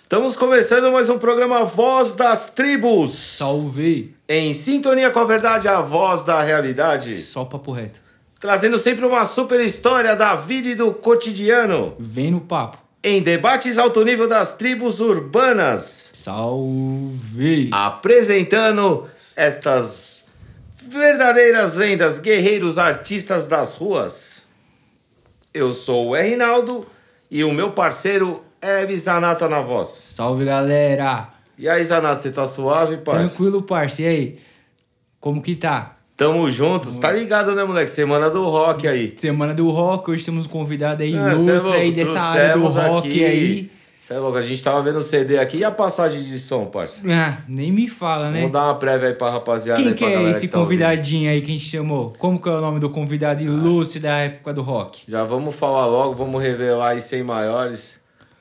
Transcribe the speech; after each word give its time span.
Estamos 0.00 0.36
começando 0.36 0.92
mais 0.92 1.10
um 1.10 1.18
programa 1.18 1.64
Voz 1.64 2.14
das 2.14 2.48
Tribos. 2.50 3.18
Salve! 3.18 4.14
Em 4.28 4.54
sintonia 4.54 5.10
com 5.10 5.18
a 5.18 5.24
verdade, 5.24 5.66
a 5.66 5.80
voz 5.80 6.22
da 6.22 6.40
realidade. 6.40 7.20
Só 7.20 7.44
papo 7.44 7.72
reto. 7.72 8.00
Trazendo 8.38 8.78
sempre 8.78 9.04
uma 9.04 9.24
super 9.24 9.58
história 9.58 10.14
da 10.14 10.36
vida 10.36 10.68
e 10.68 10.74
do 10.76 10.94
cotidiano. 10.94 11.96
Vem 11.98 12.30
no 12.30 12.40
papo. 12.40 12.78
Em 13.02 13.20
debates 13.20 13.76
alto 13.76 14.04
nível 14.04 14.28
das 14.28 14.54
tribos 14.54 15.00
urbanas. 15.00 16.12
Salve! 16.14 17.68
Apresentando 17.72 19.08
estas 19.34 20.24
verdadeiras 20.80 21.74
lendas, 21.74 22.20
guerreiros 22.20 22.78
artistas 22.78 23.48
das 23.48 23.74
ruas. 23.74 24.44
Eu 25.52 25.72
sou 25.72 26.10
o 26.10 26.14
Rinaldo 26.14 26.86
e 27.28 27.42
o 27.42 27.52
meu 27.52 27.72
parceiro 27.72 28.47
é 28.60 28.96
Zanata 28.96 29.48
na 29.48 29.60
voz. 29.62 29.88
Salve, 29.88 30.44
galera! 30.44 31.28
E 31.58 31.68
aí, 31.68 31.82
Zanata, 31.82 32.20
você 32.20 32.30
tá 32.30 32.46
suave, 32.46 32.98
parça? 32.98 33.34
Tranquilo, 33.36 33.62
parça. 33.62 34.02
E 34.02 34.06
aí? 34.06 34.38
Como 35.20 35.42
que 35.42 35.56
tá? 35.56 35.96
Tamo 36.16 36.50
juntos, 36.50 36.98
tá 36.98 37.12
ligado, 37.12 37.54
né, 37.54 37.62
moleque? 37.62 37.90
Semana 37.92 38.28
do 38.28 38.44
rock 38.44 38.88
aí. 38.88 39.14
Semana 39.16 39.54
do 39.54 39.70
rock, 39.70 40.10
hoje 40.10 40.24
temos 40.24 40.46
um 40.46 40.48
convidado 40.48 41.02
aí 41.04 41.16
Ah, 41.16 41.22
cê 41.24 41.30
é 41.30 41.34
ilustre 41.44 41.72
aí 41.72 41.92
dessa 41.92 42.20
área 42.20 42.54
do 42.54 42.66
rock 42.66 43.08
aqui. 43.08 43.24
aí. 43.24 43.70
Cê 44.00 44.14
é 44.14 44.18
louco, 44.18 44.36
a 44.36 44.42
gente 44.42 44.60
tava 44.60 44.82
vendo 44.82 44.98
o 44.98 45.02
CD 45.02 45.38
aqui 45.38 45.58
e 45.58 45.64
a 45.64 45.70
passagem 45.70 46.20
de 46.22 46.38
som, 46.40 46.64
parça. 46.66 47.02
Ah, 47.08 47.38
nem 47.46 47.70
me 47.70 47.86
fala, 47.86 48.30
né? 48.30 48.38
Vamos 48.40 48.52
dar 48.52 48.64
uma 48.64 48.74
prévia 48.74 49.08
aí 49.10 49.14
pra 49.14 49.30
rapaziada 49.30 49.80
Quem 49.80 49.90
aí, 49.90 49.94
que 49.94 50.04
é 50.04 50.22
esse 50.30 50.48
tá 50.48 50.58
ouvindo. 50.58 50.78
convidadinho 50.80 51.30
aí 51.30 51.40
que 51.40 51.50
a 51.50 51.54
gente 51.54 51.68
chamou? 51.68 52.12
Como 52.18 52.40
que 52.40 52.48
é 52.48 52.52
o 52.52 52.60
nome 52.60 52.80
do 52.80 52.90
convidado 52.90 53.40
ilustre 53.40 54.00
da 54.00 54.16
época 54.18 54.52
do 54.52 54.62
rock? 54.62 55.02
Já 55.06 55.22
vamos 55.24 55.54
falar 55.54 55.86
logo, 55.86 56.14
vamos 56.16 56.42
revelar 56.42 56.90
aí 56.90 57.00
sem 57.00 57.22
maiores. 57.22 57.97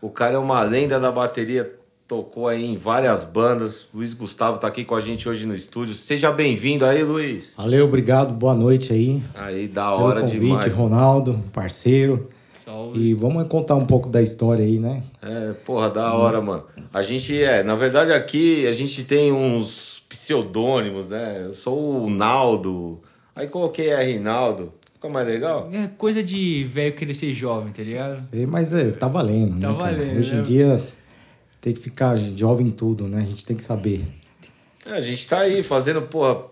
O 0.07 0.09
cara 0.09 0.35
é 0.35 0.38
uma 0.38 0.63
lenda 0.63 1.02
da 1.02 1.11
bateria, 1.11 1.70
tocou 2.07 2.47
aí 2.47 2.63
em 2.63 2.77
várias 2.77 3.25
bandas. 3.25 3.88
Luiz 3.93 4.13
Gustavo 4.13 4.57
tá 4.57 4.66
aqui 4.66 4.85
com 4.85 4.95
a 4.95 5.02
gente 5.02 5.27
hoje 5.27 5.45
no 5.45 5.53
estúdio. 5.53 5.94
Seja 5.94 6.31
bem-vindo 6.31 6.86
aí, 6.86 7.03
Luiz. 7.03 7.53
Valeu, 7.58 7.83
obrigado, 7.83 8.33
boa 8.33 8.55
noite 8.55 8.94
aí. 8.94 9.22
Aí, 9.36 9.67
da 9.67 9.91
hora 9.91 10.22
convite, 10.22 10.39
demais. 10.39 10.73
Ronaldo, 10.73 11.44
parceiro. 11.52 12.30
Salve. 12.64 12.97
E 12.97 13.14
vamos 13.14 13.45
contar 13.49 13.75
um 13.75 13.86
pouco 13.86 14.08
da 14.08 14.22
história 14.22 14.64
aí, 14.64 14.80
né? 14.80 15.03
É, 15.22 15.52
porra, 15.66 15.89
da 15.89 16.14
hora, 16.14 16.39
mano. 16.39 16.64
A 16.94 17.03
gente 17.03 17.44
é, 17.44 17.61
na 17.61 17.75
verdade 17.75 18.14
aqui 18.14 18.66
a 18.66 18.71
gente 18.71 19.03
tem 19.03 19.33
uns 19.33 20.05
pseudônimos, 20.08 21.09
né? 21.09 21.47
Eu 21.47 21.53
sou 21.53 22.05
o 22.05 22.09
Naldo, 22.09 23.02
aí 23.36 23.45
coloquei 23.47 23.92
a 23.92 23.99
Rinaldo. 23.99 24.71
Ficou 24.98 25.12
mais 25.12 25.28
legal? 25.28 25.70
É 25.72 25.86
coisa 25.95 26.23
de 26.23 26.64
velho 26.64 26.95
querer 26.95 27.14
ser 27.14 27.31
jovem, 27.31 27.72
tá 27.72 27.84
ligado? 27.84 28.09
Sei, 28.09 28.48
Mas 28.48 28.73
é, 28.73 28.90
tá 28.90 29.08
valendo, 29.08 29.62
Tá 29.62 29.72
né? 29.72 29.78
cara? 29.78 29.95
valendo, 29.95 30.17
Hoje 30.17 30.34
né? 30.34 30.39
em 30.39 30.44
dia 30.44 30.84
tem 31.62 31.72
que 31.72 31.80
ficar 31.80 32.17
jovem 32.17 32.66
em 32.66 32.72
tudo, 32.72 33.08
né? 33.08 33.20
A 33.22 33.26
gente 33.26 33.45
tem 33.45 33.56
que 33.56 33.62
saber. 33.62 34.04
É, 34.88 34.94
a 34.94 35.00
gente 35.00 35.28
tá 35.28 35.42
aí 35.42 35.62
fazendo, 35.62 36.02
porra, 36.02 36.45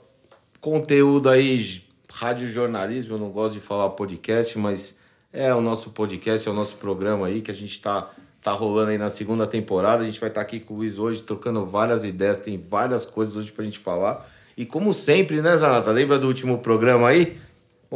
conteúdo 0.61 1.27
aí, 1.27 1.81
rádio 2.13 2.47
jornalismo, 2.47 3.15
eu 3.15 3.17
não 3.17 3.29
gosto 3.31 3.55
de 3.55 3.61
falar 3.61 3.89
podcast, 3.89 4.55
mas 4.59 4.99
é 5.33 5.51
o 5.51 5.59
nosso 5.59 5.89
podcast, 5.89 6.47
é 6.47 6.51
o 6.51 6.53
nosso 6.53 6.75
programa 6.75 7.25
aí 7.25 7.41
que 7.41 7.49
a 7.49 7.53
gente 7.53 7.81
tá, 7.81 8.11
tá 8.43 8.51
rolando 8.51 8.91
aí 8.91 8.97
na 8.99 9.09
segunda 9.09 9.47
temporada. 9.47 10.03
A 10.03 10.05
gente 10.05 10.19
vai 10.19 10.29
estar 10.29 10.41
aqui 10.41 10.59
com 10.59 10.75
o 10.75 10.77
Luiz 10.77 10.99
hoje, 10.99 11.23
trocando 11.23 11.65
várias 11.65 12.05
ideias, 12.05 12.39
tem 12.41 12.63
várias 12.69 13.05
coisas 13.07 13.35
hoje 13.35 13.51
pra 13.51 13.65
gente 13.65 13.79
falar. 13.79 14.29
E 14.55 14.67
como 14.67 14.93
sempre, 14.93 15.41
né, 15.41 15.57
Zanata? 15.57 15.91
Lembra 15.91 16.19
do 16.19 16.27
último 16.27 16.59
programa 16.59 17.07
aí? 17.09 17.37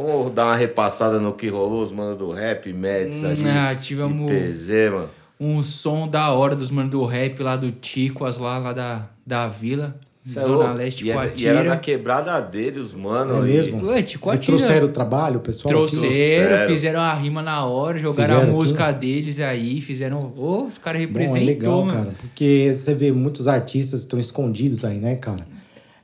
Vamos 0.02 0.32
dar 0.32 0.46
uma 0.46 0.56
repassada 0.56 1.18
no 1.18 1.32
que 1.34 1.48
rolou, 1.48 1.82
os 1.82 1.92
mano 1.92 2.16
do 2.16 2.30
rap, 2.30 2.72
Meds 2.72 3.22
ali. 3.24 3.48
Ah, 3.48 3.74
tivemos- 3.74 4.30
IPZ, 4.30 4.68
mano. 4.92 5.10
um 5.38 5.62
som 5.62 6.06
da 6.08 6.30
hora 6.32 6.54
dos 6.56 6.70
manos 6.70 6.90
do 6.90 7.04
rap 7.04 7.42
lá 7.42 7.56
do 7.56 7.70
Ticoas, 7.72 8.38
lá, 8.38 8.58
lá 8.58 8.72
da, 8.72 9.08
da 9.26 9.48
vila. 9.48 9.96
Cê 10.22 10.38
é 10.38 10.42
Zona 10.42 10.54
louco. 10.56 10.74
Leste, 10.74 11.04
e, 11.06 11.10
e 11.10 11.12
Coatira. 11.14 11.50
era 11.60 11.64
na 11.70 11.76
quebrada 11.78 12.38
dele, 12.40 12.78
os 12.78 12.92
mano. 12.94 13.38
É 13.38 13.40
mesmo? 13.40 13.86
Ué, 13.86 14.02
Ticoatira. 14.02 14.44
trouxeram 14.46 14.86
o 14.86 14.90
trabalho, 14.90 15.38
o 15.38 15.40
pessoal. 15.40 15.72
Trouxeram, 15.72 16.00
Trouxeram. 16.10 16.68
fizeram 16.68 17.00
a 17.00 17.14
rima 17.14 17.42
na 17.42 17.64
hora, 17.64 17.98
jogaram 17.98 18.34
Fizeram 18.34 18.50
a 18.50 18.54
música 18.54 18.92
deles 18.92 19.40
aí, 19.40 19.80
fizeram. 19.80 20.32
Ô, 20.36 20.64
os 20.64 20.76
caras 20.76 21.00
Bom, 21.00 21.06
representou, 21.08 21.42
é 21.42 21.44
legal, 21.44 21.84
mano. 21.84 21.92
cara. 22.04 22.14
Porque 22.20 22.70
você 22.72 22.94
vê 22.94 23.10
muitos 23.10 23.48
artistas 23.48 24.00
que 24.00 24.06
estão 24.06 24.20
escondidos 24.20 24.84
aí, 24.84 24.98
né, 25.00 25.16
cara? 25.16 25.46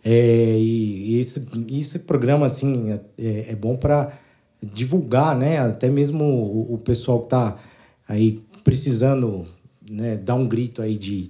É, 0.09 0.57
e, 0.57 1.17
e 1.17 1.21
esse, 1.21 1.45
esse 1.69 1.99
programa, 1.99 2.47
assim, 2.47 2.93
é, 2.93 3.01
é- 3.19 3.47
é 3.51 3.57
bom 3.57 3.77
para 3.77 4.13
divulgar, 4.63 5.37
né? 5.37 5.59
Até 5.59 5.89
mesmo 5.89 6.23
o, 6.25 6.75
o 6.75 6.79
pessoal 6.79 7.21
que 7.23 7.29
tá 7.29 7.57
aí 8.09 8.41
precisando 8.63 9.45
né, 9.91 10.15
dar 10.17 10.37
um 10.37 10.47
grito 10.47 10.81
aí 10.81 10.97
de... 10.97 11.29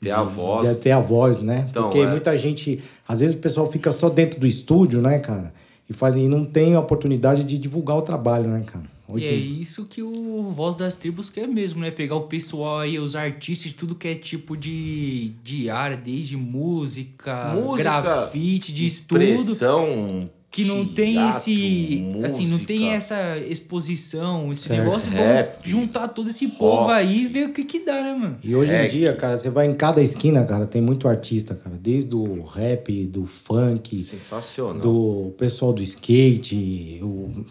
Ter 0.00 0.10
a 0.10 0.24
voz. 0.24 0.68
De 0.68 0.74
ter 0.76 0.90
a 0.90 0.98
voz, 0.98 1.40
né? 1.40 1.66
Então, 1.70 1.84
Porque 1.84 2.00
é. 2.00 2.10
muita 2.10 2.36
gente... 2.36 2.82
Às 3.06 3.20
vezes 3.20 3.36
o 3.36 3.38
pessoal 3.38 3.70
fica 3.70 3.92
só 3.92 4.08
dentro 4.08 4.40
do 4.40 4.46
estúdio, 4.46 5.00
né, 5.00 5.20
cara? 5.20 5.52
E, 5.88 5.92
faz, 5.92 6.16
e 6.16 6.26
não 6.26 6.44
tem 6.44 6.74
a 6.74 6.80
oportunidade 6.80 7.44
de 7.44 7.58
divulgar 7.58 7.96
o 7.96 8.02
trabalho, 8.02 8.48
né, 8.48 8.62
cara? 8.66 8.84
E 9.18 9.24
é 9.24 9.32
isso 9.34 9.84
que 9.86 10.02
o 10.02 10.50
Voz 10.52 10.76
das 10.76 10.96
Tribos 10.96 11.28
quer 11.30 11.46
mesmo, 11.48 11.80
né? 11.80 11.90
Pegar 11.90 12.16
o 12.16 12.22
pessoal 12.22 12.78
aí, 12.80 12.98
os 12.98 13.14
artistas, 13.16 13.72
tudo 13.72 13.94
que 13.94 14.08
é 14.08 14.14
tipo 14.14 14.56
de, 14.56 15.32
de 15.42 15.68
área, 15.70 15.96
desde 15.96 16.36
música, 16.36 17.54
Música, 17.54 18.00
grafite, 18.00 18.72
de 18.72 18.86
estudo. 18.86 19.22
Expressão, 19.22 20.30
Que 20.50 20.64
não 20.64 20.84
tem 20.84 21.12
teatro, 21.14 21.38
esse. 21.38 22.04
Assim, 22.24 22.46
não 22.48 22.58
tem 22.58 22.80
música. 22.80 22.96
essa 22.96 23.38
exposição, 23.38 24.50
esse 24.50 24.62
Certo. 24.68 24.80
negócio. 24.82 25.10
Rap, 25.12 25.52
Vamos 25.58 25.68
juntar 25.68 26.08
todo 26.08 26.28
esse 26.28 26.48
povo 26.48 26.82
rock. 26.86 26.92
aí 26.92 27.22
e 27.22 27.26
ver 27.28 27.48
o 27.48 27.52
que 27.52 27.64
que 27.64 27.84
dá, 27.84 28.02
né, 28.02 28.14
mano? 28.14 28.36
E 28.42 28.54
hoje 28.56 28.72
É 28.72 28.84
em 28.84 28.88
dia, 28.88 29.12
cara, 29.14 29.38
você 29.38 29.48
vai 29.48 29.66
em 29.66 29.74
cada 29.74 30.02
esquina, 30.02 30.44
cara, 30.44 30.66
tem 30.66 30.82
muito 30.82 31.06
artista, 31.06 31.54
cara. 31.54 31.76
Desde 31.80 32.14
o 32.16 32.42
rap, 32.42 33.04
do 33.06 33.26
funk, 33.26 34.02
Sensacional. 34.02 34.80
do 34.80 35.32
pessoal 35.38 35.72
do 35.72 35.82
skate. 35.82 36.98
O, 37.02 37.44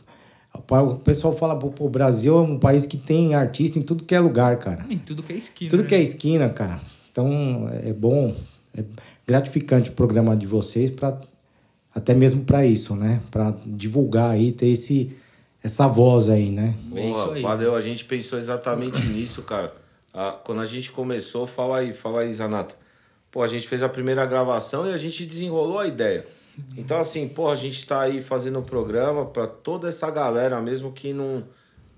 o 0.67 0.95
pessoal 0.97 1.33
fala, 1.33 1.55
pô, 1.55 1.73
o 1.85 1.89
Brasil 1.89 2.37
é 2.37 2.41
um 2.41 2.57
país 2.57 2.85
que 2.85 2.97
tem 2.97 3.35
artista 3.35 3.79
em 3.79 3.81
tudo 3.81 4.03
que 4.03 4.15
é 4.15 4.19
lugar, 4.19 4.57
cara. 4.57 4.85
Em 4.89 4.97
tudo 4.97 5.23
que 5.23 5.33
é 5.33 5.37
esquina. 5.37 5.69
Tudo 5.69 5.83
né? 5.83 5.89
que 5.89 5.95
é 5.95 6.01
esquina, 6.01 6.49
cara. 6.49 6.79
Então 7.11 7.69
é 7.83 7.93
bom, 7.93 8.35
é 8.77 8.83
gratificante 9.27 9.89
o 9.89 9.93
programa 9.93 10.35
de 10.35 10.47
vocês 10.47 10.91
para 10.91 11.17
até 11.93 12.13
mesmo 12.13 12.43
para 12.43 12.65
isso, 12.65 12.95
né? 12.95 13.19
Para 13.31 13.53
divulgar 13.65 14.31
aí, 14.31 14.51
ter 14.51 14.67
esse 14.67 15.15
essa 15.61 15.87
voz 15.87 16.29
aí, 16.29 16.51
né? 16.51 16.75
É 16.95 17.09
isso 17.09 17.21
Porra, 17.21 17.35
aí. 17.35 17.41
valeu, 17.41 17.75
a 17.75 17.81
gente 17.81 18.05
pensou 18.05 18.39
exatamente 18.39 19.01
nisso, 19.07 19.41
cara. 19.41 19.73
Ah, 20.13 20.37
quando 20.43 20.61
a 20.61 20.65
gente 20.65 20.91
começou, 20.91 21.45
fala 21.45 21.79
aí, 21.79 21.93
fala 21.93 22.21
aí, 22.21 22.33
Zanata. 22.33 22.75
Pô, 23.29 23.43
a 23.43 23.47
gente 23.47 23.67
fez 23.67 23.83
a 23.83 23.89
primeira 23.89 24.25
gravação 24.25 24.87
e 24.89 24.93
a 24.93 24.97
gente 24.97 25.25
desenrolou 25.25 25.79
a 25.79 25.87
ideia. 25.87 26.25
Então, 26.77 26.97
assim, 26.97 27.27
pô, 27.27 27.49
a 27.49 27.55
gente 27.55 27.85
tá 27.85 28.01
aí 28.01 28.21
fazendo 28.21 28.59
o 28.59 28.63
programa 28.63 29.25
pra 29.25 29.47
toda 29.47 29.89
essa 29.89 30.09
galera 30.09 30.61
mesmo 30.61 30.91
que 30.91 31.13
não, 31.13 31.43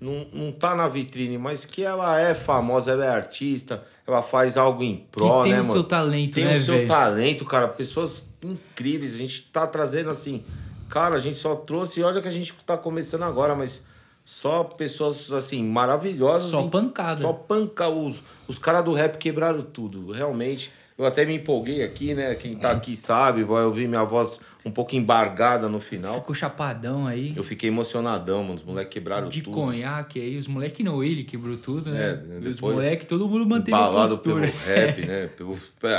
não, 0.00 0.26
não 0.32 0.52
tá 0.52 0.74
na 0.74 0.88
vitrine, 0.88 1.38
mas 1.38 1.64
que 1.64 1.82
ela 1.84 2.20
é 2.20 2.34
famosa, 2.34 2.92
ela 2.92 3.04
é 3.04 3.08
artista, 3.08 3.82
ela 4.06 4.22
faz 4.22 4.56
algo 4.56 4.82
em 4.82 4.96
pró, 4.96 5.42
Que 5.42 5.50
tem 5.50 5.52
né, 5.52 5.60
o 5.60 5.64
mano? 5.64 5.72
seu 5.74 5.84
talento, 5.84 6.34
tem 6.34 6.44
né, 6.44 6.58
o 6.58 6.62
seu 6.62 6.74
velho? 6.74 6.88
talento, 6.88 7.44
cara. 7.44 7.68
Pessoas 7.68 8.26
incríveis. 8.42 9.14
A 9.14 9.18
gente 9.18 9.42
tá 9.52 9.66
trazendo 9.66 10.10
assim. 10.10 10.42
Cara, 10.88 11.16
a 11.16 11.20
gente 11.20 11.38
só 11.38 11.54
trouxe. 11.54 12.02
Olha 12.02 12.20
que 12.20 12.28
a 12.28 12.32
gente 12.32 12.52
tá 12.66 12.76
começando 12.76 13.22
agora, 13.22 13.54
mas 13.54 13.82
só 14.24 14.64
pessoas 14.64 15.30
assim, 15.32 15.64
maravilhosas. 15.64 16.50
Só 16.50 16.66
pancada. 16.68 17.20
Só 17.22 17.32
panca. 17.32 17.88
Os, 17.88 18.22
os 18.48 18.58
caras 18.58 18.84
do 18.84 18.92
rap 18.92 19.18
quebraram 19.18 19.62
tudo, 19.62 20.10
realmente. 20.10 20.72
Eu 20.98 21.06
até 21.06 21.24
me 21.24 21.34
empolguei 21.34 21.82
aqui, 21.82 22.14
né? 22.14 22.34
Quem 22.34 22.54
tá 22.54 22.70
aqui 22.70 22.94
sabe, 22.94 23.42
vai 23.44 23.64
ouvir 23.64 23.88
minha 23.88 24.04
voz 24.04 24.40
um 24.64 24.70
pouco 24.70 24.94
embargada 24.94 25.68
no 25.68 25.80
final. 25.80 26.14
Ficou 26.20 26.34
chapadão 26.34 27.06
aí. 27.06 27.32
Eu 27.34 27.42
fiquei 27.42 27.68
emocionadão, 27.68 28.42
mano. 28.42 28.54
Os 28.56 28.62
moleques 28.62 28.92
quebraram 28.92 29.28
de 29.28 29.42
tudo. 29.42 29.54
conhaque 29.54 30.20
aí, 30.20 30.36
os 30.36 30.46
moleques 30.48 30.84
não, 30.84 31.02
ele 31.02 31.24
quebrou 31.24 31.56
tudo, 31.56 31.90
né? 31.90 32.20
É, 32.30 32.44
E 32.44 32.48
os 32.48 32.56
depois- 32.56 32.74
moleques, 32.76 33.06
todo 33.06 33.28
mundo 33.28 33.44
manteve 33.46 33.76
a 33.76 33.80
Balado 33.80 34.18
pelo 34.18 34.40
postura. 34.40 34.64
rap, 34.66 35.00
né? 35.06 35.28
Pelo, 35.36 35.56
é, 35.82 35.94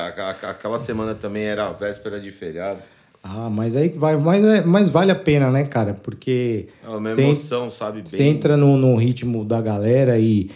aquela 0.47 0.79
semana 0.79 1.13
também 1.13 1.43
era 1.43 1.67
a 1.67 1.71
véspera 1.73 2.19
de 2.19 2.31
feriado. 2.31 2.79
Ah, 3.25 3.49
mas 3.49 3.75
aí 3.75 3.89
vai, 3.89 4.17
mas, 4.17 4.45
é- 4.45 4.63
mas 4.65 4.89
vale 4.89 5.11
a 5.11 5.15
pena, 5.15 5.49
né, 5.49 5.63
cara? 5.65 5.93
Porque 5.93 6.67
É 6.83 6.89
uma 6.89 7.09
emoção, 7.11 7.69
sabe? 7.69 7.97
Bem, 7.99 8.05
Você 8.05 8.23
entra 8.23 8.57
no, 8.57 8.75
no 8.75 8.95
ritmo 8.97 9.45
da 9.45 9.61
galera 9.61 10.19
e, 10.19 10.49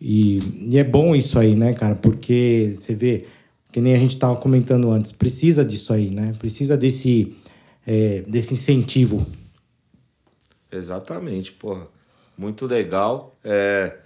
e, 0.00 0.38
e 0.70 0.78
é 0.78 0.84
bom 0.84 1.14
isso 1.14 1.38
aí, 1.38 1.54
né, 1.54 1.72
cara? 1.72 1.94
Porque 1.94 2.72
você 2.74 2.94
vê, 2.94 3.24
que 3.72 3.80
nem 3.80 3.94
a 3.94 3.98
gente 3.98 4.16
tava 4.18 4.36
comentando 4.36 4.90
antes, 4.90 5.12
precisa 5.12 5.64
disso 5.64 5.92
aí, 5.94 6.10
né? 6.10 6.34
Precisa 6.38 6.76
desse, 6.76 7.34
é, 7.90 8.22
desse 8.22 8.54
incentivo. 8.54 9.26
Exatamente, 10.70 11.50
porra. 11.50 11.88
Muito 12.38 12.64
legal. 12.64 13.36
É, 13.42 13.96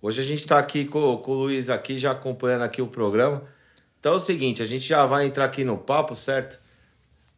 hoje 0.00 0.22
a 0.22 0.24
gente 0.24 0.40
está 0.40 0.58
aqui 0.58 0.86
com, 0.86 1.18
com 1.18 1.32
o 1.32 1.34
Luiz 1.34 1.68
aqui, 1.68 1.98
já 1.98 2.12
acompanhando 2.12 2.62
aqui 2.62 2.80
o 2.80 2.86
programa. 2.86 3.42
Então 4.00 4.14
é 4.14 4.16
o 4.16 4.18
seguinte, 4.18 4.62
a 4.62 4.66
gente 4.66 4.88
já 4.88 5.04
vai 5.04 5.26
entrar 5.26 5.44
aqui 5.44 5.62
no 5.62 5.76
papo, 5.76 6.16
certo? 6.16 6.58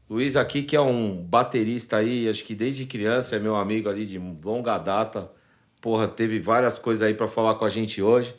Luiz 0.09 0.37
aqui, 0.37 0.63
que 0.63 0.77
é 0.77 0.81
um 0.81 1.25
baterista 1.25 1.97
aí, 1.97 2.29
acho 2.29 2.45
que 2.45 2.55
desde 2.55 2.87
criança 2.87 3.35
é 3.35 3.41
meu 3.41 3.57
amigo 3.57 3.89
ali 3.89 4.07
de 4.07 4.17
longa 4.45 4.79
data. 4.79 5.29
Porra, 5.83 6.07
teve 6.07 6.39
várias 6.39 6.79
coisas 6.79 7.03
aí 7.03 7.15
para 7.15 7.27
falar 7.27 7.57
com 7.57 7.65
a 7.65 7.71
gente 7.71 8.01
hoje. 8.01 8.33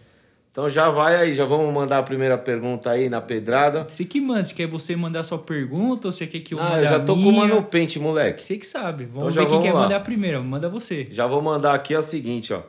Então 0.58 0.68
já 0.72 0.90
vai 0.90 1.16
aí, 1.16 1.36
já 1.36 1.46
vamos 1.46 1.72
mandar 1.72 2.00
a 2.00 2.04
primeira 2.04 2.36
pergunta 2.36 2.90
aí 2.90 3.10
na 3.10 3.22
pedrada. 3.22 3.86
Você 3.88 4.04
que 4.04 4.20
manda, 4.20 4.44
se 4.44 4.56
quer 4.56 4.66
você 4.66 4.96
mandar 4.96 5.24
sua 5.24 5.38
pergunta 5.38 6.08
ou 6.08 6.12
você 6.12 6.26
quer 6.26 6.40
que 6.40 6.56
eu 6.56 6.60
Ah, 6.60 6.70
mande 6.72 6.78
eu 6.86 6.90
já 6.90 6.96
a 6.96 7.00
tô 7.00 7.16
minha? 7.16 7.32
com 7.32 7.38
uma 7.38 7.48
no 7.48 7.62
pente, 7.62 8.00
moleque. 8.00 8.44
Você 8.44 8.58
que 8.58 8.66
sabe. 8.66 9.06
Vamos 9.06 9.36
Então 9.36 9.44
ver 9.44 9.50
quem 9.50 9.50
vamos 9.50 9.66
quer 9.66 9.74
lá. 9.74 9.82
mandar 9.84 10.00
primeiro. 10.00 10.44
Manda 10.44 10.68
você. 10.68 11.10
Já 11.12 11.28
vou 11.28 11.44
mandar 11.44 11.76
aqui 11.76 11.94
a 11.94 12.02
seguinte, 12.02 12.52
ó. 12.54 12.64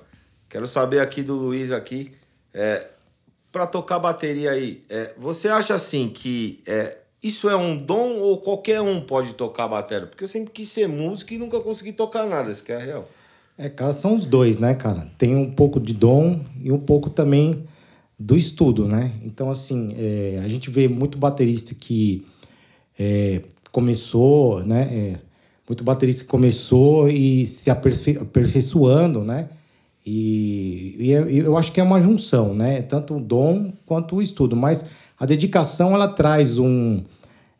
Quero 0.51 0.67
saber 0.67 1.01
aqui 1.01 1.23
do 1.23 1.35
Luiz 1.35 1.73
aqui, 1.73 2.13
é, 2.53 2.89
para 3.51 3.67
tocar 3.67 3.99
bateria 3.99 4.51
aí, 4.51 4.85
é, 4.91 5.15
você 5.17 5.49
acha 5.49 5.73
assim 5.75 6.11
que 6.11 6.61
é, 6.67 6.99
isso 7.23 7.49
é 7.49 7.57
um 7.57 7.75
dom 7.75 8.19
ou 8.19 8.37
qualquer 8.37 8.83
um 8.83 9.01
pode 9.01 9.33
tocar 9.33 9.67
bateria? 9.67 10.07
Porque 10.07 10.25
eu 10.25 10.29
sempre 10.29 10.51
quis 10.53 10.69
ser 10.69 10.89
músico 10.89 11.33
e 11.33 11.39
nunca 11.39 11.59
consegui 11.61 11.95
tocar 11.95 12.27
nada, 12.27 12.51
isso 12.51 12.63
que 12.63 12.71
é 12.71 12.77
real. 12.77 13.05
É, 13.57 13.71
cara, 13.71 13.95
são 13.95 14.15
os 14.15 14.27
dois, 14.27 14.59
né, 14.59 14.75
cara? 14.75 15.09
Tem 15.17 15.35
um 15.35 15.51
pouco 15.51 15.81
de 15.81 15.95
dom 15.95 16.45
e 16.63 16.71
um 16.71 16.79
pouco 16.79 17.09
também 17.09 17.65
do 18.19 18.37
estudo, 18.37 18.89
né? 18.89 19.13
Então, 19.25 19.51
assim, 19.51 19.95
é, 19.97 20.41
a 20.45 20.49
gente 20.49 20.71
vê 20.71 20.89
muito 20.89 21.17
baterista 21.17 21.75
que 21.75 22.25
é, 22.99 23.43
começou, 23.71 24.65
né? 24.65 24.83
é, 24.93 25.19
muito 25.69 25.85
baterista 25.85 26.25
que 26.25 26.29
começou 26.31 27.09
e 27.09 27.47
se 27.47 27.71
aperfei- 27.71 28.17
aperfeiçoando, 28.17 29.23
né? 29.23 29.49
E, 30.05 31.13
é- 31.13 31.31
e 31.31 31.39
eu 31.39 31.57
acho 31.57 31.71
que 31.71 31.81
é 31.81 31.83
uma 31.83 32.01
junção, 32.01 32.55
né? 32.55 32.81
Tanto 32.83 33.17
o 33.17 33.21
dom 33.21 33.73
quanto 33.85 34.17
o 34.17 34.23
estudo. 34.23 34.57
Mas 34.57 34.85
a 35.19 35.27
dedicação, 35.27 35.95
ela 35.95 36.09
traz 36.09 36.59
um... 36.59 37.03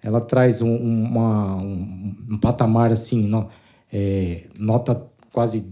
Ela 0.03 0.21
traz 0.21 0.63
um, 0.63 0.75
uma, 0.77 1.57
um, 1.57 2.15
um 2.31 2.39
patamar, 2.39 2.91
assim, 2.93 3.21
no- 3.23 3.49
é, 3.93 4.45
nota 4.59 5.03
quase 5.33 5.67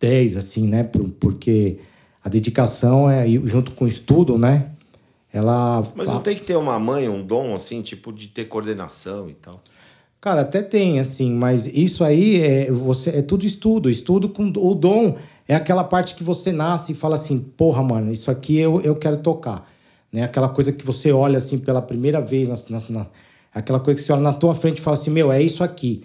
10, 0.00 0.36
assim, 0.36 0.66
né? 0.66 0.82
Por- 0.82 1.08
Porque 1.20 1.78
a 2.26 2.28
dedicação, 2.28 3.08
é 3.08 3.24
junto 3.44 3.70
com 3.70 3.84
o 3.84 3.88
estudo, 3.88 4.36
né? 4.36 4.70
Ela... 5.32 5.86
Mas 5.94 6.08
não 6.08 6.20
tem 6.20 6.34
que 6.34 6.42
ter 6.42 6.56
uma 6.56 6.76
mãe, 6.76 7.08
um 7.08 7.24
dom 7.24 7.54
assim, 7.54 7.80
tipo 7.82 8.12
de 8.12 8.26
ter 8.26 8.46
coordenação 8.46 9.30
e 9.30 9.34
tal. 9.34 9.62
Cara, 10.20 10.40
até 10.40 10.60
tem, 10.60 10.98
assim, 10.98 11.30
mas 11.32 11.68
isso 11.68 12.02
aí 12.02 12.40
é, 12.42 12.72
você, 12.72 13.10
é 13.10 13.22
tudo 13.22 13.46
estudo. 13.46 13.88
Estudo 13.88 14.28
com 14.28 14.42
o 14.44 14.74
dom 14.74 15.16
é 15.46 15.54
aquela 15.54 15.84
parte 15.84 16.16
que 16.16 16.24
você 16.24 16.50
nasce 16.50 16.90
e 16.90 16.94
fala 16.96 17.14
assim, 17.14 17.38
porra, 17.38 17.80
mano, 17.80 18.10
isso 18.10 18.28
aqui 18.28 18.58
eu, 18.58 18.80
eu 18.80 18.96
quero 18.96 19.18
tocar. 19.18 19.70
Né? 20.12 20.24
Aquela 20.24 20.48
coisa 20.48 20.72
que 20.72 20.84
você 20.84 21.12
olha 21.12 21.38
assim 21.38 21.58
pela 21.58 21.80
primeira 21.80 22.20
vez, 22.20 22.48
na- 22.68 22.82
na- 22.88 23.06
aquela 23.54 23.78
coisa 23.78 24.00
que 24.00 24.04
você 24.04 24.12
olha 24.12 24.22
na 24.22 24.32
tua 24.32 24.52
frente 24.52 24.78
e 24.78 24.80
fala 24.80 24.96
assim, 24.96 25.10
meu, 25.10 25.30
é 25.30 25.40
isso 25.40 25.62
aqui. 25.62 26.02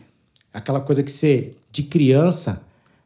Aquela 0.53 0.81
coisa 0.81 1.01
que 1.01 1.09
você, 1.09 1.55
de 1.71 1.81
criança, 1.81 2.61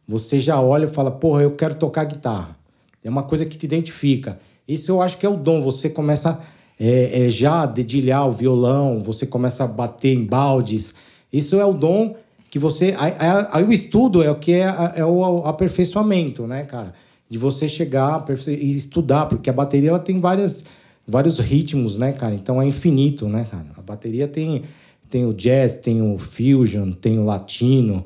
você 0.06 0.38
já 0.38 0.60
olha 0.60 0.84
e 0.84 0.90
fala, 0.90 1.12
porra, 1.12 1.44
eu 1.44 1.52
quero 1.52 1.76
tocar 1.76 2.04
guitarra. 2.04 2.65
É 3.06 3.10
uma 3.10 3.24
coisa 3.24 3.46
que 3.46 3.58
te 3.58 3.66
identifica. 3.66 4.40
Isso 4.68 4.92
eu 4.92 5.02
acho 5.02 5.18
que 5.18 5.26
é 5.26 5.30
o 5.30 5.38
dom. 5.38 5.62
Você 5.62 5.90
começa 5.90 6.40
é, 6.80 7.28
é, 7.28 7.30
já 7.30 7.62
a 7.62 7.66
dedilhar 7.66 8.28
o 8.28 8.32
violão, 8.32 9.02
você 9.02 9.26
começa 9.26 9.64
a 9.64 9.68
bater 9.68 10.14
em 10.14 10.26
baldes. 10.26 10.94
Isso 11.32 11.60
é 11.60 11.66
o 11.66 11.72
dom 11.74 12.16
que 12.50 12.58
você. 12.60 12.96
Aí, 12.98 13.14
aí- 13.20 13.48
aí 13.52 13.64
o 13.64 13.72
estudo 13.72 14.24
é 14.24 14.32
o 14.32 14.36
que 14.36 14.54
é, 14.54 14.66
é 14.96 15.06
o 15.06 15.46
aperfeiçoamento, 15.46 16.48
né, 16.48 16.64
cara? 16.64 16.94
De 17.30 17.38
você 17.38 17.68
chegar 17.68 18.24
e 18.48 18.76
estudar, 18.76 19.28
porque 19.28 19.50
a 19.50 19.54
bateria 19.54 19.90
ela 19.90 20.00
tem 20.00 20.20
várias, 20.20 20.64
vários 21.08 21.40
ritmos, 21.40 21.98
né, 21.98 22.12
cara? 22.12 22.34
Então 22.36 22.62
é 22.62 22.66
infinito, 22.66 23.28
né, 23.28 23.46
cara? 23.50 23.68
A 23.78 23.82
bateria 23.82 24.28
tem, 24.28 24.64
tem 25.10 25.26
o 25.26 25.34
jazz, 25.34 25.78
tem 25.78 26.02
o 26.02 26.18
fusion, 26.18 26.92
tem 26.92 27.20
o 27.20 27.24
latino, 27.24 28.04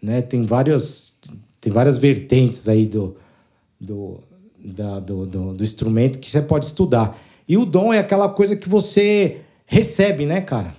né? 0.00 0.22
Tem 0.22 0.42
várias, 0.42 1.14
tem 1.60 1.72
várias 1.72 1.98
vertentes 1.98 2.68
aí 2.68 2.86
do, 2.86 3.16
do, 3.80 4.20
da- 4.62 4.98
do, 5.00 5.26
do, 5.26 5.54
do 5.54 5.64
instrumento 5.64 6.18
que 6.18 6.30
você 6.30 6.42
pode 6.42 6.66
estudar. 6.66 7.18
E 7.48 7.56
o 7.56 7.64
dom 7.64 7.92
é 7.92 7.98
aquela 7.98 8.28
coisa 8.28 8.56
que 8.56 8.68
você 8.68 9.38
recebe, 9.66 10.26
né, 10.26 10.40
cara? 10.40 10.74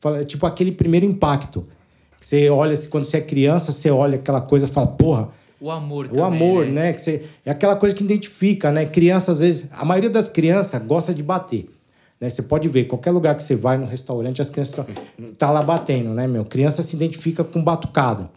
Fala- 0.00 0.24
Tipo 0.24 0.46
aquele 0.46 0.72
primeiro 0.72 1.06
impacto. 1.06 1.66
Você 2.20 2.50
olha, 2.50 2.76
quando 2.88 3.04
você 3.04 3.16
é 3.16 3.20
criança, 3.20 3.72
você 3.72 3.90
olha 3.90 4.16
aquela 4.16 4.40
coisa 4.40 4.66
e 4.66 4.68
fala, 4.68 4.86
porra, 4.88 5.28
O 5.60 5.70
amor 5.70 6.06
o 6.06 6.08
também, 6.08 6.22
amor, 6.24 6.66
né? 6.66 6.92
Que 6.92 7.00
você, 7.00 7.22
é 7.46 7.50
aquela 7.50 7.76
coisa 7.76 7.94
que 7.94 8.04
identifica, 8.04 8.70
né? 8.70 8.84
Criança, 8.86 9.32
às 9.32 9.40
vezes, 9.40 9.68
a 9.72 9.84
maioria 9.84 10.10
das 10.10 10.28
crianças 10.28 10.82
gosta 10.82 11.14
de 11.14 11.22
bater. 11.22 11.68
Né? 12.20 12.28
Você 12.28 12.42
pode 12.42 12.68
ver, 12.68 12.84
qualquer 12.84 13.10
lugar 13.10 13.34
que 13.34 13.42
você 13.42 13.56
vai 13.56 13.78
no 13.78 13.86
restaurante, 13.86 14.42
as 14.42 14.50
crianças 14.50 14.84
estão 15.18 15.34
tá 15.38 15.50
lá 15.50 15.62
batendo, 15.62 16.10
né, 16.10 16.26
meu? 16.26 16.44
Criança 16.44 16.82
se 16.82 16.94
identifica 16.94 17.42
com 17.42 17.62
batucada. 17.64 18.30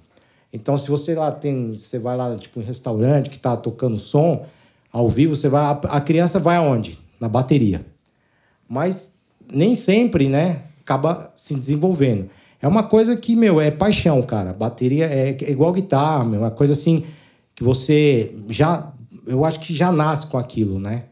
Então, 0.53 0.77
se 0.77 0.89
você 0.89 1.13
lá 1.15 1.31
tem, 1.31 1.73
você 1.77 1.99
vai 1.99 2.15
lá, 2.15 2.35
tipo, 2.37 2.61
em 2.61 2.63
restaurante 2.63 3.29
que 3.29 3.39
tá 3.39 3.57
tocando 3.57 3.97
som, 3.97 4.45
ao 4.93 5.09
vivo, 5.09 5.35
você 5.35 5.49
vai. 5.49 5.65
A, 5.89 5.99
criança 5.99 6.39
vai 6.39 6.55
aonde? 6.55 6.99
Na 7.19 7.27
bateria. 7.27 7.83
Mas 8.69 9.15
nem 9.51 9.73
sempre, 9.73 10.29
né, 10.29 10.61
acaba 10.81 11.33
se 11.35 11.55
desenvolvendo. 11.55 12.29
É 12.61 12.67
uma 12.67 12.83
coisa 12.83 13.17
que, 13.17 13.35
meu, 13.35 13.59
é 13.59 13.71
paixão, 13.71 14.21
cara. 14.21 14.53
Bateria 14.53 15.07
é, 15.07 15.29
é 15.31 15.51
igual 15.51 15.73
guitarra, 15.73 16.23
meu, 16.23 16.41
é 16.41 16.43
uma 16.43 16.51
coisa 16.51 16.73
assim 16.73 17.03
que 17.55 17.63
você 17.63 18.33
já, 18.47 18.93
eu 19.27 19.43
acho 19.43 19.59
que 19.59 19.75
já 19.75 19.91
nasce 19.91 20.27
com 20.27 20.37
aquilo, 20.37 20.79
né? 20.79 21.05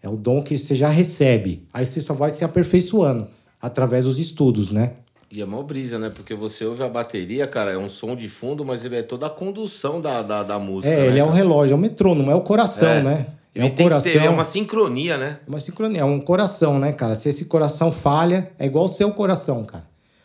É 0.00 0.08
o 0.08 0.16
dom 0.16 0.42
que 0.42 0.56
você 0.56 0.74
já 0.74 0.88
recebe. 0.88 1.66
Aí 1.72 1.84
você 1.84 2.00
só 2.00 2.14
vai 2.14 2.30
se 2.30 2.44
aperfeiçoando 2.44 3.28
através 3.60 4.04
dos 4.04 4.18
estudos, 4.18 4.72
né? 4.72 4.92
E 5.34 5.40
é 5.40 5.46
mó 5.46 5.62
brisa, 5.62 5.98
né? 5.98 6.10
Porque 6.14 6.34
você 6.34 6.62
ouve 6.66 6.82
a 6.82 6.88
bateria, 6.88 7.46
cara, 7.46 7.72
é 7.72 7.78
um 7.78 7.88
som 7.88 8.14
de 8.14 8.28
fundo, 8.28 8.66
mas 8.66 8.84
ele 8.84 8.96
é 8.96 9.02
toda 9.02 9.26
a 9.26 9.30
condução 9.30 9.98
da, 9.98 10.20
da, 10.22 10.42
da 10.42 10.58
música. 10.58 10.92
É, 10.92 10.96
né, 10.98 11.06
ele 11.06 11.18
é 11.18 11.24
um 11.24 11.28
cara? 11.28 11.38
relógio, 11.38 11.72
é 11.72 11.76
um 11.76 11.80
metrônomo, 11.80 12.30
é 12.30 12.34
o 12.34 12.42
coração, 12.42 12.90
É. 12.90 13.02
né? 13.02 13.26
É 13.54 13.60
Ele 13.60 13.68
o 13.68 13.74
tem 13.74 13.84
coração. 13.86 14.12
que 14.12 14.18
ter 14.18 14.24
é 14.24 14.30
uma 14.30 14.44
sincronia, 14.44 15.16
né? 15.16 15.38
É 15.46 15.50
uma 15.50 15.60
sincronia, 15.60 16.00
é 16.00 16.04
um 16.04 16.20
coração, 16.20 16.78
né, 16.78 16.92
cara? 16.92 17.14
Se 17.14 17.28
esse 17.30 17.44
coração 17.46 17.90
falha, 17.92 18.50
é 18.58 18.64
igual 18.66 18.84
o 18.84 18.88
seu 18.88 19.10
coração, 19.12 19.64
cara. 19.64 19.84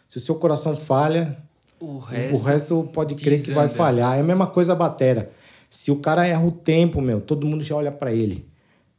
Se 0.09 0.17
o 0.17 0.19
seu 0.21 0.35
coração 0.35 0.75
falha, 0.75 1.37
O 1.79 1.85
o 1.95 1.99
resto. 1.99 2.43
resto 2.43 2.89
pode 2.93 3.15
crer 3.15 3.41
que 3.41 3.51
vai 3.51 3.65
desanda. 3.67 3.83
falhar. 3.83 4.17
É 4.17 4.21
a 4.21 4.23
mesma 4.23 4.47
coisa 4.47 4.71
a 4.73 4.75
batera. 4.75 5.29
Se 5.69 5.91
o 5.91 5.97
cara 5.97 6.25
erra 6.25 6.45
o 6.45 6.51
tempo, 6.51 7.01
meu, 7.01 7.19
todo 7.19 7.45
mundo 7.45 7.63
já 7.63 7.75
olha 7.75 7.91
pra 7.91 8.13
ele. 8.13 8.45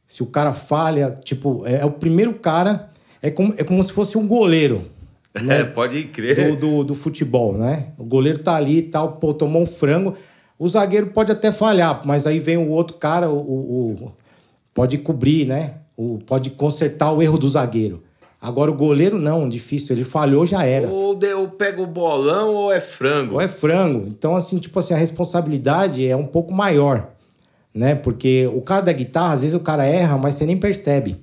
Se 0.06 0.22
o 0.22 0.26
cara 0.26 0.52
falha, 0.52 1.18
tipo, 1.24 1.66
é, 1.66 1.80
é 1.80 1.84
o 1.86 1.90
primeiro 1.92 2.34
cara, 2.34 2.90
é 3.22 3.30
como, 3.30 3.54
é 3.56 3.64
como 3.64 3.82
se 3.82 3.92
fosse 3.92 4.16
um 4.18 4.28
goleiro 4.28 4.84
É, 5.34 5.62
pode 5.64 6.04
crer. 6.04 6.56
do, 6.56 6.56
do, 6.56 6.84
do 6.84 6.94
futebol, 6.94 7.52
né? 7.56 7.88
O 7.98 8.04
goleiro 8.04 8.38
tá 8.40 8.54
ali 8.56 8.78
e 8.78 8.82
tal, 8.82 9.12
pô, 9.12 9.32
tomou 9.34 9.62
um 9.62 9.66
frango. 9.66 10.14
O 10.58 10.68
zagueiro 10.68 11.08
pode 11.08 11.30
até 11.30 11.52
falhar, 11.52 12.02
mas 12.04 12.26
aí 12.26 12.38
vem 12.40 12.56
o 12.56 12.68
outro 12.70 12.96
cara, 12.96 13.30
o, 13.30 13.36
o- 13.38 13.90
o- 14.06 14.12
pode 14.74 14.98
cobrir, 14.98 15.46
né? 15.46 15.74
O, 15.96 16.18
pode 16.26 16.50
consertar 16.50 17.12
o 17.12 17.22
erro 17.22 17.38
do 17.38 17.48
zagueiro. 17.48 18.02
Agora 18.40 18.70
o 18.70 18.74
goleiro 18.74 19.18
não, 19.18 19.48
difícil. 19.48 19.94
Ele 19.96 20.04
falhou, 20.04 20.46
já 20.46 20.64
era. 20.64 20.88
Ou 20.88 21.14
deu, 21.14 21.48
pega 21.48 21.82
o 21.82 21.86
bolão 21.86 22.54
ou 22.54 22.72
é 22.72 22.80
frango. 22.80 23.34
Ou 23.34 23.40
é 23.40 23.48
frango. 23.48 24.06
Então, 24.08 24.36
assim, 24.36 24.58
tipo 24.58 24.78
assim, 24.78 24.94
a 24.94 24.96
responsabilidade 24.96 26.06
é 26.06 26.14
um 26.16 26.26
pouco 26.26 26.54
maior, 26.54 27.10
né? 27.74 27.94
Porque 27.96 28.48
o 28.54 28.60
cara 28.62 28.80
da 28.82 28.92
guitarra, 28.92 29.34
às 29.34 29.40
vezes 29.42 29.54
o 29.56 29.60
cara 29.60 29.84
erra, 29.84 30.16
mas 30.16 30.36
você 30.36 30.46
nem 30.46 30.56
percebe. 30.56 31.16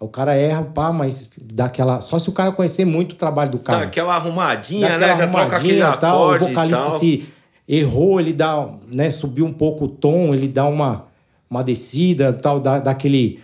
O 0.00 0.08
cara 0.08 0.34
erra, 0.34 0.64
pá, 0.64 0.90
mas 0.92 1.30
dá 1.52 1.66
aquela... 1.66 2.00
Só 2.00 2.18
se 2.18 2.28
o 2.28 2.32
cara 2.32 2.50
conhecer 2.52 2.86
muito 2.86 3.12
o 3.12 3.16
trabalho 3.16 3.50
do 3.50 3.58
Dá 3.58 3.64
cara. 3.64 3.84
aquela 3.84 4.14
arrumadinha, 4.14 4.88
Dá 4.88 4.98
né? 4.98 5.04
aquela 5.12 5.18
Já 5.18 5.28
troca 5.28 5.56
aquele 5.58 5.82
arrumadinha, 5.82 6.00
tal, 6.00 6.30
o 6.34 6.38
vocalista 6.38 6.82
tal. 6.82 6.98
se 6.98 7.28
errou, 7.68 8.18
ele 8.18 8.32
dá, 8.32 8.66
né, 8.90 9.10
subiu 9.10 9.44
um 9.44 9.52
pouco 9.52 9.84
o 9.84 9.88
tom, 9.88 10.32
ele 10.34 10.48
dá 10.48 10.64
uma, 10.66 11.04
uma 11.50 11.62
descida, 11.62 12.32
tal, 12.32 12.58
dá, 12.58 12.78
dá 12.78 12.90
aquele, 12.92 13.40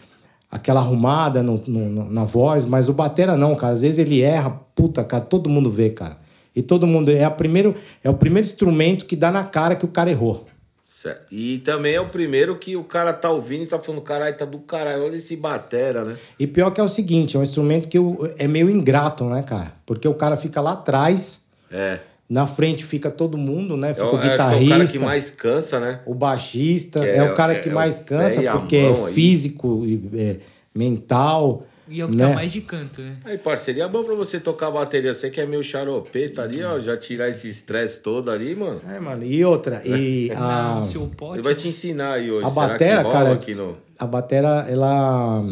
aquela 0.50 0.80
arrumada 0.80 1.42
no- 1.42 1.62
no- 1.66 2.10
na 2.10 2.24
voz, 2.24 2.64
mas 2.64 2.88
o 2.88 2.94
batera 2.94 3.36
não, 3.36 3.54
cara. 3.54 3.74
Às 3.74 3.82
vezes 3.82 3.98
ele 3.98 4.22
erra, 4.22 4.50
puta, 4.74 5.04
cara, 5.04 5.22
todo 5.22 5.50
mundo 5.50 5.70
vê, 5.70 5.90
cara. 5.90 6.16
E 6.54 6.62
todo 6.62 6.86
mundo 6.86 7.10
é 7.10 7.22
a 7.22 7.30
primeiro 7.30 7.74
é 8.02 8.08
o 8.08 8.14
primeiro 8.14 8.46
instrumento 8.48 9.04
que 9.04 9.14
dá 9.14 9.30
na 9.30 9.44
cara 9.44 9.76
que 9.76 9.84
o 9.84 9.88
cara 9.88 10.10
errou. 10.10 10.46
Certo. 10.88 11.26
E 11.32 11.58
também 11.58 11.94
é 11.96 12.00
o 12.00 12.06
primeiro 12.06 12.56
que 12.58 12.76
o 12.76 12.84
cara 12.84 13.12
tá 13.12 13.28
ouvindo 13.28 13.64
e 13.64 13.66
tá 13.66 13.76
falando, 13.76 14.02
caralho, 14.02 14.36
tá 14.36 14.44
do 14.44 14.60
caralho, 14.60 15.02
olha 15.02 15.16
esse 15.16 15.34
batera, 15.34 16.04
né? 16.04 16.16
E 16.38 16.46
pior 16.46 16.70
que 16.70 16.80
é 16.80 16.84
o 16.84 16.88
seguinte, 16.88 17.36
é 17.36 17.40
um 17.40 17.42
instrumento 17.42 17.88
que 17.88 17.98
eu- 17.98 18.32
é 18.38 18.46
meio 18.46 18.70
ingrato, 18.70 19.24
né, 19.24 19.42
cara? 19.42 19.72
Porque 19.84 20.06
o 20.06 20.14
cara 20.14 20.36
fica 20.36 20.60
lá 20.60 20.74
atrás, 20.74 21.40
É. 21.72 21.98
na 22.30 22.46
frente 22.46 22.84
fica 22.84 23.10
todo 23.10 23.36
mundo, 23.36 23.76
né? 23.76 23.94
Fica 23.94 24.06
o, 24.06 24.14
o 24.14 24.20
que 24.20 24.26
é 24.26 24.28
o 24.28 24.30
guitarrista. 24.30 24.74
cara 24.78 24.86
que 24.86 24.98
mais 25.00 25.28
cansa, 25.32 25.80
né? 25.80 26.00
O 26.06 26.14
baixista 26.14 27.04
é, 27.04 27.16
é- 27.16 27.22
o 27.32 27.34
cara 27.34 27.54
é- 27.54 27.58
que 27.58 27.68
é 27.68 27.72
mais 27.72 27.98
cansa, 27.98 28.40
porque 28.52 28.76
é 28.76 28.82
mão 28.88 29.06
físico, 29.08 29.82
e, 29.84 30.08
é, 30.14 30.36
mental. 30.72 31.66
E 31.88 32.00
é 32.00 32.04
o 32.04 32.08
que 32.08 32.16
né? 32.16 32.28
tá 32.28 32.34
mais 32.34 32.50
de 32.50 32.60
canto, 32.60 33.00
né? 33.00 33.16
Aí, 33.24 33.38
parceria, 33.38 33.84
é 33.84 33.88
bom 33.88 34.02
pra 34.02 34.14
você 34.14 34.40
tocar 34.40 34.70
bateria. 34.70 35.14
Você 35.14 35.30
que 35.30 35.40
é 35.40 35.46
meio 35.46 35.62
xaropeta 35.62 36.42
ali, 36.42 36.62
ó, 36.64 36.80
já 36.80 36.96
tirar 36.96 37.28
esse 37.28 37.48
estresse 37.48 38.00
todo 38.00 38.30
ali, 38.30 38.56
mano. 38.56 38.80
É, 38.88 38.98
mano. 38.98 39.24
E 39.24 39.44
outra, 39.44 39.80
e 39.86 40.30
a, 40.36 40.84
seu 40.84 41.06
pote. 41.16 41.36
Ele 41.36 41.42
vai 41.42 41.54
te 41.54 41.68
ensinar 41.68 42.14
aí 42.14 42.30
hoje. 42.30 42.44
a 42.44 42.48
rola 42.48 42.78
cara, 42.78 43.32
aqui 43.32 43.54
no... 43.54 43.76
a 43.98 44.06
batera, 44.06 44.66
ela, 44.68 45.44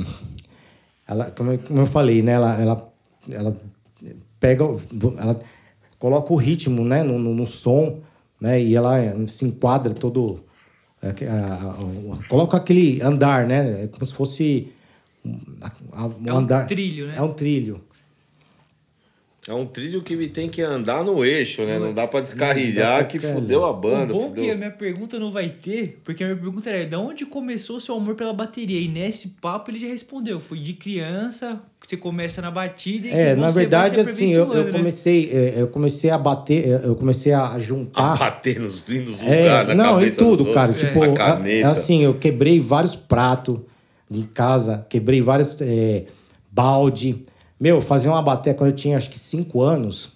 ela 1.07 1.31
como, 1.31 1.53
eu- 1.53 1.87
falei, 1.87 2.21
né? 2.23 2.33
Ela, 2.33 2.61
ela, 2.61 2.93
ela 3.31 3.57
pega, 4.41 4.65
ela 5.19 5.39
coloca 6.01 6.33
o 6.33 6.37
ritmo, 6.37 6.85
né? 6.85 7.03
No, 7.05 7.17
no, 7.19 7.33
no 7.33 7.47
som, 7.47 8.01
né? 8.41 8.61
E 8.61 8.75
ela 8.75 8.97
se 9.29 9.45
enquadra 9.45 9.95
todo 9.95 10.43
é, 11.01 11.09
a- 11.29 11.55
a- 11.55 12.29
coloca 12.29 12.57
aquele 12.57 13.01
andar, 13.03 13.47
né? 13.47 13.85
É 13.85 13.87
como 13.87 14.05
se 14.05 14.15
fosse 14.15 14.73
um, 15.25 15.39
a- 15.93 16.07
um 16.07 16.15
É 16.27 16.33
um 16.33 16.37
andar. 16.37 16.67
trilho, 16.67 17.07
né? 17.09 17.15
É 17.17 17.23
um 17.23 17.33
trilho. 17.33 17.81
É 19.47 19.53
um 19.53 19.67
trilho 19.67 20.03
que 20.03 20.15
ele 20.15 20.29
tem 20.31 20.49
que 20.49 20.63
andar 20.63 21.05
no 21.05 21.23
eixo, 21.23 21.61
né? 21.67 21.79
Não 21.79 21.93
dá 21.93 22.07
pra 22.07 22.23
descarrilhar, 22.23 22.93
Não 22.93 22.99
dá 23.01 23.05
pra 23.05 23.05
que 23.05 23.19
fudeu 23.19 23.63
a 23.63 23.71
O 23.71 23.75
banda. 23.75 24.11
bom 24.15 24.25
é 24.25 24.29
fudeu. 24.31 24.45
que 24.45 24.51
a 24.51 24.55
minha 24.57 24.71
pergunta 24.71 25.19
não 25.19 25.31
vai 25.31 25.51
ter, 25.51 26.01
porque 26.03 26.25
a 26.25 26.29
minha 26.29 26.39
pergunta 26.41 26.71
era 26.71 26.87
de 26.87 26.97
onde 26.97 27.27
começou 27.27 27.77
o 27.77 27.81
seu 27.81 27.95
amor 27.95 28.15
pela 28.15 28.33
bateria? 28.33 28.81
E 28.81 28.89
nesse 28.89 29.29
papo 29.43 29.71
ele 29.71 29.79
já 29.79 29.87
respondeu. 29.87 30.41
Foi 30.41 30.59
de 30.59 30.73
criança, 30.73 31.61
que 31.79 31.87
você 31.87 31.95
começa 31.99 32.41
na 32.41 32.51
batida 32.51 33.07
e 33.07 33.11
É, 33.11 33.35
você 33.35 33.41
na 33.43 33.51
verdade, 33.51 34.01
assim, 34.01 34.31
eu, 34.33 34.51
eu 34.51 34.65
né? 34.65 34.73
comecei, 34.73 35.29
é, 35.31 35.55
eu 35.61 35.69
comecei 35.69 36.09
a 36.09 36.17
bater, 36.17 36.67
é, 36.67 36.81
eu 36.87 36.97
comecei 36.97 37.33
a 37.35 37.59
juntar. 37.59 38.17
Bater 38.19 38.59
nos, 38.59 38.77
nos 38.89 39.21
É, 39.21 39.43
lugares, 39.43 39.69
na 39.69 39.75
não, 39.75 40.03
em 40.03 40.11
tudo, 40.11 40.47
cara. 40.55 40.73
É. 40.73 40.75
Tipo, 40.75 41.03
a 41.03 41.07
a- 41.09 41.13
caneta. 41.15 41.69
assim, 41.69 42.03
eu 42.03 42.15
quebrei 42.15 42.59
vários 42.61 42.97
pratos 42.97 43.59
de 44.21 44.27
casa, 44.29 44.87
quebrei 44.89 45.21
vários 45.21 45.57
é, 45.61 46.05
balde. 46.51 47.23
Meu, 47.61 47.81
fazia 47.81 48.11
uma 48.11 48.23
bateria 48.23 48.57
quando 48.57 48.71
eu 48.71 48.77
tinha 48.77 48.97
acho 48.97 49.11
que 49.11 49.19
cinco 49.19 49.63
anos. 49.63 50.13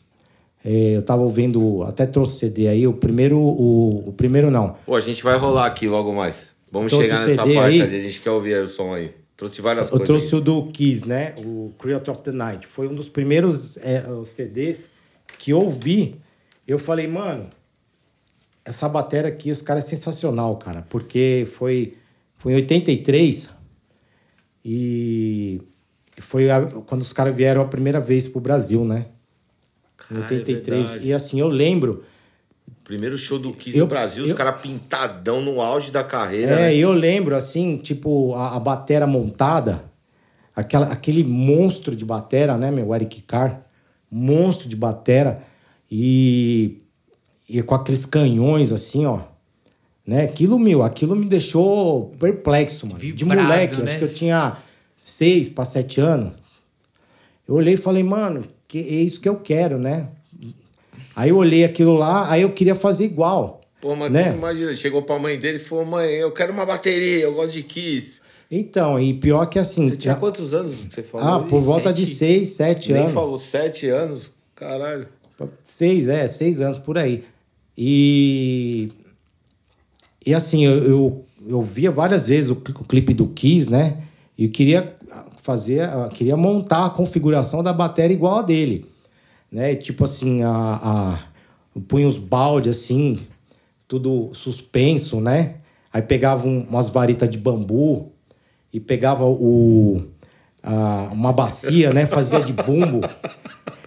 é, 0.65 0.97
eu 0.97 1.03
tava 1.03 1.23
ouvindo, 1.23 1.83
até 1.85 2.05
trouxe 2.07 2.39
CD 2.39 2.69
aí, 2.69 2.87
o 2.87 2.93
primeiro, 2.93 3.39
o, 3.39 4.09
o 4.09 4.13
primeiro 4.13 4.51
não. 4.51 4.77
Pô, 4.85 4.95
a 4.97 5.01
gente 5.01 5.23
vai 5.23 5.37
rolar 5.39 5.67
aqui 5.67 5.89
logo 5.89 6.13
mais. 6.13 6.49
Vamos 6.71 6.91
Trouxe 6.93 7.09
chegar 7.09 7.27
nessa 7.27 7.37
parte 7.37 7.57
aí? 7.59 7.81
ali, 7.83 7.97
a 7.97 8.01
gente 8.01 8.21
quer 8.21 8.31
ouvir 8.31 8.59
o 8.63 8.67
som 8.69 8.93
aí. 8.93 9.11
Trouxe 9.37 9.63
várias 9.63 9.87
Eu 9.87 9.91
coisas. 9.93 10.07
trouxe 10.07 10.35
aí. 10.35 10.41
o 10.41 10.45
do 10.45 10.67
Kiss, 10.67 11.09
né? 11.09 11.33
O 11.39 11.73
Creator 11.79 12.13
of 12.15 12.23
the 12.23 12.33
Night. 12.33 12.67
Foi 12.67 12.87
um 12.89 12.95
dos 12.95 13.09
primeiros 13.09 13.79
é, 13.79 14.05
CDs 14.25 14.91
que 15.39 15.53
eu 15.53 15.61
ouvi. 15.61 16.17
Eu 16.67 16.79
falei, 16.79 17.07
mano, 17.07 17.47
essa 18.65 18.87
bateria 18.89 19.29
aqui, 19.29 19.51
os 19.51 19.63
caras 19.63 19.85
é 19.87 19.89
sensacional, 19.89 20.57
cara. 20.57 20.85
Porque 20.91 21.47
foi, 21.53 21.95
foi 22.37 22.53
em 22.53 22.57
83 22.57 23.49
e 24.71 25.63
foi 26.21 26.51
a- 26.51 26.61
quando 26.87 27.01
os 27.01 27.13
caras 27.13 27.35
vieram 27.35 27.63
a 27.63 27.65
primeira 27.65 28.01
vez 28.01 28.29
pro 28.29 28.39
Brasil, 28.41 28.85
né? 28.85 29.07
Em 30.11 30.17
Ah, 30.17 30.21
é 30.21 30.23
83. 30.23 30.87
verdade. 30.89 31.09
e 31.09 31.13
assim, 31.15 31.41
eu 31.41 31.49
lembro. 31.49 32.05
Primeiro 32.85 33.17
show 33.17 33.39
do 33.39 33.53
Kiss 33.53 33.77
Eu- 33.79 33.85
no 33.85 33.89
Brasil, 33.89 34.25
os 34.25 34.31
eu- 34.31 34.37
caras 34.37 34.61
pintadão 34.61 35.41
no 35.41 35.61
auge 35.63 35.91
da 35.91 36.05
carreira. 36.05 36.53
É, 36.53 36.57
né? 36.69 36.77
eu 36.77 36.93
lembro, 36.93 37.35
assim, 37.35 37.77
tipo, 37.79 38.35
a, 38.35 38.57
a 38.57 38.61
batera 38.61 39.07
montada, 39.07 39.85
aquela, 40.55 40.87
aquele 40.93 41.25
monstro 41.25 41.95
de 41.97 42.05
batera, 42.05 42.57
né, 42.59 42.71
meu? 42.71 42.95
Eric 42.95 43.23
Carr, 43.23 43.63
monstro 44.11 44.69
de 44.69 44.77
batera, 44.77 45.43
e, 45.91 46.83
e 47.49 47.63
com 47.63 47.75
aqueles 47.75 48.05
canhões, 48.07 48.73
assim, 48.73 49.05
ó. 49.07 49.21
Né? 50.09 50.23
Aquilo, 50.23 50.59
meu, 50.59 50.83
aquilo 50.83 51.15
me 51.15 51.27
deixou 51.27 52.07
perplexo, 52.19 52.87
mano. 52.87 52.99
de 52.99 53.13
Vibrado, 53.13 53.43
moleque, 53.43 53.77
né? 53.77 53.85
acho 53.85 53.99
que 53.99 54.05
eu 54.05 54.15
tinha 54.15 54.57
seis 54.97 55.51
para 55.51 55.67
sete 55.67 56.01
anos. 56.01 56.33
Eu 57.47 57.57
olhei 57.57 57.75
e 57.75 57.77
falei, 57.77 58.03
mano, 58.03 58.43
que 58.67 58.79
é 58.79 59.03
isso 59.03 59.21
que 59.21 59.29
eu 59.29 59.37
quero, 59.37 59.79
né? 59.79 60.09
Aí 61.15 61.29
eu 61.29 61.37
olhei 61.37 61.63
aquilo 61.63 61.93
lá, 61.93 62.31
aí 62.33 62.41
eu 62.41 62.51
queria 62.53 62.75
fazer 62.75 63.05
igual. 63.05 63.61
Pô, 63.83 63.95
mas 63.95 64.11
né? 64.11 64.33
imagina, 64.35 64.75
chegou 64.75 65.03
pra 65.03 65.19
mãe 65.19 65.39
dele 65.39 65.59
e 65.59 65.61
falou: 65.61 65.85
mãe, 65.85 66.09
eu 66.11 66.33
quero 66.33 66.55
uma 66.55 66.65
bateria, 66.65 67.25
eu 67.25 67.35
gosto 67.35 67.53
de 67.53 67.63
Kiss. 67.63 68.23
Então, 68.51 68.99
e 68.99 69.13
pior 69.13 69.45
que 69.45 69.59
assim. 69.59 69.89
Você 69.91 69.97
tinha 69.97 70.15
a- 70.15 70.17
quantos 70.17 70.55
anos? 70.55 70.73
Você 70.91 71.03
falou? 71.03 71.27
Ah, 71.29 71.41
por 71.41 71.61
volta 71.61 71.93
de 71.93 72.07
sete. 72.07 72.17
seis, 72.17 72.49
sete 72.53 72.93
Nem 72.95 73.03
anos. 73.03 73.15
falou 73.15 73.37
sete 73.37 73.87
anos? 73.89 74.33
Caralho. 74.57 75.07
Seis, 75.63 76.09
é, 76.09 76.27
seis 76.27 76.63
anos 76.63 76.79
por 76.79 76.97
aí. 76.97 77.23
E. 77.77 78.89
E 80.29 80.35
assim, 80.35 80.67
eu, 80.67 80.85
eu, 80.85 81.25
eu 81.49 81.63
via 81.63 81.91
várias 81.91 82.29
vezes 82.29 82.51
o, 82.51 82.53
o 82.53 82.85
clipe 82.85 83.15
do 83.15 83.29
Kiss, 83.29 83.71
né? 83.71 83.97
E 84.37 84.45
eu 84.45 84.51
queria 84.51 84.95
fazer, 85.43 85.81
ah, 85.85 86.11
queria 86.13 86.37
montar 86.37 86.85
a 86.85 86.91
configuração 86.91 87.63
da 87.63 87.73
bateria 87.73 88.15
igual 88.15 88.37
a 88.41 88.43
dele. 88.43 88.85
Né? 89.51 89.75
Tipo 89.75 90.05
assim, 90.05 90.43
a, 90.43 90.51
a, 90.51 91.19
eu 91.75 91.81
punha 91.81 92.07
os 92.07 92.19
baldes 92.19 92.77
assim, 92.77 93.21
tudo 93.89 94.29
suspenso, 94.35 95.19
né? 95.19 95.55
Aí 95.91 96.03
pegava 96.03 96.47
um- 96.47 96.67
umas 96.69 96.91
varitas 96.91 97.31
de 97.31 97.39
bambu 97.39 98.13
e 98.71 98.79
pegava 98.79 99.25
o, 99.25 100.03
a- 100.63 101.09
uma 101.11 101.33
bacia, 101.33 101.91
né? 101.95 102.05
Fazia 102.05 102.41
de 102.43 102.53
bumbo. 102.53 103.01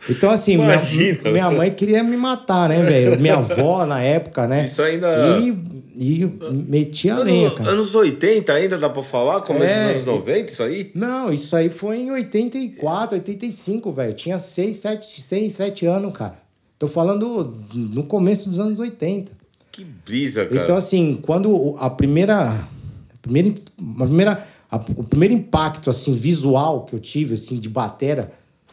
Então, 0.10 0.31
assim, 0.31 0.58
minha, 0.58 0.74
Imagina. 0.74 1.31
minha 1.31 1.51
mãe 1.51 1.72
queria 1.72 2.03
me 2.03 2.17
matar, 2.17 2.67
né, 2.70 2.81
velho? 2.81 3.20
Minha 3.20 3.36
avó 3.36 3.86
na 3.86 4.01
época, 4.01 4.48
né? 4.48 4.63
Isso 4.65 4.81
ainda- 4.81 5.39
E, 5.39 5.53
e 5.96 6.25
metia 6.51 7.15
a 7.15 7.20
lenha, 7.20 7.48
Ano- 7.50 7.55
cara. 7.58 7.70
anos 7.72 7.93
80 7.93 8.51
ainda 8.53 8.77
dá 8.79 8.89
pra 8.89 9.03
falar? 9.03 9.41
Começo 9.41 9.65
É, 9.74 9.84
dos 9.84 9.91
anos 9.93 10.05
90, 10.05 10.51
isso 10.51 10.63
aí? 10.63 10.91
Não, 10.96 11.31
isso 11.31 11.55
aí 11.55 11.70
foi 11.70 12.00
em 12.00 12.12
84, 12.12 13.15
85, 13.17 13.91
velho. 13.91 14.13
Tinha 14.13 14.39
6, 14.39 14.77
7, 14.77 15.22
6, 15.22 15.53
7 15.53 15.86
anos, 15.86 16.12
cara. 16.13 16.36
Tô 16.79 16.88
falando 16.88 17.55
no 17.74 18.03
começo 18.03 18.50
dos 18.50 18.58
anos 18.58 18.79
80. 18.79 19.31
Que 19.72 19.86
brisa, 20.05 20.46
cara. 20.46 20.63
Então, 20.63 20.75
assim, 20.75 21.20
quando 21.22 21.75
a 21.79 21.89
primeira. 21.89 22.41
A 22.41 22.67
primeira, 23.22 23.50
a 24.00 24.03
primeira 24.05 24.48
a- 24.72 24.81
o 24.96 25.03
primeiro 25.03 25.34
impacto, 25.36 25.89
assim, 25.89 26.13
visual 26.13 26.86
que 26.86 26.96
eu 26.96 27.00
tive, 27.00 27.36
assim, 27.36 27.58
de 27.60 27.70
batera 27.70 28.31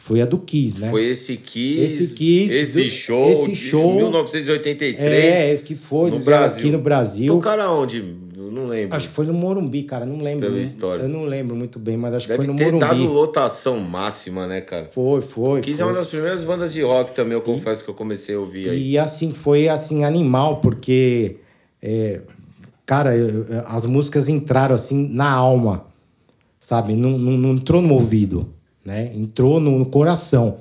foi 0.09 0.21
a 0.21 0.25
do 0.25 0.39
Kiss, 0.39 0.79
né? 0.79 0.89
Foi 0.89 1.05
esse 1.05 1.37
Kiss, 1.37 1.83
Esse 1.83 2.15
Kiss, 2.15 2.55
esse 2.57 2.83
do- 2.83 2.89
show, 2.89 3.31
esse 3.31 3.47
de 3.49 3.55
show- 3.55 3.93
1983. 3.95 4.99
É, 4.99 5.53
esse 5.53 5.61
que 5.63 5.75
foi, 5.75 6.09
no 6.09 6.19
Brasil. 6.21 6.57
aqui 6.59 6.71
no 6.71 6.79
Brasil. 6.79 7.27
Tocaram 7.27 7.83
onde? 7.83 7.97
Eu 8.35 8.51
não 8.51 8.65
lembro. 8.65 8.97
Acho 8.97 9.07
que 9.07 9.13
foi 9.13 9.27
no 9.27 9.33
Morumbi, 9.35 9.83
cara. 9.83 10.07
Não 10.07 10.17
lembro. 10.23 10.47
Pela 10.47 10.59
história. 10.59 11.03
Eu 11.03 11.09
não 11.09 11.25
lembro 11.25 11.55
muito 11.55 11.77
bem, 11.77 11.95
mas 11.95 12.15
acho 12.15 12.25
que 12.25 12.33
Deve 12.33 12.45
foi 12.45 12.51
no 12.51 12.57
ter 12.57 12.65
Morumbi. 12.71 12.85
dado 12.85 13.03
lotação 13.13 13.79
máxima, 13.79 14.47
né, 14.47 14.61
cara? 14.61 14.87
Foi, 14.91 15.21
foi. 15.21 15.61
Kiss 15.61 15.77
foi. 15.77 15.85
é 15.85 15.89
uma 15.91 15.95
das 15.95 16.07
primeiras 16.07 16.43
bandas 16.43 16.73
de 16.73 16.81
rock 16.81 17.13
também, 17.13 17.33
eu 17.33 17.41
confesso 17.41 17.83
que 17.83 17.89
eu 17.91 17.93
comecei 17.93 18.33
a 18.33 18.39
ouvir 18.39 18.71
aí. 18.71 18.91
E 18.93 18.97
assim, 18.97 19.31
foi 19.31 19.69
assim, 19.69 20.03
animal, 20.03 20.57
porque, 20.61 21.35
é, 21.83 22.21
cara, 22.83 23.11
as 23.67 23.85
músicas 23.85 24.27
entraram 24.27 24.73
assim 24.73 25.07
na 25.13 25.29
alma, 25.29 25.85
sabe? 26.59 26.95
Não, 26.95 27.11
não, 27.11 27.33
não 27.33 27.51
entrou 27.51 27.79
no 27.79 27.93
ouvido, 27.93 28.49
né? 28.85 29.11
Entrou 29.15 29.59
no, 29.59 29.77
no 29.79 29.85
coração. 29.85 30.57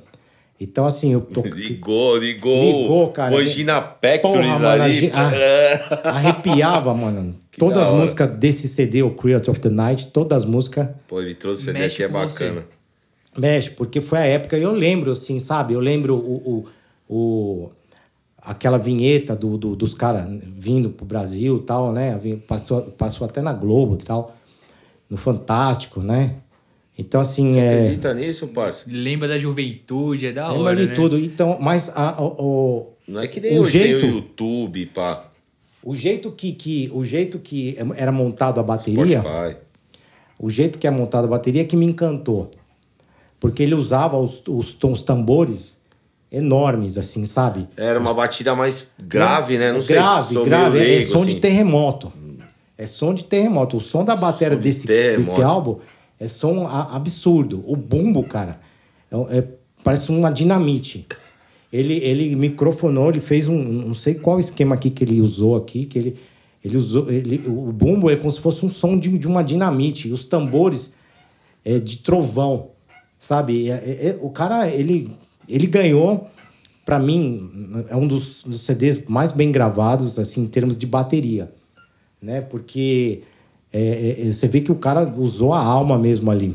Então, 0.60 0.84
assim, 0.86 1.12
eu 1.12 1.20
tô. 1.20 1.40
Ligou, 1.46 2.16
ligou. 2.18 2.82
Ligou, 2.82 3.08
cara. 3.10 3.36
Angina 3.36 3.80
Pectoris 3.80 4.46
Porra, 4.46 4.58
mano, 4.58 4.82
a 4.82 4.84
ali. 4.84 5.10
a- 5.14 6.10
arrepiava, 6.10 6.94
mano. 6.94 7.36
Que 7.50 7.58
todas 7.60 7.88
da 7.88 7.92
as 7.92 7.98
músicas 8.00 8.30
desse 8.38 8.68
CD, 8.68 9.02
o 9.02 9.10
Creator 9.10 9.50
of 9.50 9.60
the 9.60 9.68
Night, 9.70 10.08
todas 10.08 10.44
as 10.44 10.44
músicas 10.48 10.88
Pô, 11.08 11.20
ele 11.20 11.34
trouxe 11.34 11.64
CD 11.64 11.78
Mexe 11.80 11.94
aqui, 11.94 12.02
é 12.04 12.08
com 12.08 12.30
você. 12.30 12.44
bacana. 12.50 12.66
mexe, 13.36 13.70
porque 13.70 14.00
foi 14.00 14.18
a 14.18 14.26
época, 14.26 14.56
eu 14.56 14.70
lembro, 14.72 15.10
assim, 15.10 15.40
sabe? 15.40 15.74
Eu 15.74 15.80
lembro 15.80 16.14
o, 16.14 16.64
o, 17.08 17.14
o- 17.16 17.70
aquela 18.40 18.78
vinheta 18.78 19.34
do, 19.34 19.58
do- 19.58 19.74
dos 19.74 19.92
caras 19.92 20.24
vindo 20.44 20.90
pro 20.90 21.04
Brasil 21.04 21.56
e 21.56 21.60
tal, 21.62 21.92
né? 21.92 22.16
Passou, 22.46 22.82
passou 22.82 23.24
até 23.26 23.42
na 23.42 23.52
Globo 23.52 23.94
e 24.00 24.04
tal, 24.04 24.36
no 25.10 25.16
Fantástico, 25.16 26.00
né? 26.00 26.34
Então, 26.98 27.20
assim, 27.20 27.60
é. 27.60 27.82
Acredita 27.82 28.12
nisso, 28.12 28.48
parça? 28.48 28.82
Lembra 28.88 29.28
da 29.28 29.38
juventude, 29.38 30.26
é 30.26 30.32
da 30.32 30.48
Lembra 30.48 30.62
hora, 30.64 30.76
de 30.76 30.86
né? 30.88 30.94
tudo. 30.94 31.16
Então, 31.18 31.56
mas 31.60 31.88
a- 31.94 32.20
o, 32.20 32.26
o, 32.44 32.92
Não 33.06 33.20
é 33.20 33.28
que 33.28 33.40
nem 33.40 33.56
O 33.56 33.60
hoje 33.60 33.78
jeito- 33.78 34.00
tem 34.00 34.10
o 34.10 34.14
YouTube, 34.16 34.86
pá. 34.86 35.24
o 35.82 35.94
jeito 35.94 36.32
que, 36.32 36.52
que, 36.52 36.90
o 36.92 37.04
jeito 37.04 37.38
que 37.38 37.76
era 37.96 38.10
montado 38.10 38.58
a 38.58 38.62
bateria. 38.64 39.20
Spotify. 39.20 39.56
O 40.40 40.50
jeito 40.50 40.78
que 40.78 40.86
é 40.86 40.90
montada 40.90 41.26
a 41.26 41.30
bateria 41.30 41.64
que 41.64 41.76
me 41.76 41.86
encantou. 41.86 42.50
Porque 43.40 43.62
ele 43.62 43.74
usava 43.74 44.16
os, 44.16 44.42
os 44.48 44.74
tons 44.74 45.02
tambores 45.02 45.76
enormes, 46.32 46.98
assim, 46.98 47.24
sabe? 47.26 47.68
Era 47.76 47.98
uma 47.98 48.12
batida 48.12 48.54
mais 48.54 48.88
grave, 49.00 49.56
né? 49.56 49.72
Não 49.72 49.80
sei. 49.82 49.94
grave, 49.96 50.34
sou 50.34 50.44
grave. 50.44 50.78
É 50.78 50.82
leigo, 50.82 51.10
som 51.12 51.24
de 51.24 51.32
assim. 51.32 51.40
terremoto. 51.40 52.12
É 52.76 52.86
som 52.86 53.14
de 53.14 53.22
terremoto. 53.24 53.76
O 53.76 53.80
som 53.80 54.04
da 54.04 54.14
bateria 54.16 54.54
Som 54.56 54.60
de 54.60 54.68
desse, 54.68 54.86
desse 54.86 55.42
álbum 55.42 55.78
é 56.18 56.26
som 56.26 56.66
absurdo. 56.66 57.62
O 57.66 57.76
bumbo, 57.76 58.24
cara, 58.24 58.60
é- 59.10 59.38
é- 59.38 59.48
parece 59.84 60.10
uma 60.10 60.30
dinamite. 60.30 61.06
Ele, 61.72 61.94
ele 61.94 62.34
microfonou, 62.34 63.10
ele 63.10 63.20
fez 63.20 63.46
um. 63.46 63.62
Não 63.62 63.94
sei 63.94 64.14
qual 64.14 64.40
esquema 64.40 64.74
aqui 64.74 64.90
que 64.90 65.04
ele 65.04 65.20
usou 65.20 65.56
aqui, 65.56 65.84
que 65.84 65.98
ele. 65.98 66.16
Ele 66.64 66.76
usou. 66.76 67.10
Ele, 67.10 67.42
o 67.46 67.72
bumbo 67.72 68.10
é 68.10 68.16
como 68.16 68.30
se 68.30 68.40
fosse 68.40 68.64
um 68.64 68.70
som 68.70 68.98
de, 68.98 69.16
de 69.18 69.26
uma 69.26 69.42
dinamite. 69.44 70.08
E 70.08 70.12
os 70.12 70.24
tambores 70.24 70.94
é 71.64 71.78
de 71.78 71.98
trovão. 71.98 72.70
Sabe? 73.20 73.68
É- 73.68 73.74
é- 73.74 74.06
é- 74.08 74.18
o 74.20 74.30
cara, 74.30 74.68
ele, 74.68 75.10
ele 75.48 75.66
ganhou, 75.66 76.26
pra 76.86 76.98
mim, 76.98 77.50
é 77.88 77.96
um 77.96 78.06
dos, 78.06 78.42
dos 78.44 78.62
CDs 78.62 79.02
mais 79.06 79.30
bem 79.32 79.52
gravados, 79.52 80.18
assim, 80.18 80.42
em 80.42 80.46
termos 80.46 80.76
de 80.76 80.86
bateria. 80.86 81.52
Né? 82.22 82.40
Porque 82.40 83.22
é, 83.72 84.16
é, 84.28 84.32
você 84.32 84.48
vê 84.48 84.60
que 84.60 84.72
o 84.72 84.76
cara 84.76 85.02
usou 85.16 85.52
a 85.52 85.60
alma 85.62 85.98
mesmo 85.98 86.30
ali. 86.30 86.54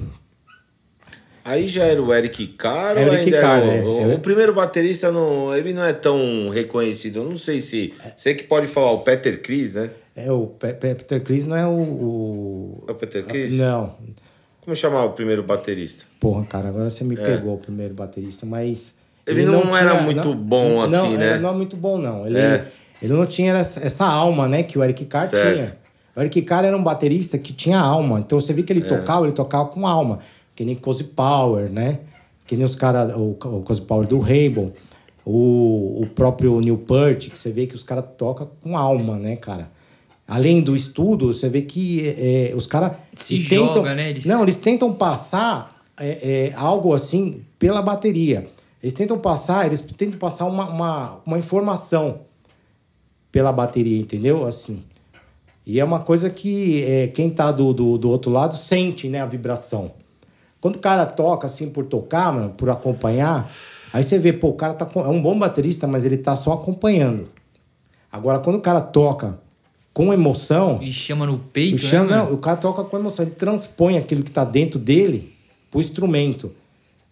Aí 1.46 1.68
já 1.68 1.84
era 1.84 2.02
o 2.02 2.14
Eric 2.14 2.48
Carr 2.50 2.96
ou 2.96 3.02
Eric 3.04 3.16
ainda 3.26 3.42
Carr, 3.42 3.64
era 3.64 3.76
é. 3.76 3.82
o, 3.84 4.08
o, 4.08 4.12
É. 4.12 4.16
o 4.16 4.20
primeiro 4.20 4.54
baterista, 4.54 5.12
não, 5.12 5.54
ele 5.56 5.74
não 5.74 5.84
é 5.84 5.92
tão 5.92 6.48
reconhecido. 6.50 7.18
Eu 7.20 7.30
não 7.30 7.38
sei 7.38 7.62
se... 7.62 7.94
Você 8.16 8.34
que 8.34 8.46
pode 8.46 8.68
falar, 8.68 8.92
o 8.92 9.00
Peter 9.00 9.42
Chris, 9.42 9.74
né? 9.76 9.90
É, 10.16 10.32
o 10.32 10.48
Pe- 10.48 10.74
Pe- 10.74 10.96
Peter 10.96 11.22
Chris 11.22 11.44
não 11.44 11.56
é 11.56 11.66
o. 11.68 11.72
o- 11.72 12.84
É 12.88 12.92
o 12.92 12.96
Peter 12.96 13.26
Chris? 13.26 13.54
Não. 13.56 13.96
Como 14.62 14.76
chamar 14.76 15.04
o 15.06 15.10
primeiro 15.14 15.42
baterista? 15.44 16.06
Porra, 16.20 16.46
cara, 16.46 16.70
agora 16.70 16.88
você 16.90 17.04
me 17.04 17.18
pegou 17.18 17.56
o 17.56 17.58
primeiro 17.58 17.94
baterista, 17.96 18.46
mas. 18.46 18.94
É. 19.26 19.32
Ele 19.32 19.44
não 19.46 19.76
era 19.76 20.02
muito 20.02 20.34
bom 20.36 20.82
assim, 20.84 20.94
não, 20.96 21.12
né? 21.18 21.32
Ele 21.32 21.40
não 21.40 21.50
é 21.50 21.54
muito 21.54 21.76
bom, 21.76 21.98
não. 21.98 22.28
Ele, 22.28 22.38
É. 22.38 22.64
ele 23.02 23.12
não 23.12 23.26
tinha 23.26 23.54
essa, 23.54 23.84
essa 23.86 24.06
alma, 24.06 24.48
né, 24.48 24.62
que 24.64 24.78
o 24.78 24.84
Eric 24.84 25.04
Carr 25.06 25.28
Certo. 25.28 25.54
tinha. 25.56 25.78
O 26.16 26.22
Eric 26.22 26.42
Carr 26.44 26.66
era 26.66 26.78
um 26.78 26.84
baterista 26.84 27.38
que 27.38 27.52
tinha 27.54 27.80
alma. 27.80 28.20
Então 28.20 28.40
você 28.40 28.54
vê 28.54 28.62
que 28.64 28.72
ele 28.72 28.82
É. 28.82 28.88
tocava, 28.88 29.26
ele 29.26 29.34
tocava 29.34 29.70
com 29.70 29.88
alma. 29.88 30.20
Que 30.56 30.64
nem 30.64 30.76
Cozy 30.76 31.06
Power, 31.06 31.70
né? 31.70 32.00
Que 32.46 32.56
nem 32.56 32.66
os 32.66 32.76
caras, 32.76 33.16
o, 33.16 33.32
o 33.32 33.62
Cozy 33.66 33.82
Power 33.82 34.08
do 34.08 34.20
Rainbow. 34.20 34.72
O, 35.26 36.02
o 36.04 36.08
próprio 36.14 36.60
Neil 36.60 36.78
Peart, 36.78 37.30
que 37.30 37.38
você 37.40 37.50
vê 37.50 37.66
que 37.66 37.76
os 37.76 37.84
caras 37.84 38.04
tocam 38.18 38.50
com 38.62 38.78
alma, 38.78 39.18
né, 39.18 39.36
cara? 39.38 39.72
Além 40.28 40.62
do 40.62 40.76
estudo, 40.76 41.34
você 41.34 41.48
vê 41.50 41.62
que 41.62 42.08
é, 42.18 42.54
os 42.56 42.68
caras. 42.68 42.92
Se 43.16 43.36
joga, 43.38 43.74
tentam, 43.74 43.96
né? 43.96 44.10
Eles- 44.10 44.26
Não, 44.26 44.44
eles 44.44 44.58
tentam 44.58 44.94
passar 44.94 45.74
é, 46.00 46.50
é, 46.50 46.54
algo 46.56 46.94
assim 46.94 47.42
pela 47.58 47.82
bateria. 47.82 48.48
Eles 48.82 48.94
tentam 48.94 49.18
passar, 49.18 49.66
eles 49.66 49.80
tentam 49.82 50.20
passar 50.20 50.46
uma, 50.46 50.66
uma, 50.70 51.22
uma 51.26 51.40
informação 51.40 52.20
pela 53.32 53.52
bateria, 53.52 54.00
entendeu? 54.00 54.46
Assim. 54.46 54.84
E 55.66 55.80
é 55.80 55.84
uma 55.84 56.00
coisa 56.00 56.30
que 56.30 56.84
é, 56.84 57.08
quem 57.08 57.30
tá 57.30 57.52
do, 57.52 57.74
do, 57.74 57.98
do 57.98 58.10
outro 58.10 58.30
lado 58.30 58.56
sente, 58.56 59.08
né, 59.08 59.22
a 59.22 59.26
vibração. 59.26 59.92
Quando 60.60 60.76
o 60.76 60.80
cara 60.80 61.06
toca 61.06 61.48
assim 61.48 61.70
por 61.70 61.86
tocar, 61.86 62.34
mano, 62.34 62.50
por 62.52 62.70
acompanhar, 62.70 63.50
aí 63.92 64.04
você 64.04 64.20
vê, 64.20 64.34
pô, 64.34 64.50
o 64.50 64.54
cara 64.54 64.74
tá 64.74 64.88
é 64.96 65.08
um 65.10 65.22
bom 65.22 65.38
baterista, 65.38 65.88
mas 65.88 66.06
ele 66.06 66.18
tá 66.18 66.36
só 66.36 66.54
acompanhando. 66.54 67.28
Agora, 68.12 68.40
quando 68.40 68.58
o 68.58 68.62
cara 68.62 68.80
toca 68.80 69.40
com 69.94 70.12
emoção, 70.14 70.80
E 70.82 70.92
chama 70.92 71.26
no 71.26 71.38
peito, 71.38 71.80
chama, 71.80 72.10
né? 72.10 72.18
não, 72.18 72.34
o 72.34 72.38
cara 72.38 72.58
toca 72.58 72.84
com 72.84 72.98
emoção, 72.98 73.26
ele 73.26 73.36
transpõe 73.36 73.98
aquilo 73.98 74.24
que 74.24 74.32
tá 74.32 74.44
dentro 74.44 74.80
dele 74.80 75.34
pro 75.70 75.80
instrumento. 75.80 76.52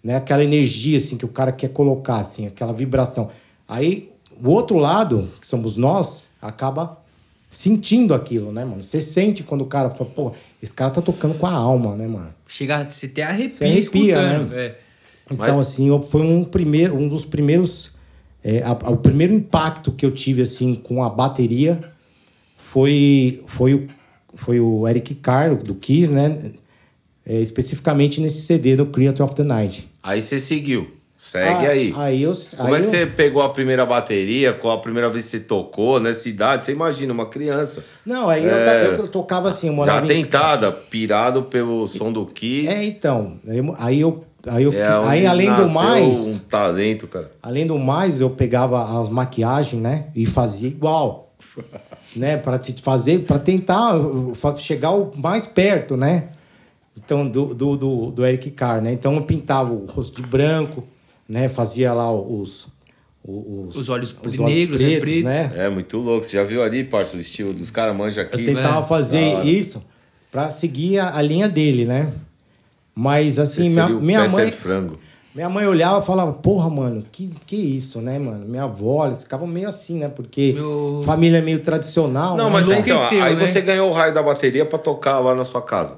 Né? 0.04 0.16
Aquela 0.16 0.44
energia 0.44 0.98
assim 0.98 1.16
que 1.16 1.26
o 1.26 1.30
cara 1.30 1.52
quer 1.52 1.70
colocar, 1.70 2.18
assim, 2.18 2.48
aquela 2.48 2.74
vibração. 2.74 3.30
Aí 3.68 4.12
o 4.44 4.50
outro 4.50 4.78
lado, 4.78 5.30
que 5.40 5.46
somos 5.46 5.76
nós, 5.76 6.30
acaba 6.42 6.98
sentindo 7.52 8.14
aquilo, 8.14 8.52
né, 8.52 8.64
mano? 8.66 8.82
Você 8.82 9.02
sente 9.02 9.44
quando 9.44 9.62
o 9.62 9.66
cara 9.68 9.90
fala, 9.90 10.10
pô, 10.10 10.32
esse 10.64 10.74
cara 10.74 10.90
tá 10.90 11.02
tocando 11.02 11.36
com 11.36 11.46
a 11.46 11.52
alma, 11.52 11.96
né, 11.96 12.08
mano? 12.08 12.34
Chega, 12.48 12.90
você 12.90 13.06
até 13.08 13.24
arrepia, 13.24 13.52
Você 13.52 13.64
arrepia, 13.66 14.40
né? 14.40 14.50
é. 14.66 14.80
Então, 15.30 15.60
assim, 15.60 15.88
eu- 15.88 16.02
foi 16.02 16.22
um, 16.22 16.44
primeiro, 16.44 16.96
um 16.96 17.08
dos 17.08 17.26
primeiros. 17.26 17.92
é, 18.44 18.64
a- 18.64 18.72
a- 18.72 18.90
o 18.90 18.98
primeiro 18.98 19.34
impacto 19.36 19.92
que 19.92 20.04
eu 20.04 20.10
tive, 20.12 20.42
assim, 20.42 20.74
com 20.74 21.04
a 21.04 21.10
bateria 21.10 21.80
foi, 22.58 23.44
foi, 23.48 23.74
o, 23.76 23.88
foi 24.34 24.60
o 24.60 24.88
Eric 24.88 25.16
Carr, 25.16 25.56
do 25.62 25.76
Kiss, 25.76 26.12
né? 26.12 26.52
É, 27.26 27.40
especificamente 27.40 28.20
nesse 28.20 28.42
CD 28.42 28.76
do 28.76 28.88
Creator 28.88 29.26
of 29.26 29.36
the 29.36 29.44
Night. 29.44 29.88
Aí 30.02 30.22
você 30.22 30.40
seguiu. 30.40 30.88
Segue 31.24 31.68
Ah, 31.68 31.70
aí. 31.70 31.94
Aí 31.96 32.24
eu. 32.24 32.34
Como 32.58 32.74
aí 32.74 32.74
é 32.74 32.80
que 32.80 32.86
eu- 32.88 32.90
você 32.90 33.06
pegou 33.06 33.44
a 33.44 33.50
primeira 33.50 33.86
bateria? 33.86 34.54
Qual 34.54 34.74
a 34.76 34.80
primeira 34.82 35.08
vez 35.08 35.26
que 35.26 35.30
você 35.32 35.40
tocou 35.40 36.00
nessa 36.00 36.28
idade? 36.28 36.66
Você 36.66 36.72
imagina, 36.72 37.14
uma 37.14 37.28
criança. 37.28 37.84
Não, 38.04 38.28
aí 38.28 38.44
eu, 38.44 38.50
É. 38.52 38.86
eu, 38.88 38.92
eu 38.94 39.08
tocava 39.08 39.48
assim, 39.50 39.68
eu 39.68 39.74
Já 39.74 39.78
morava 39.78 40.06
em- 40.06 40.10
tentada, 40.24 40.72
pirado 40.72 41.44
pelo 41.44 41.86
som 41.88 42.12
do 42.12 42.26
Kiss. 42.26 42.68
É, 42.74 42.84
então. 42.84 43.34
Aí 43.78 44.02
eu- 44.02 44.26
Aí 44.48 44.64
eu. 44.64 44.74
É 44.74 44.84
aí 45.08 45.28
além 45.28 45.54
do 45.56 45.70
mais. 45.70 46.18
um 46.18 46.40
talento, 46.40 47.08
cara. 47.08 47.32
Além 47.44 47.68
do 47.68 47.78
mais, 47.78 48.20
eu 48.20 48.32
pegava 48.32 49.00
as 49.00 49.08
maquiagens, 49.08 49.80
né? 49.80 50.08
E 50.16 50.26
fazia 50.26 50.68
igual. 50.68 51.32
né? 52.16 52.36
Para 52.38 52.58
te 52.58 52.74
fazer, 52.82 53.20
para 53.20 53.38
tentar 53.38 53.96
uh, 53.96 54.34
fa- 54.34 54.56
chegar 54.56 54.90
o 54.90 55.12
mais 55.16 55.46
perto, 55.46 55.96
né? 55.96 56.30
Então, 56.98 57.28
do, 57.30 57.54
do, 57.54 57.78
do, 57.78 58.12
do 58.12 58.26
Eric 58.26 58.50
Carr, 58.50 58.82
né? 58.82 58.92
Então, 58.92 59.14
eu 59.16 59.22
pintava 59.22 59.72
o 59.72 59.86
rosto 59.86 60.20
de 60.20 60.28
branco, 60.28 60.84
né? 61.32 61.48
Fazia 61.48 61.94
lá 61.94 62.12
os... 62.14 62.68
Os, 63.24 63.76
Os 63.76 63.88
olhos 63.88 64.16
negros, 64.40 64.82
né? 64.82 65.00
Pretos. 65.00 65.24
né? 65.24 65.52
É 65.56 65.70
muito 65.70 65.98
louco. 66.00 66.26
Você 66.26 66.38
já 66.38 66.44
viu 66.44 66.64
ali, 66.64 66.84
parça, 66.84 67.16
o 67.16 67.20
estilo 67.20 67.54
dos 67.54 67.70
caras 67.70 67.96
manja 67.96 68.24
aqui? 68.24 68.42
Eu 68.42 68.46
tentava 68.56 68.82
né? 68.82 68.88
fazer 68.88 69.46
isso 69.46 69.82
para 70.32 70.50
seguir 70.50 70.98
a, 70.98 71.16
a 71.16 71.22
linha 71.22 71.48
dele, 71.48 71.86
né? 71.86 72.12
Mas, 72.96 73.38
assim, 73.38 73.70
minha, 73.70 73.88
minha 73.88 74.28
mãe... 74.28 74.52
Frango. 74.52 74.98
Minha 75.34 75.48
mãe 75.48 75.66
olhava 75.66 76.04
e 76.04 76.06
falava, 76.06 76.34
porra, 76.34 76.70
mano, 76.70 77.06
que, 77.10 77.32
que 77.46 77.56
isso, 77.56 78.02
né, 78.02 78.20
mano? 78.20 78.46
Minha 78.46 78.64
avó, 78.64 79.06
eles 79.06 79.24
ficavam 79.24 79.48
meio 79.48 79.70
assim, 79.70 80.00
né? 80.00 80.10
Porque 80.10 80.52
Meu- 80.54 81.02
família 81.06 81.42
meio 81.42 81.60
tradicional. 81.60 82.36
Não, 82.36 82.46
né? 82.46 82.52
mas 82.52 82.70
então, 82.70 83.24
aí 83.24 83.36
né? 83.36 83.46
você 83.46 83.62
ganhou 83.62 83.90
o 83.90 83.94
raio 83.94 84.14
da 84.14 84.22
bateria 84.22 84.66
pra 84.66 84.78
tocar 84.78 85.20
lá 85.20 85.34
na 85.34 85.46
sua 85.46 85.62
casa. 85.62 85.96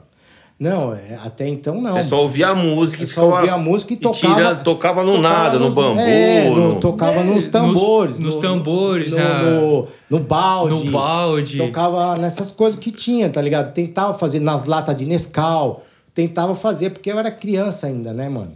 Não, 0.64 0.94
é, 0.94 1.20
até 1.26 1.46
então 1.48 1.82
não. 1.82 1.92
Você 1.92 2.04
só 2.04 2.22
ouvia 2.22 2.48
a 2.48 2.56
música 2.56 3.04
e 3.04 3.06
só 3.08 3.14
ficava... 3.16 3.36
ouvia 3.36 3.54
a 3.54 3.58
música 3.58 3.94
e 3.94 3.98
tocava. 3.98 4.34
tirando- 4.36 4.64
tocava 4.64 5.04
no 5.04 5.18
nada, 5.20 5.60
no 5.60 5.72
bambu. 5.72 6.00
É, 6.00 6.50
no- 6.50 6.74
no- 6.76 6.80
tocava 6.80 7.20
É, 7.20 7.24
nos 7.24 7.36
nos- 7.36 7.48
tambores. 7.48 8.18
nos 8.20 8.36
no- 8.36 8.42
tambores, 8.42 9.12
no, 9.12 9.18
já- 9.18 9.42
no, 9.44 9.88
no 10.10 10.20
balde. 10.20 10.86
No 10.86 10.92
balde. 10.92 11.58
Tocava 11.58 12.18
nessas 12.18 12.50
coisas 12.50 12.80
que 12.80 12.92
tinha, 12.92 13.30
tá 13.30 13.42
ligado? 13.42 13.74
Tentava 13.74 14.14
fazer 14.14 14.40
nas 14.40 14.66
latas 14.66 14.96
de 14.96 15.06
Nescau. 15.06 15.84
Tentava 16.14 16.56
fazer, 16.56 16.92
porque 16.92 17.12
eu 17.12 17.20
era 17.20 17.30
criança 17.30 17.88
ainda, 17.88 18.14
né, 18.14 18.30
mano? 18.30 18.52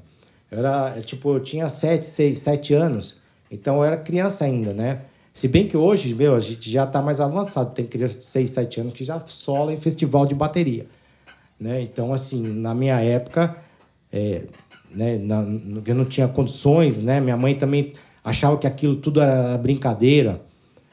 Eu 0.49 0.59
era, 0.59 0.93
é, 0.97 1.01
tipo, 1.01 1.33
eu 1.35 1.41
tinha 1.41 1.67
7, 1.67 2.05
6, 2.05 2.37
7 2.37 2.73
anos. 2.73 3.15
Então 3.51 3.77
eu 3.77 3.83
era 3.83 3.97
criança 3.97 4.45
ainda, 4.45 4.71
né? 4.71 4.99
Se 5.33 5.47
bem 5.47 5.67
que 5.67 5.75
hoje, 5.75 6.15
meu, 6.15 6.33
a 6.35 6.39
gente 6.39 6.71
já 6.71 6.85
tá 6.85 7.01
mais 7.01 7.19
avançado. 7.19 7.71
Tem 7.73 7.85
criança 7.85 8.17
de 8.17 8.23
6, 8.23 8.49
7 8.51 8.79
anos 8.79 8.93
que 8.93 9.03
já 9.03 9.19
sola 9.25 9.73
em 9.73 9.77
festival 9.77 10.25
de 10.25 10.33
bateria. 10.33 10.85
Né? 11.59 11.81
Então, 11.81 12.13
assim, 12.13 12.41
na 12.41 12.73
minha 12.75 12.99
época, 12.99 13.55
é, 14.13 14.43
né, 14.93 15.17
na- 15.21 15.45
eu 15.85 15.95
não 15.95 16.05
tinha 16.05 16.27
condições, 16.27 17.01
né? 17.01 17.19
Minha 17.19 17.37
mãe 17.37 17.55
também 17.55 17.91
achava 18.23 18.57
que 18.57 18.67
aquilo 18.67 18.95
tudo 18.95 19.21
era 19.21 19.57
brincadeira, 19.57 20.39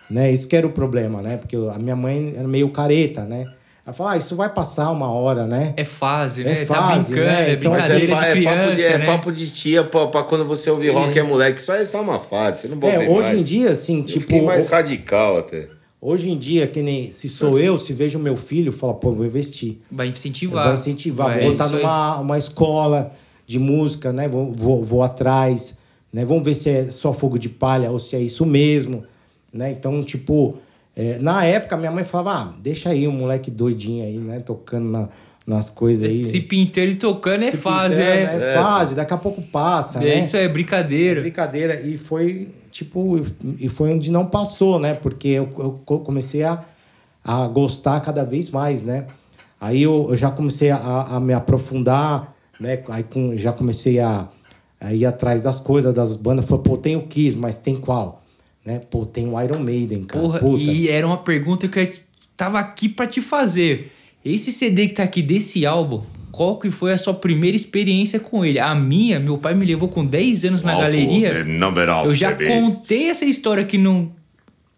né? 0.08 0.32
Isso 0.32 0.48
que 0.48 0.56
era 0.56 0.66
o 0.66 0.70
problema, 0.72 1.20
né? 1.20 1.36
Porque 1.36 1.56
a 1.56 1.78
minha 1.78 1.96
mãe 1.96 2.32
era 2.36 2.48
meio 2.48 2.70
careta, 2.70 3.24
né? 3.24 3.46
Ela 3.86 3.92
falava, 3.92 4.14
ah, 4.14 4.18
isso 4.18 4.34
vai 4.34 4.48
passar 4.48 4.90
uma 4.90 5.10
hora, 5.12 5.46
né? 5.46 5.74
É 5.76 5.84
fase, 5.84 6.40
É 6.40 6.44
né? 6.46 6.64
tá 6.64 6.74
fase, 6.74 7.12
brincando, 7.12 7.30
né? 7.36 7.50
é 7.50 7.52
Então, 7.52 7.70
Mas 7.72 7.82
brincadeira 7.82 8.14
é, 8.14 8.16
de 8.16 8.24
é 8.24 8.32
criança, 8.32 8.62
papo 8.64 8.74
de, 8.76 8.82
é 8.82 8.98
né? 8.98 9.04
papo 9.06 9.32
de 9.32 9.50
tia 9.50 9.84
pra, 9.84 10.06
pra 10.06 10.22
quando 10.22 10.44
você 10.46 10.70
ouvir 10.70 10.88
rock 10.88 11.18
é 11.18 11.22
moleque. 11.22 11.60
Isso 11.60 11.70
aí 11.70 11.82
é 11.82 11.84
só 11.84 12.00
uma 12.00 12.18
fase. 12.18 12.62
Você 12.62 12.68
não 12.68 12.78
pode 12.78 12.94
É, 12.94 13.00
hoje 13.00 13.28
mais. 13.28 13.38
em 13.38 13.42
dia, 13.42 13.70
assim, 13.72 13.98
Eu 13.98 14.04
tipo... 14.06 14.42
mais 14.42 14.66
radical 14.68 15.36
até. 15.36 15.68
Hoje 16.06 16.28
em 16.28 16.36
dia, 16.36 16.66
que 16.66 16.82
nem 16.82 17.10
se 17.10 17.30
sou 17.30 17.58
eu, 17.58 17.78
se 17.78 17.94
vejo 17.94 18.18
meu 18.18 18.36
filho, 18.36 18.70
fala, 18.70 18.92
pô, 18.92 19.10
vou 19.10 19.24
investir. 19.24 19.78
Vai 19.90 20.08
incentivar. 20.08 20.64
Vai 20.64 20.74
incentivar. 20.74 21.38
É, 21.38 21.40
vou 21.40 21.66
aí. 21.66 21.72
numa 21.72 22.20
uma 22.20 22.36
escola 22.36 23.10
de 23.46 23.58
música, 23.58 24.12
né? 24.12 24.28
Vou, 24.28 24.52
vou, 24.52 24.84
vou 24.84 25.02
atrás, 25.02 25.78
né? 26.12 26.22
Vamos 26.22 26.44
ver 26.44 26.56
se 26.56 26.68
é 26.68 26.84
só 26.88 27.14
fogo 27.14 27.38
de 27.38 27.48
palha 27.48 27.90
ou 27.90 27.98
se 27.98 28.14
é 28.14 28.20
isso 28.20 28.44
mesmo, 28.44 29.02
né? 29.50 29.70
Então, 29.72 30.04
tipo, 30.04 30.58
é, 30.94 31.18
na 31.20 31.42
época 31.46 31.74
minha 31.74 31.90
mãe 31.90 32.04
falava, 32.04 32.50
ah, 32.50 32.54
deixa 32.60 32.90
aí 32.90 33.08
um 33.08 33.12
moleque 33.12 33.50
doidinho 33.50 34.04
aí, 34.04 34.18
né? 34.18 34.40
Tocando 34.40 34.90
na- 34.90 35.08
nas 35.46 35.68
coisas 35.68 36.08
aí. 36.08 36.24
Se 36.26 36.40
pintando 36.40 36.88
e 36.88 36.94
tocando 36.96 37.44
é 37.44 37.50
Se 37.50 37.56
fase, 37.56 37.96
pintando, 37.96 38.42
é. 38.42 38.50
É 38.52 38.54
fase, 38.54 38.94
daqui 38.94 39.12
a 39.12 39.16
pouco 39.18 39.42
passa, 39.42 39.98
É, 39.98 40.14
né? 40.16 40.20
Isso 40.20 40.36
é 40.36 40.48
brincadeira. 40.48 41.20
brincadeira. 41.20 41.80
E 41.82 41.96
foi, 41.98 42.48
tipo, 42.70 43.20
e 43.58 43.68
foi 43.68 43.92
onde 43.92 44.10
não 44.10 44.26
passou, 44.26 44.78
né? 44.78 44.94
Porque 44.94 45.28
eu, 45.28 45.48
eu 45.58 45.80
co- 45.84 46.00
comecei 46.00 46.42
a, 46.44 46.64
a 47.22 47.46
gostar 47.48 48.00
cada 48.00 48.24
vez 48.24 48.48
mais, 48.50 48.84
né? 48.84 49.06
Aí 49.60 49.82
eu, 49.82 50.06
eu 50.10 50.16
já 50.16 50.30
comecei 50.30 50.70
a, 50.70 50.76
a 51.10 51.20
me 51.20 51.32
aprofundar, 51.32 52.34
né? 52.60 52.82
Aí 52.88 53.02
com, 53.02 53.36
já 53.36 53.52
comecei 53.52 53.98
a, 54.00 54.26
a 54.80 54.94
ir 54.94 55.04
atrás 55.06 55.42
das 55.42 55.60
coisas, 55.60 55.92
das 55.92 56.16
bandas. 56.16 56.44
Falei, 56.46 56.62
pô, 56.64 56.76
tem 56.76 56.96
o 56.96 57.02
Kiss, 57.06 57.36
mas 57.36 57.56
tem 57.56 57.76
qual? 57.76 58.22
Né? 58.64 58.78
Pô, 58.90 59.04
tem 59.04 59.28
o 59.28 59.40
Iron 59.42 59.58
Maiden, 59.60 60.04
cara. 60.04 60.22
Porra, 60.22 60.38
Puta. 60.40 60.62
e 60.62 60.88
era 60.88 61.06
uma 61.06 61.18
pergunta 61.18 61.68
que 61.68 61.78
eu 61.78 61.92
tava 62.34 62.58
aqui 62.58 62.88
pra 62.88 63.06
te 63.06 63.20
fazer. 63.20 63.92
Esse 64.24 64.50
CD 64.50 64.88
que 64.88 64.94
tá 64.94 65.02
aqui 65.02 65.20
desse 65.20 65.66
álbum, 65.66 66.02
qual 66.32 66.58
que 66.58 66.70
foi 66.70 66.92
a 66.92 66.98
sua 66.98 67.14
primeira 67.14 67.56
experiência 67.56 68.18
com 68.18 68.44
ele? 68.44 68.58
A 68.58 68.74
minha, 68.74 69.20
meu 69.20 69.38
pai 69.38 69.54
me 69.54 69.66
levou 69.66 69.88
com 69.88 70.04
10 70.04 70.44
anos 70.46 70.62
na 70.62 70.72
foi 70.74 70.82
galeria. 70.82 71.44
Eu 72.04 72.14
já 72.14 72.34
contei 72.34 73.10
essa 73.10 73.24
história 73.24 73.62
aqui 73.62 73.78
no, 73.78 74.10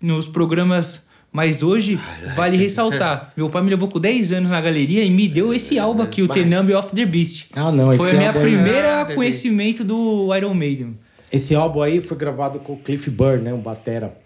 nos 0.02 0.28
programas, 0.28 1.02
mas 1.32 1.62
hoje 1.62 1.98
vale 2.35 2.56
ressaltar. 2.56 3.32
Meu 3.37 3.48
pai 3.48 3.62
me 3.62 3.70
levou 3.70 3.88
com 3.88 4.00
10 4.00 4.32
anos 4.32 4.50
na 4.50 4.61
galeria 4.61 5.04
e 5.04 5.11
me 5.11 5.28
deu 5.28 5.54
esse 5.54 5.78
álbum 5.78 6.02
aqui, 6.02 6.22
o 6.22 6.28
The 6.28 6.44
Number 6.44 6.76
of 6.76 6.94
the 6.94 7.06
Beast. 7.06 7.46
Ah, 7.54 7.70
não, 7.72 7.96
Foi 7.96 8.11
a 8.11 8.14
minha 8.14 8.32
primeira 8.32 9.00
Ah, 9.02 9.04
conhecimento 9.06 9.85
do 9.85 10.35
Iron 10.37 10.54
Maiden. 10.54 10.98
Esse 11.32 11.54
álbum 11.54 11.82
aí 11.82 12.00
foi 12.00 12.16
gravado 12.16 12.59
com 12.59 12.74
o 12.74 12.76
Cliff 12.76 13.09
Burr, 13.11 13.40
né? 13.40 13.54
Um 13.54 13.61
batera 13.61 14.16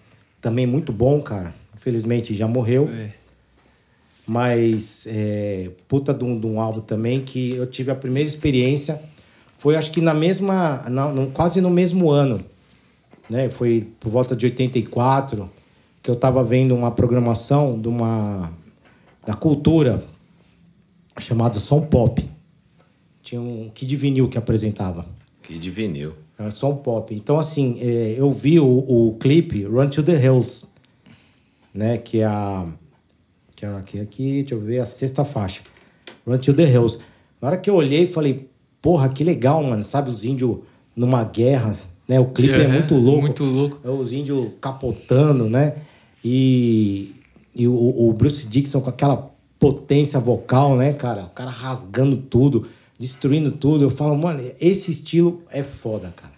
também 0.41 0.67
muito 0.67 0.93
bom, 0.93 1.21
cara. 1.21 1.55
Infelizmente 1.77 2.35
já 2.35 2.49
morreu. 2.49 2.91
É. 2.93 3.20
Mas, 4.33 5.09
é, 5.11 5.71
puta 5.89 6.15
de 6.15 6.23
um, 6.25 6.39
de 6.39 6.47
um 6.47 6.61
álbum 6.61 6.81
também 6.81 7.21
que 7.21 7.51
eu 7.57 7.67
tive 7.67 7.91
a 7.91 7.97
primeira 7.97 8.29
experiência. 8.29 9.03
Foi, 9.59 9.75
acho 9.75 9.91
que 9.91 10.01
na 10.01 10.15
mesma. 10.15 10.85
na- 10.89 11.13
no- 11.13 11.33
quase 11.33 11.61
no 11.61 11.69
mesmo 11.69 12.09
ano. 12.13 12.41
Né? 13.29 13.51
Foi 13.51 13.89
por 13.99 14.09
volta 14.09 14.37
de 14.37 14.47
84. 14.47 15.51
que 16.01 16.09
eu 16.09 16.15
tava 16.15 16.45
vendo 16.45 16.77
uma 16.77 16.93
programação 16.93 17.77
de 17.77 17.89
uma 17.89 18.53
da 19.27 19.35
cultura 19.35 20.01
chamada 21.19 21.59
Som 21.59 21.81
Pop. 21.83 22.25
Tinha 23.25 23.41
um 23.41 23.69
Kid 23.75 23.97
Vinil 23.97 24.29
que 24.29 24.39
apresentava. 24.39 25.05
Que 25.43 25.59
de 25.59 25.71
vinil. 25.71 26.13
Era 26.39 26.53
Som 26.53 26.77
Pop. 26.77 27.13
Então, 27.13 27.37
assim, 27.37 27.79
é, 27.81 28.15
eu 28.17 28.31
vi 28.31 28.61
o, 28.61 28.67
o 28.79 29.17
clipe 29.19 29.65
Run 29.65 29.89
to 29.89 30.05
the 30.05 30.15
Hills, 30.25 30.67
né? 31.75 31.99
Que 31.99 32.21
é 32.21 32.27
a. 32.27 32.65
Que 33.61 33.99
é 33.99 34.01
é 34.01 34.03
aqui, 34.03 34.33
deixa 34.41 34.55
eu 34.55 34.61
ver, 34.61 34.79
a 34.81 34.87
sexta 34.87 35.25
faixa. 35.25 35.63
Run 36.27 36.39
to 36.39 36.55
the 36.55 36.65
Hills. 36.65 36.99
Na 37.41 37.49
hora 37.49 37.57
que 37.59 37.69
eu 37.69 37.75
olhei, 37.75 38.07
falei, 38.07 38.49
porra, 38.81 39.09
que 39.09 39.23
legal, 39.23 39.63
mano. 39.63 39.85
Sabe, 39.85 40.11
os 40.11 40.25
índios 40.25 40.59
numa 40.97 41.23
guerra, 41.25 41.75
né? 42.09 42.19
O 42.19 42.27
clipe 42.27 42.55
é, 42.55 42.65
É, 42.65 42.69
muito 42.69 42.95
louco. 42.95 43.21
muito 43.21 43.45
louco. 43.45 43.79
É 43.85 43.91
os 43.91 44.13
índios 44.13 44.49
capotando, 44.61 45.49
né? 45.49 45.75
E, 46.25 47.15
e 47.55 47.69
o, 47.69 48.09
o 48.09 48.13
Bruce 48.13 48.47
Dixon 48.47 48.81
com 48.81 48.91
aquela 48.91 49.31
potência 49.59 50.19
vocal, 50.19 50.77
né, 50.77 50.93
cara? 50.95 51.25
O 51.25 51.31
cara 51.31 51.51
rasgando 51.51 52.17
tudo, 52.17 52.67
destruindo 52.99 53.51
tudo. 53.51 53.85
Eu 53.85 53.91
falo, 53.91 54.17
mano, 54.17 54.43
esse 54.61 54.91
estilo 54.91 55.43
é 55.51 55.63
foda, 55.63 56.13
cara. 56.17 56.30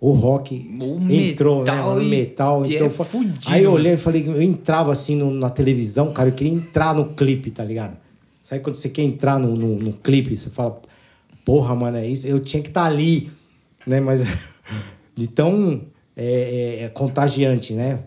O 0.00 0.12
rock 0.12 0.54
O 0.80 1.10
entrou, 1.10 1.60
metal 1.60 1.94
né? 1.96 2.02
O 2.02 2.08
metal. 2.08 2.66
Então, 2.66 2.86
é 2.86 2.90
fudido, 2.90 3.38
Aí 3.46 3.62
eu 3.64 3.70
né? 3.70 3.76
olhei 3.76 3.92
e 3.94 3.96
falei, 3.96 4.26
eu 4.26 4.42
entrava 4.42 4.92
assim 4.92 5.14
no- 5.16 5.30
na 5.30 5.48
televisão, 5.48 6.12
cara, 6.12 6.28
eu 6.28 6.34
queria 6.34 6.52
entrar 6.52 6.94
no 6.94 7.06
clipe, 7.14 7.50
tá 7.50 7.64
ligado? 7.64 7.96
Sabe 8.42 8.60
quando 8.62 8.76
você 8.76 8.88
quer 8.90 9.02
entrar 9.02 9.38
no, 9.38 9.56
no, 9.56 9.76
no 9.78 9.92
clipe, 9.94 10.36
você 10.36 10.50
fala, 10.50 10.80
porra, 11.44 11.74
mano, 11.74 11.96
é 11.96 12.06
isso, 12.06 12.26
eu 12.26 12.38
tinha 12.38 12.62
que 12.62 12.68
estar 12.68 12.84
ali, 12.84 13.30
né? 13.86 14.00
Mas 14.00 14.22
de 15.16 15.26
tão 15.26 15.80
é, 16.16 16.80
é, 16.80 16.84
é 16.84 16.88
contagiante, 16.90 17.72
né? 17.72 18.00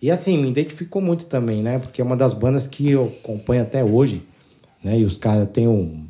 E 0.00 0.10
assim, 0.10 0.38
me 0.38 0.48
identificou 0.48 1.02
muito 1.02 1.26
também, 1.26 1.62
né? 1.62 1.78
Porque 1.78 2.00
é 2.00 2.04
uma 2.04 2.16
das 2.16 2.32
bandas 2.32 2.66
que 2.66 2.88
eu 2.90 3.12
acompanho 3.22 3.62
até 3.62 3.82
hoje, 3.84 4.22
né? 4.84 4.98
E 5.00 5.04
os 5.04 5.16
caras 5.16 5.48
têm 5.50 5.66
um, 5.66 6.04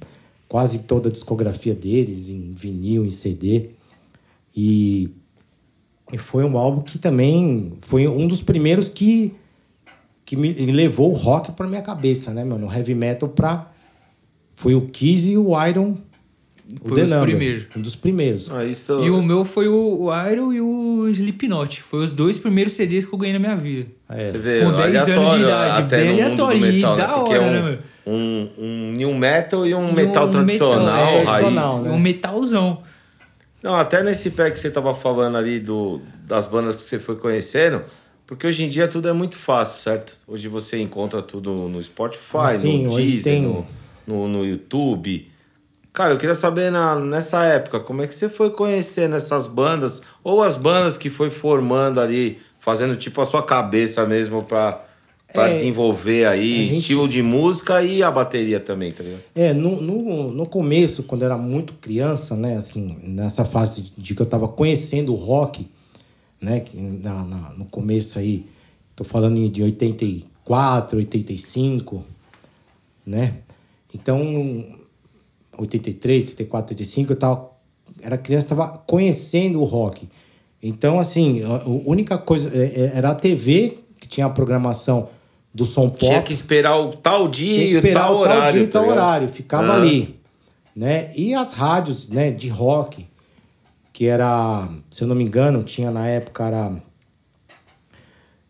quase 0.48 0.80
toda 0.80 1.08
a 1.08 1.12
discografia 1.12 1.74
deles 1.74 2.28
em 2.28 2.52
vinil, 2.54 3.06
em 3.06 3.10
CD. 3.10 3.70
E 4.54 5.08
e 6.12 6.18
foi 6.18 6.44
um 6.44 6.56
álbum 6.58 6.82
que 6.82 6.98
também 6.98 7.72
foi 7.80 8.06
um 8.08 8.26
dos 8.26 8.42
primeiros 8.42 8.88
que, 8.88 9.32
que 10.24 10.36
me 10.36 10.52
levou 10.52 11.10
o 11.10 11.14
rock 11.14 11.52
para 11.52 11.66
minha 11.66 11.82
cabeça, 11.82 12.32
né, 12.32 12.44
mano? 12.44 12.66
O 12.66 12.72
heavy 12.72 12.94
metal 12.94 13.28
pra. 13.28 13.66
Foi 14.54 14.74
o 14.74 14.82
Kiss 14.82 15.30
e 15.30 15.38
o 15.38 15.52
Iron. 15.66 15.96
O 16.82 16.88
Foi 16.88 16.98
The 16.98 17.04
os 17.04 17.10
Number, 17.10 17.28
primeiros. 17.28 17.66
Um 17.76 17.80
dos 17.80 17.96
primeiros. 17.96 18.50
Ah, 18.50 18.64
isso... 18.64 19.02
E 19.02 19.10
o 19.10 19.20
meu 19.22 19.44
foi 19.44 19.66
o, 19.66 20.02
o 20.02 20.28
Iron 20.30 20.52
e 20.52 20.60
o 20.60 21.08
Slipknot. 21.08 21.82
Foi 21.82 22.04
os 22.04 22.12
dois 22.12 22.38
primeiros 22.38 22.74
CDs 22.74 23.04
que 23.04 23.12
eu 23.12 23.18
ganhei 23.18 23.32
na 23.32 23.40
minha 23.40 23.56
vida. 23.56 23.88
Você 24.08 24.38
vê, 24.38 24.60
Com 24.64 24.72
10 24.76 25.08
anos 25.08 25.34
de 25.34 25.40
idade, 25.40 25.82
até 25.82 25.96
bem 25.96 26.22
aleatório, 26.22 26.58
e 26.66 26.72
metal, 26.72 26.96
né? 26.96 27.02
da 27.04 27.16
hora, 27.16 27.34
é 27.34 27.50
né, 27.50 27.60
um, 27.60 27.64
meu? 27.64 27.78
um, 28.06 28.48
um 28.58 28.92
new 28.92 29.14
metal 29.14 29.66
e 29.66 29.74
um 29.74 29.90
E 29.90 29.92
metal 29.94 30.26
um 30.28 30.30
tradicional, 30.30 31.18
metal, 31.18 31.20
é, 31.20 31.24
raiz. 31.24 31.54
né? 31.80 31.90
Um 31.90 31.98
metalzão. 31.98 32.78
Não, 33.62 33.74
até 33.74 34.02
nesse 34.02 34.30
pé 34.30 34.50
que 34.50 34.58
você 34.58 34.70
tava 34.70 34.94
falando 34.94 35.36
ali 35.36 35.60
do, 35.60 36.00
das 36.24 36.46
bandas 36.46 36.76
que 36.76 36.82
você 36.82 36.98
foi 36.98 37.16
conhecendo, 37.16 37.82
porque 38.26 38.46
hoje 38.46 38.64
em 38.64 38.68
dia 38.68 38.88
tudo 38.88 39.08
é 39.08 39.12
muito 39.12 39.36
fácil, 39.36 39.82
certo? 39.82 40.18
Hoje 40.26 40.48
você 40.48 40.78
encontra 40.78 41.20
tudo 41.20 41.52
no 41.68 41.82
Spotify, 41.82 42.56
Sim, 42.58 42.84
no 42.86 42.96
Deezer, 42.96 43.22
tem- 43.34 43.42
no, 43.42 43.66
no, 44.06 44.28
no 44.28 44.44
YouTube. 44.46 45.30
Cara, 45.92 46.14
eu 46.14 46.18
queria 46.18 46.34
saber 46.36 46.70
na, 46.70 46.94
nessa 46.96 47.44
época, 47.44 47.80
como 47.80 48.00
é 48.02 48.06
que 48.06 48.14
você 48.14 48.28
foi 48.28 48.50
conhecendo 48.50 49.16
essas 49.16 49.46
bandas, 49.46 50.00
ou 50.22 50.42
as 50.42 50.54
bandas 50.56 50.96
que 50.96 51.10
foi 51.10 51.28
formando 51.30 52.00
ali, 52.00 52.38
fazendo 52.60 52.94
tipo 52.96 53.20
a 53.20 53.24
sua 53.24 53.42
cabeça 53.42 54.06
mesmo 54.06 54.42
pra, 54.44 54.84
pra 55.32 55.48
É, 55.48 55.52
desenvolver 55.52 56.26
aí, 56.26 56.64
gente- 56.66 56.80
estilo 56.80 57.08
de 57.08 57.22
música 57.22 57.82
e 57.82 58.02
a 58.02 58.10
bateria 58.10 58.58
também, 58.60 58.92
tá 58.92 59.02
ligado? 59.02 59.22
É, 59.34 59.52
no, 59.54 59.80
no, 59.80 60.32
no 60.32 60.46
começo, 60.46 61.02
quando 61.04 61.22
eu 61.22 61.26
era 61.26 61.36
muito 61.36 61.74
criança, 61.74 62.34
né, 62.36 62.56
assim, 62.56 62.96
nessa 63.04 63.44
fase 63.44 63.92
de 63.96 64.14
que 64.14 64.20
eu 64.22 64.26
tava 64.26 64.48
conhecendo 64.48 65.12
o 65.12 65.16
rock, 65.16 65.66
né, 66.40 66.64
na, 66.74 67.24
na- 67.24 67.50
no 67.56 67.64
começo 67.66 68.18
aí, 68.18 68.46
tô 68.96 69.04
falando 69.04 69.48
de 69.48 69.62
84, 69.62 70.96
85, 70.98 72.04
né, 73.06 73.34
então, 73.94 74.64
83, 75.58 76.24
84, 76.30 76.72
85, 76.74 77.12
eu 77.12 77.16
tava, 77.16 77.50
era 78.02 78.16
criança, 78.16 78.48
tava 78.48 78.68
conhecendo 78.86 79.60
o 79.60 79.64
rock. 79.64 80.08
Então, 80.62 80.98
assim, 80.98 81.42
a, 81.42 81.56
a 81.62 81.68
única 81.68 82.16
coisa, 82.18 82.48
é, 82.56 82.66
é, 82.66 82.92
era 82.96 83.10
a 83.10 83.14
TV, 83.14 83.78
que 83.98 84.08
tinha 84.08 84.26
a 84.26 84.30
programação 84.30 85.08
do 85.52 85.64
som 85.64 85.88
pop. 85.88 85.98
Tinha 86.00 86.22
que 86.22 86.32
esperar 86.32 86.76
o 86.78 86.92
tal 86.92 87.28
dia 87.28 87.64
e 87.64 87.74
o 87.74 87.78
esperar 87.78 88.02
tal 88.02 88.12
o 88.18 88.24
tal 88.24 88.36
horário. 88.36 88.52
dia 88.52 88.62
e 88.62 88.66
tá 88.66 88.80
tal 88.80 88.88
horário. 88.88 89.28
Ficava 89.28 89.72
Ah. 89.72 89.76
ali. 89.76 90.18
Né? 90.74 91.12
E 91.16 91.34
as 91.34 91.52
rádios 91.52 92.08
né, 92.08 92.30
de 92.30 92.48
rock, 92.48 93.06
que 93.92 94.06
era, 94.06 94.68
se 94.90 95.02
eu 95.02 95.08
não 95.08 95.14
me 95.16 95.24
engano, 95.24 95.62
tinha 95.64 95.90
na 95.90 96.06
época, 96.06 96.46
era. 96.46 96.82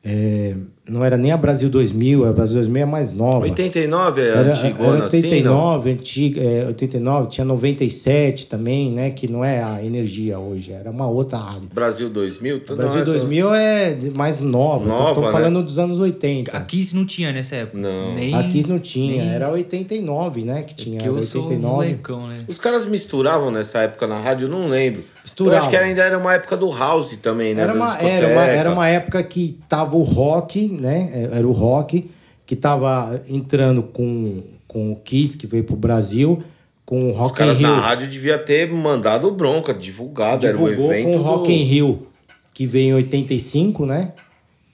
é, 0.05 0.57
não 0.89 1.05
era 1.05 1.17
nem 1.17 1.31
a 1.31 1.37
Brasil 1.37 1.69
2000, 1.69 2.25
a 2.27 2.33
Brasil 2.33 2.57
2000 2.57 2.83
é 2.83 2.87
mais 2.87 3.13
nova. 3.13 3.41
89 3.45 4.21
é 4.21 4.29
Era, 4.29 4.41
antigona 4.53 4.97
era 4.97 5.05
assim, 5.07 5.21
não? 5.43 5.77
89, 5.77 5.91
antiga, 5.93 6.41
é, 6.43 6.67
89, 6.67 7.29
tinha 7.29 7.45
97 7.45 8.47
também, 8.47 8.91
né? 8.91 9.11
Que 9.11 9.29
não 9.29 9.45
é 9.45 9.63
a 9.63 9.85
energia 9.85 10.39
hoje, 10.39 10.73
era 10.73 10.91
uma 10.91 11.07
outra 11.07 11.39
rádio. 11.39 11.69
Brasil 11.73 12.09
2000? 12.11 12.61
Tudo 12.61 12.79
Brasil 12.79 13.01
essa- 13.03 13.11
2000 13.11 13.55
é 13.55 13.97
mais 14.15 14.41
nova, 14.41 14.87
Nova, 14.87 15.09
estou 15.11 15.25
né? 15.25 15.31
falando 15.33 15.63
dos 15.63 15.79
anos 15.79 15.99
80. 15.99 16.57
A 16.57 16.61
Kiss 16.61 16.95
não 16.97 17.05
tinha 17.05 17.33
nessa 17.33 17.57
época. 17.57 17.79
Não. 17.79 18.15
Nem, 18.15 18.35
Aqui 18.35 18.67
não 18.69 18.79
tinha, 18.79 19.23
nem- 19.25 19.33
era 19.35 19.49
89, 19.51 20.43
né? 20.45 20.63
Que 20.63 20.75
tinha, 20.75 20.99
que 20.99 21.07
eu 21.09 21.15
era 21.17 21.23
sou 21.23 21.43
um 21.43 21.45
89. 21.45 21.75
molecão, 21.77 22.27
né? 22.27 22.45
Os 22.49 22.59
caras 22.59 22.85
misturavam 22.87 23.51
nessa 23.51 23.81
época 23.81 24.07
na 24.07 24.21
rádio, 24.21 24.47
eu 24.47 24.51
não 24.51 24.67
lembro. 24.69 25.05
Misturavam. 25.23 25.55
Eu 25.59 25.61
acho 25.61 25.71
que 25.71 25.77
ainda 25.77 26.03
era 26.03 26.19
uma 26.19 26.35
época 26.35 26.57
do 26.57 26.71
house 26.71 27.15
também, 27.21 27.55
né? 27.55 27.63
Era 27.63 27.75
uma, 27.75 27.99
era, 28.01 28.27
uma, 28.29 28.43
era 28.47 28.73
uma 28.73 28.89
época 28.89 29.23
que 29.23 29.59
tava 29.69 29.95
o 29.97 30.03
rock, 30.03 30.67
né? 30.71 31.29
Era 31.33 31.47
o 31.47 31.53
rock 31.53 32.11
que 32.47 32.57
tava 32.57 33.21
entrando 33.29 33.83
com, 33.83 34.43
com 34.67 34.93
o 34.93 34.97
Kiss, 34.97 35.37
que 35.37 35.47
veio 35.47 35.65
pro 35.65 35.77
Brasil, 35.77 36.43
com 36.85 37.05
o 37.07 37.11
Os 37.11 37.17
Rock 37.17 37.33
in 37.35 37.37
caras 37.37 37.59
Rio. 37.59 37.69
na 37.69 37.81
rádio 37.81 38.09
devia 38.09 38.39
ter 38.39 38.69
mandado 38.71 39.31
bronca, 39.31 39.73
divulgado, 39.73 40.47
era 40.47 40.57
um 40.59 40.69
divulgou 40.69 40.93
evento 40.93 41.05
com 41.07 41.15
o 41.15 41.19
do- 41.19 41.23
Rock 41.25 41.53
in 41.53 41.63
Rio, 41.63 42.07
que 42.53 42.67
veio 42.67 42.91
em 42.91 42.95
85, 42.95 43.87
né? 43.87 44.13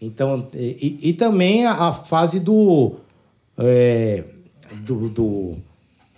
Então, 0.00 0.46
e, 0.54 0.98
e 1.02 1.12
também 1.12 1.66
a, 1.66 1.72
a 1.88 1.92
fase 1.92 2.40
do... 2.40 2.94
é, 3.58 4.24
do, 4.84 5.08
do, 5.08 5.56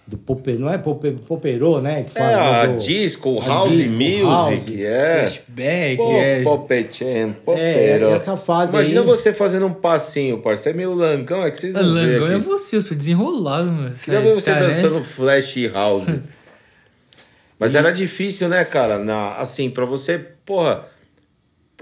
do 0.08 0.16
pope, 0.16 0.52
não 0.54 0.70
é 0.72 0.78
pope, 0.78 1.10
poperô, 1.26 1.82
né? 1.82 2.02
Que 2.02 2.18
É, 2.18 2.22
fala, 2.22 2.62
a 2.62 2.66
né, 2.66 2.72
do- 2.72 2.80
disco, 2.82 3.38
a 3.42 3.44
house 3.46 3.72
disco, 3.74 3.92
music, 3.92 4.22
house. 4.24 4.68
é. 4.80 5.18
Flashback, 5.20 5.96
Pô, 5.98 6.12
é. 6.16 6.42
Popetchen, 6.42 7.06
É, 7.08 7.26
popero. 7.44 8.08
essa 8.08 8.36
fase 8.36 8.72
Imagina 8.74 9.00
aí- 9.02 9.06
você 9.06 9.34
fazendo 9.34 9.66
um 9.66 9.74
passinho, 9.74 10.38
parceiro. 10.38 10.62
Você 10.62 10.70
é 10.70 10.72
meio 10.72 10.94
langão, 10.94 11.44
é 11.44 11.50
que 11.50 11.58
vocês 11.58 11.74
não 11.74 11.82
veem 11.94 12.12
Langão 12.14 12.28
é 12.32 12.36
aqui. 12.36 12.44
você, 12.46 12.76
eu 12.76 12.82
sou 12.82 12.96
desenrolado, 12.96 13.70
mano. 13.70 13.94
Queria 14.02 14.20
ver 14.22 14.32
você 14.34 14.50
Tá 14.50 14.60
dançando 14.60 15.04
flash 15.04 15.54
house. 15.72 16.06
Mas 17.58 17.74
era 17.74 17.90
difícil, 17.92 18.48
né, 18.48 18.64
cara? 18.64 18.98
Na, 18.98 19.34
assim, 19.34 19.68
pra 19.68 19.84
você, 19.84 20.18
porra. 20.46 20.86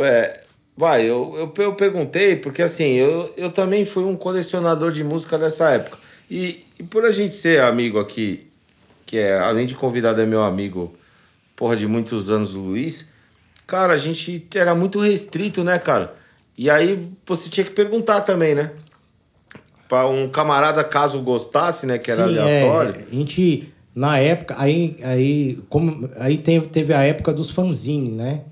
é, 0.01 0.41
vai, 0.77 1.03
eu, 1.05 1.33
eu, 1.57 1.63
eu 1.65 1.75
perguntei, 1.75 2.35
porque 2.37 2.61
assim, 2.63 2.95
eu, 2.95 3.33
eu 3.37 3.51
também 3.51 3.85
fui 3.85 4.03
um 4.05 4.17
colecionador 4.17 4.91
de 4.91 5.05
música 5.05 5.39
dessa 5.39 5.71
época. 5.71 5.97
E, 6.31 6.66
e 6.79 6.83
por 6.83 7.05
a 7.05 7.11
gente 7.13 7.35
ser 7.35 7.61
amigo 7.61 7.99
aqui, 7.99 8.47
que 9.05 9.17
é, 9.19 9.39
além 9.39 9.67
de 9.67 9.75
convidado, 9.75 10.21
é 10.21 10.27
meu 10.27 10.43
amigo, 10.43 10.95
porra, 11.55 11.77
de 11.77 11.87
muitos 11.87 12.31
anos, 12.31 12.55
o 12.55 12.59
Luiz, 12.61 13.07
cara, 13.67 13.95
a 13.95 13.97
gente 13.99 14.47
era 14.55 14.75
muito 14.75 14.99
restrito, 15.01 15.63
né, 15.65 15.79
cara? 15.79 16.15
E 16.59 16.69
aí 16.71 17.09
você 17.27 17.49
tinha 17.49 17.65
que 17.65 17.73
perguntar 17.73 18.23
também, 18.23 18.55
né? 18.55 18.73
Pra 19.89 20.09
um 20.09 20.29
camarada, 20.29 20.83
caso 20.83 21.21
gostasse, 21.21 21.87
né, 21.87 21.99
que 21.99 22.11
era 22.11 22.27
Sim, 22.27 22.39
aleatório. 22.39 22.95
É, 22.97 23.05
a 23.11 23.15
gente, 23.15 23.73
na 23.95 24.19
época, 24.19 24.57
aí, 24.59 24.97
aí, 25.05 25.59
como, 25.69 26.09
aí 26.19 26.39
teve, 26.39 26.67
teve 26.69 26.93
a 26.93 27.03
época 27.03 27.33
dos 27.33 27.51
fanzine, 27.51 28.11
né? 28.11 28.43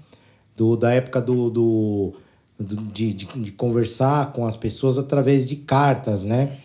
Do, 0.56 0.76
da 0.76 0.92
época 0.92 1.20
do, 1.20 1.50
do, 1.50 2.14
do- 2.58 2.76
de, 2.92 3.12
de, 3.12 3.24
de 3.26 3.50
conversar 3.52 4.32
com 4.32 4.46
as 4.46 4.54
pessoas 4.54 4.96
através 4.98 5.44
de 5.48 5.56
cartas, 5.56 6.22
né? 6.22 6.56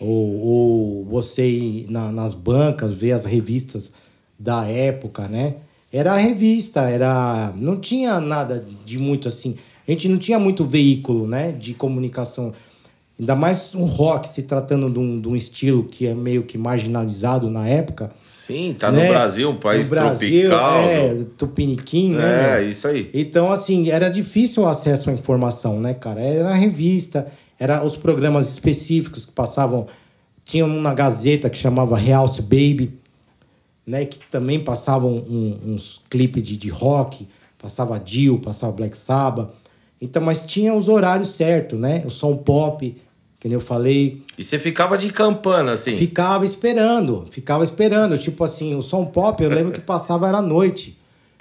Ou, 0.00 0.38
ou 0.38 1.04
você 1.04 1.48
ir 1.48 1.86
na, 1.90 2.12
nas 2.12 2.34
bancas, 2.34 2.92
ver 2.92 3.12
as 3.12 3.24
revistas 3.24 3.90
da 4.38 4.64
época, 4.64 5.26
né? 5.26 5.56
Era 5.92 6.12
a 6.12 6.16
revista, 6.16 6.82
era. 6.82 7.52
Não 7.56 7.78
tinha 7.78 8.20
nada 8.20 8.64
de 8.84 8.98
muito 8.98 9.26
assim. 9.26 9.56
A 9.86 9.90
gente 9.90 10.08
não 10.08 10.18
tinha 10.18 10.38
muito 10.38 10.64
veículo, 10.64 11.26
né? 11.26 11.50
De 11.50 11.72
comunicação. 11.72 12.52
Ainda 13.18 13.34
mais 13.34 13.74
um 13.74 13.84
rock, 13.84 14.28
se 14.28 14.42
tratando 14.42 14.88
de 14.88 14.98
um, 14.98 15.20
de 15.20 15.26
um 15.26 15.34
estilo 15.34 15.82
que 15.82 16.06
é 16.06 16.14
meio 16.14 16.44
que 16.44 16.56
marginalizado 16.56 17.50
na 17.50 17.66
época. 17.66 18.12
Sim, 18.24 18.76
tá 18.78 18.92
né? 18.92 19.02
no 19.02 19.08
Brasil, 19.08 19.50
um 19.50 19.56
país 19.56 19.84
no 19.84 19.90
Brasil, 19.90 20.48
tropical. 20.48 20.80
É, 20.82 21.14
tupiniquim, 21.36 22.12
né? 22.12 22.60
É, 22.60 22.64
isso 22.64 22.86
aí. 22.86 23.10
Então, 23.12 23.50
assim, 23.50 23.90
era 23.90 24.08
difícil 24.08 24.62
o 24.62 24.68
acesso 24.68 25.10
à 25.10 25.12
informação, 25.12 25.80
né, 25.80 25.94
cara? 25.94 26.20
Era 26.20 26.54
revista, 26.54 27.26
Era 27.58 27.84
os 27.84 27.96
programas 27.96 28.48
específicos 28.50 29.24
que 29.24 29.32
passavam. 29.32 29.86
Tinha 30.44 30.64
um 30.64 30.80
na 30.80 30.94
Gazeta 30.94 31.50
que 31.50 31.58
chamava 31.58 31.96
Realce 31.96 32.40
Baby, 32.40 32.92
né? 33.86 34.04
Que 34.04 34.18
também 34.28 34.62
passavam 34.62 35.12
um, 35.12 35.58
uns 35.66 36.00
clipes 36.08 36.42
de, 36.42 36.56
de 36.56 36.68
rock. 36.68 37.26
Passava 37.58 37.98
Dio, 37.98 38.38
passava 38.38 38.72
Black 38.72 38.96
Sabbath. 38.96 39.50
Então, 40.00 40.22
mas 40.22 40.46
tinha 40.46 40.72
os 40.72 40.88
horários 40.88 41.30
certos, 41.30 41.78
né? 41.78 42.04
O 42.06 42.10
som 42.10 42.36
pop, 42.36 42.96
que 43.40 43.48
nem 43.48 43.54
eu 43.54 43.60
falei. 43.60 44.22
E 44.36 44.44
você 44.44 44.58
ficava 44.58 44.96
de 44.96 45.12
campana, 45.12 45.72
assim? 45.72 45.96
Ficava 45.96 46.44
esperando, 46.44 47.26
ficava 47.30 47.64
esperando. 47.64 48.16
Tipo 48.16 48.44
assim, 48.44 48.76
o 48.76 48.82
som 48.82 49.04
pop, 49.04 49.42
eu 49.42 49.50
lembro 49.50 49.72
que 49.72 49.80
passava 49.80 50.28
era 50.28 50.38
à 50.38 50.42
noite. 50.42 50.96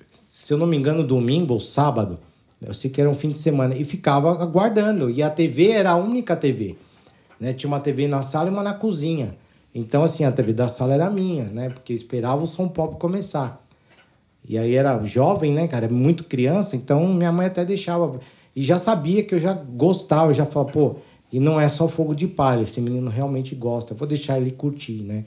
Se 0.10 0.52
eu 0.52 0.58
não 0.58 0.66
me 0.66 0.76
engano, 0.76 1.04
domingo 1.04 1.54
ou 1.54 1.60
sábado. 1.60 2.18
Eu 2.62 2.74
sei 2.74 2.90
que 2.90 3.00
era 3.00 3.10
um 3.10 3.16
fim 3.16 3.30
de 3.30 3.38
semana. 3.38 3.76
E 3.76 3.84
ficava 3.84 4.32
aguardando. 4.32 5.10
E 5.10 5.22
a 5.22 5.30
TV 5.30 5.70
era 5.70 5.92
a 5.92 5.96
única 5.96 6.36
TV. 6.36 6.76
Né? 7.40 7.54
Tinha 7.54 7.68
uma 7.68 7.80
TV 7.80 8.08
na 8.08 8.22
sala 8.22 8.50
e 8.50 8.52
uma 8.52 8.64
na 8.64 8.74
cozinha. 8.74 9.36
Então, 9.74 10.04
assim, 10.04 10.24
a 10.24 10.32
TV 10.32 10.54
da 10.54 10.68
sala 10.68 10.94
era 10.94 11.10
minha, 11.10 11.44
né? 11.44 11.70
Porque 11.70 11.94
eu 11.94 11.96
esperava 11.96 12.42
o 12.42 12.48
som 12.48 12.68
pop 12.68 13.00
começar. 13.00 13.64
E 14.48 14.58
aí 14.58 14.74
era 14.74 15.00
jovem, 15.04 15.54
né, 15.54 15.68
cara? 15.68 15.88
Muito 15.88 16.24
criança. 16.24 16.76
Então, 16.76 17.08
minha 17.08 17.32
mãe 17.32 17.46
até 17.46 17.64
deixava. 17.64 18.20
E 18.56 18.64
já 18.64 18.80
sabia 18.80 19.24
que 19.24 19.36
eu 19.36 19.40
já 19.40 19.54
gostava. 19.54 20.34
Já 20.34 20.46
falava, 20.48 20.72
pô, 20.72 20.96
e 21.32 21.40
não 21.40 21.62
é 21.62 21.70
só 21.70 21.88
fogo 21.88 22.16
de 22.16 22.28
palha. 22.28 22.64
Esse 22.64 22.82
menino 22.82 23.10
realmente 23.10 23.54
gosta. 23.54 23.94
Eu 23.94 23.98
vou 23.98 24.08
deixar 24.08 24.40
ele 24.40 24.50
curtir, 24.50 25.04
né? 25.04 25.26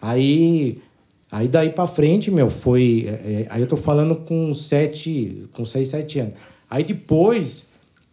Aí 0.00 0.78
Aí 1.34 1.48
daí 1.48 1.70
pra 1.70 1.88
frente, 1.88 2.30
meu, 2.30 2.48
foi. 2.48 3.06
É, 3.08 3.10
é, 3.10 3.46
aí 3.50 3.60
eu 3.60 3.66
tô 3.66 3.76
falando 3.76 4.14
com 4.14 4.54
sete, 4.54 5.48
com 5.52 5.64
seis, 5.64 5.88
sete 5.88 6.20
anos. 6.20 6.34
Aí 6.70 6.84
depois, 6.84 7.66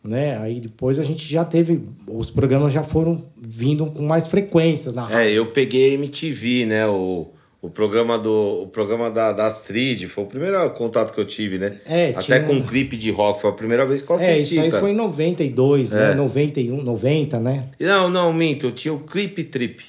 né? 0.04 0.40
Aí 0.40 0.60
depois 0.60 0.98
a 0.98 1.04
gente 1.04 1.32
já 1.32 1.46
teve. 1.46 1.82
Os 2.08 2.32
programas 2.32 2.74
já 2.74 2.82
foram 2.82 3.24
vindo 3.40 3.86
com 3.86 4.02
mais 4.02 4.26
frequências 4.26 4.96
na 4.96 5.04
rádio. 5.04 5.18
É, 5.20 5.32
eu 5.32 5.46
peguei 5.46 5.94
MTV, 5.94 6.66
né? 6.66 6.88
O, 6.88 7.28
o 7.62 7.70
programa 7.70 8.18
do. 8.18 8.64
O 8.64 8.68
programa 8.68 9.12
da, 9.12 9.32
da 9.32 9.46
Astrid, 9.46 10.08
foi 10.08 10.24
o 10.24 10.28
primeiro 10.28 10.68
contato 10.72 11.14
que 11.14 11.20
eu 11.20 11.26
tive, 11.26 11.60
né? 11.60 11.80
É, 11.86 12.10
Até 12.10 12.22
tinha 12.24 12.40
com 12.44 12.54
um- 12.54 12.64
clipe 12.64 12.98
de 12.98 13.12
rock, 13.12 13.40
foi 13.40 13.52
a 13.52 13.54
primeira 13.54 13.86
vez 13.86 14.02
que 14.02 14.10
eu 14.12 14.20
É, 14.20 14.32
assisti. 14.34 14.56
isso 14.56 14.64
aí 14.64 14.70
cara. 14.72 14.82
foi 14.82 14.92
em 14.94 14.96
92, 14.96 15.92
né? 15.92 16.14
É. 16.14 16.16
91, 16.16 16.82
90, 16.82 17.40
né? 17.40 17.66
Não, 17.80 18.10
não, 18.10 18.34
minto, 18.34 18.66
eu 18.66 18.72
tinha 18.72 18.92
o 18.96 19.00
clipe 19.00 19.44
trip. 19.44 19.84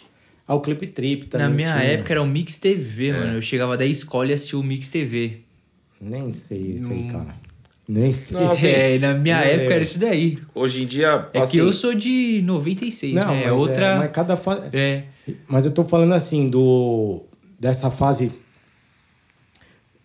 Ah, 0.53 0.55
o 0.55 0.61
Clipe 0.61 0.87
Trip 0.87 1.27
também. 1.27 1.49
Na 1.49 1.55
minha 1.55 1.73
tinha. 1.73 1.83
época 1.93 2.13
era 2.13 2.23
o 2.23 2.27
Mix 2.27 2.59
TV, 2.59 3.13
mano. 3.13 3.35
Eu 3.35 3.43
chegava 3.43 3.77
da 3.77 3.87
escola 3.87 4.31
e 4.31 4.35
assistia 4.35 4.59
o 4.59 4.63
Mix 4.63 4.91
TV. 4.91 5.39
Nem 6.01 6.33
sei 6.35 6.59
isso 6.75 6.93
aí, 6.93 7.05
cara. 7.05 7.35
Nem 7.89 8.13
sei. 8.13 8.37
Não, 8.39 8.49
assim, 8.51 8.67
é, 8.67 8.99
na 8.99 9.15
minha 9.15 9.37
época 9.39 9.75
era 9.75 9.83
isso 9.83 9.99
daí. 9.99 10.39
Hoje 10.55 10.83
em 10.83 10.87
dia. 10.87 11.29
É 11.33 11.41
assim, 11.41 11.53
que 11.53 11.59
eu 11.59 11.73
sou 11.73 11.95
de 11.95 12.43
96, 12.45 13.15
Não, 13.15 13.29
né? 13.29 13.35
mas 13.37 13.47
É 13.47 13.53
outra. 13.53 13.87
É, 13.87 13.99
mas 13.99 14.11
cada 14.11 14.37
fase. 14.37 14.69
É. 14.73 15.05
Mas 15.49 15.65
eu 15.65 15.73
tô 15.73 15.85
falando 15.85 16.13
assim, 16.13 16.49
do 16.51 17.23
dessa 17.59 17.91
fase. 17.91 18.31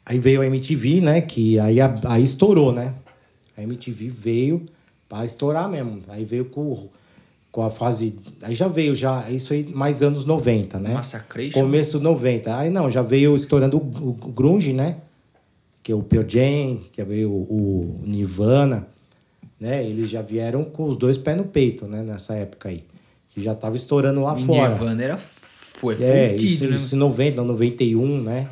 Aí 0.05 0.19
veio 0.19 0.41
a 0.41 0.45
MTV, 0.45 1.01
né? 1.01 1.21
Que 1.21 1.59
aí, 1.59 1.81
a- 1.81 1.99
aí 2.05 2.23
estourou, 2.23 2.71
né? 2.71 2.93
A 3.57 3.61
MTV 3.63 4.07
veio 4.09 4.65
pra 5.09 5.25
estourar 5.25 5.67
mesmo. 5.69 6.01
Aí 6.07 6.23
veio 6.23 6.45
com, 6.45 6.89
com 7.57 7.63
a 7.63 7.71
fase. 7.71 8.13
Aí 8.43 8.53
já 8.53 8.67
veio, 8.67 8.93
já. 8.93 9.27
Isso 9.31 9.51
aí, 9.51 9.67
mais 9.73 10.03
anos 10.03 10.25
90, 10.25 10.77
né? 10.77 10.93
Massacration. 10.93 11.59
Começo 11.59 11.99
90. 11.99 12.55
Aí 12.55 12.69
não, 12.69 12.87
já 12.87 13.01
veio 13.01 13.35
estourando 13.35 13.77
o, 13.77 14.09
o 14.09 14.31
Grunge, 14.31 14.73
né? 14.73 14.97
Que 15.81 15.91
é 15.91 15.95
o 15.95 16.03
Pearl 16.03 16.23
Jam, 16.29 16.77
que 16.91 17.03
veio 17.03 17.31
o, 17.31 18.03
o 18.03 18.03
Nirvana, 18.05 18.85
né? 19.59 19.83
Eles 19.83 20.07
já 20.07 20.21
vieram 20.21 20.63
com 20.65 20.87
os 20.87 20.95
dois 20.95 21.17
pés 21.17 21.35
no 21.35 21.45
peito, 21.45 21.87
né? 21.87 22.03
Nessa 22.03 22.35
época 22.35 22.69
aí. 22.69 22.83
Que 23.31 23.41
já 23.41 23.55
tava 23.55 23.75
estourando 23.75 24.21
lá 24.21 24.35
fora. 24.35 24.69
Nirvana 24.69 25.03
era. 25.03 25.17
Foi 25.17 25.95
É, 25.95 26.33
fudido, 26.33 26.45
isso, 26.53 26.67
né? 26.67 26.75
isso 26.75 26.95
em 26.95 26.99
90, 26.99 27.43
91, 27.43 28.21
né? 28.21 28.49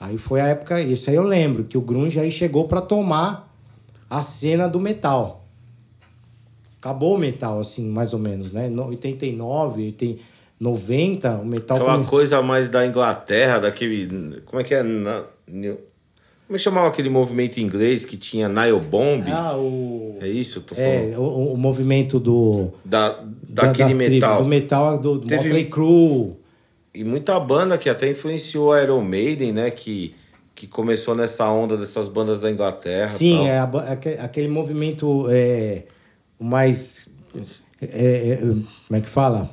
Aí 0.00 0.18
foi 0.18 0.40
a 0.40 0.48
época, 0.48 0.80
isso 0.80 1.08
aí 1.08 1.14
eu 1.14 1.22
lembro, 1.22 1.62
que 1.62 1.78
o 1.78 1.80
grunge 1.80 2.18
aí 2.18 2.32
chegou 2.32 2.64
pra 2.66 2.80
tomar 2.80 3.48
a 4.10 4.20
cena 4.20 4.66
do 4.68 4.80
metal. 4.80 5.41
Acabou 6.82 7.14
o 7.14 7.18
metal, 7.18 7.60
assim, 7.60 7.88
mais 7.88 8.12
ou 8.12 8.18
menos, 8.18 8.50
né? 8.50 8.68
No 8.68 8.88
89, 8.88 9.84
80, 9.84 10.20
90, 10.58 11.30
o 11.36 11.46
metal... 11.46 11.76
Aquela 11.76 11.94
come- 11.94 12.06
coisa 12.06 12.42
mais 12.42 12.68
da 12.68 12.84
Inglaterra, 12.84 13.60
daquele. 13.60 14.40
Como 14.46 14.60
é 14.60 14.64
que 14.64 14.74
é? 14.74 14.82
Na- 14.82 15.22
New- 15.46 15.76
Como 16.46 16.56
é 16.56 16.58
que 16.58 16.58
chamava 16.58 16.88
aquele 16.88 17.08
movimento 17.08 17.58
inglês 17.60 18.04
que 18.04 18.16
tinha 18.16 18.48
Nile 18.48 18.80
Bomb? 18.80 19.22
Ah, 19.30 19.56
o... 19.56 20.18
É 20.20 20.26
isso? 20.26 20.58
Eu 20.58 20.62
tô 20.64 20.74
falando. 20.74 20.90
É, 21.14 21.18
o, 21.18 21.52
o 21.52 21.56
movimento 21.56 22.18
do... 22.18 22.70
Da, 22.84 23.10
da- 23.10 23.26
daquele 23.66 23.90
tribos, 23.94 24.08
metal. 24.08 24.42
Do 24.42 24.48
metal, 24.48 24.98
do, 24.98 25.18
do 25.20 25.26
Teve- 25.28 25.44
Motley 25.44 25.64
Crue. 25.66 26.32
E 26.94 27.04
muita 27.04 27.38
banda 27.38 27.78
que 27.78 27.88
até 27.88 28.10
influenciou 28.10 28.72
a 28.72 28.82
Iron 28.82 29.02
Maiden, 29.02 29.52
né? 29.52 29.70
Que, 29.70 30.14
que 30.54 30.66
começou 30.66 31.14
nessa 31.14 31.48
onda 31.48 31.76
dessas 31.76 32.08
bandas 32.08 32.40
da 32.40 32.50
Inglaterra. 32.50 33.08
Sim, 33.08 33.36
tal. 33.38 33.46
é 33.46 33.58
a 33.58 33.92
aque- 33.92 34.18
aquele 34.20 34.48
movimento 34.48 35.26
é, 35.30 35.84
o 36.42 36.44
mais. 36.44 37.08
é, 37.80 37.86
é, 38.32 38.36
como 38.36 38.98
é 38.98 39.00
que 39.00 39.08
fala? 39.08 39.48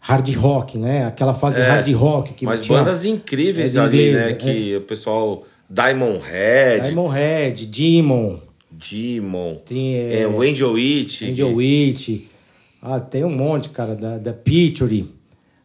Hard 0.00 0.34
rock, 0.36 0.78
né? 0.78 1.06
Aquela 1.06 1.34
fase 1.34 1.60
É, 1.60 1.66
hard 1.66 1.90
rock 1.94 2.34
que 2.34 2.44
Mas 2.44 2.60
tinha- 2.60 2.78
bandas 2.78 3.04
incríveis 3.04 3.76
é, 3.76 3.80
ali, 3.80 4.12
né? 4.12 4.30
é. 4.30 4.32
Que 4.34 4.76
o 4.76 4.80
pessoal. 4.82 5.44
Diamond 5.68 6.18
Head, 6.28 6.82
Diamond 6.88 7.14
Head, 7.14 7.66
Demon, 7.66 8.40
Demon, 8.72 9.54
Tem, 9.64 9.94
é, 9.94 10.22
é, 10.22 10.26
o 10.26 10.42
Angel 10.42 10.72
Witch. 10.72 11.22
Angel 11.22 11.54
Witch. 11.54 12.22
Ah, 12.82 12.98
tem 12.98 13.24
um 13.24 13.30
monte, 13.30 13.68
cara, 13.68 13.94
da, 13.94 14.18
da 14.18 14.32
Picture, 14.32 15.08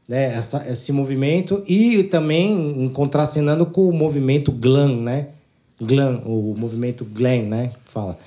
né? 0.08 0.26
Essa, 0.36 0.64
esse 0.70 0.92
movimento. 0.92 1.64
E 1.68 2.04
também 2.04 2.84
em 2.84 2.88
contracenando 2.90 3.66
com 3.66 3.90
o 3.90 3.94
movimento 3.94 4.52
glam, 4.52 5.02
né? 5.02 5.30
Glam, 5.82 6.22
o 6.26 6.54
movimento 6.56 7.04
glam, 7.04 7.44
né? 7.44 7.72
Fala. 7.86 8.18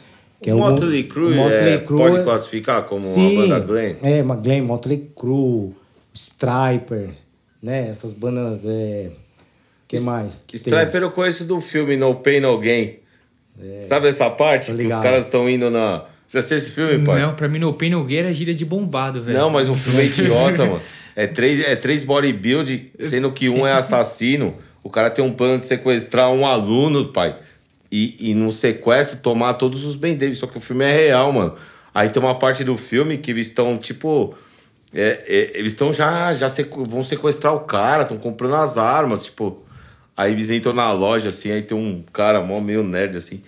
O 0.46 0.51
mo- 0.51 0.70
Motley 0.70 1.05
Crue, 1.05 1.33
o 1.33 1.37
Motley 1.37 1.74
é, 1.74 1.79
Crue 1.79 1.98
pode 1.98 2.18
é- 2.18 2.22
classificar 2.22 2.85
como 2.85 3.05
Sim, 3.05 3.37
uma 3.37 3.42
banda 3.42 3.61
glam? 3.61 3.96
É, 4.03 4.22
uma 4.22 4.37
glam, 4.37 4.62
Motley 4.62 5.11
Crue, 5.16 5.74
Striper, 6.14 7.11
né? 7.62 7.88
Essas 7.88 8.12
bandas, 8.12 8.64
é... 8.64 9.11
que 9.87 9.98
mais? 10.01 10.44
que 10.46 10.59
tem? 10.59 10.72
Striper 10.72 11.03
eu 11.03 11.11
conheço 11.11 11.44
do 11.44 11.61
filme 11.61 11.96
No 11.96 12.14
Pain 12.14 12.40
No 12.40 12.57
Gain. 12.59 12.96
Sabe 13.81 14.09
essa 14.09 14.31
parte? 14.31 14.72
Que 14.72 14.85
os 14.85 14.92
caras 14.92 15.24
estão 15.24 15.48
indo 15.51 15.68
na. 15.70 16.05
Você 16.29 16.38
assistiu 16.38 16.59
esse 16.59 16.70
filme, 16.70 17.05
pai? 17.05 17.22
Não, 17.22 17.35
pra 17.35 17.48
mim, 17.48 17.59
no 17.59 17.72
Pain 17.72 17.90
No 17.90 18.05
Gain 18.05 18.18
era 18.18 18.35
gíria 18.35 18.55
de 18.55 18.64
bombado, 18.64 19.20
velho. 19.20 19.37
Não, 19.37 19.51
mas 19.51 19.68
o 19.68 19.74
filme 19.74 20.03
é 20.03 20.05
idiota, 20.07 20.64
mano. 20.64 20.83
É 21.16 21.27
três, 21.27 21.59
é 21.61 21.74
três 21.74 22.05
bodybuild, 22.05 22.92
sendo 23.01 23.33
que 23.33 23.48
um 23.48 23.66
é 23.66 23.72
assassino. 23.72 24.55
O 24.85 24.90
cara 24.90 25.11
tem 25.11 25.24
um 25.24 25.33
plano 25.33 25.59
de 25.59 25.64
sequestrar 25.64 26.31
um 26.31 26.46
aluno, 26.46 27.12
pai. 27.12 27.35
E, 27.90 28.31
e 28.31 28.35
no 28.35 28.53
sequestro 28.53 29.18
tomar 29.20 29.55
todos 29.55 29.85
os 29.85 29.96
bens 29.96 30.16
dele. 30.18 30.35
Só 30.35 30.46
que 30.46 30.59
o 30.59 30.61
filme 30.61 30.85
é 30.85 30.92
real, 30.94 31.33
mano. 31.33 31.55
Aí 31.94 32.11
tem 32.11 32.22
uma 32.22 32.38
parte 32.38 32.62
do 32.64 32.77
filme 32.77 33.16
que 33.18 33.31
eles 33.31 33.46
estão, 33.46 33.77
tipo. 33.79 34.37
é, 34.92 35.24
é, 35.27 35.59
eles 35.59 35.72
estão 35.72 35.92
já. 35.92 36.35
já 36.35 36.48
sequ- 36.51 36.87
vão 36.88 37.03
sequestrar 37.03 37.55
o 37.55 37.61
cara, 37.61 38.03
estão 38.03 38.18
comprando 38.18 38.55
as 38.57 38.77
armas, 38.79 39.24
tipo. 39.24 39.62
Aí 40.16 40.33
eles 40.33 40.51
entram 40.51 40.72
na 40.72 40.90
loja, 40.92 41.29
assim, 41.29 41.51
aí 41.53 41.62
tem 41.62 41.77
um 41.79 42.03
cara 42.12 42.42
mó 42.42 42.61
meio 42.61 42.83
nerd, 42.83 43.16
assim. 43.16 43.40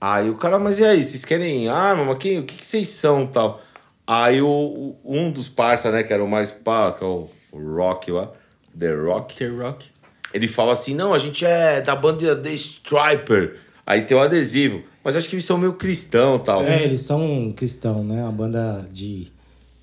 Aí 0.00 0.30
o 0.30 0.34
cara, 0.36 0.58
mas 0.58 0.78
e 0.78 0.84
aí, 0.84 1.02
vocês 1.02 1.24
querem 1.24 1.68
arma? 1.68 2.04
Mas 2.04 2.18
quem, 2.18 2.38
o 2.38 2.42
que, 2.44 2.56
que 2.56 2.64
vocês 2.64 2.88
são 2.88 3.26
tal? 3.26 3.60
Aí 4.06 4.40
o, 4.42 4.48
o- 4.48 4.96
um 5.04 5.30
dos 5.30 5.48
parça, 5.48 5.90
né, 5.90 6.02
que 6.02 6.12
era 6.12 6.22
o 6.24 6.28
mais 6.28 6.50
pá, 6.50 6.92
que 6.92 7.04
é 7.04 7.06
o 7.06 7.28
Rock 7.52 8.10
lá, 8.10 8.30
The 8.78 8.92
Rock, 8.94 9.36
The 9.36 9.46
Rock. 9.48 9.86
Ele 10.32 10.48
fala 10.48 10.72
assim, 10.72 10.94
não, 10.94 11.12
a 11.14 11.18
gente 11.18 11.44
é 11.44 11.80
da 11.80 11.94
banda 11.96 12.34
The 12.36 12.50
Striper. 12.52 13.56
Aí 13.86 14.02
tem 14.02 14.16
o 14.16 14.20
adesivo. 14.20 14.82
Mas 15.04 15.16
acho 15.16 15.28
que 15.28 15.34
eles 15.34 15.44
são 15.44 15.58
meio 15.58 15.72
cristão 15.74 16.38
tal. 16.38 16.62
É, 16.64 16.82
eles 16.84 17.02
são 17.02 17.52
cristão, 17.56 18.04
né? 18.04 18.22
Uma 18.22 18.30
banda 18.32 18.86
de 18.92 19.28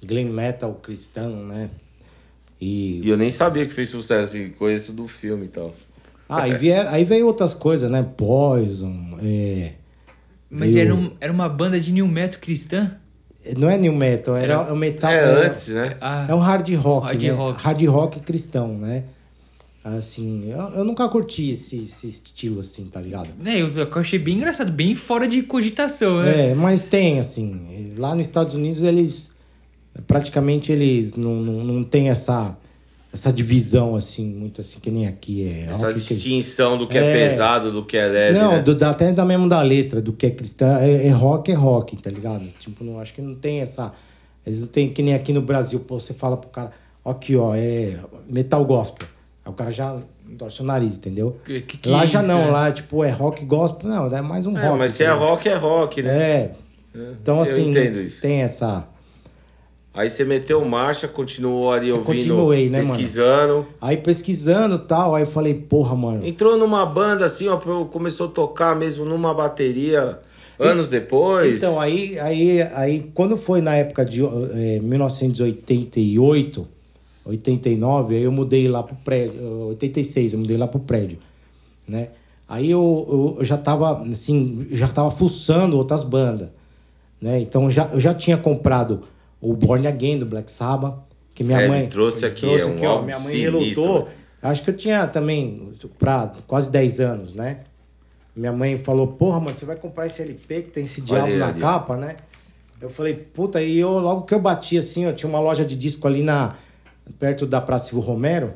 glam 0.02 0.26
metal 0.28 0.74
cristão, 0.76 1.36
né? 1.46 1.70
E... 2.62 3.02
E 3.04 3.10
eu 3.10 3.18
nem 3.18 3.30
sabia 3.30 3.66
que 3.66 3.74
fez 3.74 3.90
sucesso, 3.90 4.38
e 4.38 4.50
conheço 4.52 4.92
do 4.94 5.08
filme 5.08 5.46
e 5.46 5.50
tal. 5.50 5.74
Ah, 6.28 6.44
aí, 6.44 6.54
vier, 6.56 6.88
aí 6.88 7.04
veio 7.04 7.26
outras 7.28 7.54
coisas, 7.54 7.90
né? 7.90 8.06
Poison, 8.16 9.18
é... 9.24 9.74
Mas 10.50 10.74
veio- 10.74 10.86
era, 10.86 10.96
um- 10.96 11.12
era 11.20 11.34
uma 11.34 11.50
banda 11.50 11.80
de 11.80 11.92
new 11.92 12.08
metal 12.08 12.40
cristã? 12.40 12.96
Não 13.58 13.70
é 13.70 13.78
new 13.78 13.94
metal, 13.94 14.36
era, 14.36 14.74
o 14.74 14.76
metal... 14.76 15.12
é, 15.12 15.16
é- 15.18 15.46
antes, 15.48 15.68
né? 15.70 15.98
Ah, 16.02 16.26
É 16.30 16.34
um 16.36 16.40
hard 16.40 16.70
rock, 16.76 17.08
Hard 17.08 17.22
né? 17.24 17.30
rock. 17.32 17.62
Hard 17.64 17.84
rock 17.88 18.20
cristão, 18.22 18.78
né? 18.78 19.04
Assim, 19.84 20.50
eu, 20.52 20.60
eu 20.80 20.84
nunca 20.84 21.08
curti 21.08 21.52
esse, 21.52 21.78
esse 21.84 22.08
estilo 22.08 22.60
assim, 22.60 22.86
tá 22.86 23.00
ligado? 23.00 23.30
né, 23.40 23.62
eu, 23.62 23.70
eu 23.70 23.88
achei 23.96 24.20
bem 24.20 24.36
engraçado, 24.36 24.72
bem 24.72 24.94
fora 24.94 25.26
de 25.28 25.42
cogitação, 25.42 26.22
né? 26.22 26.50
É, 26.50 26.54
mas 26.54 26.82
tem, 26.82 27.18
assim, 27.18 27.94
lá 27.98 28.14
nos 28.14 28.28
Estados 28.28 28.56
Unidos 28.56 28.82
eles 28.82 29.32
praticamente 30.06 30.72
eles 30.72 31.16
não, 31.16 31.36
não, 31.42 31.64
não 31.64 31.84
tem 31.84 32.10
essa, 32.10 32.58
essa 33.14 33.32
divisão, 33.32 33.96
assim, 33.96 34.26
muito 34.26 34.60
assim, 34.62 34.80
que 34.82 34.92
nem 34.92 35.08
aqui 35.08 35.48
é. 35.48 35.68
Essa 35.70 35.88
rock 35.88 35.94
cristão. 35.94 36.18
distinção 36.18 36.78
do 36.78 36.86
que 36.88 36.98
é, 36.98 37.02
É. 37.12 37.14
pesado, 37.30 37.72
do 37.72 37.86
que 37.86 37.96
é 37.98 38.06
leve, 38.08 38.38
Não, 38.38 38.52
né? 38.58 38.62
do, 38.62 38.76
da- 38.76 38.90
até 38.92 39.12
da 39.14 39.24
mesmo 39.26 39.48
da 39.48 39.62
letra, 39.62 40.02
do 40.02 40.12
que 40.14 40.26
é 40.26 40.30
cristão, 40.30 40.76
é, 40.78 41.08
é 41.08 41.10
rock, 41.12 41.52
é 41.52 41.56
rock, 41.56 41.96
tá 41.98 42.10
ligado? 42.10 42.46
Tipo, 42.60 42.84
não, 42.84 43.00
acho 43.00 43.14
que 43.14 43.22
não 43.22 43.34
tem 43.36 43.62
essa, 43.62 43.94
Eles 44.46 44.60
não 44.62 44.68
têm 44.68 44.90
que 44.90 45.02
nem 45.02 45.14
aqui 45.14 45.32
no 45.34 45.42
Brasil, 45.42 45.80
pô, 45.80 46.00
você 46.00 46.14
fala 46.14 46.36
pro 46.38 46.50
cara, 46.50 46.72
ó, 47.04 47.12
aqui, 47.12 47.36
ó, 47.36 47.54
é 47.56 47.98
metal 48.28 48.64
gospel. 48.66 49.08
Aí 49.50 49.54
o 49.54 49.56
cara 49.56 49.72
já 49.72 49.98
torce 50.38 50.62
o 50.62 50.64
nariz, 50.64 50.98
entendeu? 50.98 51.38
Que- 51.44 51.62
que 51.62 51.90
lá 51.90 52.04
é 52.04 52.08
já 52.08 52.20
isso, 52.22 52.28
não, 52.32 52.42
é? 52.44 52.46
lá, 52.52 52.72
tipo, 52.72 53.04
é 53.04 53.10
rock 53.10 53.44
gospel. 53.46 53.90
Não, 53.90 54.06
é 54.16 54.22
mais 54.22 54.46
um 54.46 54.56
É, 54.56 54.68
rock. 54.68 54.78
mas 54.78 54.92
se 54.92 55.04
é 55.04 55.08
entendeu? 55.10 55.28
rock, 55.28 55.50
é 55.50 55.56
rock, 55.56 56.02
né? 56.04 56.12
É. 56.12 56.52
Então, 57.22 57.38
eu 57.38 57.42
assim, 57.42 57.70
entendo 57.70 58.00
isso. 58.00 58.22
tem 58.22 58.42
essa. 58.42 58.88
Aí 59.92 60.08
você 60.10 60.24
meteu 60.24 60.64
marcha, 60.64 61.08
continuou 61.08 61.72
ali 61.72 61.92
ouvindo, 61.92 62.06
continuei, 62.06 62.70
né, 62.70 62.80
mano? 62.84 62.90
pesquisando. 62.92 63.66
Aí 63.82 63.98
pesquisando 63.98 64.76
e 64.76 64.80
tal, 64.80 65.16
aí 65.16 65.24
eu 65.24 65.28
falei, 65.28 65.54
porra, 65.56 65.96
mano. 65.96 66.26
Entrou 66.26 66.58
numa 66.58 66.86
banda 66.86 67.26
assim, 67.26 67.48
ó, 67.48 67.58
começou 67.58 68.28
a 68.28 68.32
tocar 68.32 68.76
mesmo 68.76 69.04
numa 69.04 69.34
bateria 69.34 70.20
anos 70.60 70.90
depois. 70.90 71.58
Então, 71.58 71.80
aí, 71.80 72.20
aí, 72.20 72.62
aí 72.76 73.12
quando 73.16 73.36
foi 73.36 73.62
na 73.62 73.76
época 73.76 74.06
de 74.06 74.24
eh, 74.24 74.80
1988, 74.82 76.68
89, 77.30 78.16
aí 78.16 78.24
eu 78.24 78.32
mudei 78.32 78.68
lá 78.68 78.84
pro 78.84 78.96
prédio, 78.98 79.40
eh, 79.40 79.66
86, 79.70 80.34
eu 80.34 80.40
mudei 80.40 80.58
lá 80.58 80.68
pro 80.68 80.80
prédio, 80.80 81.18
né? 81.88 82.10
Aí 82.48 82.70
eu, 82.72 83.08
eu, 83.10 83.36
eu 83.40 83.46
já 83.46 83.58
tava, 83.58 84.02
assim, 84.04 84.66
já 84.72 84.88
tava 84.88 85.12
fuçando 85.12 85.78
outras 85.78 86.04
bandas, 86.04 86.50
né? 87.22 87.40
Então, 87.40 87.66
eu 87.66 87.72
já, 87.72 87.86
eu 87.94 88.00
já 88.00 88.14
tinha 88.14 88.38
comprado 88.38 89.02
o 89.40 89.54
Born 89.54 89.86
Again, 89.88 90.18
do 90.20 90.26
Black 90.26 90.52
Sabbath, 90.52 90.96
que 91.36 91.44
minha 91.44 91.62
É, 91.62 91.68
mãe... 91.68 91.88
trouxe 91.88 92.26
aqui, 92.26 92.46
é 92.46 92.66
um 92.66 92.82
ó, 92.84 92.90
álbum 92.90 93.06
minha 93.06 93.20
mãe 93.20 93.32
sinistro, 93.32 93.60
relutou. 93.60 94.06
né? 94.06 94.12
Acho 94.42 94.64
que 94.64 94.70
eu 94.72 94.76
tinha 94.76 95.06
também, 95.06 95.74
pra 96.00 96.32
quase 96.48 96.70
10 96.72 97.00
anos, 97.02 97.34
né? 97.34 97.60
Minha 98.36 98.52
mãe 98.54 98.78
falou, 98.78 99.06
porra, 99.08 99.40
mano, 99.40 99.56
você 99.56 99.66
vai 99.66 99.76
comprar 99.76 100.08
esse 100.08 100.22
LP 100.22 100.62
que 100.64 100.70
tem 100.70 100.86
esse 100.86 101.02
diabo 101.02 101.28
Olha 101.28 101.38
na 101.38 101.48
ali, 101.50 101.58
ó. 101.58 101.62
capa, 101.62 101.98
né? 101.98 102.16
Eu 102.82 102.90
falei, 102.90 103.14
puta, 103.14 103.62
e 103.62 103.78
eu, 103.78 104.00
logo 104.00 104.22
que 104.22 104.34
eu 104.34 104.40
bati 104.40 104.78
assim, 104.78 105.06
ó, 105.06 105.12
tinha 105.12 105.30
uma 105.30 105.40
loja 105.42 105.66
de 105.66 105.76
disco 105.76 106.08
ali 106.08 106.24
na, 106.24 106.56
perto 107.18 107.46
da 107.46 107.60
Praça 107.62 107.90
Silvio 107.90 108.06
Romero. 108.08 108.54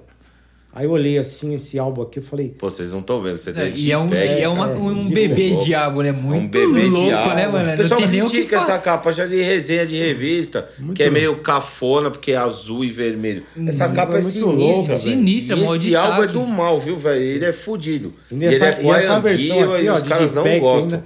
Aí 0.76 0.86
eu 0.86 0.92
olhei 0.92 1.20
assim, 1.20 1.54
esse 1.54 1.78
álbum 1.78 2.02
aqui, 2.02 2.18
eu 2.18 2.24
falei, 2.24 2.50
Pô, 2.58 2.68
vocês 2.68 2.92
não 2.92 3.00
estão 3.02 3.22
vendo, 3.22 3.38
você 3.38 3.52
É, 3.52 3.54
tem 3.54 3.74
e 3.76 3.92
é 3.92 3.98
um, 3.98 4.12
e 4.12 4.42
é 4.42 4.50
uma- 4.50 4.72
é, 4.72 4.76
um 4.76 5.08
bebê 5.08 5.50
louco. 5.52 5.66
diabo, 5.66 6.02
né? 6.02 6.10
É 6.10 6.12
Muito 6.12 6.46
um 6.46 6.48
bebê 6.72 6.86
louco, 6.90 7.06
diabo. 7.10 7.36
né, 7.36 7.48
mano? 7.48 7.64
O 7.66 7.68
Não 7.70 7.78
pessoal 7.78 8.00
tem 8.00 8.10
nem 8.10 8.22
o 8.24 8.26
que 8.26 8.32
critica 8.32 8.56
essa 8.58 8.80
capa 8.80 9.12
já 9.14 9.28
de 9.28 9.40
resenha 9.44 9.86
de 9.86 9.96
revista, 9.98 10.68
que 10.96 11.04
é 11.04 11.12
meio 11.12 11.36
cafona, 11.38 12.10
porque 12.10 12.32
é 12.32 12.38
azul 12.38 12.84
e 12.84 12.90
vermelho. 12.90 13.44
Essa 13.68 13.88
capa 13.88 14.16
é, 14.16 14.18
é 14.18 14.22
muito 14.24 14.34
sinistra, 14.34 14.56
louca. 14.56 14.96
Sinistra, 14.96 15.56
maior 15.56 15.76
esse 15.76 15.96
álbum 15.96 16.24
é 16.24 16.28
do 16.28 16.48
mal, 16.48 16.80
viu, 16.80 16.98
velho? 16.98 17.22
Ele 17.22 17.46
é 17.46 17.54
fudido. 17.54 18.12
E, 18.32 18.34
E 18.34 18.38
nessa, 18.40 18.56
ele 18.56 18.64
é 18.66 18.84
e 18.84 18.90
essa 18.90 19.20
versão 19.20 19.74
aqui, 19.76 19.84
e 19.84 19.90
ó, 19.90 19.96
os 19.98 20.04
de 20.04 20.10
caras 20.10 20.34
não 20.34 20.60
gostam. 20.60 20.94
ainda. 20.94 21.06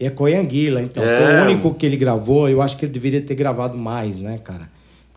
É 0.00 0.08
Coyanguila, 0.08 0.80
então. 0.80 1.04
É. 1.04 1.18
Foi 1.18 1.34
o 1.36 1.42
único 1.44 1.74
que 1.74 1.84
ele 1.84 1.98
gravou. 1.98 2.48
Eu 2.48 2.62
acho 2.62 2.78
que 2.78 2.86
ele 2.86 2.92
deveria 2.92 3.20
ter 3.20 3.34
gravado 3.34 3.76
mais, 3.76 4.18
né, 4.18 4.40
cara? 4.42 4.70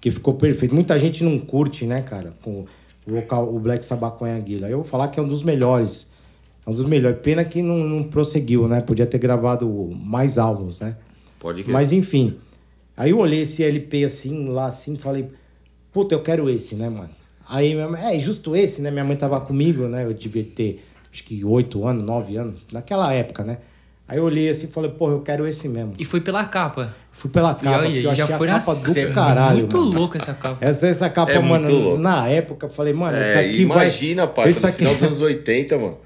Porque 0.06 0.12
ficou 0.12 0.36
perfeito. 0.36 0.76
Muita 0.76 1.00
gente 1.00 1.24
não 1.24 1.39
curte, 1.39 1.84
né, 1.84 2.00
cara? 2.00 2.32
Com 2.44 2.63
o 3.08 3.12
vocal, 3.12 3.52
o 3.52 3.60
Black 3.60 3.84
Sabbath 3.84 4.20
Coyanguila. 4.20 4.70
Eu 4.70 4.78
vou 4.78 4.86
falar 4.86 5.08
que 5.08 5.20
é 5.20 5.24
um 5.24 5.28
dos 5.28 5.41
melhores. 5.41 6.08
É 6.63 6.70
um 6.70 6.74
dos 6.74 6.84
melhores. 6.84 7.18
Pena 7.24 7.44
que 7.44 7.63
não, 7.63 7.78
não 7.78 8.04
prosseguiu, 8.04 8.68
né? 8.68 8.82
Podia 8.82 9.08
ter 9.08 9.18
gravado 9.18 9.68
mais 9.96 10.38
álbuns, 10.38 10.80
né? 10.80 10.96
Pode 11.39 11.63
que 11.63 11.72
Mas 11.72 11.91
enfim. 11.91 12.38
Aí 12.96 13.10
eu 13.10 13.18
olhei 13.18 13.41
esse 13.41 13.63
LP 13.63 14.06
assim, 14.06 14.48
lá 14.48 14.68
assim, 14.68 14.96
falei, 14.96 15.28
puta, 15.91 16.13
eu 16.13 16.22
quero 16.22 16.48
esse, 16.52 16.76
né, 16.76 16.88
mano? 16.88 17.10
Aí 17.50 17.74
minha 17.74 17.89
mãe, 17.89 18.15
é, 18.15 18.20
justo 18.20 18.56
esse, 18.56 18.84
né? 18.84 18.91
Minha 18.91 19.06
mãe 19.06 19.18
tava 19.18 19.41
comigo, 19.41 19.88
né? 19.88 20.06
Eu 20.06 20.13
devia 20.13 20.44
ter, 20.44 20.86
acho 21.12 21.24
que 21.24 21.44
oito 21.44 21.84
anos, 21.84 22.04
nove 22.04 22.38
anos, 22.38 22.62
naquela 22.72 23.12
época, 23.12 23.44
né? 23.44 23.58
Aí 24.08 24.18
eu 24.20 24.24
olhei 24.24 24.50
assim 24.50 24.68
e 24.68 24.70
falei, 24.70 24.91
porra, 24.91 25.13
eu 25.13 25.22
quero 25.22 25.48
esse 25.48 25.68
mesmo. 25.68 25.94
E 25.98 26.06
foi 26.06 26.22
pela 26.22 26.46
capa. 26.46 26.94
Fui 27.12 27.30
pela 27.30 27.52
E 27.60 27.63
capa, 27.63 27.84
porque 27.84 27.98
eu 28.00 28.04
já 28.15 28.24
achei 28.26 28.38
foi 28.38 28.48
a 28.50 28.54
na 28.54 28.60
capa 28.60 28.76
do 28.76 28.94
sé- 28.94 29.06
caralho, 29.12 29.58
Muito 29.60 29.78
mano. 29.78 29.91
louco 30.00 30.18
essa 30.18 30.34
capa. 30.34 30.58
Essa, 30.63 30.88
essa 30.88 31.10
capa, 31.10 31.32
É 31.32 31.39
mano, 31.39 31.98
na 31.98 32.28
época 32.28 32.68
eu 32.68 32.70
falei, 32.70 32.94
mano, 32.94 33.20
isso 33.20 33.30
É, 33.32 33.39
aqui 33.39 33.62
imagina, 33.63 34.26
vai... 34.28 34.36
parça, 34.36 34.50
isso 34.52 34.62
no 34.62 34.68
aqui... 34.70 34.78
final 34.80 34.94
dos 34.94 35.04
anos 35.04 35.22
80, 35.22 35.78
mano. 35.78 35.98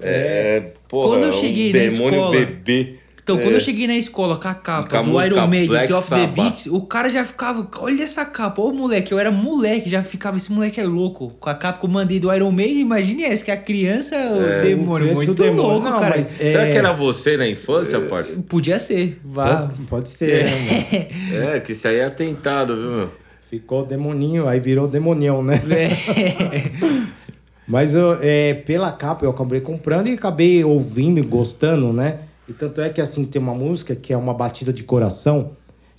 É, 0.00 0.62
porra, 0.88 1.08
Quando 1.08 1.22
eu 1.24 1.28
um 1.30 1.32
cheguei 1.32 1.72
na 1.72 1.78
demônio 1.80 2.14
escola- 2.20 2.30
bebê. 2.30 2.94
Então, 3.30 3.36
quando 3.42 3.52
É. 3.52 3.56
eu 3.56 3.60
cheguei 3.60 3.86
na 3.86 3.96
escola 3.96 4.36
com 4.36 4.48
a 4.48 4.54
com 4.54 4.62
capa 4.62 4.98
a 4.98 5.02
do 5.02 5.10
música 5.10 5.26
Iron 5.34 5.46
Maiden, 5.48 5.68
Black 5.68 5.88
The 5.88 5.94
of 5.98 6.08
the. 6.08 6.26
Beats, 6.28 6.66
o 6.66 6.80
cara 6.82 7.10
já 7.10 7.24
ficava, 7.24 7.68
olha 7.78 8.02
essa 8.02 8.24
capa, 8.24 8.62
ô 8.62 8.72
moleque, 8.72 9.12
eu 9.12 9.18
era 9.18 9.30
moleque, 9.30 9.90
já 9.90 10.02
ficava, 10.02 10.36
esse 10.38 10.50
moleque 10.50 10.80
é 10.80 10.84
louco. 10.84 11.28
Com 11.38 11.50
a 11.50 11.54
capa 11.54 11.78
que 11.78 11.84
eu 11.84 11.90
mandei 11.90 12.18
do 12.18 12.32
Iron 12.34 12.50
Maiden, 12.50 12.80
imagine 12.80 13.24
essa, 13.24 13.44
que 13.44 13.50
a 13.50 13.56
criança, 13.56 14.16
o 14.16 14.62
demônio, 14.62 15.04
criança 15.08 15.20
e 15.20 15.24
o 15.24 15.26
muito 15.28 15.34
demônio. 15.42 15.62
louco, 15.62 15.84
Não, 15.90 16.00
cara. 16.00 16.14
mas- 16.16 16.26
Será 16.26 16.62
É. 16.66 16.72
que 16.72 16.78
era 16.78 16.92
você 16.92 17.36
na 17.36 17.46
infância, 17.46 18.00
parça? 18.00 18.38
Podia 18.48 18.78
ser, 18.78 19.20
vá. 19.24 19.62
Pode, 19.66 19.78
pode 19.88 20.08
ser, 20.08 20.44
né, 20.44 20.50
mano? 20.50 21.48
É, 21.54 21.60
que 21.60 21.72
isso 21.72 21.86
aí 21.86 21.96
é 21.96 22.04
atentado, 22.04 22.74
viu, 22.76 22.90
meu? 22.90 23.10
Ficou 23.42 23.84
demoninho, 23.84 24.46
aí 24.48 24.58
virou 24.60 24.86
demonião, 24.88 25.42
né? 25.42 25.60
É. 25.70 26.70
Mas 27.68 27.94
eu, 27.94 28.16
é, 28.22 28.54
pela 28.54 28.90
capa 28.92 29.24
eu 29.26 29.30
acabei 29.30 29.60
comprando 29.60 30.08
e 30.08 30.12
acabei 30.12 30.64
ouvindo 30.64 31.18
e 31.18 31.22
gostando, 31.22 31.92
né? 31.92 32.20
E 32.48 32.52
tanto 32.54 32.80
é 32.80 32.88
que 32.88 33.00
assim 33.00 33.24
tem 33.24 33.40
uma 33.40 33.54
música 33.54 33.94
que 33.94 34.12
é 34.12 34.16
uma 34.16 34.32
batida 34.32 34.72
de 34.72 34.82
coração, 34.82 35.52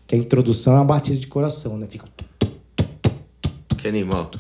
que 0.08 0.16
a 0.16 0.18
introdução 0.18 0.74
é 0.74 0.78
uma 0.78 0.86
batida 0.86 1.18
de 1.18 1.28
coração, 1.28 1.78
né? 1.78 1.86
Fica. 1.88 2.08
Que 3.78 3.88
animal. 3.88 4.32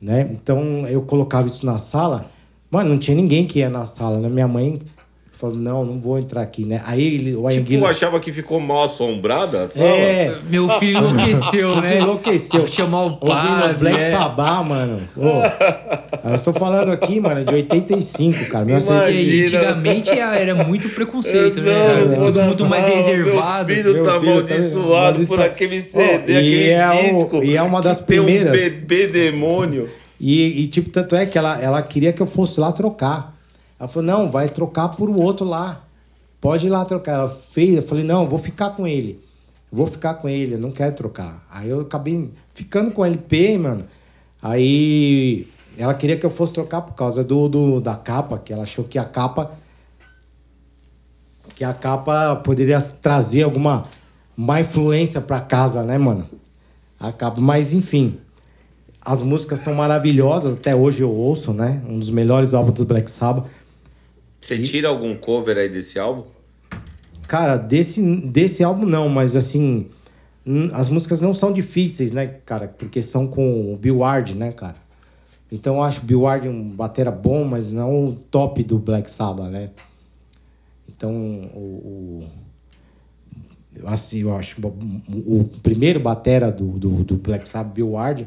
Né? 0.00 0.22
Então 0.32 0.86
eu 0.86 1.02
colocava 1.02 1.46
isso 1.46 1.66
na 1.66 1.78
sala. 1.78 2.30
Mano, 2.70 2.90
não 2.90 2.98
tinha 2.98 3.14
ninguém 3.14 3.46
que 3.46 3.58
ia 3.58 3.68
na 3.68 3.84
sala, 3.84 4.18
né? 4.18 4.28
Minha 4.28 4.48
mãe 4.48 4.80
falou: 5.40 5.56
não, 5.56 5.84
não 5.84 5.98
vou 6.00 6.18
entrar 6.18 6.42
aqui, 6.42 6.66
né? 6.66 6.80
Aí 6.84 7.04
ele, 7.14 7.34
o 7.34 7.48
Tipo, 7.48 7.60
Anguila. 7.60 7.88
achava 7.90 8.20
que 8.20 8.32
ficou 8.32 8.60
mal 8.60 8.84
assombrada 8.84 9.62
a 9.62 9.66
sala? 9.68 9.86
É, 9.86 10.38
Meu 10.48 10.68
filho 10.78 10.98
enlouqueceu, 10.98 11.76
né? 11.80 11.98
enlouqueceu. 11.98 12.66
Chamar 12.68 12.98
o 12.98 13.02
Ouvindo 13.20 13.26
padre, 13.28 13.76
Black 13.78 13.98
é. 13.98 14.02
Sabbath, 14.02 14.64
mano. 14.66 15.00
Ô, 15.16 16.28
eu 16.28 16.34
estou 16.34 16.52
falando 16.52 16.90
aqui, 16.90 17.18
mano, 17.20 17.44
de 17.44 17.54
85, 17.54 18.46
cara. 18.46 18.64
E 18.64 18.66
1980. 18.66 19.20
Imagina. 19.20 19.58
antigamente 19.70 20.10
era 20.10 20.54
muito 20.54 20.88
preconceito, 20.90 21.58
Eu 21.60 21.64
né? 21.64 21.72
não, 21.72 22.12
Era 22.12 22.16
todo 22.24 22.42
mundo 22.42 22.66
mais 22.66 22.86
reservado. 22.86 23.66
Meu 23.66 23.76
filho 23.76 23.94
Meu 23.94 24.04
tá 24.04 24.20
filho 24.20 24.32
tá 24.44 24.54
amaldiçoado 24.54 24.76
por 24.82 24.94
amaldiçoado. 24.96 25.42
aquele 25.42 25.80
CD, 25.80 26.32
e 26.32 26.36
aquele 26.36 26.70
é 26.70 26.88
o- 26.88 27.18
disco. 27.18 27.44
e 27.44 27.56
é 27.56 27.62
uma 27.62 27.80
das 27.80 27.98
tem 28.00 28.06
primeiras. 28.18 28.50
um 28.50 28.52
bebê 28.62 29.06
demônio. 29.06 29.88
E, 30.20 30.62
e, 30.64 30.66
tipo, 30.66 30.90
tanto 30.90 31.16
é 31.16 31.24
que 31.24 31.38
ela, 31.38 31.58
ela 31.62 31.80
queria 31.80 32.12
que 32.12 32.20
eu 32.20 32.26
fosse 32.26 32.60
lá 32.60 32.70
trocar. 32.72 33.34
Ela 33.80 33.88
falou, 33.88 34.06
não, 34.06 34.30
vai 34.30 34.46
trocar 34.50 34.90
por 34.90 35.08
o 35.08 35.18
outro 35.18 35.46
lá. 35.46 35.82
Pode 36.38 36.66
ir 36.66 36.70
lá 36.70 36.84
trocar. 36.84 37.12
Ela 37.12 37.28
fez, 37.30 37.76
eu 37.76 37.82
falei, 37.82 38.04
não, 38.04 38.28
vou 38.28 38.38
ficar 38.38 38.70
com 38.76 38.86
ele. 38.86 39.24
Vou 39.72 39.86
ficar 39.86 40.14
com 40.14 40.28
ele, 40.28 40.54
eu 40.54 40.58
não 40.58 40.70
quero 40.70 40.94
trocar. 40.94 41.46
Aí 41.50 41.70
eu 41.70 41.80
acabei 41.80 42.30
ficando 42.52 42.90
com 42.90 43.00
o 43.00 43.04
LP, 43.06 43.56
mano. 43.56 43.84
Aí 44.42 45.48
ela 45.78 45.94
queria 45.94 46.16
que 46.16 46.26
eu 46.26 46.30
fosse 46.30 46.52
trocar 46.52 46.82
por 46.82 46.94
causa 46.94 47.24
do, 47.24 47.48
do 47.48 47.80
da 47.80 47.94
capa, 47.94 48.36
que 48.38 48.52
ela 48.52 48.64
achou 48.64 48.84
que 48.84 48.98
a 48.98 49.04
capa 49.04 49.52
que 51.54 51.64
a 51.64 51.72
capa 51.72 52.36
poderia 52.36 52.80
trazer 52.80 53.42
alguma 53.42 53.84
má 54.36 54.60
influência 54.60 55.20
pra 55.20 55.40
casa, 55.40 55.82
né, 55.82 55.98
mano? 55.98 56.26
A 56.98 57.12
capa, 57.12 57.40
mas 57.40 57.72
enfim. 57.72 58.18
As 59.02 59.22
músicas 59.22 59.60
são 59.60 59.74
maravilhosas, 59.74 60.54
até 60.54 60.74
hoje 60.74 61.02
eu 61.02 61.10
ouço, 61.10 61.52
né? 61.52 61.82
Um 61.88 61.98
dos 61.98 62.10
melhores 62.10 62.52
álbuns 62.52 62.74
do 62.74 62.84
Black 62.84 63.10
Sabbath. 63.10 63.46
Você 64.40 64.58
tira 64.62 64.88
algum 64.88 65.14
cover 65.16 65.56
aí 65.58 65.68
desse 65.68 65.98
álbum? 65.98 66.24
Cara, 67.28 67.56
desse, 67.56 68.00
desse 68.26 68.64
álbum 68.64 68.86
não, 68.86 69.08
mas 69.08 69.36
assim, 69.36 69.86
as 70.72 70.88
músicas 70.88 71.20
não 71.20 71.32
são 71.32 71.52
difíceis, 71.52 72.12
né, 72.12 72.26
cara? 72.44 72.68
Porque 72.68 73.02
são 73.02 73.26
com 73.26 73.72
o 73.72 73.76
Bill 73.76 73.98
Ward, 73.98 74.34
né, 74.34 74.50
cara? 74.52 74.76
Então 75.52 75.76
eu 75.76 75.82
acho 75.82 76.00
o 76.00 76.04
Bill 76.04 76.22
Ward 76.22 76.48
um 76.48 76.70
batera 76.70 77.10
bom, 77.10 77.44
mas 77.44 77.70
não 77.70 78.08
o 78.08 78.12
top 78.14 78.62
do 78.64 78.78
Black 78.78 79.10
Sabbath, 79.10 79.50
né? 79.50 79.70
Então, 80.88 81.12
o, 81.54 82.24
o- 82.24 82.28
assim, 83.86 84.20
eu 84.20 84.34
acho 84.36 84.60
o, 84.60 85.40
o 85.40 85.44
primeiro 85.62 86.00
batera 86.00 86.50
do, 86.50 86.66
do, 86.78 87.04
do 87.04 87.16
Black 87.16 87.48
Sabbath, 87.48 87.74
Bill 87.74 87.90
Ward, 87.92 88.26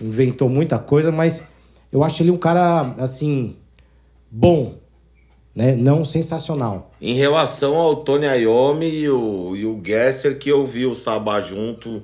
inventou 0.00 0.48
muita 0.48 0.78
coisa, 0.78 1.12
mas 1.12 1.44
eu 1.92 2.02
acho 2.02 2.22
ele 2.22 2.30
um 2.30 2.36
cara, 2.36 2.94
assim, 2.98 3.56
bom, 4.30 4.74
né? 5.54 5.76
Não 5.76 6.04
sensacional. 6.04 6.90
Em 7.00 7.14
relação 7.14 7.76
ao 7.76 7.96
Tony 7.96 8.26
Iommi 8.26 8.88
e 8.88 9.08
o, 9.08 9.56
e 9.56 9.64
o 9.64 9.80
Gesser, 9.84 10.38
que 10.38 10.48
eu 10.48 10.64
vi 10.64 10.86
o 10.86 10.94
Sabá 10.94 11.40
junto 11.40 12.02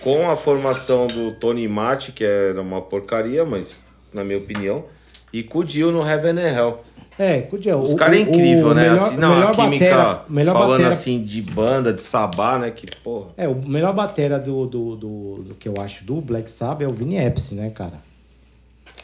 com 0.00 0.30
a 0.30 0.36
formação 0.36 1.06
do 1.06 1.32
Tony 1.32 1.68
Martin, 1.68 2.12
que 2.12 2.24
era 2.24 2.60
uma 2.60 2.80
porcaria, 2.80 3.44
mas 3.44 3.80
na 4.12 4.24
minha 4.24 4.38
opinião, 4.38 4.84
e 5.32 5.42
com 5.42 5.58
o 5.58 5.64
Dio 5.64 5.92
no 5.92 6.06
Heaven 6.06 6.38
and 6.38 6.56
Hell. 6.56 6.78
É, 7.18 7.42
Cudia, 7.42 7.76
Os 7.76 7.94
caras 7.94 8.16
é 8.16 8.20
incrível, 8.20 8.68
o 8.68 8.74
né? 8.74 8.82
Melhor, 8.82 9.08
assim, 9.08 9.16
não, 9.16 9.34
melhor 9.34 9.50
a 9.50 9.54
química, 9.56 9.84
batera, 9.84 10.24
melhor 10.28 10.52
falando 10.52 10.70
batera, 10.70 10.90
assim 10.90 11.24
de 11.24 11.42
banda, 11.42 11.92
de 11.92 12.00
Sabá, 12.00 12.58
né? 12.60 12.70
Que 12.70 12.86
porra. 13.02 13.30
É, 13.36 13.48
o 13.48 13.56
melhor 13.56 13.92
batera 13.92 14.38
do, 14.38 14.66
do, 14.66 14.94
do, 14.94 15.42
do 15.48 15.54
que 15.56 15.68
eu 15.68 15.80
acho 15.80 16.04
do 16.04 16.20
Black 16.20 16.48
Sabbath 16.48 16.82
é 16.82 16.88
o 16.88 16.92
Vini 16.92 17.16
Epps, 17.16 17.50
né, 17.50 17.70
cara? 17.70 18.00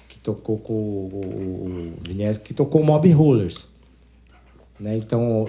Que 0.09 0.17
tocou 0.21 0.59
com 0.59 0.73
o, 0.73 1.11
o, 1.13 1.97
o 1.99 2.09
Vini 2.09 2.23
Epps, 2.23 2.39
que 2.39 2.55
tocou 2.55 2.83
o 2.83 2.85
Mob 2.85 3.11
Rollers. 3.11 3.69
Né? 4.85 4.97
Então, 4.99 5.47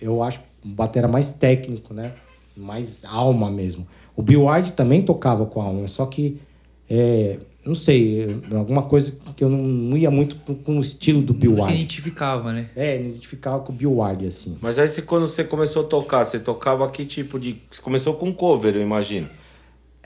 eu 0.00 0.22
acho 0.22 0.40
um 0.64 0.70
batera 0.70 1.08
mais 1.08 1.30
técnico, 1.30 1.94
né? 1.94 2.12
mais 2.56 3.04
alma 3.04 3.50
mesmo. 3.50 3.86
O 4.14 4.22
Bill 4.22 4.42
Ward 4.42 4.72
também 4.72 5.02
tocava 5.02 5.46
com 5.46 5.60
alma, 5.60 5.88
só 5.88 6.06
que, 6.06 6.40
é, 6.88 7.38
não 7.66 7.74
sei, 7.74 8.40
alguma 8.54 8.82
coisa 8.82 9.14
que 9.34 9.42
eu 9.42 9.48
não, 9.50 9.58
não 9.58 9.96
ia 9.96 10.10
muito 10.10 10.36
com, 10.36 10.54
com 10.54 10.78
o 10.78 10.80
estilo 10.80 11.20
do 11.20 11.34
Bill 11.34 11.52
Não 11.52 11.56
se 11.56 11.62
Ward. 11.62 11.76
identificava, 11.76 12.52
né? 12.52 12.68
É, 12.76 12.98
não 12.98 13.06
identificava 13.06 13.60
com 13.60 13.72
o 13.72 13.74
Bill 13.74 13.96
Ward, 13.96 14.26
assim. 14.26 14.56
Mas 14.60 14.78
aí 14.78 14.86
você, 14.86 15.02
quando 15.02 15.26
você 15.26 15.42
começou 15.42 15.82
a 15.82 15.86
tocar, 15.86 16.24
você 16.24 16.38
tocava 16.38 16.88
que 16.90 17.04
tipo 17.04 17.40
de. 17.40 17.60
Você 17.70 17.80
começou 17.82 18.14
com 18.14 18.32
cover, 18.32 18.76
eu 18.76 18.82
imagino. 18.82 19.28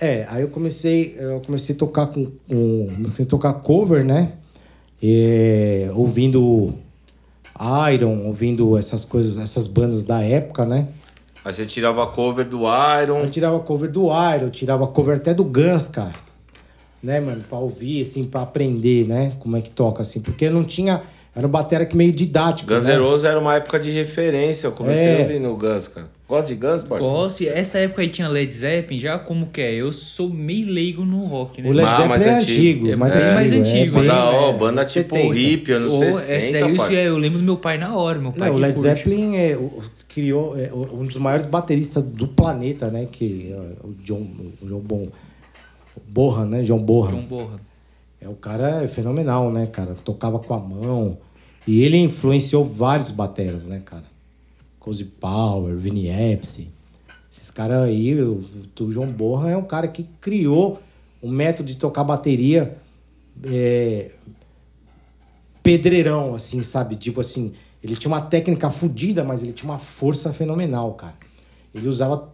É, 0.01 0.25
aí 0.31 0.43
eu 0.43 0.49
comecei, 0.49 1.17
eu 1.19 1.41
comecei 1.41 1.75
a 1.75 1.79
tocar 1.79 2.07
com, 2.07 2.25
com 2.49 2.89
comecei 2.95 3.25
a 3.25 3.29
tocar 3.29 3.53
cover, 3.55 4.05
né? 4.05 4.35
É, 5.03 5.91
ouvindo 5.95 6.73
Iron, 7.93 8.27
ouvindo 8.27 8.77
essas 8.79 9.05
coisas, 9.05 9.37
essas 9.43 9.67
bandas 9.67 10.05
da 10.05 10.23
época, 10.23 10.65
né? 10.65 10.89
Aí 11.45 11.53
você 11.55 11.65
tirava 11.65 12.03
a 12.05 12.07
cover 12.07 12.45
do 12.47 12.61
Iron. 13.03 13.21
Eu 13.21 13.29
tirava 13.31 13.59
cover 13.61 13.91
do 13.91 14.07
Iron, 14.35 14.51
tirava 14.51 14.87
cover 14.87 15.17
até 15.17 15.33
do 15.33 15.45
Guns, 15.45 15.89
cara. 15.89 16.13
Né, 17.03 17.21
mano? 17.21 17.45
Pra 17.49 17.59
ouvir, 17.59 18.03
assim, 18.03 18.25
pra 18.25 18.43
aprender, 18.43 19.07
né? 19.07 19.33
Como 19.39 19.57
é 19.57 19.61
que 19.61 19.71
toca, 19.71 20.03
assim. 20.03 20.21
Porque 20.21 20.51
não 20.51 20.65
tinha... 20.65 21.01
Era 21.35 21.47
um 21.47 21.51
batera 21.51 21.87
que 21.87 21.97
meio 21.97 22.11
didático, 22.13 22.69
Guns 22.69 22.85
né? 22.87 22.95
Era 22.95 23.39
uma 23.39 23.55
época 23.55 23.79
de 23.79 23.93
referência. 23.93 24.67
Eu 24.67 24.73
comecei 24.73 25.05
É. 25.05 25.17
a 25.19 25.23
ouvir 25.23 25.39
no 25.39 25.57
Guns, 25.57 25.87
cara. 25.87 26.09
Gosta 26.29 26.55
de 26.55 26.61
Guns, 26.61 26.83
parceiro? 26.83 27.13
Gosto. 27.15 27.41
e 27.43 27.49
Essa 27.49 27.79
época 27.79 28.03
aí 28.03 28.09
tinha 28.09 28.29
Led 28.29 28.55
Zeppelin, 28.55 29.01
já 29.01 29.19
como 29.19 29.47
que 29.47 29.63
é? 29.63 29.73
Eu 29.73 29.91
sou 29.95 30.29
meio 30.29 30.71
leigo 30.71 31.03
no 31.03 31.25
rock, 31.25 31.63
né? 31.63 31.71
O 31.71 31.73
Led 31.73 31.89
Ah, 31.89 31.93
Zeppelin 31.93 32.09
mais 32.11 32.23
é 32.27 32.31
antigo. 32.35 32.59
antigo, 32.61 32.91
É 32.93 32.97
mais 32.97 33.17
antigo. 33.17 33.35
mais 33.35 33.53
antigo. 33.53 33.97
bem- 33.99 34.09
Banda, 34.09 34.25
ó, 34.25 34.51
é, 34.51 34.59
banda 34.59 34.85
tipo 34.85 35.15
70. 35.17 35.35
hippie, 35.35 35.73
anos 35.73 35.93
Ô, 35.95 35.99
60, 35.99 36.33
essa 36.35 36.53
daí 36.53 36.97
eu, 36.97 37.03
eu 37.05 37.19
lembro 37.19 37.39
do 37.39 37.45
meu 37.45 37.57
pai 37.57 37.79
na 37.79 37.97
hora, 37.97 38.19
meu 38.19 38.31
pai 38.33 38.51
Não, 38.51 38.57
o 38.57 38.59
Led 38.59 38.75
curte. 38.75 38.89
Zeppelin 38.89 39.37
é, 39.37 39.59
criou 40.07 40.55
é, 40.59 40.71
um 40.73 41.07
dos 41.07 41.17
maiores 41.17 41.47
bateristas 41.47 42.03
do 42.03 42.29
planeta, 42.29 42.91
né? 42.91 43.07
Que 43.11 43.51
é 43.51 43.57
o 43.87 43.95
John, 44.05 44.27
o 44.61 44.67
John 44.67 44.81
Bon, 44.81 45.09
o 45.97 46.01
Bonham, 46.07 46.45
né? 46.47 46.63
John 46.63 46.79
Bonham. 46.79 47.13
John 47.21 47.23
Bonham. 47.27 47.61
É, 48.21 48.29
o 48.29 48.35
cara 48.35 48.83
é 48.85 48.89
fenomenal, 48.89 49.51
né, 49.51 49.67
cara? 49.67 49.95
Tocava 50.05 50.39
com 50.39 50.53
a 50.53 50.59
mão. 50.61 51.17
E 51.67 51.83
ele 51.85 51.97
influenciou 51.97 52.63
vários 52.65 53.11
bateras, 53.11 53.65
né, 53.67 53.81
cara? 53.83 54.05
Cozy 54.79 55.05
Power, 55.05 55.77
Vinny 55.77 56.09
Appice. 56.11 56.71
Esses 57.31 57.51
caras 57.51 57.85
aí, 57.85 58.21
o, 58.21 58.41
o 58.81 58.93
John 58.93 59.13
Bonham 59.13 59.49
é 59.49 59.57
um 59.57 59.65
cara 59.65 59.87
que 59.89 60.05
criou 60.21 60.81
um 61.23 61.31
método 61.31 61.69
de 61.69 61.77
tocar 61.77 62.05
bateria 62.05 62.77
é, 63.45 64.13
pedreirão, 65.63 66.35
assim, 66.35 66.63
sabe? 66.63 66.97
Tipo 66.97 67.21
assim, 67.21 67.53
ele 67.83 67.97
tinha 67.97 68.11
uma 68.11 68.21
técnica 68.21 68.71
fodida, 68.71 69.23
mas 69.23 69.43
ele 69.43 69.53
tinha 69.53 69.71
uma 69.71 69.79
força 69.79 70.33
fenomenal, 70.33 70.95
cara. 70.95 71.15
Ele 71.75 71.89
usava 71.89 72.33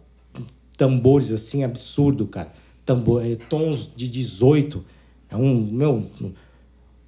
tambores, 0.77 1.31
assim, 1.31 1.63
absurdo, 1.63 2.27
cara. 2.27 2.51
Tambor, 2.85 3.25
eh, 3.25 3.35
tons 3.49 3.89
de 3.95 4.07
18. 4.07 4.83
É 5.29 5.35
um, 5.35 5.53
meu, 5.59 6.05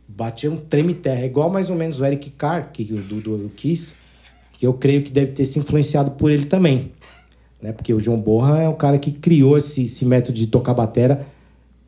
batia 0.07 0.51
um 0.51 0.57
treme-terra. 0.57 1.21
É 1.21 1.25
igual 1.25 1.49
mais 1.49 1.69
ou 1.69 1.75
menos 1.75 1.99
o 1.99 2.05
Eric 2.05 2.29
Carr, 2.31 2.71
que, 2.71 2.83
do, 2.83 3.21
do 3.21 3.49
Kiss, 3.49 3.95
que 4.57 4.65
eu 4.65 4.73
creio 4.73 5.03
que 5.03 5.11
deve 5.11 5.31
ter 5.31 5.45
se 5.45 5.59
influenciado 5.59 6.11
por 6.11 6.31
ele 6.31 6.45
também. 6.45 6.91
Né? 7.61 7.71
Porque 7.71 7.93
o 7.93 8.01
John 8.01 8.19
Bonham 8.19 8.57
é 8.57 8.67
o 8.67 8.73
cara 8.73 8.97
que 8.97 9.11
criou 9.11 9.57
esse, 9.57 9.83
esse 9.83 10.03
método 10.03 10.37
de 10.37 10.47
tocar 10.47 10.73
batera, 10.73 11.25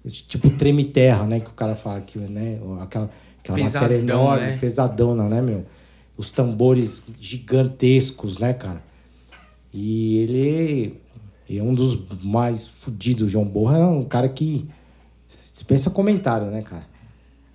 tipo 0.05 0.49
treme-terra, 0.51 1.25
né? 1.25 1.39
Que 1.39 1.49
o 1.49 1.53
cara 1.53 1.75
fala 1.75 1.99
que, 2.01 2.17
né? 2.17 2.59
Aquela, 2.79 3.09
aquela 3.39 3.57
Pesadão, 3.57 3.81
bateria 3.81 3.97
enorme, 3.97 4.45
né? 4.45 4.57
pesadona, 4.57 5.23
né, 5.27 5.41
meu? 5.41 5.65
Os 6.15 6.29
tambores 6.29 7.03
gigantescos, 7.19 8.37
né, 8.37 8.53
cara? 8.53 8.81
E 9.73 10.17
ele 10.17 11.01
é 11.49 11.61
um 11.61 11.73
dos 11.73 11.99
mais 12.23 12.67
fudidos. 12.67 13.27
O 13.27 13.29
João 13.29 13.45
Borra 13.45 13.77
é 13.77 13.85
um 13.85 14.03
cara 14.03 14.29
que 14.29 14.67
dispensa 15.27 15.89
comentário, 15.89 16.47
né, 16.47 16.61
cara? 16.61 16.87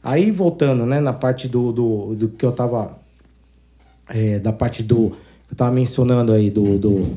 Aí, 0.03 0.31
voltando, 0.31 0.85
né, 0.85 1.01
na 1.01 1.13
parte 1.13 1.49
do, 1.49 1.73
do, 1.73 2.15
do 2.15 2.29
que 2.29 2.45
eu 2.45 2.53
tava... 2.53 3.04
é, 4.09 4.39
da 4.39 4.53
parte 4.53 4.83
do... 4.83 5.11
que 5.47 5.53
Eu 5.53 5.57
tava 5.57 5.71
mencionando 5.73 6.33
aí, 6.33 6.51
do... 6.51 6.79
do 6.79 7.17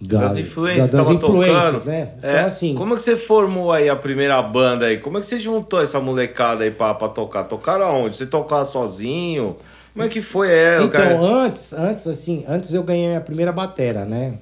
da- 0.00 0.20
Das 0.20 0.36
influências, 0.38 0.90
da- 0.90 0.98
das 0.98 1.10
influências, 1.10 1.64
tocando. 1.72 1.84
né? 1.86 2.10
É, 2.22 2.30
Então, 2.34 2.46
assim... 2.46 2.74
Como 2.74 2.92
é 2.94 2.96
que 2.96 3.02
você 3.02 3.16
formou 3.16 3.72
aí 3.72 3.88
a 3.88 3.96
primeira 3.96 4.40
banda 4.40 4.86
aí? 4.86 4.98
Como 4.98 5.18
é 5.18 5.20
que 5.20 5.26
você 5.26 5.40
juntou 5.40 5.80
essa 5.82 5.98
molecada 5.98 6.62
aí 6.62 6.70
pra, 6.70 6.94
pra 6.94 7.08
tocar? 7.08 7.44
Tocaram 7.44 7.84
aonde? 7.84 8.14
Você 8.16 8.26
tocava 8.26 8.64
sozinho? 8.64 9.56
Como 9.92 10.04
é 10.04 10.08
que 10.08 10.22
foi? 10.22 10.52
É, 10.52 10.78
o 10.78 10.84
Então, 10.84 10.90
cara... 11.00 11.18
antes, 11.20 11.72
antes, 11.72 12.06
assim, 12.06 12.44
antes 12.46 12.72
eu 12.72 12.84
ganhei 12.84 13.08
minha 13.08 13.20
primeira 13.20 13.50
batera, 13.50 14.04
né? 14.04 14.34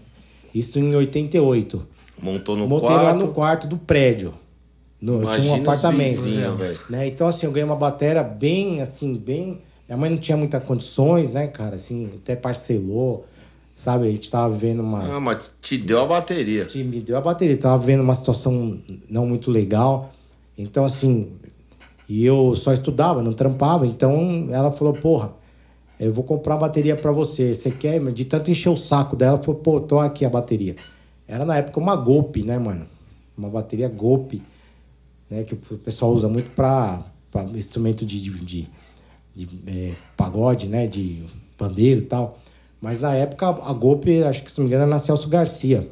Isso 0.55 0.79
em 0.79 0.95
88. 0.95 1.87
Montou 2.21 2.55
no 2.55 2.69
Montei 2.69 2.89
quarto. 2.89 3.05
lá 3.05 3.15
no 3.15 3.29
quarto 3.29 3.67
do 3.67 3.79
prédio. 3.79 4.35
No, 5.01 5.23
eu 5.23 5.31
tinha 5.33 5.53
um 5.55 5.61
apartamento. 5.63 6.23
vizinhos, 6.23 6.59
velho. 6.59 6.79
né? 6.91 7.07
Então, 7.07 7.27
assim, 7.29 7.47
eu 7.47 7.53
ganhei 7.53 7.65
uma 7.69 7.77
batera 7.77 8.23
bem, 8.23 8.83
assim, 8.83 9.15
bem... 9.17 9.61
Minha 9.89 9.97
mãe 9.97 10.11
não 10.11 10.19
tinha 10.19 10.37
muitas 10.37 10.63
condições, 10.65 11.33
né, 11.33 11.47
cara? 11.47 11.77
Assim, 11.77 12.11
até 12.17 12.35
parcelou, 12.35 13.27
sabe? 13.75 14.09
A 14.09 14.11
gente 14.11 14.31
tava 14.31 14.53
vivendo 14.53 14.81
umas... 14.81 15.15
Ah, 15.15 15.21
mas 15.21 15.51
te 15.61 15.79
deu 15.79 16.01
a 16.01 16.07
bateria. 16.07 16.65
que 16.65 16.83
me 16.83 17.01
deu 17.01 17.17
a 17.17 17.21
bateria. 17.21 17.57
Tava 17.57 17.79
vendo 17.79 18.03
uma 18.03 18.15
situação 18.15 18.79
não 19.09 19.27
muito 19.27 19.51
legal. 19.51 20.11
Então, 20.59 20.85
assim, 20.85 21.31
e 22.09 22.25
eu 22.25 22.55
só 22.57 22.73
estudava, 22.73 23.23
não 23.23 23.33
trampava. 23.33 23.87
Então, 23.87 24.49
ela 24.51 24.73
falou, 24.73 24.95
porra, 24.95 25.33
eu 25.99 26.13
vou 26.13 26.25
comprar 26.25 26.55
uma 26.55 26.61
bateria 26.61 26.97
pra 26.97 27.11
você. 27.13 27.55
Você 27.55 27.71
quer? 27.71 28.01
De 28.13 28.25
tanto 28.25 28.51
encher 28.51 28.71
o 28.71 28.77
saco 28.77 29.17
dela, 29.17 29.37
ela 29.37 29.43
falou, 29.43 29.61
pô, 29.61 29.81
tô 29.81 29.99
aqui 29.99 30.25
a 30.25 30.31
bateria. 30.31 30.77
Era 31.27 31.45
na 31.45 31.57
época 31.57 31.81
uma 31.81 31.97
Golpe, 31.97 32.43
né, 32.43 32.59
mano? 32.59 32.87
Uma 33.37 33.49
bateria 33.49 33.89
Golpe, 33.89 34.43
né? 35.29 35.43
Que 35.45 35.55
o 35.55 35.79
pessoal 35.79 36.13
usa 36.13 36.29
muito 36.29 36.51
pra, 36.51 37.03
pra 37.31 37.45
instrumento 37.45 38.05
de, 38.07 38.21
de, 38.21 38.31
de, 38.31 38.69
de, 39.37 39.49
é, 39.67 39.93
pagode, 40.17 40.67
né? 40.67 40.87
De 40.87 41.23
pandeiro 41.59 42.01
e 42.01 42.05
tal. 42.05 42.39
Mas 42.81 42.99
na 42.99 43.15
época 43.15 43.49
a 43.49 43.73
Golpe, 43.73 44.23
acho 44.23 44.43
que 44.43 44.51
se 44.51 44.59
não 44.59 44.65
me 44.65 44.71
engano, 44.71 44.85
era 44.85 44.91
na 44.91 44.99
Celso 44.99 45.29
Garcia. 45.29 45.89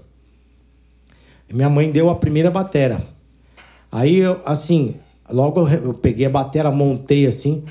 Minha 1.53 1.69
mãe 1.69 1.91
deu 1.93 2.09
a 2.09 2.17
primeira 2.17 2.51
batera. 2.51 3.01
Aí, 3.93 4.17
eu, 4.17 4.41
assim, 4.45 4.97
logo 5.31 5.69
eu, 5.69 5.95
peguei 5.95 6.27
a 6.27 6.31
batera, 6.31 6.71
montei 6.71 7.27
assim. 7.27 7.63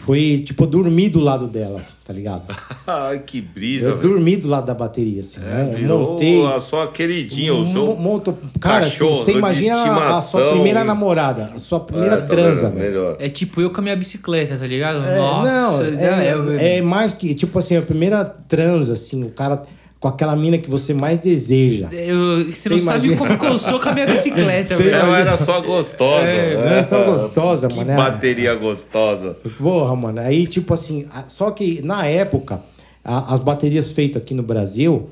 Foi, 0.00 0.42
tipo, 0.46 0.62
eu 0.64 0.66
dormi 0.68 1.08
do 1.08 1.20
lado 1.20 1.46
dela, 1.46 1.82
tá 2.04 2.12
ligado? 2.12 2.44
Ai, 2.86 3.18
que 3.18 3.40
brisa, 3.42 3.90
Eu 3.90 3.96
velho. 3.98 4.08
dormi 4.10 4.36
do 4.36 4.48
lado 4.48 4.64
da 4.66 4.72
bateria, 4.72 5.20
assim, 5.20 5.40
né? 5.40 5.70
Eu 5.72 5.78
Virou 5.78 6.10
montei. 6.12 6.46
a 6.46 6.58
sua 6.58 6.86
queridinha, 6.86 7.52
o 7.52 7.66
seu... 7.66 7.86
Mo- 7.86 7.96
monto- 7.96 8.36
Cara, 8.60 8.86
assim, 8.86 8.90
cachorro 8.98 9.14
você 9.24 9.32
de 9.32 9.38
imagina 9.38 9.82
a- 10.08 10.22
sua 10.22 10.52
primeira 10.52 10.84
namorada, 10.84 11.50
a 11.54 11.58
sua 11.58 11.80
primeira 11.80 12.14
É, 12.14 12.20
tá 12.20 12.26
transa, 12.26 12.70
velho. 12.70 12.80
Melhor. 12.90 13.16
É 13.18 13.28
tipo 13.28 13.60
eu 13.60 13.70
com 13.70 13.80
a 13.80 13.82
minha 13.82 13.96
bicicleta, 13.96 14.56
tá 14.56 14.66
ligado? 14.66 15.04
É, 15.04 15.16
Nossa, 15.18 15.82
não, 15.90 16.00
é, 16.00 16.56
é- 16.74 16.76
é 16.78 16.82
mais 16.82 17.12
que, 17.12 17.34
tipo 17.34 17.58
assim, 17.58 17.76
a 17.76 17.82
primeira 17.82 18.24
transa, 18.24 18.94
assim, 18.94 19.24
o 19.24 19.30
cara 19.30 19.60
com 20.00 20.06
aquela 20.08 20.36
mina 20.36 20.58
que 20.58 20.70
você 20.70 20.94
mais 20.94 21.18
deseja. 21.18 21.88
eu- 21.92 22.44
você 22.50 22.68
não 22.68 22.78
Você 22.78 22.84
sabe 22.84 23.06
imagina- 23.08 23.16
como 23.16 23.38
que 23.38 23.46
eu 23.46 23.58
sou 23.58 23.80
com 23.80 23.88
a 23.88 23.92
minha 23.92 24.06
bicicleta, 24.06 24.76
velho. 24.76 24.94
Ela 24.94 25.18
era 25.18 25.36
só 25.36 25.60
gostosa. 25.60 26.26
É, 26.26 26.54
não 26.56 26.62
é 26.76 26.82
só 26.84 27.04
gostosa, 27.04 27.66
que 27.68 27.74
mano, 27.74 27.90
é- 27.90 27.96
bateria 27.96 28.54
gostosa. 28.54 29.36
Porra, 29.58 29.96
mano. 29.96 30.20
Aí, 30.20 30.46
tipo 30.46 30.72
assim, 30.72 31.04
só 31.26 31.50
que 31.50 31.82
na 31.82 32.06
época, 32.06 32.62
a- 33.04 33.34
as 33.34 33.40
baterias 33.40 33.90
feitas 33.90 34.22
aqui 34.22 34.34
no 34.34 34.42
Brasil, 34.42 35.10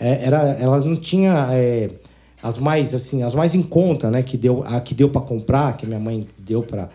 é, 0.00 0.24
era, 0.24 0.38
elas 0.60 0.84
não 0.84 0.96
tinha 0.96 1.46
é, 1.52 1.90
as 2.42 2.58
mais, 2.58 2.92
assim, 2.92 3.22
as 3.22 3.34
mais 3.34 3.54
em 3.54 3.62
conta, 3.62 4.10
né? 4.10 4.20
Que 4.22 4.36
deu, 4.36 4.64
a 4.66 4.80
que 4.80 4.94
deu 4.94 5.08
para 5.10 5.22
comprar, 5.22 5.76
que 5.76 5.86
minha 5.86 6.00
mãe 6.00 6.26
deu 6.38 6.60
para, 6.62 6.88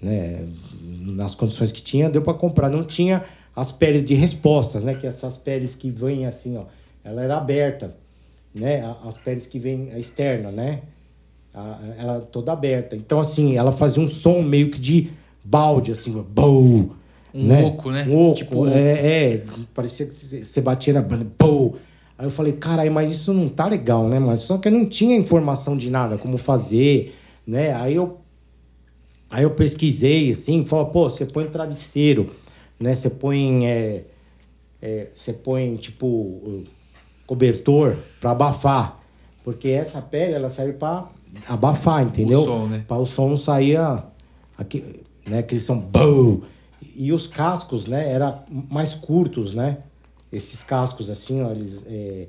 né? 0.00 0.44
Nas 0.80 1.34
condições 1.34 1.72
que 1.72 1.82
tinha, 1.82 2.08
deu 2.08 2.22
para 2.22 2.34
comprar. 2.34 2.70
Não 2.70 2.84
tinha 2.84 3.20
as 3.56 3.72
peles 3.72 4.04
de 4.04 4.14
respostas, 4.14 4.84
né? 4.84 4.94
Que 4.94 5.06
essas 5.08 5.36
peles 5.36 5.74
que 5.74 5.90
vêm 5.90 6.24
assim, 6.26 6.56
ó. 6.56 6.62
Ela 7.04 7.22
era 7.22 7.36
aberta, 7.36 7.94
né? 8.54 8.82
As 9.04 9.18
peles 9.18 9.46
que 9.46 9.58
vêm 9.58 9.90
externa, 9.98 10.50
né? 10.50 10.80
Ela 11.98 12.20
toda 12.20 12.52
aberta. 12.52 12.96
Então, 12.96 13.20
assim, 13.20 13.56
ela 13.56 13.70
fazia 13.70 14.02
um 14.02 14.08
som 14.08 14.42
meio 14.42 14.70
que 14.70 14.80
de 14.80 15.10
balde, 15.44 15.92
assim, 15.92 16.10
bow. 16.10 16.96
Um 17.34 17.64
oco, 17.66 17.90
né? 17.90 18.06
Um 18.08 18.28
oco. 18.28 18.36
Tipo 18.36 18.66
é, 18.68 19.34
é, 19.34 19.44
parecia 19.74 20.06
que 20.06 20.14
você 20.14 20.60
batia 20.60 20.94
na 20.94 21.02
banda, 21.02 21.26
bow. 21.38 21.76
Aí 22.16 22.26
eu 22.26 22.30
falei, 22.30 22.52
caralho, 22.52 22.92
mas 22.92 23.10
isso 23.10 23.34
não 23.34 23.48
tá 23.48 23.66
legal, 23.66 24.08
né, 24.08 24.20
mas 24.20 24.40
Só 24.40 24.56
que 24.56 24.68
eu 24.68 24.72
não 24.72 24.86
tinha 24.86 25.16
informação 25.16 25.76
de 25.76 25.90
nada, 25.90 26.16
como 26.16 26.38
fazer, 26.38 27.12
né? 27.44 27.74
Aí 27.74 27.96
eu, 27.96 28.20
aí 29.28 29.42
eu 29.42 29.50
pesquisei, 29.50 30.30
assim, 30.30 30.64
falou, 30.64 30.86
pô, 30.86 31.10
você 31.10 31.26
põe 31.26 31.46
travesseiro, 31.46 32.30
né? 32.78 32.94
Você 32.94 33.10
põe, 33.10 33.66
é, 33.66 34.04
é, 34.80 35.08
você 35.12 35.32
põe, 35.32 35.74
tipo, 35.74 36.62
cobertor 37.26 37.96
para 38.20 38.30
abafar. 38.30 39.00
Porque 39.42 39.68
essa 39.68 40.00
pele, 40.00 40.34
ela 40.34 40.50
serve 40.50 40.74
para 40.74 41.08
abafar, 41.48 42.02
entendeu? 42.02 42.40
O 42.40 42.44
som, 42.44 42.66
né? 42.66 42.84
Para 42.86 42.98
o 42.98 43.06
som 43.06 43.36
sair, 43.36 43.78
aqui, 44.56 45.02
né? 45.26 45.38
Aquele 45.38 45.60
som, 45.60 45.78
boom. 45.78 46.42
E 46.96 47.12
os 47.12 47.26
cascos, 47.26 47.86
né? 47.86 48.10
Era 48.10 48.42
mais 48.70 48.94
curtos, 48.94 49.54
né? 49.54 49.78
Esses 50.32 50.62
cascos, 50.62 51.10
assim, 51.10 51.42
ó, 51.42 51.50
eles... 51.50 51.84
é, 51.86 52.28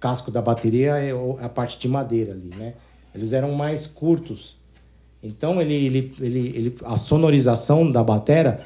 casco 0.00 0.30
da 0.30 0.40
bateria 0.40 0.96
é 0.98 1.12
a 1.40 1.48
parte 1.48 1.78
de 1.78 1.88
madeira 1.88 2.32
ali, 2.32 2.50
né? 2.56 2.74
Eles 3.14 3.32
eram 3.32 3.52
mais 3.52 3.86
curtos. 3.86 4.56
Então 5.22 5.60
ele, 5.60 5.74
ele, 5.74 6.12
ele, 6.20 6.48
ele, 6.56 6.76
a 6.84 6.96
sonorização 6.96 7.90
da 7.90 8.02
batera 8.04 8.64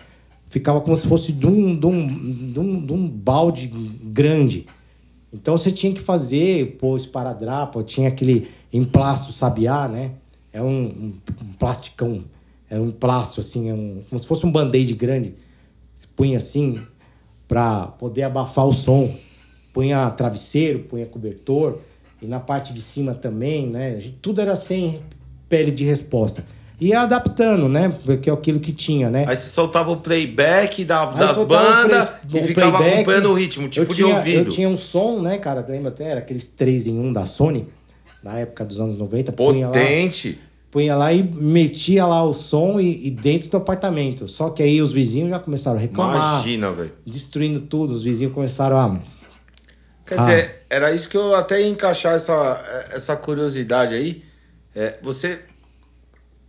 ficava 0.49 0.81
como 0.81 0.97
se 0.97 1.07
fosse 1.07 1.33
de 1.33 1.47
um, 1.47 1.79
de 1.79 1.87
um, 1.87 2.53
de 2.53 2.61
um, 2.61 2.87
de 2.87 2.93
um 2.93 3.09
balde 3.09 3.67
grande. 3.67 4.67
Então 5.33 5.57
você 5.57 5.73
tinha 5.73 5.93
que 5.93 6.01
fazer, 6.01 6.77
pôr 6.79 6.97
esparadrapo, 6.97 7.83
tinha 7.83 8.09
aquele 8.09 8.49
emplasto 8.73 9.33
sabiá, 9.33 9.89
né? 9.89 10.13
É 10.53 10.61
um, 10.61 10.85
um, 10.85 11.15
um 11.43 11.53
plasticão, 11.59 12.25
é 12.69 12.79
um 12.79 12.91
plasto 12.91 13.41
assim, 13.41 13.71
é 13.71 13.75
um, 13.75 14.03
como 14.09 14.19
se 14.19 14.27
fosse 14.27 14.45
um 14.45 14.53
band-aid 14.53 14.93
grande. 14.95 15.35
Você 15.97 16.07
punha 16.15 16.39
assim 16.39 16.83
para 17.49 17.87
poder 17.87 18.25
abafar 18.25 18.67
o 18.67 18.73
som. 18.73 19.15
Punha 19.73 20.11
travesseiro, 20.11 20.81
punha 20.81 21.07
cobertor 21.07 21.79
e 22.21 22.27
na 22.27 22.39
parte 22.39 22.75
de 22.75 22.83
cima 22.83 23.15
também, 23.15 23.67
né? 23.67 24.03
Tudo 24.21 24.41
era 24.41 24.55
sem 24.55 25.01
pele 25.49 25.71
de 25.71 25.85
resposta. 25.85 26.45
E 26.83 26.89
ia 26.89 27.03
adaptando, 27.03 27.69
né? 27.69 27.95
Porque 28.05 28.29
é 28.29 28.33
aquilo 28.33 28.59
que 28.59 28.73
tinha, 28.73 29.09
né? 29.09 29.25
Aí 29.29 29.37
você 29.37 29.47
soltava 29.49 29.91
o 29.93 29.99
playback 29.99 30.85
da, 30.85 31.09
Aí 31.11 31.17
das 31.19 31.37
bandas 31.39 32.09
e 32.35 32.43
ficava 32.43 32.79
playback. 32.79 32.95
acompanhando 32.95 33.31
o 33.31 33.35
ritmo, 33.35 33.69
tipo 33.69 33.85
eu 33.87 33.89
de 33.89 33.95
tinha, 34.03 34.17
ouvido. 34.17 34.39
Eu 34.39 34.53
tinha 34.53 34.69
um 34.69 34.77
som, 34.77 35.21
né, 35.21 35.39
cara? 35.39 35.65
Lembra 35.69 35.91
até? 35.91 36.05
Era 36.11 36.19
aqueles 36.19 36.47
3 36.49 36.89
em 36.89 36.99
1 36.99 37.13
da 37.13 37.25
Sony, 37.25 37.69
na 38.23 38.39
época 38.39 38.65
dos 38.65 38.81
anos 38.81 38.97
90. 38.97 39.31
Punha 39.33 39.69
lá, 39.69 39.73
Potente. 39.73 40.39
punha 40.73 40.97
lá 40.97 41.13
e 41.13 41.23
metia 41.23 42.05
lá 42.05 42.25
o 42.25 42.33
som 42.33 42.81
e, 42.81 43.07
e 43.07 43.11
dentro 43.13 43.49
do 43.49 43.57
apartamento. 43.59 44.27
Só 44.27 44.51
que 44.51 44.61
aí 44.63 44.83
os 44.83 44.93
vizinhos 44.93 45.31
já 45.31 45.39
começaram 45.39 45.79
a 45.79 45.81
reclamar. 45.81 46.17
Imagina, 46.17 46.73
velho. 46.73 46.93
Destruindo 47.07 47.61
tudo. 47.61 47.93
Os 47.95 48.03
vizinhos 48.03 48.33
começaram 48.33 48.77
a... 48.77 48.99
Quer 50.05 50.19
Ah. 50.19 50.23
dizer, 50.25 50.65
era 50.69 50.91
isso 50.91 51.09
que 51.09 51.17
eu 51.17 51.33
até 51.37 51.61
ia 51.61 51.69
encaixar 51.69 52.15
essa, 52.17 52.61
essa 52.93 53.15
curiosidade 53.15 53.95
aí. 53.95 54.23
É, 54.75 54.99
você. 55.01 55.39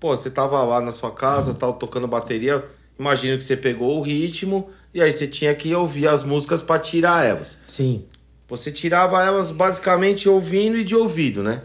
Pô, 0.03 0.17
você 0.17 0.29
tava 0.29 0.61
lá 0.63 0.81
na 0.81 0.91
sua 0.91 1.11
casa, 1.11 1.53
tal, 1.53 1.71
tocando 1.75 2.09
bateria. 2.09 2.61
Imagino 2.99 3.37
que 3.37 3.43
você 3.45 3.55
pegou 3.55 3.99
o 3.99 4.01
ritmo 4.01 4.67
e 4.93 5.01
aí 5.01 5.09
você 5.09 5.25
tinha 5.25 5.55
que 5.55 5.73
ouvir 5.73 6.09
as 6.09 6.25
músicas 6.25 6.61
pra 6.61 6.77
tirar 6.77 7.25
elas. 7.25 7.57
Sim. 7.69 8.03
Você 8.49 8.69
tirava 8.69 9.23
elas 9.23 9.49
basicamente 9.49 10.27
ouvindo 10.27 10.77
e 10.77 10.83
de 10.83 10.93
ouvido, 10.93 11.41
né? 11.41 11.61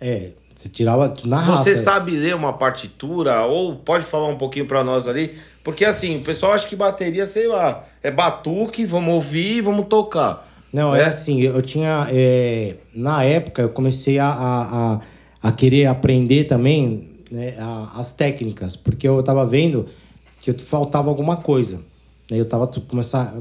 É, 0.00 0.32
você 0.52 0.68
tirava 0.68 1.14
na 1.24 1.38
raça. 1.38 1.62
Você 1.62 1.76
sabe 1.76 2.10
ler 2.16 2.34
uma 2.34 2.54
partitura 2.54 3.42
ou 3.42 3.76
pode 3.76 4.04
falar 4.04 4.26
um 4.26 4.36
pouquinho 4.36 4.66
pra 4.66 4.82
nós 4.82 5.06
ali? 5.06 5.38
Porque 5.62 5.84
assim, 5.84 6.16
o 6.16 6.22
pessoal 6.22 6.54
acha 6.54 6.66
que 6.66 6.74
bateria, 6.74 7.24
sei 7.24 7.46
lá, 7.46 7.84
é 8.02 8.10
batuque, 8.10 8.84
vamos 8.84 9.14
ouvir, 9.14 9.60
vamos 9.60 9.86
tocar. 9.86 10.52
Não, 10.72 10.92
é 10.92 11.04
assim, 11.04 11.40
eu 11.42 11.62
tinha. 11.62 12.08
é, 12.10 12.74
na 12.92 13.22
época, 13.22 13.62
eu 13.62 13.68
comecei 13.68 14.18
a, 14.18 14.26
a, 14.26 14.94
a, 14.94 15.00
a 15.40 15.52
querer 15.52 15.86
aprender 15.86 16.46
também 16.46 17.13
né, 17.34 17.54
a- 17.58 17.92
as 17.96 18.10
técnicas, 18.12 18.76
porque 18.76 19.06
eu 19.06 19.22
tava 19.22 19.44
vendo 19.44 19.86
que 20.40 20.52
faltava 20.54 21.08
alguma 21.08 21.36
coisa. 21.36 21.78
né, 22.30 22.38
Eu 22.38 22.44
tava 22.46 22.66
começar, 22.66 23.34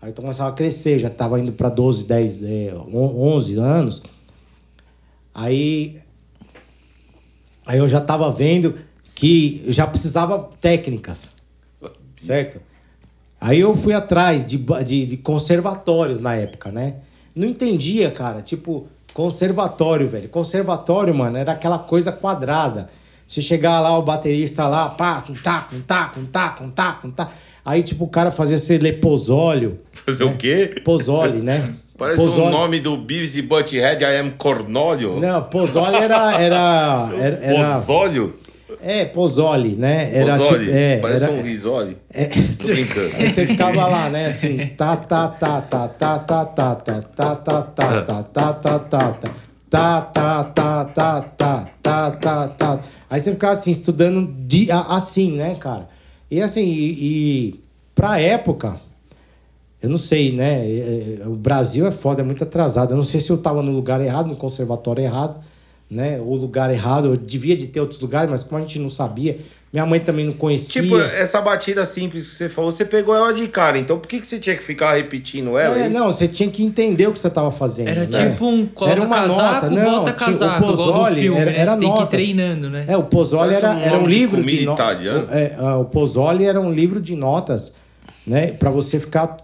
aí 0.00 0.10
eu 0.10 0.14
começava 0.14 0.50
a 0.50 0.52
crescer, 0.52 0.98
já 0.98 1.10
tava 1.10 1.40
indo 1.40 1.50
para 1.52 1.68
12, 1.68 2.04
10, 2.04 2.42
é, 2.42 2.72
on- 2.92 3.34
11 3.36 3.56
anos. 3.56 4.02
Aí, 5.34 6.00
aí 7.66 7.78
eu 7.78 7.88
já 7.88 8.00
tava 8.00 8.30
vendo 8.30 8.74
que 9.14 9.64
já 9.72 9.86
precisava 9.86 10.50
técnicas, 10.60 11.28
certo? 12.20 12.60
Aí 13.40 13.60
eu 13.60 13.76
fui 13.76 13.92
atrás 13.92 14.44
de, 14.44 14.56
de, 14.84 15.06
de 15.06 15.16
conservatórios 15.16 16.20
na 16.20 16.34
época, 16.34 16.72
né? 16.72 16.96
Não 17.34 17.46
entendia, 17.46 18.10
cara. 18.10 18.40
Tipo, 18.42 18.88
conservatório, 19.14 20.08
velho. 20.08 20.28
Conservatório, 20.28 21.14
mano, 21.14 21.36
era 21.36 21.52
aquela 21.52 21.78
coisa 21.78 22.10
quadrada. 22.10 22.90
Se 23.28 23.42
chegar 23.42 23.78
lá, 23.80 23.98
o 23.98 24.00
baterista 24.00 24.66
lá, 24.66 24.88
pá, 24.88 25.20
com 25.20 25.34
tá, 25.34 25.68
com 25.70 25.80
tá, 25.82 26.04
com 26.14 26.24
tá, 26.24 26.48
com 26.48 26.70
tá, 26.70 26.92
com 26.92 27.10
tá. 27.10 27.28
Aí, 27.62 27.82
tipo, 27.82 28.04
o 28.04 28.08
cara 28.08 28.30
fazia 28.30 28.56
ser 28.56 28.80
leposólio. 28.80 29.80
Fazer 29.92 30.24
o 30.24 30.34
quê? 30.34 30.76
Pozole, 30.82 31.40
né? 31.42 31.74
Parece 31.98 32.22
o 32.22 32.24
Pozole. 32.24 32.50
nome 32.50 32.80
do 32.80 32.96
Beavis 32.96 33.36
e 33.36 33.42
Butthead, 33.42 34.02
I 34.02 34.16
am 34.16 34.30
Cornólio. 34.30 35.20
Não, 35.20 35.42
pozole 35.42 35.96
era. 35.96 36.40
era, 36.40 37.10
era, 37.12 37.38
era 37.42 37.74
Pozólio? 37.74 38.34
é, 38.80 39.04
pozole, 39.04 39.76
né? 39.76 40.10
Era 40.14 40.38
Pozole. 40.38 40.64
tipo. 40.64 40.76
É, 40.78 40.96
Parece 40.96 41.24
era, 41.24 41.32
um 41.34 41.42
risole. 41.42 41.98
é, 42.14 42.24
Tô 42.24 42.64
brincando. 42.64 43.10
Aí 43.18 43.30
você 43.30 43.46
ficava 43.46 43.86
lá, 43.86 44.08
né? 44.08 44.28
Assim, 44.28 44.56
tá, 44.74 44.96
tá, 44.96 45.28
tá, 45.28 45.60
tá, 45.60 45.88
tá, 45.88 46.18
tá, 46.18 46.44
tá, 46.44 46.74
tá, 46.74 47.04
tá, 47.04 47.34
tá, 47.34 47.62
tá, 47.62 48.02
tá, 48.02 48.22
tá, 48.22 48.52
tá, 48.54 48.78
tá, 48.78 49.12
tá. 49.12 49.30
Tá, 49.70 50.00
tá, 50.00 50.44
tá, 50.44 50.84
tá, 50.86 51.20
tá, 51.36 51.66
tá, 51.82 52.10
tá, 52.12 52.48
tá. 52.48 52.78
Aí 53.10 53.20
você 53.20 53.32
ficava 53.32 53.52
assim, 53.52 53.70
estudando 53.70 54.26
de, 54.46 54.70
assim, 54.70 55.32
né, 55.32 55.54
cara? 55.54 55.88
E 56.30 56.40
assim, 56.40 56.62
e, 56.62 56.90
e 57.50 57.60
pra 57.94 58.20
época, 58.20 58.80
eu 59.80 59.88
não 59.88 59.98
sei, 59.98 60.32
né? 60.32 60.64
O 61.26 61.36
Brasil 61.36 61.86
é 61.86 61.90
foda, 61.90 62.20
é 62.20 62.24
muito 62.24 62.42
atrasado. 62.44 62.92
Eu 62.92 62.96
não 62.96 63.04
sei 63.04 63.20
se 63.20 63.30
eu 63.30 63.38
tava 63.38 63.62
no 63.62 63.72
lugar 63.72 64.00
errado, 64.00 64.26
no 64.26 64.36
conservatório 64.36 65.02
errado, 65.02 65.38
né? 65.88 66.20
O 66.20 66.34
lugar 66.34 66.70
errado. 66.70 67.06
Eu 67.06 67.16
devia 67.16 67.56
de 67.56 67.66
ter 67.66 67.80
outros 67.80 68.00
lugares, 68.00 68.30
mas 68.30 68.42
como 68.42 68.58
a 68.58 68.66
gente 68.66 68.78
não 68.78 68.90
sabia, 68.90 69.38
minha 69.72 69.84
mãe 69.84 70.00
também 70.00 70.24
não 70.24 70.32
conhecia. 70.32 70.82
Tipo, 70.82 70.96
essa 70.98 71.40
batida 71.42 71.84
simples 71.84 72.26
que 72.26 72.34
você 72.36 72.48
falou, 72.48 72.70
você 72.70 72.84
pegou 72.84 73.14
ela 73.14 73.32
de 73.34 73.46
cara. 73.48 73.78
Então 73.78 73.98
por 73.98 74.08
que, 74.08 74.20
que 74.20 74.26
você 74.26 74.38
tinha 74.38 74.56
que 74.56 74.62
ficar 74.62 74.94
repetindo 74.94 75.58
ela? 75.58 75.78
É, 75.78 75.88
isso? 75.88 75.98
não, 75.98 76.06
você 76.12 76.26
tinha 76.26 76.48
que 76.50 76.64
entender 76.64 77.06
o 77.06 77.12
que 77.12 77.18
você 77.18 77.28
estava 77.28 77.50
fazendo. 77.52 77.88
Era 77.88 78.06
né? 78.06 78.30
tipo 78.30 78.46
um 78.46 78.66
coloca 78.66 78.96
Era 78.96 79.04
uma 79.06 79.16
casaco, 79.16 79.42
nota, 79.42 79.70
não, 79.70 79.84
bota 80.04 80.12
tinha- 80.12 80.26
casaco, 80.26 80.64
o 80.64 80.66
Pozzoli 80.68 81.20
filme, 81.20 81.38
era, 81.40 81.50
né? 81.50 81.58
era 81.58 81.72
Você 81.72 81.78
tem 81.78 81.88
que 81.88 81.94
ir 81.94 81.98
notas. 82.00 82.08
treinando, 82.08 82.70
né? 82.70 82.84
É, 82.88 82.96
o 82.96 83.02
Pozzoli 83.02 83.54
era, 83.54 83.70
um 83.72 83.78
era 83.80 83.98
um 83.98 84.06
livro 84.06 84.42
de 84.42 84.64
notas. 84.64 84.84
italiano. 84.86 85.28
É, 85.30 85.54
ah, 85.58 85.76
o 85.78 85.84
Pozzoli 85.84 86.44
era 86.46 86.60
um 86.60 86.72
livro 86.72 87.00
de 87.00 87.14
notas, 87.14 87.72
né, 88.26 88.48
para 88.52 88.70
você 88.70 88.98
ficar 88.98 89.36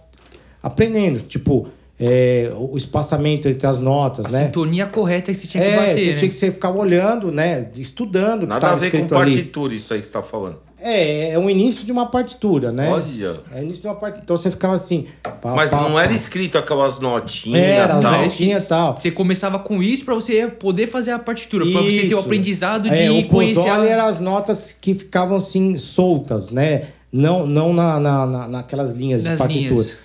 aprendendo, 0.61 1.19
tipo, 1.21 1.67
é, 1.99 2.51
o 2.57 2.75
espaçamento 2.75 3.47
entre 3.47 3.65
as 3.67 3.79
notas, 3.79 4.25
A 4.25 4.29
né? 4.29 4.45
sintonia 4.47 4.85
correta 4.85 5.31
que 5.31 5.37
você 5.37 5.47
tinha 5.47 5.63
que 5.63 5.69
É, 5.69 5.75
bater, 5.77 5.97
você 5.97 6.05
né? 6.07 6.13
tinha 6.17 6.29
que 6.29 6.35
você 6.35 6.51
ficar 6.51 6.71
olhando, 6.71 7.31
né, 7.31 7.69
estudando 7.77 8.39
o 8.39 8.41
que 8.41 8.45
Nada 8.47 8.67
a 8.71 8.75
ver 8.75 8.91
com 8.91 8.97
escrito 8.97 9.15
ali. 9.17 9.31
partitura 9.35 9.73
isso 9.73 9.93
aí 9.93 9.99
que 10.01 10.05
você 10.07 10.11
tá 10.13 10.21
falando. 10.21 10.57
É, 10.77 11.31
é 11.31 11.39
o 11.39 11.49
início 11.49 11.85
de 11.85 11.91
uma 11.93 12.05
partitura, 12.07 12.69
né? 12.71 12.91
Olha. 12.91 13.39
É 13.55 13.59
o 13.61 13.63
início 13.63 13.81
de 13.81 13.87
uma 13.87 13.95
partitura. 13.95 14.23
Então 14.25 14.35
você 14.37 14.51
ficava 14.51 14.75
assim. 14.75 15.05
pá, 15.41 15.55
Mas 15.55 15.71
pá, 15.71 15.81
não 15.81 15.97
era 15.97 16.09
pá. 16.09 16.13
escrito 16.15 16.57
aquelas 16.57 16.99
notinhas 16.99 17.63
Era, 17.63 17.97
e 17.97 18.01
tal. 18.01 18.11
não 18.11 18.13
é 18.15 18.27
tinha 18.27 18.59
tal. 18.61 18.95
Você 18.97 19.09
começava 19.09 19.57
com 19.57 19.81
isso 19.81 20.03
pra 20.03 20.13
você 20.13 20.47
poder 20.47 20.87
fazer 20.87 21.11
a 21.11 21.17
partitura, 21.17 21.63
pra 21.65 21.81
você 21.81 22.07
ter 22.09 22.13
o 22.13 22.19
aprendizado 22.19 22.89
de 22.89 23.03
é, 23.03 23.09
o 23.09 23.25
conhecer 23.29 23.69
a... 23.69 23.85
eram 23.85 24.05
as 24.05 24.19
notas 24.19 24.75
que 24.79 24.93
ficavam 24.93 25.37
assim 25.37 25.77
soltas, 25.77 26.49
né? 26.49 26.81
Não, 27.11 27.47
não 27.47 27.71
na, 27.73 27.97
na, 27.97 28.25
na- 28.25 28.47
naquelas 28.49 28.91
linhas 28.91 29.23
Nas 29.23 29.33
de 29.33 29.37
partitura. 29.39 29.73
linhas. 29.75 30.04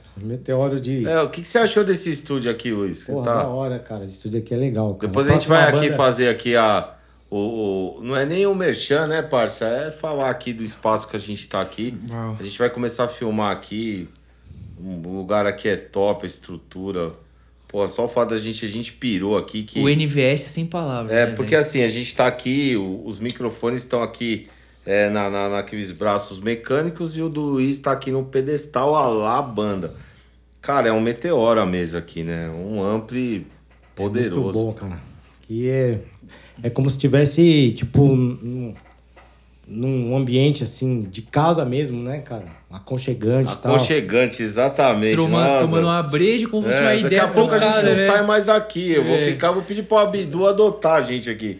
Meteoro 0.17 0.79
de. 0.79 1.07
É, 1.07 1.21
o 1.21 1.29
que, 1.29 1.41
que 1.41 1.47
você 1.47 1.57
achou 1.57 1.83
desse 1.83 2.09
estúdio 2.09 2.51
aqui, 2.51 2.71
Luiz? 2.71 3.05
Porra, 3.05 3.23
tá- 3.25 3.43
da 3.43 3.47
hora, 3.49 3.79
cara. 3.79 4.03
Esse 4.05 4.15
estúdio 4.17 4.39
aqui 4.39 4.53
é 4.53 4.57
legal. 4.57 4.93
Cara. 4.95 5.07
Depois 5.07 5.29
a 5.29 5.33
gente 5.33 5.47
vai 5.47 5.59
Próxima 5.59 5.79
aqui 5.79 5.89
banda- 5.89 5.97
fazer 6.03 6.27
aqui 6.29 6.55
a. 6.55 6.93
O, 7.29 7.37
o- 7.99 8.01
não 8.03 8.15
é 8.15 8.25
nem 8.25 8.45
o 8.45 8.53
merchan, 8.53 9.07
né, 9.07 9.21
parça? 9.21 9.65
É 9.65 9.89
falar 9.91 10.29
aqui 10.29 10.51
do 10.51 10.63
espaço 10.63 11.07
que 11.07 11.15
a 11.15 11.19
gente 11.19 11.47
tá 11.47 11.61
aqui. 11.61 11.93
Uau. 12.09 12.35
A 12.39 12.43
gente 12.43 12.57
vai 12.59 12.69
começar 12.69 13.05
a 13.05 13.07
filmar 13.07 13.51
aqui. 13.51 14.07
O 14.77 15.09
lugar 15.17 15.45
aqui 15.45 15.69
é 15.69 15.77
top, 15.77 16.25
a 16.25 16.27
estrutura. 16.27 17.11
Pô, 17.67 17.87
só 17.87 18.03
o 18.05 18.09
fato 18.09 18.31
da 18.31 18.37
gente, 18.37 18.65
a 18.65 18.67
gente 18.69 18.91
pirou 18.91 19.37
aqui 19.37 19.63
que. 19.63 19.79
O 19.79 19.87
NVS 19.87 20.41
sem 20.41 20.65
palavras. 20.65 21.15
É, 21.15 21.27
né, 21.27 21.33
porque 21.35 21.51
velho? 21.51 21.61
assim, 21.61 21.81
a 21.83 21.87
gente 21.87 22.13
tá 22.13 22.27
aqui, 22.27 22.75
os 23.05 23.17
microfones 23.19 23.79
estão 23.79 24.03
aqui 24.03 24.49
é, 24.85 25.09
na, 25.09 25.29
na, 25.29 25.49
naqueles 25.49 25.91
braços 25.91 26.39
mecânicos 26.39 27.15
e 27.17 27.21
o 27.21 27.29
do 27.29 27.41
Luiz 27.41 27.79
tá 27.79 27.91
aqui 27.91 28.11
no 28.11 28.23
pedestal 28.23 28.95
a 28.95 29.05
lá 29.07 29.41
banda. 29.41 29.93
Cara, 30.61 30.89
é 30.89 30.91
um 30.91 31.01
meteoro 31.01 31.59
a 31.59 31.65
mesa 31.65 31.97
aqui, 31.97 32.23
né? 32.23 32.49
Um 32.49 32.83
ampli 32.83 33.47
poderoso. 33.95 34.41
Muito 34.41 34.53
bom, 34.53 34.73
cara. 34.73 34.99
Que 35.41 35.69
é, 35.69 35.99
é 36.63 36.69
como 36.69 36.89
se 36.89 36.97
tivesse, 36.97 37.71
tipo, 37.71 38.05
num- 38.15 38.73
num 39.67 40.15
ambiente 40.17 40.63
assim, 40.63 41.03
de 41.09 41.21
casa 41.21 41.63
mesmo, 41.65 42.01
né, 42.03 42.19
cara? 42.19 42.45
Aconchegante 42.69 43.53
e 43.53 43.57
tal. 43.57 43.75
Aconchegante, 43.75 44.41
exatamente. 44.43 45.15
Toma- 45.15 45.45
nossa. 45.47 45.65
tomando 45.65 45.85
uma 45.87 46.03
breja 46.03 46.47
como 46.47 46.67
se 46.67 46.73
É, 46.77 46.79
uma 46.81 46.89
daqui 46.91 47.05
ideia 47.05 47.23
a 47.23 47.27
pouco 47.27 47.53
a 47.53 47.59
gente 47.59 47.73
cara, 47.73 47.89
não 47.89 47.95
né? 47.95 48.07
sai 48.07 48.25
mais 48.25 48.45
daqui. 48.45 48.91
Eu 48.91 49.03
vou 49.03 49.15
É. 49.15 49.25
ficar, 49.25 49.51
vou 49.51 49.63
pedir 49.63 49.83
pro 49.83 49.97
Abdu 49.97 50.47
adotar 50.47 50.95
a 50.95 51.01
gente 51.01 51.29
aqui. 51.29 51.59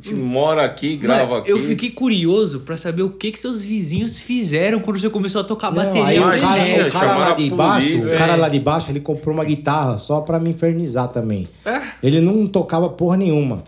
gente 0.00 0.14
mora 0.14 0.64
aqui, 0.64 0.96
grava 0.96 1.24
Mano, 1.26 1.36
aqui. 1.38 1.50
Eu 1.50 1.58
fiquei 1.58 1.90
curioso 1.90 2.60
pra 2.60 2.76
saber 2.76 3.02
o 3.02 3.10
que 3.10 3.32
que 3.32 3.38
seus 3.38 3.64
vizinhos 3.64 4.16
fizeram 4.18 4.78
quando 4.78 5.00
você 5.00 5.10
começou 5.10 5.40
a 5.40 5.44
tocar 5.44 5.72
Não, 5.72 5.84
bateria. 5.84 6.20
o 6.20 6.24
cara, 6.24 6.36
o 6.36 6.40
cara 6.40 6.90
chamaram 6.90 7.18
lá 7.20 7.32
de 7.32 7.50
baixo, 7.50 7.86
polícia. 7.88 8.14
o 8.14 8.18
cara 8.18 8.32
É. 8.34 8.36
lá 8.36 8.48
de 8.48 8.60
baixo, 8.60 8.90
ele 8.92 9.00
comprou 9.00 9.34
uma 9.34 9.44
guitarra 9.44 9.98
só 9.98 10.20
pra 10.20 10.38
me 10.38 10.50
infernizar 10.50 11.08
também. 11.08 11.48
É? 11.64 11.80
Ele 12.00 12.20
não 12.20 12.46
tocava 12.46 12.88
porra 12.88 13.16
nenhuma. 13.16 13.64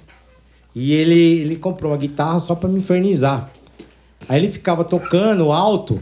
E 0.73 0.93
ele, 0.93 1.41
ele 1.41 1.57
comprou 1.57 1.91
uma 1.91 1.99
guitarra 1.99 2.39
só 2.39 2.55
pra 2.55 2.69
me 2.69 2.79
infernizar. 2.79 3.51
Aí 4.29 4.39
ele 4.41 4.53
ficava 4.53 4.85
tocando 4.85 5.51
alto 5.51 6.01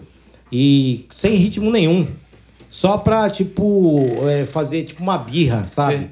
e 0.52 1.06
sem 1.08 1.34
ritmo 1.36 1.70
nenhum. 1.70 2.06
Só 2.68 2.98
pra, 2.98 3.30
tipo, 3.30 3.98
é, 4.28 4.44
fazer 4.44 4.82
tipo 4.84 5.02
uma 5.02 5.16
birra, 5.16 5.66
sabe? 5.66 6.10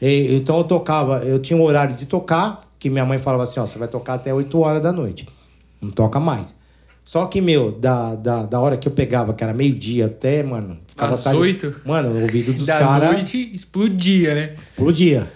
E- 0.00 0.34
então 0.36 0.56
eu 0.56 0.64
tocava, 0.64 1.18
eu 1.24 1.38
tinha 1.38 1.58
um 1.58 1.62
horário 1.62 1.94
de 1.94 2.06
tocar, 2.06 2.62
que 2.80 2.90
minha 2.90 3.04
mãe 3.04 3.18
falava 3.18 3.44
assim, 3.44 3.60
ó, 3.60 3.66
você 3.66 3.78
vai 3.78 3.86
tocar 3.86 4.14
até 4.14 4.34
8 4.34 4.58
horas 4.58 4.82
da 4.82 4.90
noite. 4.90 5.28
Não 5.80 5.90
toca 5.90 6.18
mais. 6.18 6.56
Só 7.04 7.26
que, 7.26 7.40
meu, 7.40 7.72
da, 7.72 8.14
da, 8.14 8.46
da 8.46 8.60
hora 8.60 8.76
que 8.76 8.88
eu 8.88 8.92
pegava, 8.92 9.34
que 9.34 9.44
era 9.44 9.52
meio-dia 9.52 10.06
até, 10.06 10.42
mano. 10.42 10.76
ficava 10.86 11.14
Às 11.14 11.26
oito? 11.26 11.74
Mano, 11.84 12.10
o 12.10 12.22
ouvido 12.22 12.52
dos 12.52 12.66
Da 12.66 12.78
caras 12.78 13.12
noite 13.12 13.50
explodia, 13.52 14.34
né? 14.34 14.54
explodia. 14.62 15.30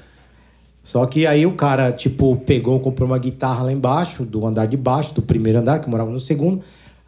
Só 0.82 1.04
que 1.06 1.26
aí 1.26 1.46
o 1.46 1.52
cara, 1.52 1.92
tipo, 1.92 2.36
pegou, 2.36 2.78
comprou 2.80 3.08
uma 3.08 3.18
guitarra 3.18 3.64
lá 3.64 3.72
embaixo, 3.72 4.24
do 4.24 4.46
andar 4.46 4.66
de 4.66 4.76
baixo, 4.76 5.14
do 5.14 5.22
primeiro 5.22 5.58
andar, 5.58 5.80
que 5.80 5.86
eu 5.86 5.90
morava 5.90 6.10
no 6.10 6.20
segundo. 6.20 6.58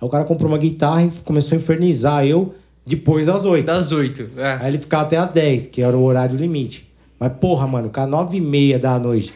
Aí 0.00 0.06
o 0.06 0.08
cara 0.08 0.24
comprou 0.24 0.50
uma 0.50 0.58
guitarra 0.58 1.02
e 1.02 1.10
começou 1.24 1.56
a 1.56 1.60
infernizar 1.60 2.26
eu 2.26 2.54
depois 2.84 3.26
das 3.26 3.44
oito. 3.44 3.66
Das 3.66 3.92
oito. 3.92 4.30
É. 4.36 4.58
Aí 4.60 4.68
ele 4.68 4.78
ficava 4.78 5.04
até 5.04 5.16
às 5.16 5.28
10, 5.28 5.66
que 5.66 5.82
era 5.82 5.96
o 5.96 6.02
horário 6.02 6.36
limite. 6.36 6.86
Mas, 7.18 7.32
porra, 7.34 7.66
mano, 7.66 7.90
cara, 7.90 8.06
nove 8.06 8.38
e 8.38 8.40
meia 8.40 8.78
da 8.78 8.98
noite, 8.98 9.32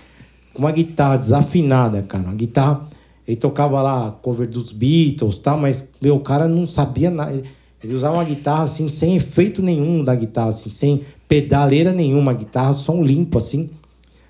com 0.53 0.61
uma 0.61 0.73
guitarra 0.73 1.17
desafinada, 1.17 2.03
cara. 2.03 2.25
Uma 2.25 2.35
guitarra. 2.35 2.89
Ele 3.27 3.37
tocava 3.37 3.81
lá 3.81 4.11
cover 4.23 4.49
dos 4.49 4.73
Beatles 4.73 5.37
e 5.37 5.41
tal, 5.41 5.57
mas, 5.57 5.91
meu, 6.01 6.17
o 6.17 6.21
cara 6.21 6.49
não 6.49 6.67
sabia 6.67 7.11
nada. 7.11 7.33
Ele, 7.33 7.45
ele 7.83 7.95
usava 7.95 8.15
uma 8.17 8.25
guitarra 8.25 8.65
assim, 8.65 8.89
sem 8.89 9.17
efeito 9.17 9.63
nenhum 9.63 10.05
da 10.05 10.15
guitarra, 10.15 10.49
assim, 10.49 10.71
sem 10.71 11.03
pedaleira 11.29 11.93
nenhuma, 11.93 12.33
guitarra, 12.33 12.73
som 12.73 13.03
limpo, 13.03 13.39
assim. 13.39 13.71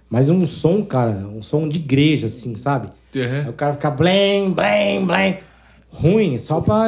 Mas 0.08 0.28
um 0.28 0.46
som, 0.46 0.84
cara, 0.84 1.12
um 1.34 1.42
som 1.42 1.68
de 1.68 1.78
igreja, 1.78 2.26
assim, 2.26 2.54
sabe? 2.56 2.88
Uhum. 3.14 3.42
Aí 3.44 3.48
o 3.48 3.52
cara 3.52 3.72
fica 3.72 3.90
blém, 3.90 4.50
blém, 4.50 5.06
blém. 5.06 5.38
Ruim, 5.92 6.38
só 6.38 6.60
pra, 6.60 6.86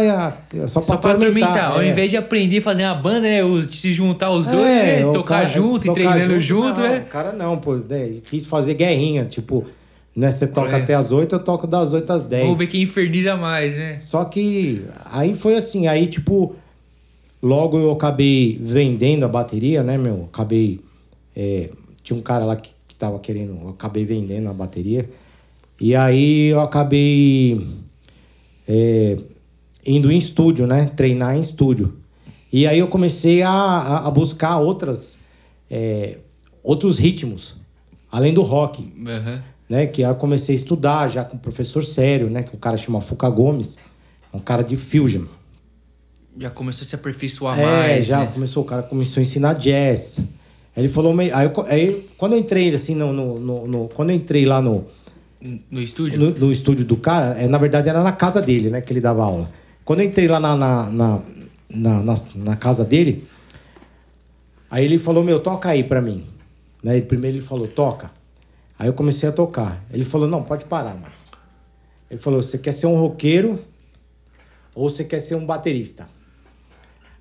só 0.68 0.80
pra, 0.80 0.82
Só 0.82 0.96
pra 0.96 1.10
atormentar. 1.12 1.72
Ao 1.72 1.82
é. 1.82 1.88
invés 1.90 2.08
de 2.10 2.16
aprender 2.16 2.58
a 2.58 2.62
fazer 2.62 2.84
uma 2.84 2.94
banda, 2.94 3.22
né? 3.22 3.40
Se 3.70 3.92
juntar 3.92 4.30
os 4.30 4.46
dois, 4.46 4.64
É, 4.64 5.04
né? 5.04 5.12
Tocar 5.12 5.40
cara- 5.42 5.48
junto 5.48 5.84
e 5.84 5.86
tocar 5.88 6.12
treinando 6.14 6.40
junto, 6.40 6.80
não, 6.80 6.88
né? 6.88 7.04
O 7.06 7.10
cara 7.10 7.32
não, 7.32 7.58
pô. 7.58 7.74
né, 7.76 8.06
Ele 8.06 8.20
quis 8.20 8.46
fazer 8.46 8.74
guerrinha, 8.74 9.24
tipo, 9.24 9.64
né? 10.14 10.30
Você 10.30 10.46
toca 10.46 10.76
É. 10.78 10.82
até 10.82 10.94
as 10.94 11.10
8, 11.10 11.34
eu 11.34 11.38
toco 11.42 11.66
das 11.66 11.92
8 11.92 12.10
às 12.12 12.22
10. 12.22 12.44
Vamos 12.44 12.58
ver 12.58 12.68
quem 12.68 12.82
inferniza 12.82 13.36
mais, 13.36 13.76
né? 13.76 13.98
Só 14.00 14.24
que 14.24 14.84
aí 15.12 15.34
foi 15.34 15.56
assim, 15.56 15.88
aí 15.88 16.06
tipo, 16.06 16.54
logo 17.42 17.76
eu 17.78 17.90
acabei 17.90 18.56
vendendo 18.62 19.24
a 19.24 19.28
bateria, 19.28 19.82
né, 19.82 19.98
meu? 19.98 20.28
Acabei. 20.32 20.80
é, 21.36 21.70
tinha 22.04 22.16
um 22.16 22.22
cara 22.22 22.44
lá 22.44 22.54
que, 22.56 22.70
que 22.86 22.94
tava 22.94 23.18
querendo, 23.18 23.58
eu 23.62 23.70
acabei 23.70 24.04
vendendo 24.04 24.48
a 24.48 24.52
bateria. 24.52 25.08
E 25.80 25.96
aí 25.96 26.48
eu 26.48 26.60
acabei 26.60 27.66
é, 28.68 29.16
indo 29.86 30.10
em 30.10 30.18
estúdio, 30.18 30.66
né? 30.66 30.86
Treinar 30.96 31.36
em 31.36 31.40
estúdio. 31.40 31.96
E 32.52 32.66
aí 32.66 32.78
eu 32.78 32.86
comecei 32.88 33.42
a, 33.42 33.98
a, 34.06 34.10
buscar 34.10 34.58
outras, 34.58 35.18
é, 35.70 36.18
outros 36.62 36.98
ritmos, 36.98 37.56
além 38.10 38.34
do 38.34 38.42
rock 38.42 38.92
Aham. 39.06 39.42
né? 39.68 39.86
Que 39.86 40.04
aí 40.04 40.10
eu 40.10 40.14
comecei 40.16 40.54
a 40.54 40.56
estudar 40.56 41.08
já 41.08 41.24
com 41.24 41.36
um 41.36 41.40
professor 41.40 41.82
sério, 41.82 42.28
né? 42.28 42.42
Que 42.42 42.54
o 42.54 42.58
cara 42.58 42.76
chama 42.76 43.00
Fuca 43.00 43.28
Gomes, 43.30 43.78
é 44.32 44.36
um 44.36 44.40
cara 44.40 44.62
de 44.62 44.76
fusion. 44.76 45.24
Já 46.38 46.50
começou 46.50 46.84
a 46.84 46.88
se 46.88 46.94
aperfeiçoar 46.94 47.58
é, 47.58 47.64
mais. 47.64 48.06
já 48.06 48.20
né? 48.20 48.26
começou, 48.32 48.62
o 48.62 48.66
cara 48.66 48.82
começou 48.82 49.20
a 49.20 49.22
ensinar 49.22 49.54
jazz. 49.54 50.20
Ele 50.74 50.88
falou, 50.88 51.14
aí, 51.20 51.28
eu 51.30 51.64
aí 51.68 52.06
quando 52.16 52.32
eu 52.32 52.38
entrei 52.38 52.74
assim, 52.74 52.94
no, 52.94 53.12
no, 53.12 53.38
no- 53.38 53.66
no- 53.66 53.88
quando 53.88 54.08
eu 54.10 54.16
entrei 54.16 54.46
lá 54.46 54.62
no, 54.62 54.86
No 55.70 55.80
estúdio? 55.80 56.20
no, 56.20 56.30
no 56.30 56.52
estúdio 56.52 56.84
do 56.84 56.96
cara, 56.96 57.36
é, 57.38 57.48
na 57.48 57.58
verdade 57.58 57.88
era 57.88 58.02
na 58.02 58.12
casa 58.12 58.40
dele, 58.40 58.70
né? 58.70 58.80
Que 58.80 58.92
ele 58.92 59.00
dava 59.00 59.24
aula. 59.24 59.50
Quando 59.84 60.00
eu 60.00 60.06
entrei 60.06 60.28
lá 60.28 60.38
na, 60.38 60.54
na, 60.54 60.90
na, 60.90 61.22
na, 62.02 62.14
na- 62.36 62.56
casa 62.56 62.84
dele, 62.84 63.26
aí 64.70 64.84
ele 64.84 64.98
falou, 64.98 65.24
meu, 65.24 65.40
toca 65.40 65.68
aí 65.68 65.82
pra 65.82 66.00
mim. 66.00 66.24
Né? 66.82 66.96
Ele, 66.96 67.06
primeiro 67.06 67.36
ele 67.38 67.44
falou, 67.44 67.66
toca. 67.66 68.10
Aí 68.78 68.86
eu 68.86 68.92
comecei 68.94 69.28
a 69.28 69.32
tocar. 69.32 69.84
Ele 69.92 70.04
falou, 70.04 70.28
não, 70.28 70.42
pode 70.44 70.64
parar, 70.66 70.94
mano. 70.94 71.12
Ele 72.08 72.20
falou, 72.20 72.40
você 72.40 72.58
quer 72.58 72.72
ser 72.72 72.86
um 72.86 72.94
roqueiro 72.96 73.58
ou 74.74 74.88
você 74.88 75.02
quer 75.02 75.18
ser 75.18 75.34
um 75.34 75.44
baterista? 75.44 76.08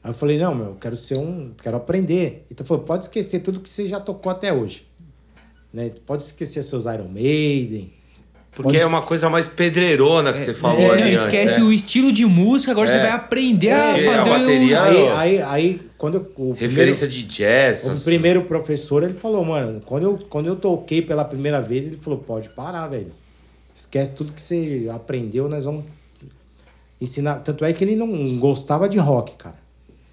Aí 0.03 0.11
eu 0.11 0.13
falei, 0.13 0.37
não, 0.37 0.53
meu, 0.53 0.65
eu 0.67 0.75
quero 0.75 0.95
ser 0.95 1.17
um. 1.17 1.53
Quero 1.61 1.77
aprender. 1.77 2.45
Então 2.51 2.65
falou, 2.65 2.83
pode 2.83 3.05
esquecer 3.05 3.39
tudo 3.39 3.59
que 3.59 3.69
você 3.69 3.87
já 3.87 3.99
tocou 3.99 4.31
até 4.31 4.53
hoje. 4.53 4.85
Né? 5.73 5.91
Pode 6.05 6.23
esquecer 6.23 6.63
seus 6.63 6.85
Iron 6.85 7.07
Maiden. 7.07 7.91
Porque 8.53 8.71
Pode- 8.73 8.79
é 8.79 8.85
uma 8.85 9.01
coisa 9.01 9.29
mais 9.29 9.47
pedreirona 9.47 10.33
que 10.33 10.39
você 10.39 10.47
Mas 10.51 10.57
falou 10.59 10.81
é, 10.81 10.91
ali 10.91 11.01
não, 11.15 11.23
antes, 11.23 11.23
esquece 11.23 11.59
né? 11.59 11.63
o 11.65 11.71
estilo 11.71 12.11
de 12.11 12.25
música, 12.25 12.71
agora 12.73 12.89
É. 12.89 12.93
você 12.93 12.99
vai 12.99 13.11
aprender 13.11 13.71
a 13.71 13.91
a 13.91 13.93
fazer 14.17 14.29
bateria- 14.29 14.77
o... 14.77 14.83
Aí, 14.83 15.07
aí, 15.09 15.41
aí, 15.41 15.81
quando 15.97 16.15
eu, 16.15 16.31
o 16.35 16.51
Referência 16.51 17.07
primeiro, 17.07 17.27
de 17.29 17.35
jazz. 17.37 17.83
o 17.85 17.91
assim. 17.91 18.03
primeiro 18.03 18.43
professor, 18.43 19.03
ele 19.03 19.13
falou, 19.13 19.45
mano, 19.45 19.79
quando 19.85 20.03
eu, 20.03 20.17
quando 20.29 20.47
eu 20.47 20.57
toquei 20.57 21.01
pela 21.01 21.23
primeira 21.23 21.61
vez, 21.61 21.85
ele 21.87 21.97
falou, 21.97 22.19
pode 22.19 22.49
parar, 22.49 22.89
velho. 22.89 23.13
Esquece 23.73 24.11
tudo 24.11 24.33
que 24.33 24.41
você 24.41 24.85
aprendeu, 24.93 25.47
nós 25.47 25.63
vamos 25.63 25.85
ensinar. 26.99 27.39
Tanto 27.39 27.63
é 27.63 27.71
que 27.71 27.83
ele 27.83 27.95
não 27.95 28.37
gostava 28.37 28.89
de 28.89 28.97
rock, 28.97 29.35
cara. 29.37 29.55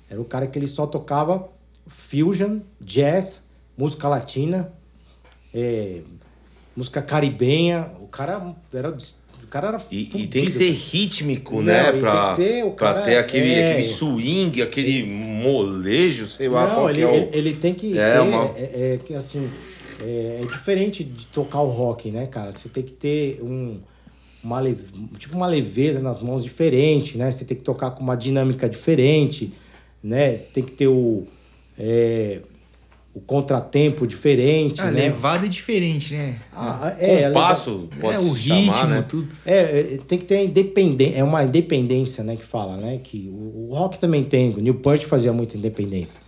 Era 0.08 0.20
o 0.20 0.24
cara 0.24 0.46
que 0.46 0.56
ele 0.58 0.68
só 0.68 0.86
tocava 0.86 1.48
fusion, 1.88 2.58
jazz, 2.80 3.42
música 3.76 4.06
latina, 4.08 4.72
é, 5.52 6.02
música 6.76 7.02
caribenha. 7.02 7.88
O 8.08 8.10
cara 8.10 8.54
era, 8.72 8.88
o 8.90 9.46
cara 9.50 9.68
era 9.68 9.78
E, 9.92 10.02
e 10.16 10.26
tem 10.26 10.44
que 10.46 10.50
ser 10.50 10.70
rítmico, 10.72 11.56
Não, 11.56 11.62
né? 11.62 11.92
Pra, 11.92 12.34
ser, 12.34 12.64
pra 12.70 13.02
ter 13.02 13.16
aquele, 13.18 13.52
é- 13.54 13.70
aquele 13.70 13.82
swing, 13.82 14.62
aquele 14.62 15.04
molejo, 15.04 16.26
sei 16.26 16.48
lá 16.48 16.66
Não, 16.66 16.74
qual 16.74 16.90
ele, 16.90 17.02
é 17.02 17.06
o... 17.06 17.14
ele, 17.14 17.28
ele 17.32 17.52
tem 17.52 17.74
que 17.74 17.98
É, 17.98 18.12
ter. 18.14 18.20
uma- 18.20 18.50
É, 18.56 18.94
é 18.94 19.00
que 19.04 19.12
assim. 19.14 19.48
É, 20.00 20.40
é 20.42 20.46
diferente 20.46 21.04
de 21.04 21.26
tocar 21.26 21.60
o 21.60 21.66
rock, 21.68 22.10
né, 22.10 22.26
cara? 22.26 22.52
Você 22.52 22.68
tem 22.68 22.82
que 22.82 22.92
ter 22.92 23.40
um. 23.42 23.78
Uma 24.42 24.60
leve, 24.60 24.84
tipo 25.18 25.36
uma 25.36 25.48
leveza 25.48 26.00
nas 26.00 26.20
mãos 26.20 26.44
diferente, 26.44 27.18
né? 27.18 27.30
Você 27.30 27.44
tem 27.44 27.56
que 27.56 27.62
tocar 27.64 27.90
com 27.90 28.02
uma 28.02 28.16
dinâmica 28.16 28.68
diferente, 28.68 29.52
né? 30.02 30.34
Tem 30.36 30.62
que 30.64 30.72
ter 30.72 30.86
o. 30.88 31.26
é, 31.78 32.40
o 33.14 33.20
contratempo 33.20 34.06
diferente, 34.06 34.80
A 34.80 34.90
né? 34.90 35.02
levada 35.08 35.46
é 35.46 35.48
diferente, 35.48 36.14
né? 36.14 36.38
Ah, 36.52 36.94
é, 37.00 37.24
a 37.24 37.28
Compasso, 37.28 37.70
leva- 37.90 38.00
pode 38.00 38.14
é, 38.16 38.18
o 38.20 38.36
se 38.36 38.42
chamar, 38.48 38.72
ritmo, 38.82 38.88
né? 38.90 39.04
tudo. 39.08 39.28
é, 39.44 39.58
é, 39.94 39.98
tem 40.06 40.18
que 40.18 40.24
ter 40.24 40.36
a 40.36 40.42
independência, 40.44 41.16
é 41.18 41.24
uma 41.24 41.42
independência, 41.42 42.22
né, 42.22 42.36
que 42.36 42.44
fala, 42.44 42.76
né, 42.76 43.00
que 43.02 43.28
o, 43.32 43.70
o 43.70 43.74
rock 43.74 43.98
também 43.98 44.22
tem, 44.22 44.50
o 44.50 44.60
Newport 44.60 45.02
fazia 45.04 45.32
muita 45.32 45.56
independência, 45.56 46.20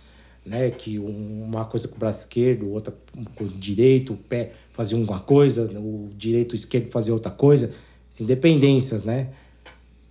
né, 0.45 0.69
que 0.71 0.99
um- 0.99 1.43
uma 1.47 1.63
coisa 1.65 1.87
com 1.87 1.95
o 1.95 1.99
braço 1.99 2.21
esquerdo, 2.21 2.69
outra 2.71 2.93
com 3.35 3.43
o 3.45 3.47
direito, 3.47 4.13
o 4.13 4.17
pé 4.17 4.51
fazia 4.73 4.97
uma 4.97 5.19
coisa, 5.19 5.63
o 5.77 6.09
direito 6.17 6.55
e 6.55 6.57
o 6.57 6.57
esquerdo 6.57 6.89
fazia 6.91 7.13
outra 7.13 7.31
coisa, 7.31 7.71
as 8.11 8.19
independências, 8.19 9.03
né, 9.05 9.29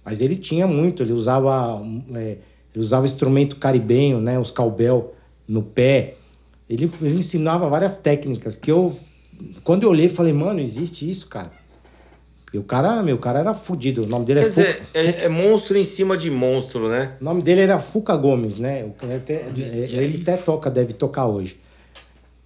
mas 0.03 0.23
ele 0.23 0.37
tinha 0.37 0.67
muito, 0.67 1.03
ele 1.03 1.13
usava, 1.13 1.83
é, 2.15 2.37
ele 2.75 2.83
usava 2.83 3.05
instrumento 3.05 3.57
caribenho, 3.57 4.19
né, 4.21 4.39
os 4.39 4.51
cowbell 4.51 5.13
no 5.47 5.63
pé, 5.63 6.15
ele, 6.71 6.89
ele 7.03 7.17
ensinava 7.17 7.69
várias 7.69 7.97
técnicas 7.97 8.55
que 8.55 8.71
eu, 8.71 8.97
quando 9.65 9.83
eu 9.83 9.91
olhei, 9.91 10.09
falei, 10.09 10.33
mano, 10.33 10.61
existe 10.61 11.09
isso, 11.11 11.27
cara. 11.27 11.51
E 12.53 12.59
o 12.59 12.63
cara, 12.63 13.03
meu, 13.03 13.17
o 13.17 13.19
cara 13.19 13.41
era 13.41 13.55
fudido. 13.55 14.05
O 14.05 14.07
nome 14.07 14.25
dele 14.25 14.41
Quer 14.41 14.47
é, 14.47 14.51
Fuca, 14.51 14.63
dizer, 14.67 14.83
é, 14.95 15.25
é 15.25 15.29
monstro 15.29 15.77
em 15.77 15.85
cima 15.85 16.17
de 16.17 16.31
monstro, 16.31 16.89
né? 16.89 17.17
o 17.21 17.25
nome 17.25 17.43
dele 17.43 17.61
era 17.61 17.79
Fuca 17.81 18.17
Gomes, 18.17 18.57
né? 18.57 18.89
Cara 18.99 19.17
até- 19.17 19.51
ele 19.57 20.21
até 20.23 20.37
toca, 20.37 20.71
deve 20.71 20.93
tocar 20.93 21.27
hoje. 21.27 21.59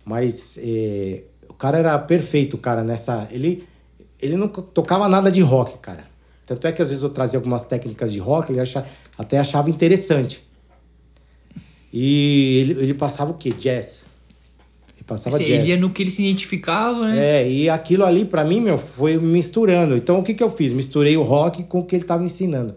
Mas 0.04 0.58
é, 0.62 1.22
o 1.48 1.54
cara 1.54 1.78
era 1.78 1.98
perfeito, 1.98 2.58
cara, 2.58 2.82
nessa. 2.82 3.28
Ele, 3.30 3.66
ele 4.20 4.36
não 4.36 4.48
tocava 4.48 5.08
nada 5.08 5.30
de 5.30 5.40
rock, 5.40 5.78
cara. 5.78 6.04
Tanto 6.46 6.66
é 6.66 6.72
que 6.72 6.82
às 6.82 6.88
vezes 6.88 7.02
eu 7.02 7.08
trazia 7.10 7.38
algumas 7.38 7.62
técnicas 7.62 8.12
de 8.12 8.18
rock, 8.18 8.52
ele 8.52 8.60
acha, 8.60 8.84
até 9.16 9.38
achava 9.38 9.70
interessante. 9.70 10.42
E 11.90 12.58
ele, 12.60 12.82
ele 12.82 12.94
passava 12.94 13.30
o 13.30 13.34
quê? 13.34 13.50
Jazz. 13.50 14.04
Ele 15.04 15.06
passava 15.06 15.36
Ele 15.42 15.56
jazz. 15.58 15.68
ia 15.68 15.76
no 15.76 15.90
que 15.90 16.02
ele 16.02 16.10
se 16.10 16.22
identificava, 16.22 17.08
né? 17.08 17.42
É, 17.42 17.50
e 17.50 17.68
aquilo 17.68 18.04
ali 18.04 18.24
pra 18.24 18.42
mim, 18.42 18.60
meu, 18.60 18.78
foi 18.78 19.16
misturando. 19.18 19.96
Então 19.96 20.18
o 20.18 20.22
que 20.22 20.32
que 20.34 20.42
eu 20.42 20.50
fiz? 20.50 20.72
Misturei 20.72 21.16
o 21.16 21.22
rock 21.22 21.62
com 21.64 21.80
o 21.80 21.84
que 21.84 21.94
ele 21.94 22.04
tava 22.04 22.24
ensinando. 22.24 22.74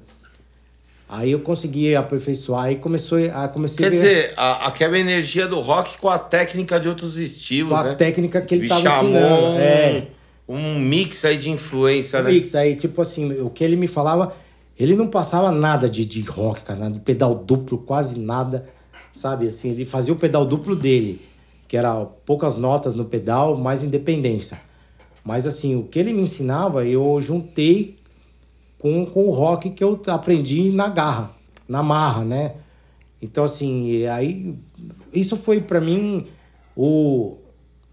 Aí 1.09 1.31
eu 1.31 1.39
consegui 1.39 1.95
aperfeiçoar, 1.95 2.65
aí 2.65 2.75
começou 2.75 3.17
a 3.33 3.47
comecei 3.47 3.77
Quer 3.77 3.85
a 3.85 3.89
ver 3.89 3.95
dizer, 3.95 4.33
a, 4.35 4.67
aquela 4.67 4.99
energia 4.99 5.47
do 5.47 5.61
rock 5.61 5.97
com 5.99 6.09
a 6.09 6.19
técnica 6.19 6.77
de 6.81 6.89
outros 6.89 7.17
estilos, 7.17 7.71
com 7.71 7.77
a 7.77 7.83
né? 7.83 7.95
técnica 7.95 8.41
que 8.41 8.53
ele 8.53 8.63
Me 8.63 8.67
tava 8.67 8.81
chamou 8.81 9.11
ensinando. 9.11 9.45
um, 9.45 9.57
É. 9.57 10.07
um 10.49 10.79
mix 10.79 11.23
aí 11.23 11.37
de 11.37 11.49
influência, 11.49 12.21
né? 12.21 12.29
Mix, 12.29 12.53
aí 12.55 12.75
tipo 12.75 13.01
assim, 13.01 13.39
o 13.39 13.49
que 13.49 13.63
ele 13.63 13.77
me 13.77 13.87
falava, 13.87 14.33
ele 14.77 14.97
não 14.97 15.07
passava 15.07 15.49
nada 15.49 15.89
de, 15.89 16.03
de 16.03 16.19
rock, 16.23 16.63
cara, 16.63 16.77
nada 16.77 16.95
de 16.95 16.99
pedal 16.99 17.33
duplo, 17.35 17.77
quase 17.77 18.19
nada, 18.19 18.67
sabe? 19.13 19.47
Assim, 19.47 19.69
ele 19.71 19.85
fazia 19.85 20.13
o 20.13 20.17
pedal 20.17 20.43
duplo 20.45 20.75
dele, 20.75 21.21
que 21.67 21.75
era 21.75 22.05
poucas 22.05 22.57
notas 22.57 22.95
no 22.95 23.05
pedal, 23.05 23.57
mais 23.57 23.83
independência. 23.83 24.59
Mas 25.23 25.45
assim, 25.45 25.75
o 25.75 25.83
que 25.83 25.99
ele 25.99 26.13
me 26.13 26.21
ensinava, 26.21 26.85
eu 26.85 27.19
juntei 27.19 27.97
com, 28.79 29.05
com 29.05 29.25
o 29.25 29.31
rock 29.31 29.69
que 29.71 29.83
eu 29.83 29.99
aprendi 30.07 30.71
na 30.71 30.87
garra, 30.87 31.31
na 31.67 31.83
marra, 31.83 32.23
né? 32.23 32.53
Então, 33.21 33.43
assim, 33.43 34.05
aí 34.05 34.55
isso 35.11 35.35
foi 35.35 35.59
pra 35.59 35.81
mim 35.81 36.25
o 36.75 37.37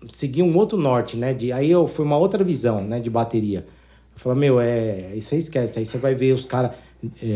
seguir 0.08 0.42
um 0.42 0.56
outro 0.56 0.78
norte, 0.78 1.16
né? 1.16 1.32
De, 1.32 1.50
aí 1.50 1.70
eu 1.70 1.88
foi 1.88 2.04
uma 2.04 2.18
outra 2.18 2.44
visão, 2.44 2.82
né, 2.82 3.00
de 3.00 3.08
bateria. 3.08 3.66
Eu 4.14 4.18
falei, 4.20 4.38
meu, 4.38 4.60
é, 4.60 5.08
aí 5.12 5.20
você 5.20 5.36
esquece, 5.36 5.78
aí 5.78 5.86
você 5.86 5.98
vai 5.98 6.14
ver 6.14 6.32
os 6.32 6.44
caras, 6.44 6.72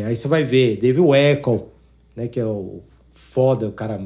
aí 0.06 0.14
você 0.14 0.28
vai 0.28 0.44
ver 0.44 0.76
Dave 0.76 1.00
Weckl, 1.00 1.56
né, 2.14 2.28
que 2.28 2.38
é 2.38 2.44
o 2.44 2.82
foda, 3.10 3.66
o 3.66 3.72
cara 3.72 3.98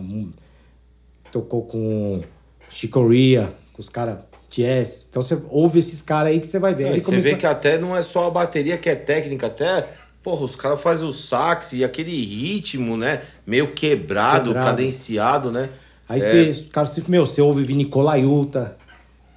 tocou 1.33 1.63
com 1.63 2.23
Chicoria, 2.69 3.53
com 3.73 3.81
os 3.81 3.89
caras 3.89 4.19
jazz. 4.51 5.07
Então 5.09 5.23
você 5.23 5.41
ouve 5.49 5.79
esses 5.79 6.03
caras 6.03 6.33
aí 6.33 6.41
que 6.41 6.47
você 6.47 6.59
vai 6.59 6.75
ver. 6.75 6.93
Você 6.95 7.01
começou- 7.01 7.31
vê 7.33 7.37
que 7.37 7.47
até 7.47 7.79
não 7.79 7.97
é 7.97 8.03
só 8.03 8.27
a 8.29 8.31
bateria 8.31 8.77
que 8.77 8.89
é 8.89 8.95
técnica, 8.95 9.47
até. 9.47 9.89
Porra, 10.23 10.45
os 10.45 10.55
caras 10.55 10.81
fazem 10.81 11.09
o 11.09 11.11
sax 11.13 11.73
e 11.73 11.83
aquele 11.83 12.13
ritmo, 12.25 12.97
né? 12.97 13.23
Meio 13.45 13.73
quebrado, 13.73 14.47
Quebrado. 14.51 14.67
cadenciado, 14.71 15.51
né? 15.51 15.71
Aí 16.09 16.21
É. 16.21 16.53
você, 16.53 16.63
cara, 16.71 16.87
você, 16.87 17.03
meu, 17.09 17.27
você 17.27 17.41
ouve 17.41 17.65
Vini 17.65 17.85
Colaiuta, 17.87 18.77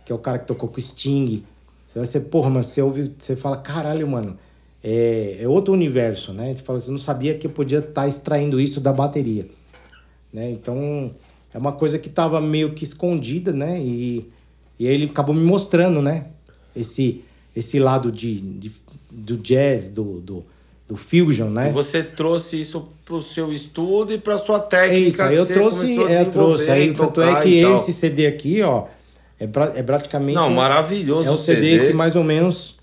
que 0.06 0.12
é 0.12 0.16
o 0.16 0.20
cara 0.20 0.38
que 0.38 0.46
tocou 0.46 0.70
com 0.70 0.78
o 0.78 0.82
Sting. 0.82 1.44
Você 1.88 1.98
vai 2.00 2.08
ser, 2.08 2.20
porra, 2.22 2.50
mano, 2.50 2.64
você 2.64 2.82
ouve, 2.82 3.12
você 3.18 3.36
fala, 3.36 3.58
caralho, 3.58 4.08
mano, 4.08 4.38
é, 4.84 5.38
é 5.42 5.48
outro 5.48 5.74
universo, 5.74 6.34
né? 6.34 6.54
Você 6.56 6.62
fala, 6.62 6.80
você 6.80 6.92
não 6.92 6.98
sabia 7.00 7.34
que 7.36 7.48
eu 7.48 7.52
podia 7.52 7.80
estar 7.80 8.08
extraindo 8.08 8.60
isso 8.60 8.80
da 8.80 8.92
bateria, 8.94 9.48
né? 10.32 10.52
Então, 10.52 11.10
é 11.56 11.58
uma 11.58 11.72
coisa 11.72 11.98
que 11.98 12.10
tava 12.10 12.42
meio 12.42 12.74
que 12.74 12.84
escondida, 12.84 13.54
né? 13.54 13.80
E, 13.80 14.28
e 14.78 14.88
aí 14.88 14.94
ele 14.94 15.06
acabou 15.06 15.34
me 15.34 15.44
mostrando, 15.46 16.02
né? 16.02 16.26
Esse, 16.76 17.24
esse 17.56 17.80
lado 17.80 18.12
de, 18.12 18.36
de- 18.42 18.72
do 19.10 19.38
jazz, 19.38 19.88
do, 19.88 20.20
do, 20.20 20.44
do 20.86 20.98
fusion, 20.98 21.50
né? 21.50 21.72
Você 21.72 22.04
trouxe 22.04 22.60
isso 22.60 22.84
pro 23.06 23.22
seu 23.22 23.54
estudo 23.54 24.12
e 24.14 24.18
pra 24.18 24.38
sua 24.38 24.58
É 24.58 24.60
técnica. 24.60 25.08
isso, 25.08 25.24
aí 25.24 25.36
eu 25.38 25.46
trouxe, 25.46 26.04
é, 26.04 26.22
eu 26.24 26.30
trouxe. 26.32 26.70
Aí, 26.70 26.94
tanto 26.94 27.22
é 27.22 27.42
que 27.42 27.60
esse 27.60 27.94
CD 27.94 28.28
aqui, 28.28 28.62
ó, 28.62 28.88
é, 29.40 29.48
pra, 29.48 29.72
é 29.76 29.82
praticamente. 29.82 30.36
Não, 30.36 30.50
maravilhoso 30.50 31.30
É 31.30 31.32
um 31.32 31.38
CD, 31.38 31.78
CD. 31.78 31.88
que 31.88 31.94
mais 31.94 32.18
ou 32.18 32.24
menos. 32.24 32.76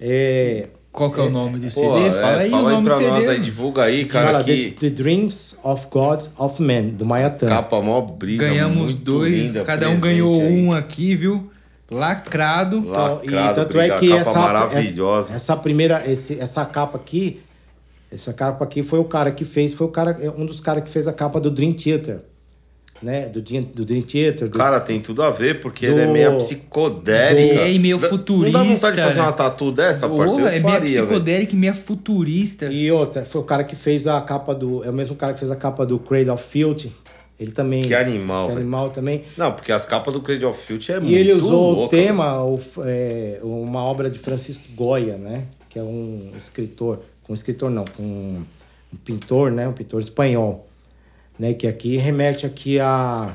É, 0.00 0.66
Qual 0.92 1.10
que 1.10 1.20
é 1.20 1.22
o 1.22 1.30
nome 1.30 1.60
do 1.60 1.70
CD? 1.70 1.86
Pô, 1.86 1.92
fala 1.92 2.06
é, 2.06 2.38
aí 2.44 2.50
fala 2.50 2.62
o 2.62 2.66
aí 2.66 2.74
nome 2.74 2.84
pra 2.86 2.94
do 2.94 2.98
CD. 2.98 3.10
nós 3.10 3.28
aí, 3.28 3.40
divulga 3.40 3.82
aí, 3.84 4.04
cara, 4.06 4.26
fala 4.32 4.44
que 4.44 4.70
The, 4.72 4.88
The 4.88 4.90
Dreams 4.90 5.56
of 5.62 5.86
God 5.90 6.24
of 6.36 6.60
Man, 6.62 6.82
do 6.96 7.06
Mayatan. 7.06 7.46
capa 7.48 7.80
mó 7.80 8.00
brisa, 8.00 8.48
Ganhamos 8.48 8.92
muito 8.92 8.98
dois, 9.04 9.32
linda, 9.32 9.64
cada 9.64 9.88
um 9.88 10.00
ganhou 10.00 10.34
aí. 10.40 10.64
um 10.64 10.72
aqui, 10.72 11.14
viu? 11.14 11.48
Lacrado. 11.90 12.78
Então, 12.78 13.14
Lacrado, 13.14 13.52
e 13.52 13.54
tanto 13.54 13.78
é 13.80 13.82
briga, 13.82 13.98
que 13.98 14.08
capa 14.08 14.20
essa, 14.20 14.38
maravilhosa. 14.38 15.26
essa, 15.28 15.36
essa 15.36 15.56
primeira, 15.56 16.02
esse, 16.10 16.38
essa 16.40 16.64
capa 16.64 16.96
aqui, 16.98 17.40
essa 18.12 18.32
capa 18.32 18.64
aqui 18.64 18.82
foi 18.82 18.98
o 18.98 19.04
cara 19.04 19.30
que 19.30 19.44
fez, 19.44 19.72
foi 19.74 19.86
o 19.86 19.90
cara, 19.90 20.16
é 20.20 20.30
um 20.30 20.44
dos 20.46 20.60
caras 20.60 20.82
que 20.82 20.90
fez 20.90 21.06
a 21.06 21.12
capa 21.12 21.40
do 21.40 21.50
Dream 21.50 21.72
Theater, 21.72 22.20
né? 23.02 23.28
Do, 23.28 23.40
Dream- 23.40 23.68
do 23.74 23.84
Dream 23.84 24.02
Theater. 24.02 24.48
Do, 24.48 24.58
Cara, 24.58 24.78
tem 24.80 25.00
tudo 25.00 25.22
a 25.22 25.30
ver, 25.30 25.60
porque 25.60 25.86
Do- 25.86 25.92
ele 25.92 26.02
é 26.02 26.06
meio 26.12 26.36
psicodélica. 26.38 27.60
É, 27.62 27.72
e 27.72 27.78
meio 27.78 27.98
futurista, 27.98 28.58
Não 28.58 28.66
dá 28.66 28.74
vontade 28.74 28.96
de 28.96 29.02
fazer 29.02 29.20
uma 29.20 29.32
tatu 29.32 29.72
dessa, 29.72 30.08
parceiro? 30.08 30.32
Porra, 30.32 30.50
é 30.54 30.60
meio 30.60 30.80
psicodélica 31.06 31.52
e 31.54 31.56
meio 31.58 31.74
futurista. 31.74 32.66
E 32.66 32.90
outra, 32.90 33.24
foi 33.24 33.40
o 33.40 33.44
cara 33.44 33.64
que 33.64 33.76
fez 33.76 34.06
a 34.06 34.20
capa 34.20 34.54
do. 34.54 34.84
É 34.84 34.90
o 34.90 34.92
mesmo 34.92 35.14
cara 35.16 35.32
que 35.32 35.38
fez 35.38 35.50
a 35.50 35.56
capa 35.56 35.84
do 35.86 35.98
Cradle 35.98 36.34
of 36.34 36.44
Filth. 36.48 36.86
Ele 37.38 37.52
também. 37.52 37.82
Que 37.84 37.94
animal, 37.94 38.44
Que 38.44 38.50
velho. 38.50 38.60
animal 38.60 38.90
também. 38.90 39.22
Não, 39.36 39.52
porque 39.52 39.72
as 39.72 39.86
capas 39.86 40.12
do 40.12 40.20
Cradle 40.20 40.50
of 40.50 40.60
Filth 40.66 40.90
é 40.90 41.00
muito 41.00 41.10
E 41.10 41.16
ele 41.16 41.32
usou 41.32 41.72
louca, 41.72 41.82
o 41.84 41.88
tema, 41.88 42.44
o, 42.44 42.60
é, 42.84 43.40
uma 43.42 43.82
obra 43.82 44.10
de 44.10 44.18
Francisco 44.18 44.64
Goya, 44.74 45.16
né? 45.16 45.44
Que 45.70 45.78
é 45.78 45.82
um 45.82 46.32
escritor. 46.36 47.00
Um 47.26 47.32
escritor 47.32 47.70
não, 47.70 47.84
um, 47.98 48.42
um 48.92 48.96
pintor, 49.04 49.50
né? 49.50 49.66
Um 49.66 49.72
pintor 49.72 50.00
espanhol. 50.02 50.66
Né? 51.40 51.54
Que 51.54 51.66
aqui 51.66 51.96
remete 51.96 52.44
aqui 52.44 52.78
a, 52.78 53.34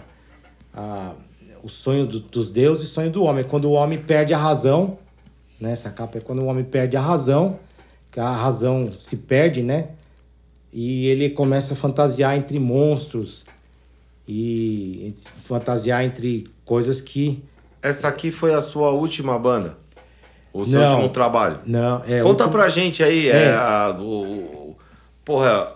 a 0.71 1.15
o 1.63 1.67
sonho 1.67 2.05
do- 2.05 2.19
dos 2.19 2.51
deuses 2.51 2.83
e 2.83 2.85
o 2.85 2.93
sonho 2.93 3.09
do 3.09 3.23
homem. 3.23 3.43
É 3.43 3.47
Quando 3.47 3.65
o 3.65 3.71
homem 3.71 3.97
perde 3.97 4.31
a 4.35 4.37
razão, 4.37 4.99
né? 5.59 5.71
Essa 5.71 5.89
capa 5.89 6.19
é 6.19 6.21
quando 6.21 6.43
o 6.43 6.45
homem 6.45 6.63
perde 6.63 6.95
a 6.95 7.01
razão, 7.01 7.57
que 8.11 8.19
a 8.19 8.29
razão 8.29 8.91
se 8.99 9.17
perde, 9.17 9.63
né? 9.63 9.87
E 10.71 11.07
ele 11.07 11.31
começa 11.31 11.73
a 11.73 11.75
fantasiar 11.75 12.37
entre 12.37 12.59
monstros 12.59 13.43
e 14.27 15.11
fantasiar 15.43 16.03
entre 16.03 16.47
coisas 16.63 17.01
que 17.01 17.43
Essa 17.81 18.07
aqui 18.07 18.29
foi 18.29 18.53
a 18.53 18.61
sua 18.61 18.91
última 18.91 19.37
banda? 19.39 19.77
O 20.53 20.63
seu 20.65 20.79
Não. 20.79 20.91
último 20.93 21.09
trabalho? 21.09 21.59
não 21.65 22.03
é 22.07 22.21
Conta 22.21 22.43
último- 22.45 22.51
pra 22.51 22.69
gente 22.69 23.03
aí, 23.03 23.29
é, 23.29 23.45
É. 23.45 23.51
a- 23.53 23.95
o, 23.99 24.03
o- 24.03 24.77
Porra, 25.23 25.73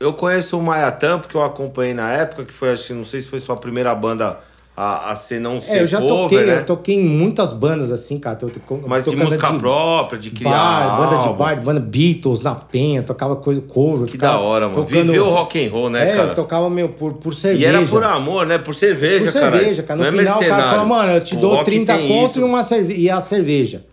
eu 0.00 0.12
conheço 0.12 0.58
o 0.58 0.62
Maiatan, 0.62 1.18
porque 1.18 1.36
eu 1.36 1.42
acompanhei 1.42 1.94
na 1.94 2.10
época, 2.12 2.44
que 2.44 2.52
foi, 2.52 2.72
acho 2.72 2.86
que 2.88 2.92
não 2.92 3.04
sei 3.04 3.20
se 3.20 3.26
foi 3.28 3.40
sua 3.40 3.56
primeira 3.56 3.94
banda 3.94 4.38
a, 4.76 5.10
a 5.10 5.14
ser 5.16 5.40
não 5.40 5.60
ser 5.60 5.72
É, 5.78 5.82
eu 5.82 5.86
já 5.88 5.98
cover, 6.00 6.16
toquei, 6.22 6.44
né? 6.44 6.58
eu 6.60 6.64
toquei 6.64 6.94
em 6.94 7.04
muitas 7.08 7.52
bandas 7.52 7.90
assim, 7.90 8.16
cara. 8.16 8.36
Tô, 8.36 8.48
tô, 8.48 8.60
Mas 8.86 9.04
de 9.06 9.16
música 9.16 9.52
própria, 9.54 10.16
de 10.20 10.30
criar 10.30 10.50
bar, 10.50 10.96
banda 10.98 11.22
de 11.28 11.36
bar, 11.36 11.60
banda 11.60 11.80
Beatles 11.80 12.42
na 12.42 12.54
penha, 12.54 13.02
tocava 13.02 13.34
coisa 13.34 13.60
cover. 13.60 14.06
Que 14.06 14.12
ficava 14.12 14.34
da 14.34 14.40
hora, 14.40 14.68
mano. 14.68 14.84
tocando- 14.84 15.06
Viveu 15.06 15.26
o 15.26 15.30
rock 15.30 15.66
and 15.66 15.70
roll, 15.72 15.90
né, 15.90 16.12
é, 16.12 16.14
cara? 16.16 16.28
eu 16.28 16.34
tocava 16.34 16.70
meu 16.70 16.90
por, 16.90 17.14
por 17.14 17.34
cerveja. 17.34 17.64
E 17.64 17.66
era 17.76 17.84
por 17.84 18.04
amor, 18.04 18.46
né? 18.46 18.56
Por 18.56 18.72
cerveja, 18.72 19.32
Por 19.32 19.40
cara. 19.40 19.56
cerveja, 19.58 19.82
cara. 19.82 19.96
No 19.98 20.02
Não 20.12 20.20
é 20.20 20.22
final 20.24 20.40
o 20.40 20.46
cara 20.48 20.70
fala, 20.70 20.84
mano, 20.84 21.12
eu 21.12 21.20
te 21.24 21.34
O 21.34 21.40
dou 21.40 21.54
rock 21.56 21.64
30 21.64 21.94
tem 21.96 22.08
conto 22.08 22.38
e, 22.38 22.42
uma 22.44 22.62
cerve 22.62 22.94
e 22.96 23.10
a 23.10 23.20
cerveja. 23.20 23.84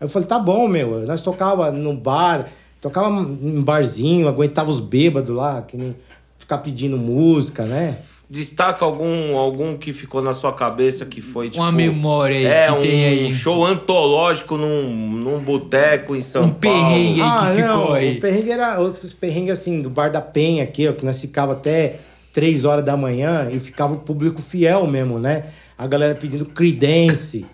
Eu 0.00 0.08
falei, 0.08 0.28
tá 0.28 0.38
bom, 0.38 0.68
meu. 0.68 1.00
Nós 1.00 1.20
tocava 1.20 1.72
no 1.72 1.94
bar, 1.94 2.46
tocava 2.80 3.08
em 3.42 3.60
barzinho, 3.60 4.28
aguentava 4.28 4.70
os 4.70 4.80
bêbados 4.80 5.34
lá, 5.34 5.62
que 5.62 5.76
nem 5.76 5.94
ficar 6.38 6.58
pedindo 6.58 6.96
música, 6.96 7.64
né? 7.64 7.98
Destaca 8.30 8.84
algum, 8.84 9.38
algum 9.38 9.74
que 9.78 9.90
ficou 9.94 10.20
na 10.20 10.34
sua 10.34 10.52
cabeça 10.52 11.06
que 11.06 11.20
foi 11.22 11.48
tipo. 11.48 11.62
Uma 11.62 11.72
memória 11.72 12.36
aí 12.36 12.44
É, 12.44 12.66
que 12.66 12.72
um 12.72 12.80
tem 12.82 13.04
aí. 13.06 13.32
show 13.32 13.64
antológico 13.64 14.56
num, 14.58 14.90
num 14.94 15.38
boteco 15.38 16.14
em 16.14 16.20
São 16.20 16.44
Um 16.44 16.50
Paulo. 16.50 16.60
perrengue. 16.60 17.22
aí 17.22 17.56
que 17.56 17.62
ficou 17.62 17.92
aí? 17.94 18.10
Ah, 18.12 18.18
O 18.18 18.20
perrengue 18.20 18.50
era 18.50 18.80
outros 18.80 19.12
perrengues 19.14 19.52
assim, 19.52 19.80
do 19.80 19.88
Bar 19.88 20.12
da 20.12 20.20
Penha 20.20 20.62
aqui, 20.62 20.86
ó, 20.86 20.92
que 20.92 21.06
nós 21.06 21.18
ficava 21.18 21.52
até 21.52 22.00
3 22.34 22.66
horas 22.66 22.84
da 22.84 22.98
manhã 22.98 23.48
e 23.50 23.58
ficava 23.58 23.94
o 23.94 23.98
público 23.98 24.42
fiel 24.42 24.86
mesmo, 24.86 25.18
né? 25.18 25.44
A 25.78 25.86
galera 25.86 26.14
pedindo 26.14 26.44
Creedence, 26.44 27.46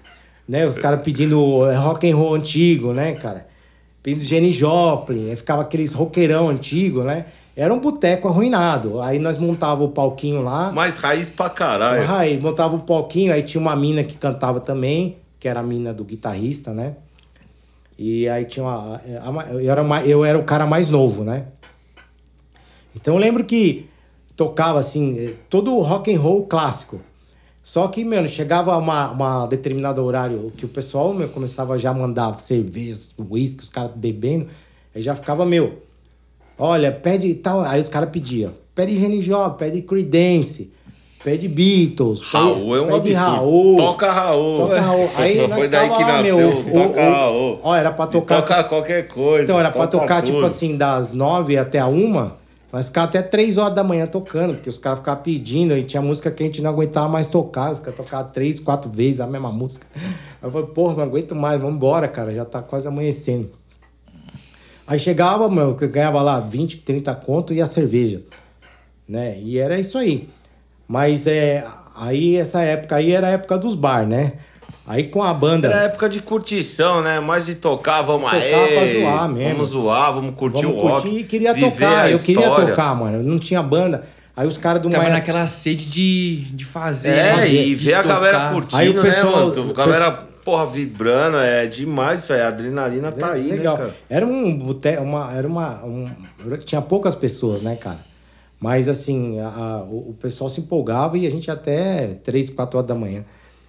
né? 0.49 0.67
Os 0.67 0.77
caras 0.77 1.03
pedindo 1.03 1.67
eh, 1.71 1.77
rock 1.77 2.11
and 2.11 2.17
roll 2.17 2.35
antigo, 2.35 2.93
né, 2.93 3.13
cara? 3.13 3.47
Pedindo 4.05 4.23
Jenny 4.23 4.53
Joplin, 4.53 5.31
aí 5.31 5.37
ficava 5.37 5.63
aqueles 5.63 5.95
roqueirão 5.95 6.51
antigo, 6.51 7.03
né? 7.03 7.25
Era 7.57 7.73
um 7.73 7.81
boteco 7.81 8.29
arruinado. 8.29 9.01
Aí 9.01 9.19
nós 9.19 9.39
montava 9.39 9.83
o 9.83 9.89
palquinho 9.89 10.43
lá. 10.43 10.71
Mais 10.73 10.99
raiz 10.99 11.31
pra 11.31 11.49
caralho. 11.49 12.13
Aí 12.13 12.39
montava 12.39 12.77
um 12.77 12.81
palquinho, 12.81 13.33
aí 13.33 13.43
tinha 13.43 13.59
uma 13.59 13.75
mina 13.75 14.05
que 14.05 14.19
cantava 14.19 14.61
também, 14.61 15.17
que 15.41 15.49
era 15.49 15.61
a 15.61 15.63
mina 15.63 15.95
do 15.95 16.05
guitarrista, 16.05 16.75
né? 16.75 16.97
E 17.99 18.29
aí 18.29 18.45
tinha 18.45 18.67
uma. 18.67 19.01
Eu 19.59 19.73
era, 19.73 20.07
eu 20.07 20.23
era 20.23 20.39
o 20.39 20.45
cara 20.45 20.67
mais 20.67 20.91
novo, 20.91 21.25
né? 21.25 21.47
Então 22.95 23.15
eu 23.15 23.21
lembro 23.21 23.43
que 23.43 23.89
tocava 24.37 24.79
assim, 24.79 25.17
eh, 25.19 25.35
todo 25.49 25.75
o 25.75 25.81
rock 25.81 26.15
and 26.15 26.21
roll 26.21 26.45
clássico. 26.45 27.01
Só 27.65 27.89
que, 27.89 28.05
mano, 28.05 28.29
chegava 28.29 28.77
uma, 28.77 29.11
uma 29.11 29.47
determinado 29.47 30.05
horário 30.05 30.53
que 30.55 30.67
o 30.67 30.69
pessoal 30.69 31.15
meu, 31.15 31.29
começava 31.29 31.79
já 31.79 31.91
a 31.91 31.95
mandar 31.95 32.39
cerveja, 32.39 33.01
uísque, 33.19 33.63
os 33.63 33.71
caras 33.71 33.93
bebendo, 33.97 34.47
aí 34.95 35.01
já 35.01 35.17
ficava, 35.17 35.47
meu, 35.47 35.79
olha, 36.59 36.93
pede 36.93 37.35
tal. 37.37 37.63
Aí 37.63 37.81
os 37.81 37.89
caras 37.89 38.11
pediam, 38.11 38.53
pede 38.75 38.95
Joplin, 39.23 39.57
pede 39.57 39.81
Creedence, 39.81 40.71
pede 41.25 41.49
Beatles, 41.49 42.21
pede, 42.21 42.33
Raul 42.37 42.77
é 42.77 42.81
um 42.83 42.87
pede 43.01 43.15
absurdo. 43.17 43.35
Raul. 43.37 43.77
Toca 43.79 44.13
Raul. 44.13 44.59
Toca 44.59 44.81
Raul. 44.83 45.11
Aí 45.17 45.37
Não 45.39 45.49
nós 45.49 45.59
foi 45.59 45.69
daí 45.69 45.89
ficava 45.89 46.05
que 46.05 46.13
nasceu. 46.13 46.37
meu, 46.37 46.59
o- 46.59 46.65
toca 46.89 47.01
o- 47.01 47.13
Raul. 47.13 47.61
ó, 47.63 47.75
era 47.75 47.91
pra 47.93 48.07
tocar- 48.07 48.43
Toca 48.43 48.65
qualquer 48.65 49.09
coisa. 49.09 49.45
Então 49.45 49.59
era 49.59 49.71
pra 49.71 49.87
toca 49.87 50.03
tocar, 50.03 50.21
tipo 50.23 50.37
tudo. 50.37 50.47
assim, 50.47 50.77
das 50.77 51.15
nove 51.15 51.57
até 51.57 51.79
a 51.79 51.87
uma. 51.87 52.37
Nós 52.75 52.87
ficava 52.87 53.07
até 53.07 53.23
3 53.23 53.57
horas 53.57 53.73
da 53.73 53.85
manhã 53.85 54.05
tocando, 54.05 54.55
porque 54.55 54.69
os 54.69 54.79
caras 54.79 54.99
ficavam 54.99 55.23
pedindo 55.23 55.79
e 55.79 55.85
tinha 55.85 56.03
música 56.03 56.29
que 56.29 56.43
a 56.43 56.47
gente 56.47 56.61
não 56.61 56.71
aguentava 56.71 57.07
mais 57.07 57.29
tocar. 57.29 57.73
Os 57.73 57.79
caras 57.79 57.95
tocavam 57.95 58.33
três, 58.33 58.59
quatro 58.59 58.91
vezes 58.91 59.21
a 59.21 59.29
mesma 59.29 59.53
música. 59.53 59.87
Aí 59.95 60.03
eu 60.43 60.51
falei, 60.51 60.67
porra, 60.67 60.97
não 60.97 61.05
aguento 61.05 61.37
mais, 61.37 61.61
vamos 61.61 61.77
embora, 61.77 62.09
cara, 62.09 62.35
já 62.35 62.45
tá 62.45 62.61
quase 62.61 62.89
amanhecendo. 62.89 63.53
Aí 64.89 64.99
chegava, 64.99 65.49
meu, 65.49 65.79
eu 65.81 65.89
ganhava 65.89 66.21
lá 66.21 66.41
20, 66.41 66.79
30 66.79 67.15
conto 67.15 67.55
e 67.55 67.61
a 67.61 67.67
cerveja, 67.67 68.23
né? 69.07 69.39
E 69.39 69.57
era 69.57 69.79
isso 69.79 69.97
aí. 69.97 70.29
Mas 70.89 71.29
é, 71.29 71.65
aí 71.95 72.35
essa 72.35 72.61
época 72.61 72.97
aí 72.97 73.13
era 73.13 73.29
a 73.29 73.31
época 73.31 73.57
dos 73.57 73.77
bar, 73.77 74.05
né? 74.05 74.33
Aí 74.87 75.05
com 75.05 75.23
a 75.23 75.33
banda. 75.33 75.69
Era 75.69 75.85
época 75.85 76.09
de 76.09 76.21
curtição, 76.21 77.01
né? 77.01 77.19
Mais 77.19 77.47
de 77.47 77.55
tocar, 77.55 78.03
vamos 78.03 78.31
Tocar 78.31 78.37
aí. 78.37 78.75
pra 78.75 79.01
zoar 79.01 79.29
mesmo. 79.31 79.53
Vamos 79.55 79.69
zoar, 79.71 80.13
vamos 80.15 80.35
curtir 80.35 80.63
Vamos 80.67 80.79
o 80.79 80.81
rock. 80.87 81.03
curtir 81.03 81.21
e 81.21 81.25
queria 81.25 81.55
viver 81.55 81.71
tocar. 81.71 82.05
a 82.05 82.11
Eu 82.11 82.19
queria 82.19 82.51
tocar, 82.51 82.95
mano. 82.95 83.23
Não 83.23 83.39
tinha 83.39 83.63
banda. 83.63 84.05
Aí 84.37 84.47
os 84.47 84.59
caras 84.59 84.83
do 84.83 84.91
Tava 84.91 85.05
Maia- 85.05 85.15
naquela 85.15 85.47
sede 85.47 85.87
de, 85.89 86.45
de 86.53 86.65
fazer. 86.65 87.11
É, 87.13 87.37
né? 87.37 87.49
e 87.49 87.75
De 87.75 87.85
ver 87.85 87.95
a 87.95 88.03
tocar. 88.03 88.15
galera 88.17 88.49
curtindo, 88.53 88.77
Aí 88.77 88.89
o 88.91 89.01
pessoal- 89.01 89.25
né, 89.51 89.57
mano? 89.57 89.69
o 89.69 89.71
A 89.71 89.75
galera, 89.75 90.11
pessoal- 90.11 90.29
porra, 90.45 90.67
vibrando, 90.67 91.39
é 91.39 91.67
demais 91.67 92.23
isso 92.25 92.33
aí. 92.35 92.41
A 92.43 92.49
adrenalina 92.49 93.11
tá 93.13 93.33
aí, 93.33 93.49
Legal. 93.49 93.75
né, 93.75 93.81
cara? 93.85 93.95
Era 94.11 94.27
um 94.27 94.55
boteco, 94.59 95.03
uma, 95.03 95.33
era 95.33 95.47
uma, 95.47 95.83
um, 95.85 96.11
tinha 96.65 96.83
poucas 96.83 97.15
pessoas, 97.15 97.63
né, 97.63 97.75
cara? 97.77 98.01
Mas 98.61 98.89
assim, 98.89 99.39
a- 99.41 99.47
a- 99.49 99.83
o, 99.85 100.11
o 100.11 100.17
pessoal 100.21 100.51
se 100.51 100.61
empolgava 100.61 101.17
e 101.17 101.27
a 101.27 101.31
gente 101.31 101.47
ia 101.47 101.55
até 101.55 102.09
3, 102.23 102.51
4 102.51 102.77
horas 102.79 102.89
da 102.89 102.95
manhã. 102.95 103.25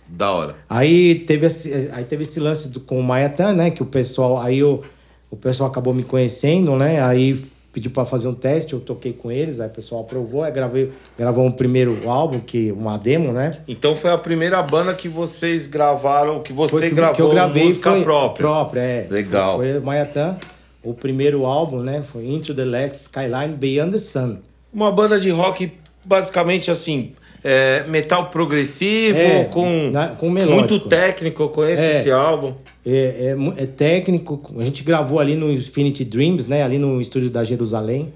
Da 0.08 0.32
hora. 0.32 0.56
Aí 0.70 1.16
teve 1.16 1.48
esse, 1.48 1.90
aí 1.94 2.04
teve 2.04 2.24
esse 2.24 2.40
lance 2.40 2.70
do, 2.70 2.80
com 2.80 3.00
o 3.00 3.04
Maiatan, 3.04 3.54
né? 3.54 3.72
Que 3.72 3.82
o 3.82 3.86
pessoal. 3.86 4.40
Aí 4.40 4.64
o, 4.64 4.84
o 5.30 5.36
pessoal 5.36 5.70
acabou 5.70 5.94
me 5.94 6.04
conhecendo, 6.04 6.76
né? 6.76 7.02
Aí 7.02 7.42
pediu 7.76 7.92
para 7.92 8.06
fazer 8.06 8.30
um 8.30 8.34
teste, 8.34 8.72
eu 8.72 8.80
toquei 8.80 9.12
com 9.12 9.30
eles, 9.30 9.60
aí 9.60 9.68
o 9.68 9.70
pessoal 9.70 10.00
aprovou, 10.00 10.44
aí 10.44 10.52
gravei, 10.52 10.94
gravou 11.18 11.46
um 11.46 11.52
primeiro 11.52 12.10
álbum, 12.10 12.40
que, 12.40 12.72
uma 12.72 12.98
demo, 12.98 13.34
né? 13.34 13.58
Então 13.68 13.98
foi 13.98 14.12
a 14.12 14.18
primeira 14.18 14.64
banda 14.64 14.94
que 14.94 15.10
vocês 15.10 15.68
gravaram, 15.68 16.42
que 16.42 16.54
você 16.54 16.72
Foi 16.72 16.88
que, 16.88 16.96
gravou 16.96 17.16
que 17.16 17.22
eu 17.22 17.30
gravei 17.30 17.66
música 17.66 17.92
foi 17.92 18.04
própria. 18.04 18.48
própria, 18.48 18.80
é. 18.80 19.08
Legal. 19.10 19.58
Foi, 19.58 19.72
foi 19.72 19.80
o 19.80 19.84
Maiatan. 19.84 20.38
O 20.82 20.94
primeiro 20.94 21.46
álbum, 21.46 21.82
né? 21.82 22.02
Foi 22.02 22.26
Into 22.26 22.54
the 22.54 22.64
Last 22.64 23.02
Skyline 23.02 23.56
Beyond 23.58 23.92
the 23.92 24.00
Sun. 24.00 24.38
Uma 24.72 24.90
banda 24.90 25.20
de 25.20 25.30
rock, 25.30 25.74
basicamente 26.06 26.72
assim, 26.72 27.12
é, 27.48 27.84
metal 27.88 28.30
progressivo, 28.32 29.18
É, 29.20 29.44
com, 29.46 29.92
na- 29.92 30.08
com 30.10 30.30
melódico. 30.32 30.60
muito 30.74 30.80
técnico. 30.90 31.44
Eu 31.44 31.50
conheço 31.50 31.82
É. 31.82 32.00
esse 32.00 32.10
álbum. 32.12 32.56
É, 32.86 33.36
é 33.58 33.64
é 33.64 33.66
técnico. 33.68 34.42
A 34.60 34.66
gente 34.66 34.84
gravou 34.84 35.20
ali 35.20 35.36
no 35.36 35.52
Infinity 35.52 36.04
Dreams, 36.04 36.48
né? 36.50 36.64
Ali 36.64 36.78
no 36.80 37.00
estúdio 37.00 37.30
da 37.30 37.44
Jerusalém, 37.44 38.12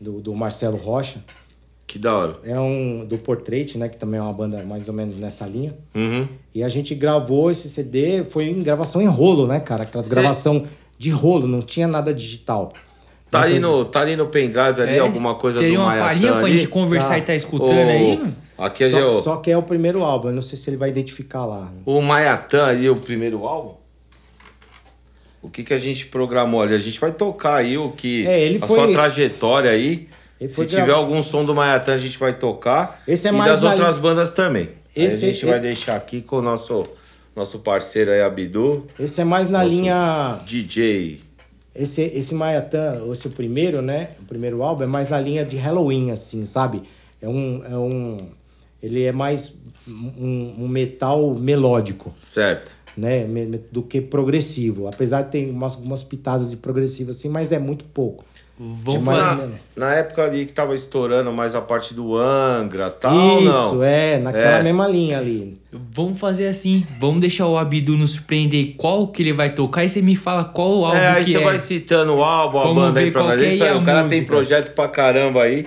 do, 0.00 0.20
do 0.20 0.34
Marcelo 0.34 0.76
Rocha. 0.76 1.18
Que 1.86 1.98
da 1.98 2.16
hora. 2.16 2.36
É 2.44 2.58
um 2.58 3.04
do 3.04 3.18
Portrait, 3.18 3.76
né? 3.78 3.88
Que 3.88 3.96
também 3.96 4.18
é 4.18 4.22
uma 4.22 4.32
banda 4.32 4.62
mais 4.64 4.88
ou 4.88 4.94
menos 4.94 5.16
nessa 5.16 5.46
linha. 5.46 5.74
Uhum. 5.94 6.26
E 6.54 6.62
a 6.64 6.68
gente 6.68 6.94
gravou 6.94 7.50
esse 7.50 7.68
CD, 7.68 8.24
foi 8.24 8.46
em 8.48 8.62
gravação 8.62 9.00
em 9.02 9.06
rolo, 9.06 9.46
né, 9.46 9.60
cara? 9.60 9.82
Aquelas 9.84 10.06
Cê- 10.06 10.14
gravação 10.14 10.64
de 10.98 11.10
rolo, 11.10 11.46
não 11.46 11.60
tinha 11.60 11.86
nada 11.86 12.12
digital. 12.14 12.72
Tá 13.30 13.42
ali, 13.42 13.58
no, 13.58 13.84
tá 13.84 14.00
ali 14.00 14.14
no 14.14 14.26
pendrive 14.26 14.80
ali, 14.80 14.96
É, 14.96 14.98
alguma 15.00 15.34
coisa 15.34 15.60
do 15.60 15.74
uma 15.80 15.92
palhinha 15.96 16.32
pra 16.34 16.40
ali? 16.46 16.58
gente 16.58 16.68
conversar 16.68 17.08
Tá. 17.08 17.18
e 17.18 17.22
tá 17.22 17.34
escutando 17.34 17.72
O- 17.88 17.90
aí? 17.90 18.20
Aqui 18.56 18.84
é 18.84 18.90
só, 18.90 19.10
o, 19.10 19.14
só 19.22 19.36
que 19.38 19.50
é 19.50 19.58
o 19.58 19.62
primeiro 19.62 20.02
álbum, 20.04 20.28
eu 20.28 20.34
não 20.34 20.42
sei 20.42 20.56
se 20.56 20.70
ele 20.70 20.76
vai 20.76 20.88
identificar 20.88 21.44
lá. 21.44 21.72
o 21.84 22.00
Maiatan 22.00 22.64
ali, 22.66 22.88
o 22.88 22.94
primeiro 22.96 23.44
álbum. 23.44 23.74
O 25.42 25.50
que 25.50 25.62
que 25.64 25.74
a 25.74 25.78
gente 25.78 26.06
programou 26.06 26.62
ali? 26.62 26.74
A 26.74 26.78
gente 26.78 26.98
vai 27.00 27.12
tocar 27.12 27.56
aí 27.56 27.76
o 27.76 27.90
que... 27.90 28.26
É, 28.26 28.40
ele 28.40 28.58
a 28.62 28.66
foi- 28.66 28.78
sua 28.78 28.92
trajetória 28.92 29.70
aí. 29.70 30.08
Ele 30.40 30.50
Se 30.50 30.64
tiver 30.66 30.86
gra- 30.86 30.94
algum 30.94 31.22
som 31.22 31.44
do 31.44 31.54
Maiatan, 31.54 31.92
a 31.94 31.98
gente 31.98 32.18
vai 32.18 32.32
tocar. 32.32 33.02
Esse 33.06 33.26
é 33.26 33.30
e 33.30 33.32
mais 33.32 33.52
das 33.52 33.62
na 33.62 33.70
outras 33.72 33.96
bandas 33.98 34.32
também. 34.32 34.70
Aí 34.96 35.04
Esse 35.04 35.24
a 35.24 35.28
gente 35.28 35.44
é- 35.46 35.50
vai 35.50 35.60
deixar 35.60 35.96
aqui 35.96 36.22
com 36.22 36.36
o 36.38 36.42
nosso, 36.42 36.86
nosso 37.36 37.58
parceiro 37.58 38.10
aí, 38.12 38.22
Abdu. 38.22 38.86
Esse 38.98 39.20
é 39.20 39.24
mais 39.24 39.48
na 39.48 39.62
linha. 39.62 40.38
DJ. 40.46 41.20
Esse, 41.74 42.02
esse 42.02 42.34
Maiatan, 42.34 43.02
esse 43.12 43.28
primeiro, 43.28 43.82
né? 43.82 44.10
O 44.20 44.24
primeiro 44.24 44.62
álbum 44.62 44.84
é 44.84 44.86
mais 44.86 45.10
na 45.10 45.20
linha 45.20 45.44
de 45.44 45.56
Halloween, 45.56 46.10
assim, 46.10 46.46
sabe? 46.46 46.82
É 47.20 47.28
um. 47.28 47.64
É 47.64 47.76
um 47.76 48.16
ele 48.82 49.02
é 49.02 49.12
mais 49.12 49.54
um, 49.88 50.54
um 50.58 50.68
metal 50.68 51.34
melódico, 51.34 52.12
Certo. 52.14 52.76
né? 52.96 53.26
Do 53.72 53.82
que 53.82 54.00
progressivo. 54.00 54.86
Apesar 54.86 55.22
de 55.22 55.30
ter 55.30 55.50
umas, 55.50 55.74
algumas 55.74 56.02
pitadas 56.02 56.50
de 56.50 56.58
progressivo, 56.58 57.10
assim, 57.10 57.30
mas 57.30 57.50
é 57.50 57.58
muito 57.58 57.84
pouco. 57.86 58.24
Vamos 58.56 59.00
Demais, 59.00 59.24
fazer. 59.24 59.46
né? 59.48 59.58
Na 59.74 59.94
época 59.94 60.22
ali 60.22 60.46
que 60.46 60.52
tava 60.52 60.76
estourando 60.76 61.32
mais 61.32 61.56
a 61.56 61.60
parte 61.60 61.92
do 61.92 62.16
Angra 62.16 62.88
tal, 62.88 63.40
Isso, 63.40 63.74
não? 63.74 63.82
é, 63.82 64.16
naquela 64.18 64.58
É. 64.58 64.62
mesma 64.62 64.86
linha 64.86 65.18
ali. 65.18 65.54
Vamos 65.72 66.20
fazer 66.20 66.46
assim. 66.46 66.86
Vamos 67.00 67.20
deixar 67.20 67.48
o 67.48 67.58
Abdu 67.58 67.96
nos 67.96 68.12
surpreender 68.12 68.74
qual 68.76 69.08
que 69.08 69.22
ele 69.22 69.32
vai 69.32 69.50
tocar 69.50 69.84
e 69.84 69.88
você 69.88 70.00
me 70.00 70.14
fala 70.14 70.44
qual 70.44 70.70
o 70.78 70.84
álbum 70.84 70.96
É, 70.98 71.08
aí 71.08 71.24
que 71.24 71.32
você 71.32 71.38
é. 71.38 71.44
vai 71.44 71.58
citando 71.58 72.14
o 72.14 72.22
álbum, 72.22 72.58
a 72.60 72.62
Vamos 72.62 72.76
banda 72.84 73.00
aí 73.00 73.06
ver 73.06 73.10
pra 73.12 73.22
qual 73.22 73.34
nós. 73.36 73.42
é 73.42 73.54
Isso 73.54 73.64
aí, 73.64 73.70
a 73.70 73.76
o 73.76 73.84
cara 73.84 74.00
tem 74.08 74.20
música. 74.20 74.26
projeto 74.36 74.72
pra 74.72 74.86
caramba 74.88 75.42
aí. 75.42 75.66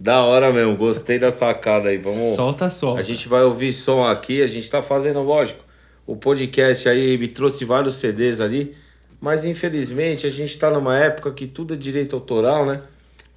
Da 0.00 0.24
hora 0.24 0.50
mesmo, 0.50 0.74
gostei 0.74 1.18
da 1.18 1.30
sacada 1.30 1.90
aí. 1.90 1.98
Vamos. 1.98 2.34
Solta 2.34 2.70
só. 2.70 2.96
A 2.96 3.02
gente 3.02 3.28
vai 3.28 3.42
ouvir 3.44 3.72
som 3.74 4.02
aqui, 4.04 4.42
a 4.42 4.46
gente 4.46 4.68
tá 4.70 4.82
fazendo, 4.82 5.20
lógico. 5.22 5.62
O 6.06 6.16
podcast 6.16 6.88
aí 6.88 7.16
me 7.18 7.28
trouxe 7.28 7.64
vários 7.66 7.94
CDs 7.96 8.40
ali, 8.40 8.74
mas 9.22 9.44
infelizmente 9.44 10.26
a 10.26 10.30
gente 10.30 10.58
tá 10.58 10.68
numa 10.68 10.98
época 10.98 11.30
que 11.30 11.46
tudo 11.46 11.74
é 11.74 11.76
direito 11.76 12.16
autoral, 12.16 12.66
né? 12.66 12.82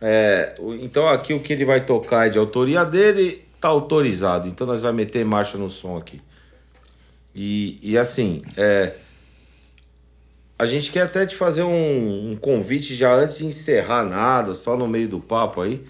É, 0.02 0.56
então 0.82 1.08
aqui 1.08 1.32
o 1.32 1.40
que 1.40 1.54
ele 1.54 1.64
vai 1.64 1.86
tocar 1.86 2.26
é 2.26 2.30
de 2.32 2.40
autoria 2.40 2.84
dele, 2.84 3.46
tá 3.62 3.68
autorizado. 3.68 4.48
Então 4.48 4.66
nós 4.66 4.82
vamos 4.82 4.98
meter 4.98 5.24
marcha 5.24 5.60
no 5.60 5.70
som 5.70 5.96
aqui. 5.96 6.20
E, 7.36 7.78
e 7.84 8.00
assim, 8.00 8.42
é, 8.58 8.94
a 10.58 10.66
gente 10.66 10.92
quer 10.92 11.04
até 11.04 11.24
te 11.24 11.36
fazer 11.36 11.62
um, 11.62 12.32
um 12.32 12.36
convite 12.36 12.96
já 12.96 13.14
antes 13.14 13.38
de 13.38 13.46
encerrar 13.46 14.04
nada, 14.04 14.56
só 14.56 14.76
no 14.76 14.88
meio 14.88 15.08
do 15.08 15.20
papo 15.20 15.62
aí. 15.62 15.86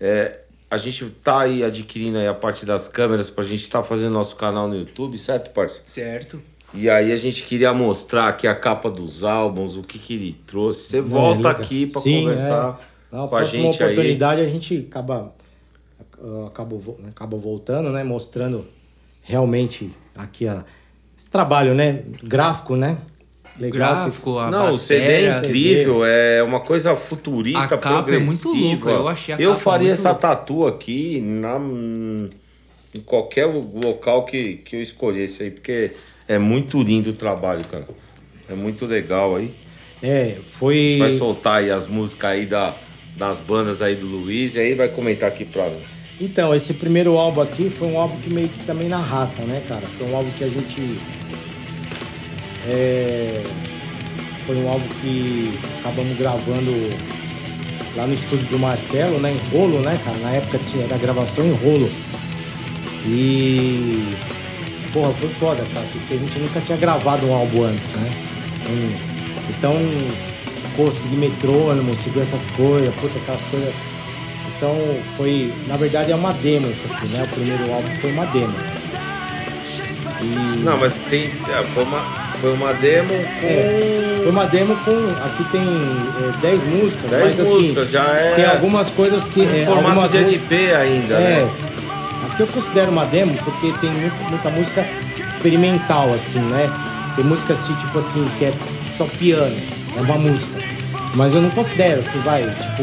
É, 0.00 0.40
a 0.70 0.78
gente 0.78 1.10
tá 1.22 1.40
aí 1.40 1.62
adquirindo 1.62 2.16
aí 2.16 2.26
a 2.26 2.32
parte 2.32 2.64
das 2.64 2.88
câmeras 2.88 3.28
pra 3.28 3.44
gente 3.44 3.68
tá 3.68 3.82
fazendo 3.82 4.14
nosso 4.14 4.36
canal 4.36 4.66
no 4.66 4.74
YouTube, 4.74 5.18
certo, 5.18 5.50
parceiro? 5.50 5.86
Certo. 5.86 6.42
E 6.74 6.88
aí 6.88 7.12
a 7.12 7.16
gente 7.16 7.42
queria 7.42 7.72
mostrar 7.74 8.28
aqui 8.28 8.46
a 8.46 8.54
capa 8.54 8.90
dos 8.90 9.22
álbuns, 9.22 9.76
o 9.76 9.82
que 9.82 9.98
que 9.98 10.14
ele 10.14 10.32
trouxe. 10.46 10.88
Você 10.88 11.00
volta 11.00 11.48
É, 11.48 11.50
aqui 11.50 11.88
Sim, 11.90 12.22
conversar 12.22 12.80
é. 13.12 13.14
Na 13.16 13.18
com 13.18 13.24
a 13.24 13.28
próxima 13.28 13.62
gente 13.64 13.82
aí. 13.82 13.92
oportunidade 13.92 14.40
a 14.40 14.48
gente 14.48 14.86
acaba, 14.88 15.34
acaba, 16.46 16.76
vo- 16.76 16.96
né, 16.98 17.10
acaba 17.10 17.36
voltando, 17.36 17.90
né? 17.90 18.02
Mostrando 18.02 18.64
realmente 19.22 19.90
aqui 20.16 20.48
a, 20.48 20.64
esse 21.16 21.28
trabalho, 21.28 21.74
né? 21.74 22.02
Gráfico, 22.22 22.74
né? 22.74 22.96
Legal. 23.58 24.04
Gráfico, 24.04 24.38
a 24.38 24.50
Não, 24.50 24.72
o 24.72 24.78
CD 24.78 25.04
é 25.04 25.28
batera. 25.28 25.46
incrível, 25.46 26.04
é 26.06 26.42
uma 26.42 26.60
coisa 26.60 26.96
futurista, 26.96 27.74
A 27.74 27.78
capa 27.78 28.10
é 28.14 28.18
muito 28.18 28.40
progressiva. 28.40 28.90
louca, 28.90 28.90
eu 29.02 29.08
achei 29.08 29.34
a 29.34 29.38
Eu 29.38 29.50
capa 29.50 29.60
faria 29.62 29.88
muito 29.88 29.98
essa 29.98 30.14
tatu 30.14 30.66
aqui 30.66 31.20
na, 31.20 31.58
em 32.94 33.00
qualquer 33.00 33.46
local 33.46 34.24
que, 34.24 34.56
que 34.56 34.76
eu 34.76 34.80
escolhesse 34.82 35.42
aí, 35.42 35.50
porque 35.50 35.92
é 36.34 36.38
muito 36.38 36.82
lindo 36.82 37.10
o 37.10 37.12
trabalho, 37.12 37.64
cara. 37.68 37.86
É 38.48 38.54
muito 38.54 38.86
legal 38.86 39.36
aí. 39.36 39.50
É, 40.02 40.36
foi. 40.50 40.96
Vai 40.98 41.16
soltar 41.16 41.58
aí 41.58 41.70
as 41.70 41.86
músicas 41.86 42.30
aí 42.30 42.46
da, 42.46 42.74
das 43.16 43.40
bandas 43.40 43.82
aí 43.82 43.94
do 43.94 44.06
Luiz 44.06 44.54
e 44.54 44.60
aí 44.60 44.74
vai 44.74 44.88
comentar 44.88 45.28
aqui 45.28 45.44
pra 45.44 45.64
nós. 45.64 46.02
Então, 46.20 46.54
esse 46.54 46.74
primeiro 46.74 47.16
álbum 47.16 47.40
aqui 47.40 47.70
foi 47.70 47.88
um 47.88 47.98
álbum 47.98 48.16
que 48.20 48.30
meio 48.30 48.48
que 48.48 48.64
também 48.64 48.88
na 48.88 48.98
raça, 48.98 49.42
né, 49.42 49.62
cara? 49.66 49.82
Foi 49.98 50.06
um 50.08 50.16
álbum 50.16 50.30
que 50.36 50.44
a 50.44 50.48
gente. 50.48 50.98
é, 52.68 53.42
foi 54.46 54.56
um 54.56 54.68
álbum 54.68 54.86
que 55.00 55.58
acabamos 55.80 56.16
gravando 56.18 56.70
lá 57.96 58.06
no 58.06 58.14
estúdio 58.14 58.46
do 58.46 58.58
Marcelo, 58.58 59.18
né? 59.18 59.32
Em 59.32 59.50
rolo, 59.50 59.80
né, 59.80 59.98
cara? 60.04 60.18
Na 60.18 60.30
época 60.30 60.58
tinha, 60.70 60.84
era 60.84 60.96
gravação 60.96 61.44
em 61.44 61.52
rolo. 61.52 61.90
E. 63.06 64.14
Porra, 64.92 65.12
foi 65.14 65.28
foda, 65.40 65.62
cara, 65.72 65.86
porque 65.92 66.14
a 66.14 66.16
gente 66.18 66.38
nunca 66.38 66.60
tinha 66.60 66.76
gravado 66.78 67.26
um 67.26 67.34
álbum 67.34 67.64
antes, 67.64 67.88
né? 67.88 68.10
Um- 68.68 69.12
então, 69.50 69.74
pô, 70.76 70.90
seguir 70.90 71.16
metrônomo, 71.16 71.94
seguir 71.96 72.20
essas 72.20 72.44
coisas, 72.56 72.94
puta, 72.96 73.18
aquelas 73.18 73.44
coisas. 73.46 73.72
Então 74.56 74.76
foi, 75.16 75.52
na 75.66 75.76
verdade 75.76 76.12
é 76.12 76.14
uma 76.14 76.32
demo 76.34 76.70
isso 76.70 76.84
aqui, 76.92 77.06
né? 77.08 77.24
O 77.24 77.34
primeiro 77.34 77.72
álbum 77.72 77.88
foi 78.00 78.12
uma 78.12 78.26
demo. 78.26 78.54
E 80.20 80.58
Não, 80.62 80.76
mas 80.78 80.92
tem. 81.10 81.24
é, 81.48 81.62
Foi 81.74 81.82
uma, 81.84 81.98
foi 82.40 82.52
uma 82.52 82.72
demo 82.74 83.08
com. 83.08 83.46
É, 83.46 84.18
foi 84.22 84.30
uma 84.30 84.44
demo 84.46 84.76
com. 84.84 85.24
Aqui 85.24 85.44
tem 85.50 85.62
é, 85.62 86.40
10 86.40 86.62
músicas, 86.64 87.10
10 87.10 87.38
mas 87.38 87.46
músicas, 87.48 87.82
assim. 87.84 87.92
já 87.92 88.04
é. 88.04 88.32
Tem 88.36 88.44
algumas 88.44 88.88
coisas 88.90 89.26
que. 89.26 89.40
é, 89.42 89.64
formato 89.66 90.08
de 90.12 90.18
músicas- 90.18 90.52
LP 90.52 90.74
ainda, 90.74 91.14
É. 91.14 91.18
né? 91.44 91.50
Aqui 92.32 92.42
eu 92.42 92.46
considero 92.46 92.90
uma 92.90 93.04
demo 93.04 93.36
porque 93.44 93.72
tem 93.80 93.90
muita, 93.90 94.24
muita 94.24 94.50
música 94.50 94.86
experimental, 95.28 96.12
assim, 96.14 96.38
né? 96.40 96.70
Tem 97.14 97.24
música 97.24 97.52
assim, 97.52 97.74
tipo 97.74 97.98
assim, 97.98 98.26
que 98.38 98.46
é 98.46 98.54
só 98.96 99.04
piano, 99.04 99.54
é 99.96 100.00
uma 100.00 100.16
música. 100.16 100.62
Mas 101.14 101.34
eu 101.34 101.42
não 101.42 101.50
considero, 101.50 102.00
assim, 102.00 102.18
vai, 102.20 102.42
tipo, 102.44 102.82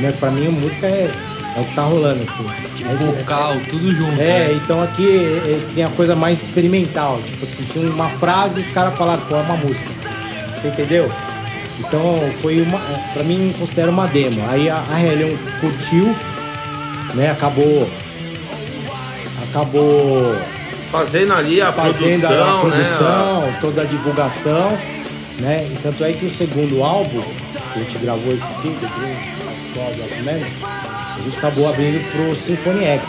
né, 0.00 0.12
pra 0.18 0.28
mim 0.32 0.48
a 0.48 0.50
música 0.50 0.86
é, 0.88 1.08
é 1.56 1.60
o 1.60 1.64
que 1.64 1.74
tá 1.74 1.82
rolando, 1.82 2.22
assim. 2.24 2.44
É- 2.84 2.94
Vocal, 2.96 3.54
tudo 3.70 3.94
junto. 3.94 4.20
é, 4.20 4.48
né? 4.48 4.60
então 4.62 4.82
aqui 4.82 5.06
é, 5.08 5.66
tem 5.72 5.84
a 5.84 5.88
coisa 5.90 6.16
mais 6.16 6.42
experimental. 6.42 7.20
Tipo 7.24 7.44
assim, 7.44 7.62
tinha 7.64 7.88
uma 7.88 8.08
frase 8.10 8.60
e 8.60 8.62
os 8.64 8.68
caras 8.70 8.96
falaram, 8.96 9.22
pô, 9.22 9.36
é 9.36 9.40
uma 9.40 9.56
música. 9.56 9.88
Você 10.56 10.68
entendeu? 10.68 11.10
Então 11.78 12.00
foi 12.42 12.60
uma. 12.60 12.78
Pra 13.12 13.22
mim, 13.22 13.54
considero 13.58 13.92
uma 13.92 14.06
demo. 14.08 14.42
Aí 14.48 14.68
a, 14.68 14.82
a 14.90 15.00
Helion 15.00 15.34
curtiu, 15.60 16.14
né? 17.14 17.30
Acabou. 17.30 17.88
Acabou 19.54 20.34
Fazendo 20.90 21.32
ali 21.32 21.60
a 21.62 21.72
fazendo 21.72 22.20
produção, 22.20 22.58
a 22.58 22.60
produção, 22.60 23.40
né? 23.46 23.58
toda 23.60 23.82
a 23.82 23.84
divulgação, 23.84 24.78
né? 25.38 25.68
E 25.72 25.78
tanto 25.80 26.04
é 26.04 26.12
que 26.12 26.26
o 26.26 26.30
segundo 26.30 26.82
álbum, 26.82 27.20
que 27.20 27.78
a 27.78 27.82
gente 27.82 27.98
gravou 27.98 28.32
esse 28.34 28.42
aqui, 28.44 28.76
a 31.16 31.20
gente 31.24 31.38
acabou 31.38 31.68
abrindo 31.68 32.00
pro 32.12 32.34
Symphony 32.36 32.84
X. 32.84 33.08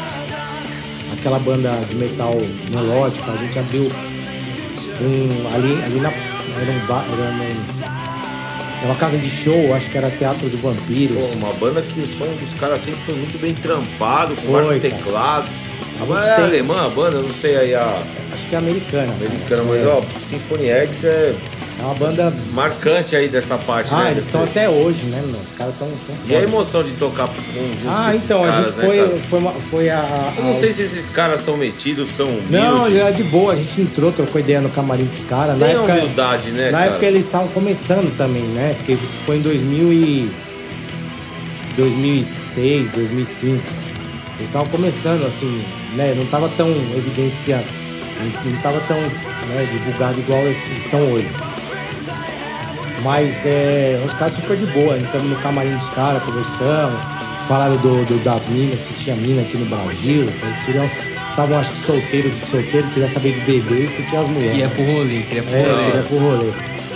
Aquela 1.13 1.37
banda 1.39 1.71
de 1.89 1.95
metal 1.95 2.35
melódica, 2.71 3.31
a 3.31 3.37
gente 3.37 3.57
abriu 3.59 3.83
um, 5.01 5.55
ali, 5.55 5.83
ali 5.83 5.99
na. 5.99 6.09
Era, 6.09 6.71
um, 6.71 6.75
era, 6.75 7.31
um- 7.31 7.83
era 8.81 8.85
uma 8.85 8.95
casa 8.95 9.17
de 9.17 9.29
show, 9.29 9.73
acho 9.75 9.89
que 9.89 9.97
era 9.97 10.09
Teatro 10.11 10.47
do 10.49 10.57
Vampiros. 10.57 11.17
Pô, 11.17 11.37
uma 11.37 11.53
banda 11.53 11.81
que 11.81 11.99
o 12.01 12.07
som 12.07 12.25
dos 12.39 12.53
caras 12.59 12.79
sempre 12.81 12.99
foi 13.05 13.15
muito 13.15 13.39
bem 13.39 13.53
trampado, 13.53 14.35
com 14.35 14.41
Foi, 14.41 14.63
vários 14.63 14.81
cara. 14.81 14.95
teclados. 14.95 15.49
A 15.74 15.74
A 16.01 16.05
banda 16.05 16.21
gente 16.21 16.31
é 16.31 16.35
tem- 16.35 16.45
alemã, 16.45 16.85
a 16.85 16.89
banda, 16.89 17.17
eu 17.17 17.23
não 17.23 17.33
sei 17.33 17.55
aí 17.57 17.73
a 17.75 18.01
Acho 18.33 18.45
que 18.47 18.55
é 18.55 18.57
americana. 18.57 19.13
americana, 19.13 19.63
mas 19.63 19.81
é, 19.81 19.87
ó, 19.87 20.01
Symphony 20.29 20.67
X 20.69 21.03
é 21.05 21.33
é 21.77 21.83
uma 21.83 21.93
banda. 21.93 22.33
marcante 22.53 23.15
aí 23.17 23.27
dessa 23.27 23.57
parte, 23.57 23.89
Ah, 23.93 24.05
né? 24.05 24.11
eles 24.11 24.25
estão 24.25 24.43
até 24.43 24.67
hoje, 24.69 25.03
né, 25.07 25.21
meu? 25.25 25.39
Os 25.39 25.57
caras 25.57 25.73
estão. 25.73 25.87
E 26.27 26.35
a 26.35 26.41
emoção 26.41 26.83
de 26.83 26.91
tocar 26.91 27.27
com 27.27 27.33
junto 27.41 27.87
Ah, 27.89 28.11
então, 28.15 28.43
a 28.43 28.51
gente 28.51 28.75
né, 28.77 28.85
foi, 28.85 28.97
cara? 28.97 29.19
foi, 29.29 29.39
uma- 29.39 29.51
foi 29.53 29.89
a, 29.89 29.99
a- 29.99 30.33
Eu 30.37 30.43
não 30.45 30.59
sei 30.59 30.71
se 30.71 30.81
esses 30.83 31.07
caras 31.09 31.41
são 31.41 31.55
metidos, 31.57 32.09
são 32.15 32.27
humildes. 32.27 32.49
Não, 32.51 32.87
ele 32.87 32.99
era 32.99 33.11
de 33.11 33.23
boa, 33.23 33.53
a 33.53 33.55
gente 33.55 33.81
entrou, 33.81 34.11
trocou 34.11 34.39
ideia 34.39 34.61
no 34.61 34.69
camarim 34.69 35.03
dos 35.05 35.25
caras. 35.27 35.57
Na 35.57 35.65
Tem 35.65 35.75
época, 35.75 35.93
humildade, 35.93 36.51
né, 36.51 36.71
na 36.71 36.77
cara? 36.79 36.91
época 36.91 37.05
eles 37.05 37.25
estavam 37.25 37.47
começando 37.49 38.15
também, 38.17 38.43
né? 38.43 38.73
Porque 38.77 38.93
isso 38.93 39.17
foi 39.25 39.37
em 39.37 39.41
2000 39.41 39.91
e... 39.93 40.31
2006, 41.77 42.91
2005. 42.91 43.61
Eles 44.37 44.47
estavam 44.49 44.67
começando, 44.67 45.25
assim, 45.25 45.61
né? 45.95 46.13
Não 46.15 46.25
tava 46.27 46.49
tão 46.57 46.67
evidenciado, 46.95 47.65
não, 48.19 48.51
não 48.51 48.61
tava 48.61 48.79
tão 48.87 48.97
né, 48.97 49.67
divulgado 49.71 50.19
igual 50.19 50.39
eles 50.41 50.57
estão 50.83 50.99
hoje. 51.11 51.27
Mas 53.03 53.45
é, 53.45 54.01
os 54.05 54.13
caras 54.13 54.33
super 54.33 54.57
de 54.57 54.65
boa, 54.67 54.97
entramos 54.97 55.29
no 55.29 55.35
camarim 55.37 55.75
dos 55.75 55.89
caras, 55.89 56.23
conversamos, 56.23 56.99
falaram 57.47 57.75
do, 57.77 58.03
do- 58.05 58.23
das 58.23 58.47
minas, 58.47 58.79
se 58.79 58.93
tinha 58.93 59.15
mina 59.15 59.41
aqui 59.41 59.57
no 59.57 59.65
Brasil, 59.65 60.21
eles 60.23 60.59
queriam. 60.65 60.89
Estavam 61.29 61.59
acho 61.59 61.71
que 61.71 61.79
solteiros, 61.79 62.31
solteiro, 62.49 62.87
queria 62.93 63.09
saber 63.09 63.33
de 63.33 63.41
beber 63.41 63.83
e 63.83 63.87
curtir 63.89 64.15
as 64.15 64.27
mulheres. 64.27 64.57
E 64.57 64.61
é 64.63 64.67
pro 64.69 64.83
rolê, 64.85 65.19
que 65.23 65.37
é 65.37 65.41
pro 65.41 65.53
É, 65.53 65.63
rolê. 65.69 65.83
queria 65.85 66.03
pro 66.03 66.17
rolê. 66.17 66.51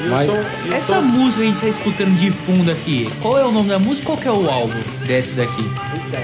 Mas 0.09 0.29
Essa 0.73 0.93
som- 0.95 1.01
música 1.01 1.41
que 1.41 1.47
a 1.47 1.51
gente 1.51 1.59
tá 1.59 1.67
escutando 1.67 2.15
de 2.17 2.31
fundo 2.31 2.71
aqui, 2.71 3.09
qual 3.21 3.37
é 3.37 3.43
o 3.43 3.51
nome 3.51 3.67
da 3.67 3.77
música 3.77 4.05
qual 4.05 4.17
que 4.17 4.27
é 4.29 4.31
o 4.31 4.49
álbum 4.49 4.79
desse 5.05 5.33
daqui? 5.33 5.61
Então, 6.07 6.21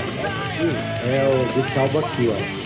é 1.08 1.28
o, 1.28 1.56
desse 1.58 1.78
álbum 1.78 2.00
aqui, 2.00 2.30
ó. 2.32 2.65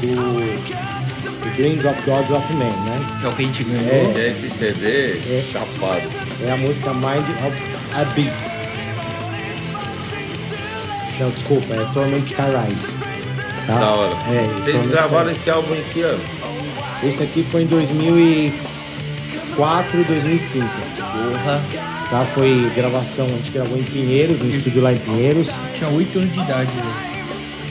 Do, 0.00 0.14
do 0.14 1.50
Dreams 1.56 1.84
of 1.84 2.00
Gods 2.02 2.30
of 2.30 2.52
Men, 2.54 2.70
né? 2.70 3.00
É 3.24 3.28
o 3.28 3.32
que 3.32 3.42
a 3.42 3.46
gente 3.46 3.64
ganhou. 3.64 4.12
E 4.16 4.20
esse 4.28 4.48
CD 4.48 5.18
chapado. 5.52 6.02
É 6.44 6.52
a 6.52 6.56
música 6.56 6.92
Mind 6.94 7.24
of 7.46 7.60
Abyss. 7.94 8.52
Não, 11.18 11.28
desculpa, 11.30 11.74
é 11.74 11.84
Torment 11.92 12.22
Skyrise. 12.22 12.92
Tá? 13.66 13.74
Da 13.74 13.90
hora. 13.90 14.14
É, 14.30 14.46
Vocês 14.46 14.76
Torment 14.76 14.90
gravaram 14.90 15.30
Skyrise. 15.32 15.40
esse 15.40 15.50
álbum 15.50 15.74
em 15.74 15.82
que 15.92 16.00
ano? 16.02 16.22
Esse 17.02 17.20
aqui 17.22 17.42
foi 17.50 17.62
em 17.62 17.66
2004, 17.66 20.04
2005. 20.04 20.64
Porra. 20.68 21.60
Tá? 22.10 22.24
Foi 22.34 22.70
gravação, 22.74 23.26
a 23.26 23.30
gente 23.30 23.50
gravou 23.50 23.76
em 23.76 23.82
Pinheiros, 23.82 24.38
no 24.38 24.48
estúdio 24.48 24.80
lá 24.80 24.92
em 24.92 24.98
Pinheiros. 24.98 25.48
Tinha 25.76 25.90
8 25.90 26.18
anos 26.18 26.32
de 26.32 26.40
idade, 26.40 26.70
velho. 26.70 27.17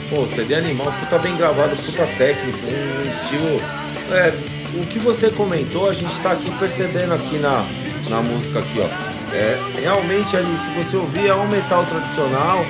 Pô, 0.09 0.25
CD 0.25 0.55
animal, 0.55 0.91
puta 0.99 1.17
bem 1.19 1.35
gravado, 1.35 1.75
puta 1.75 2.07
técnico, 2.17 2.57
um 2.65 3.09
estilo. 3.09 3.61
É, 4.11 4.33
o 4.75 4.85
que 4.85 4.99
você 4.99 5.29
comentou, 5.29 5.89
a 5.89 5.93
gente 5.93 6.15
tá 6.21 6.31
aqui 6.31 6.49
percebendo 6.51 7.13
aqui 7.13 7.37
na, 7.39 7.65
na 8.09 8.21
música 8.21 8.59
aqui, 8.59 8.79
ó. 8.79 8.87
É, 9.35 9.57
realmente 9.81 10.35
ali, 10.37 10.55
se 10.55 10.69
você 10.69 10.95
ouvir, 10.95 11.27
é 11.27 11.35
um 11.35 11.47
metal 11.49 11.85
tradicional 11.85 12.65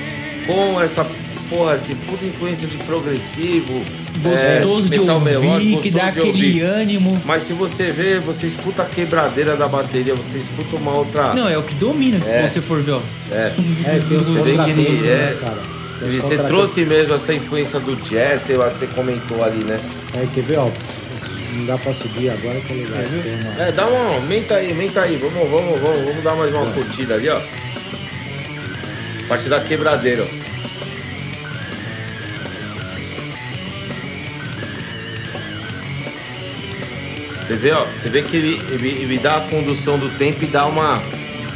com 0.48 0.82
essa 0.82 1.06
porra, 1.48 1.74
assim, 1.74 1.94
puta 2.08 2.26
influência 2.26 2.68
de 2.68 2.78
progressivo. 2.78 3.84
Gostoso 4.18 4.88
é, 4.88 4.90
de 4.90 5.00
metal 5.00 5.16
ouvir, 5.20 5.30
melódico, 5.40 5.82
que 5.84 5.92
dá 5.92 6.10
de 6.10 6.20
aquele 6.20 6.28
ouvir. 6.30 6.62
ânimo. 6.64 7.22
Mas 7.24 7.44
se 7.44 7.54
você 7.54 7.92
vê, 7.92 8.20
você 8.20 8.48
escuta 8.48 8.82
a 8.82 8.86
quebradeira 8.86 9.56
da 9.56 9.68
bateria, 9.68 10.16
você 10.16 10.40
escuta 10.40 10.76
uma 10.76 10.92
outra. 10.92 11.36
Não, 11.36 11.48
é 11.48 11.56
o 11.56 11.62
que 11.62 11.76
domina, 11.76 12.20
se 12.20 12.30
É. 12.30 12.48
você 12.48 12.60
for 12.60 12.82
ver, 12.82 12.94
ó. 12.94 13.02
É. 13.30 13.54
É, 13.86 14.00
tem 14.08 14.18
Você 14.18 14.42
vê 14.42 14.58
que 14.58 14.70
ele 14.72 15.08
é- 15.08 15.12
né, 15.12 15.38
cara? 15.40 15.77
Você 16.00 16.38
trouxe 16.38 16.86
mesmo 16.86 17.16
essa 17.16 17.34
influência 17.34 17.80
do 17.80 17.95
jazz, 17.95 18.43
sei 18.43 18.56
lá, 18.56 18.70
que 18.70 18.78
você 18.78 18.88
comentou 18.88 19.43
ali, 19.43 19.64
né? 19.64 19.80
É, 20.14 20.28
quer 20.34 20.43
ver, 20.43 20.60
ó? 20.60 20.70
Não 21.54 21.66
dá 21.66 21.78
pra 21.78 21.91
subir 21.91 22.30
agora 22.30 22.60
que 22.62 22.72
é 22.72 22.76
legal. 22.76 23.00
É, 23.58 23.72
dá 23.72 23.88
uma. 23.88 24.16
Aumenta 24.16 24.56
aí, 24.56 24.70
aumenta 24.70 25.02
aí. 25.02 25.18
Vamos, 25.18 25.50
vamos, 25.50 25.82
vamos, 25.82 26.02
vamos 26.06 26.24
dar 26.24 26.36
mais 26.36 26.54
uma 26.54 26.72
curtida 26.72 27.16
ali, 27.16 27.30
ó. 27.30 27.41
Parte 29.28 29.50
da 29.50 29.60
quebradeira, 29.60 30.24
ó. 30.24 30.48
Você 37.38 37.56
vê, 37.56 37.72
ó, 37.72 37.86
você 37.86 38.10
vê 38.10 38.22
que 38.22 38.36
ele, 38.36 38.62
ele, 38.72 38.89
ele 38.89 39.18
dá 39.18 39.38
a 39.38 39.41
condução 39.41 39.98
do 39.98 40.10
tempo 40.18 40.43
e 40.43 40.48
dá 40.48 40.66
uma. 40.66 41.02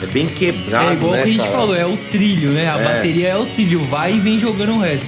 É 0.02 0.06
bem 0.08 0.28
quebrado, 0.28 0.90
É 0.90 0.94
igual 0.94 1.12
né, 1.14 1.22
que 1.24 1.30
a 1.30 1.32
gente 1.32 1.42
cara? 1.44 1.52
falou, 1.52 1.76
é 1.76 1.86
o 1.86 1.96
trilho, 1.98 2.50
né? 2.52 2.70
A 2.70 2.78
É. 2.80 2.84
bateria 2.84 3.28
é 3.30 3.38
o 3.38 3.46
trilho, 3.46 3.80
vai 3.86 4.14
e 4.16 4.20
vem 4.20 4.40
jogando 4.40 4.74
o 4.74 4.80
resto. 4.80 5.08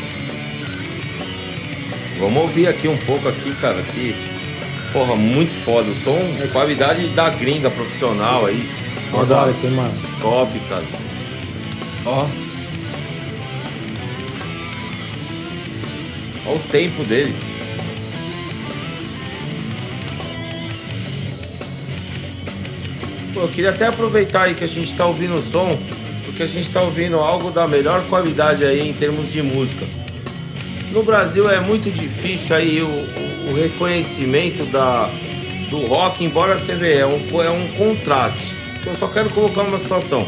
Vamos 2.19 2.41
ouvir 2.43 2.67
aqui 2.67 2.87
um 2.87 2.97
pouco 2.97 3.27
aqui, 3.27 3.53
cara, 3.59 3.79
aqui. 3.79 4.15
Porra, 4.93 5.15
muito 5.15 5.51
foda. 5.65 5.89
O 5.89 5.95
som, 5.95 6.19
é 6.41 6.47
qualidade 6.47 7.07
da 7.09 7.29
gringa 7.31 7.69
profissional 7.71 8.45
aí. 8.45 8.69
Agora 9.11 9.53
tem 9.61 9.71
uma. 9.71 9.91
Top, 10.21 10.51
cara. 10.69 10.83
Ó, 12.05 12.25
Olha 16.45 16.55
o 16.55 16.59
tempo 16.71 17.03
dele. 17.03 17.33
Pô, 23.33 23.41
eu 23.41 23.47
queria 23.47 23.71
até 23.71 23.87
aproveitar 23.87 24.43
aí 24.43 24.53
que 24.53 24.63
a 24.63 24.67
gente 24.67 24.93
tá 24.93 25.05
ouvindo 25.05 25.35
o 25.35 25.41
som, 25.41 25.77
porque 26.25 26.43
a 26.43 26.45
gente 26.45 26.69
tá 26.69 26.81
ouvindo 26.81 27.17
algo 27.17 27.51
da 27.51 27.67
melhor 27.67 28.03
qualidade 28.07 28.63
aí 28.63 28.87
em 28.87 28.93
termos 28.93 29.31
de 29.31 29.41
música. 29.41 29.85
No 30.91 31.01
Brasil 31.03 31.49
é 31.49 31.59
muito 31.59 31.89
difícil 31.91 32.55
aí 32.55 32.81
o, 32.81 32.85
o- 33.49 33.53
reconhecimento 33.55 34.63
da, 34.65 35.09
do 35.69 35.85
rock, 35.87 36.23
embora 36.23 36.55
você 36.57 36.75
vê, 36.75 36.97
é 36.99 37.05
um, 37.05 37.41
é 37.41 37.49
um 37.49 37.67
contraste. 37.69 38.53
Eu 38.85 38.93
só 38.95 39.07
quero 39.07 39.29
colocar 39.31 39.63
uma 39.63 39.77
situação. 39.77 40.27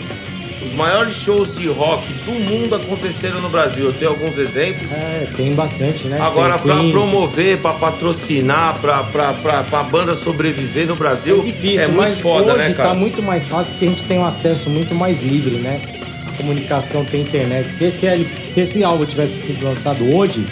Os 0.65 0.73
maiores 0.73 1.13
shows 1.15 1.55
de 1.55 1.67
rock 1.67 2.11
do 2.25 2.31
mundo 2.33 2.75
aconteceram 2.75 3.39
no 3.39 3.49
Brasil. 3.49 3.85
Eu 3.85 3.93
tenho 3.93 4.11
alguns 4.11 4.37
exemplos. 4.37 4.91
É, 4.91 5.27
tem 5.35 5.53
bastante, 5.53 6.07
né? 6.07 6.19
Agora, 6.19 6.57
Queen, 6.57 6.91
promover, 6.91 7.57
pra 7.59 7.73
patrocinar, 7.73 8.77
pra, 8.81 9.03
pra 9.03 9.83
banda 9.83 10.15
sobreviver 10.15 10.87
no 10.87 10.95
Brasil, 10.95 11.41
É 11.41 11.45
difícil, 11.45 11.79
é 11.81 11.87
muito 11.87 11.97
mas 11.99 12.19
foda, 12.19 12.53
hoje 12.53 12.57
né, 12.69 12.73
cara? 12.73 12.89
tá 12.89 12.95
muito 12.95 13.21
mais 13.21 13.47
fácil 13.47 13.71
porque 13.71 13.85
a 13.85 13.89
gente 13.89 14.03
tem 14.03 14.17
um 14.19 14.25
acesso 14.25 14.69
muito 14.69 14.95
mais 14.95 15.21
livre, 15.21 15.55
né? 15.55 15.79
A 16.27 16.31
comunicação 16.37 17.05
tem 17.05 17.21
internet. 17.21 17.69
Se 17.69 17.83
esse, 17.85 18.27
se 18.47 18.59
esse 18.61 18.83
álbum 18.83 19.05
tivesse 19.05 19.45
sido 19.45 19.63
lançado 19.63 20.03
hoje, 20.15 20.45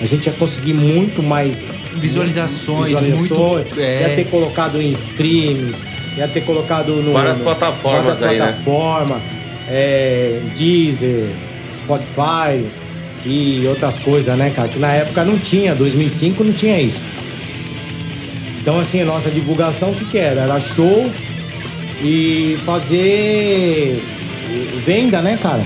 a 0.00 0.06
gente 0.06 0.26
ia 0.26 0.32
conseguir 0.32 0.74
muito 0.74 1.22
mais 1.22 1.74
Visualizações, 1.94 2.88
visualizações, 2.88 3.30
muito- 3.64 3.80
é. 3.80 4.02
ia 4.02 4.14
ter 4.14 4.24
colocado 4.26 4.80
em 4.80 4.92
stream, 4.92 5.72
ia 6.16 6.28
ter 6.28 6.42
colocado 6.42 6.92
no 6.96 7.12
Várias 7.12 7.38
plataformas 7.38 8.20
várias 8.20 8.22
aí, 8.22 8.38
né? 8.38 8.54
É, 9.68 10.40
Deezer, 10.56 11.26
Spotify 11.72 12.64
e 13.24 13.66
outras 13.66 13.98
coisas, 13.98 14.36
né, 14.38 14.50
cara? 14.50 14.68
Que 14.68 14.78
na 14.78 14.92
época 14.92 15.24
não 15.24 15.38
tinha, 15.38 15.74
2005 15.74 16.44
não 16.44 16.52
tinha 16.52 16.80
isso. 16.80 17.02
Então, 18.60 18.80
assim, 18.80 19.02
a 19.02 19.04
nossa 19.04 19.30
divulgação, 19.30 19.90
o 19.90 19.94
que, 19.94 20.04
que 20.04 20.18
era? 20.18 20.42
Era 20.42 20.58
show 20.58 21.10
e 22.02 22.58
fazer 22.64 24.02
venda, 24.84 25.22
né, 25.22 25.38
cara? 25.40 25.62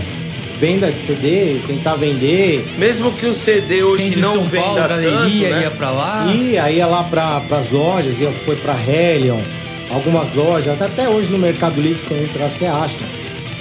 Venda 0.59 0.91
de 0.93 1.01
CD, 1.01 1.61
tentar 1.67 1.97
vender. 1.97 2.67
Mesmo 2.77 3.11
que 3.13 3.25
o 3.25 3.33
CD 3.33 3.83
hoje 3.83 4.03
centro 4.03 4.17
de 4.17 4.21
não 4.21 4.33
São 4.33 4.47
Paulo, 4.47 4.75
venda 4.75 4.89
galeria, 4.89 5.49
tanto, 5.49 5.55
né? 5.55 5.63
ia 5.63 5.71
pra 5.71 5.91
lá. 5.91 6.31
E 6.35 6.59
aí 6.59 6.77
ia 6.77 6.87
lá 6.87 7.03
para 7.05 7.43
as 7.51 7.71
lojas, 7.71 8.21
ia, 8.21 8.31
foi 8.31 8.57
para 8.57 8.75
Helion, 8.75 9.41
algumas 9.91 10.35
lojas, 10.35 10.75
até, 10.75 10.85
até 10.85 11.09
hoje 11.09 11.31
no 11.31 11.39
Mercado 11.39 11.81
Livre 11.81 11.99
você 11.99 12.15
entra, 12.15 12.49
você 12.49 12.67
acha. 12.67 13.20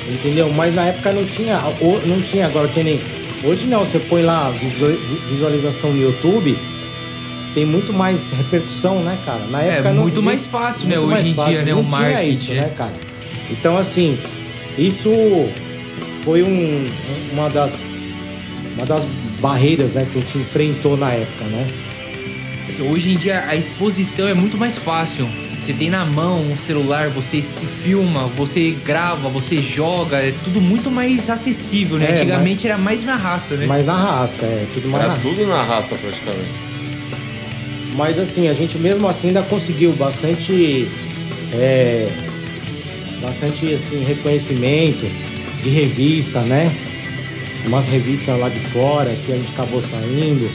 Entendeu? 0.09 0.51
Mas 0.53 0.73
na 0.73 0.85
época 0.85 1.11
não 1.13 1.25
tinha. 1.25 1.61
Não 2.05 2.21
tinha 2.21 2.45
agora 2.47 2.67
que 2.67 2.81
nem. 2.83 2.99
Hoje 3.43 3.65
não, 3.67 3.79
você 3.85 3.99
põe 3.99 4.21
lá 4.21 4.49
visual- 4.49 4.91
visualização 5.29 5.91
no 5.93 6.01
YouTube, 6.01 6.57
tem 7.53 7.65
muito 7.65 7.93
mais 7.93 8.29
repercussão, 8.31 9.01
né, 9.01 9.17
cara? 9.25 9.39
Na 9.49 9.63
É, 9.63 9.67
época 9.75 9.93
não 9.93 10.03
muito 10.03 10.21
mais 10.21 10.45
fácil, 10.45 10.87
né, 10.87 10.95
muito 10.97 11.07
hoje 11.07 11.15
mais 11.15 11.27
em 11.27 11.33
fácil. 11.35 11.51
dia, 11.53 11.61
né, 11.63 11.71
Não 11.71 11.79
o 11.81 11.83
tinha 11.85 11.99
marketing, 11.99 12.31
isso, 12.31 12.51
né? 12.53 12.61
né, 12.61 12.71
cara? 12.77 12.93
Então, 13.51 13.77
assim, 13.77 14.17
isso 14.77 15.09
foi 16.25 16.43
um, 16.43 16.89
uma 17.31 17.49
das 17.49 17.71
uma 18.75 18.85
das 18.85 19.05
barreiras, 19.39 19.93
né, 19.93 20.05
que 20.11 20.17
a 20.17 20.21
gente 20.21 20.37
enfrentou 20.37 20.97
na 20.97 21.11
época, 21.11 21.45
né? 21.45 21.67
Hoje 22.91 23.11
em 23.11 23.17
dia 23.17 23.43
a 23.47 23.55
exposição 23.55 24.27
é 24.27 24.33
muito 24.33 24.57
mais 24.57 24.77
fácil. 24.77 25.27
Você 25.61 25.73
tem 25.73 25.89
na 25.89 26.05
mão 26.05 26.41
um 26.41 26.57
celular, 26.57 27.09
você 27.09 27.41
se 27.41 27.65
filma, 27.65 28.27
você 28.35 28.71
grava, 28.85 29.29
você 29.29 29.61
joga, 29.61 30.17
é 30.17 30.33
tudo 30.43 30.59
muito 30.59 30.89
mais 30.89 31.29
acessível, 31.29 31.97
né? 31.97 32.07
É, 32.07 32.11
Antigamente 32.13 32.65
era 32.65 32.77
mais 32.77 33.03
na 33.03 33.15
raça, 33.15 33.55
né? 33.55 33.65
Mas 33.67 33.85
na 33.85 33.95
raça, 33.95 34.43
é 34.43 34.65
tudo 34.73 34.87
mais 34.89 35.05
na 35.05 35.13
Era 35.13 35.21
tudo 35.21 35.45
na 35.45 35.63
raça 35.63 35.95
praticamente. 35.95 36.49
Mas 37.95 38.17
assim, 38.17 38.47
a 38.47 38.53
gente 38.53 38.77
mesmo 38.77 39.07
assim 39.07 39.27
ainda 39.27 39.41
conseguiu 39.43 39.91
bastante. 39.93 40.87
é, 41.53 42.09
bastante 43.21 43.73
assim, 43.73 44.03
reconhecimento 44.03 45.05
de 45.61 45.69
revista, 45.69 46.41
né? 46.41 46.73
Umas 47.65 47.85
revistas 47.85 48.39
lá 48.39 48.47
de 48.49 48.59
fora 48.59 49.13
que 49.25 49.33
a 49.33 49.35
gente 49.35 49.51
acabou 49.51 49.81
saindo, 49.81 50.49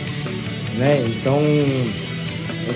né? 0.77 1.05
Então. 1.07 1.39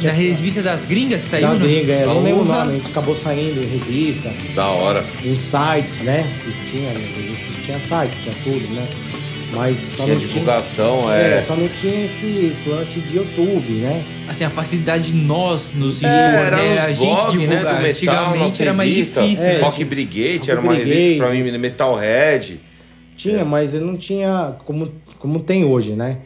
Na 0.02 0.12
revista 0.12 0.62
das 0.62 0.84
gringas 0.84 1.22
saiu, 1.22 1.48
da 1.48 1.54
né? 1.54 1.60
gringa, 1.60 1.92
é, 1.92 2.06
não 2.06 2.22
lembro 2.22 2.42
o 2.42 2.44
nome, 2.44 2.70
a 2.72 2.74
gente 2.74 2.86
acabou 2.88 3.14
saindo 3.14 3.62
em 3.62 3.66
revista, 3.66 4.30
Da 4.54 4.68
hora. 4.68 5.04
em 5.24 5.34
sites, 5.36 6.00
né? 6.02 6.26
Que 6.44 6.70
tinha, 6.70 6.90
revista 6.92 7.46
que 7.52 7.62
tinha 7.62 7.80
site, 7.80 8.12
tinha 8.22 8.34
tudo, 8.44 8.74
né? 8.74 8.86
Mas 9.50 9.78
só 9.78 10.04
Tinha 10.04 10.14
não 10.14 10.20
divulgação, 10.20 11.00
tinha. 11.04 11.14
é. 11.14 11.38
É, 11.38 11.40
só 11.40 11.56
não 11.56 11.68
tinha 11.68 12.04
esse, 12.04 12.26
esse 12.26 12.68
lance 12.68 13.00
de 13.00 13.16
YouTube, 13.16 13.72
né? 13.80 14.04
Assim, 14.28 14.44
a 14.44 14.50
facilidade 14.50 15.10
de 15.10 15.14
nós 15.14 15.72
nos 15.74 16.02
É, 16.02 16.06
era 16.06 16.56
né? 16.58 16.78
A 16.80 16.92
gente 16.92 16.98
blog, 17.06 17.46
né, 17.46 17.56
do 17.56 17.64
metal, 17.64 17.80
Antigamente 18.34 18.62
era 18.62 18.72
mais 18.74 18.90
revista. 18.92 19.22
difícil. 19.22 19.44
É, 19.46 19.54
né? 19.54 19.60
Rock 19.60 19.84
Brigade 19.84 20.36
Rock 20.36 20.50
era 20.50 20.60
uma 20.60 20.72
Brigade. 20.74 20.90
revista 20.92 21.24
pra 21.24 21.32
mim, 21.34 21.58
Metalhead. 21.58 22.60
Tinha, 23.16 23.44
mas 23.44 23.72
ele 23.72 23.84
não 23.84 23.96
tinha 23.96 24.52
como, 24.66 24.92
como 25.18 25.40
tem 25.40 25.64
hoje, 25.64 25.92
né? 25.92 26.18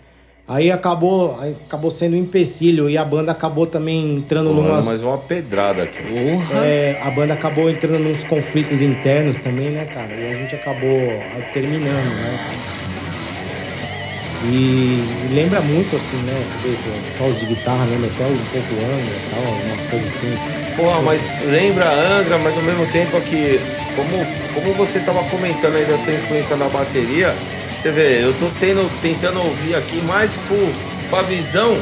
Aí 0.47 0.72
acabou, 0.72 1.38
aí 1.40 1.55
acabou 1.66 1.90
sendo 1.90 2.16
um 2.16 2.18
empecilho 2.18 2.90
e 2.90 2.99
a 2.99 3.05
banda 3.05 3.30
acabou 3.30 3.64
também 3.64 4.16
entrando 4.16 4.49
Pô, 4.49 4.55
numas. 4.57 4.84
mais 4.84 5.01
uma 5.01 5.16
pedrada 5.16 5.84
aqui. 5.84 6.01
é, 6.64 6.99
a 7.01 7.11
banda 7.11 7.32
acabou 7.34 7.70
entrando 7.70 8.01
nos 8.01 8.24
conflitos 8.24 8.82
internos 8.82 9.36
também, 9.36 9.70
né, 9.70 9.84
cara? 9.86 10.12
E 10.12 10.32
a 10.32 10.34
gente 10.34 10.55
acabou 10.55 10.90
ah, 11.36 11.43
terminando, 11.53 12.09
né? 12.09 12.59
E, 14.45 15.28
e 15.30 15.34
lembra 15.34 15.61
muito, 15.61 15.95
assim, 15.95 16.16
né? 16.22 16.43
Você 16.45 16.68
vê 16.68 16.99
esses 16.99 17.16
solos 17.16 17.38
de 17.38 17.47
guitarra, 17.47 17.84
lembra 17.84 18.11
até 18.11 18.26
um 18.26 18.36
pouco 18.36 18.74
Angra 18.74 19.14
e 19.14 19.30
tal, 19.30 19.43
umas 19.43 19.84
coisas 19.84 20.09
assim. 20.09 20.36
Porra, 20.76 21.03
mas 21.03 21.32
lembra 21.47 21.88
Angra, 21.88 22.38
mas 22.38 22.57
ao 22.57 22.64
mesmo 22.64 22.84
tempo 22.90 23.20
que, 23.20 23.61
como, 23.95 24.26
como 24.53 24.74
você 24.74 24.99
tava 24.99 25.22
comentando 25.30 25.76
aí 25.76 25.84
dessa 25.84 26.11
influência 26.11 26.57
na 26.57 26.68
bateria, 26.68 27.36
você 27.83 27.91
vê, 27.91 28.22
eu 28.24 28.33
tô 28.35 28.47
tendo, 28.61 28.89
tentando 29.01 29.41
ouvir 29.41 29.74
aqui 29.74 30.01
mais 30.03 30.37
com, 30.49 30.72
com 31.11 31.16
a 31.16 31.22
visão 31.22 31.76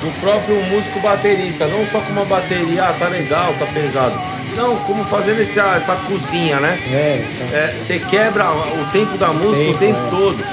do 0.00 0.10
próprio 0.20 0.56
músico 0.64 0.98
baterista, 1.00 1.66
não 1.66 1.86
só 1.86 2.00
com 2.00 2.12
uma 2.12 2.24
bateria, 2.24 2.84
ah, 2.84 2.92
tá 2.98 3.06
legal, 3.08 3.54
tá 3.58 3.66
pesado. 3.66 4.18
Não, 4.56 4.76
como 4.78 5.04
fazendo 5.04 5.40
essa, 5.40 5.62
essa 5.76 5.94
cozinha, 5.96 6.58
né? 6.60 6.78
É, 6.90 7.22
essa, 7.24 7.56
É, 7.56 7.74
Você 7.78 7.98
quebra 7.98 8.50
o 8.50 8.84
tempo 8.92 9.16
da 9.16 9.28
música 9.32 9.62
o 9.70 9.78
Tempo, 9.78 9.78
tempo 9.78 10.06
é. 10.06 10.10
todo. 10.10 10.44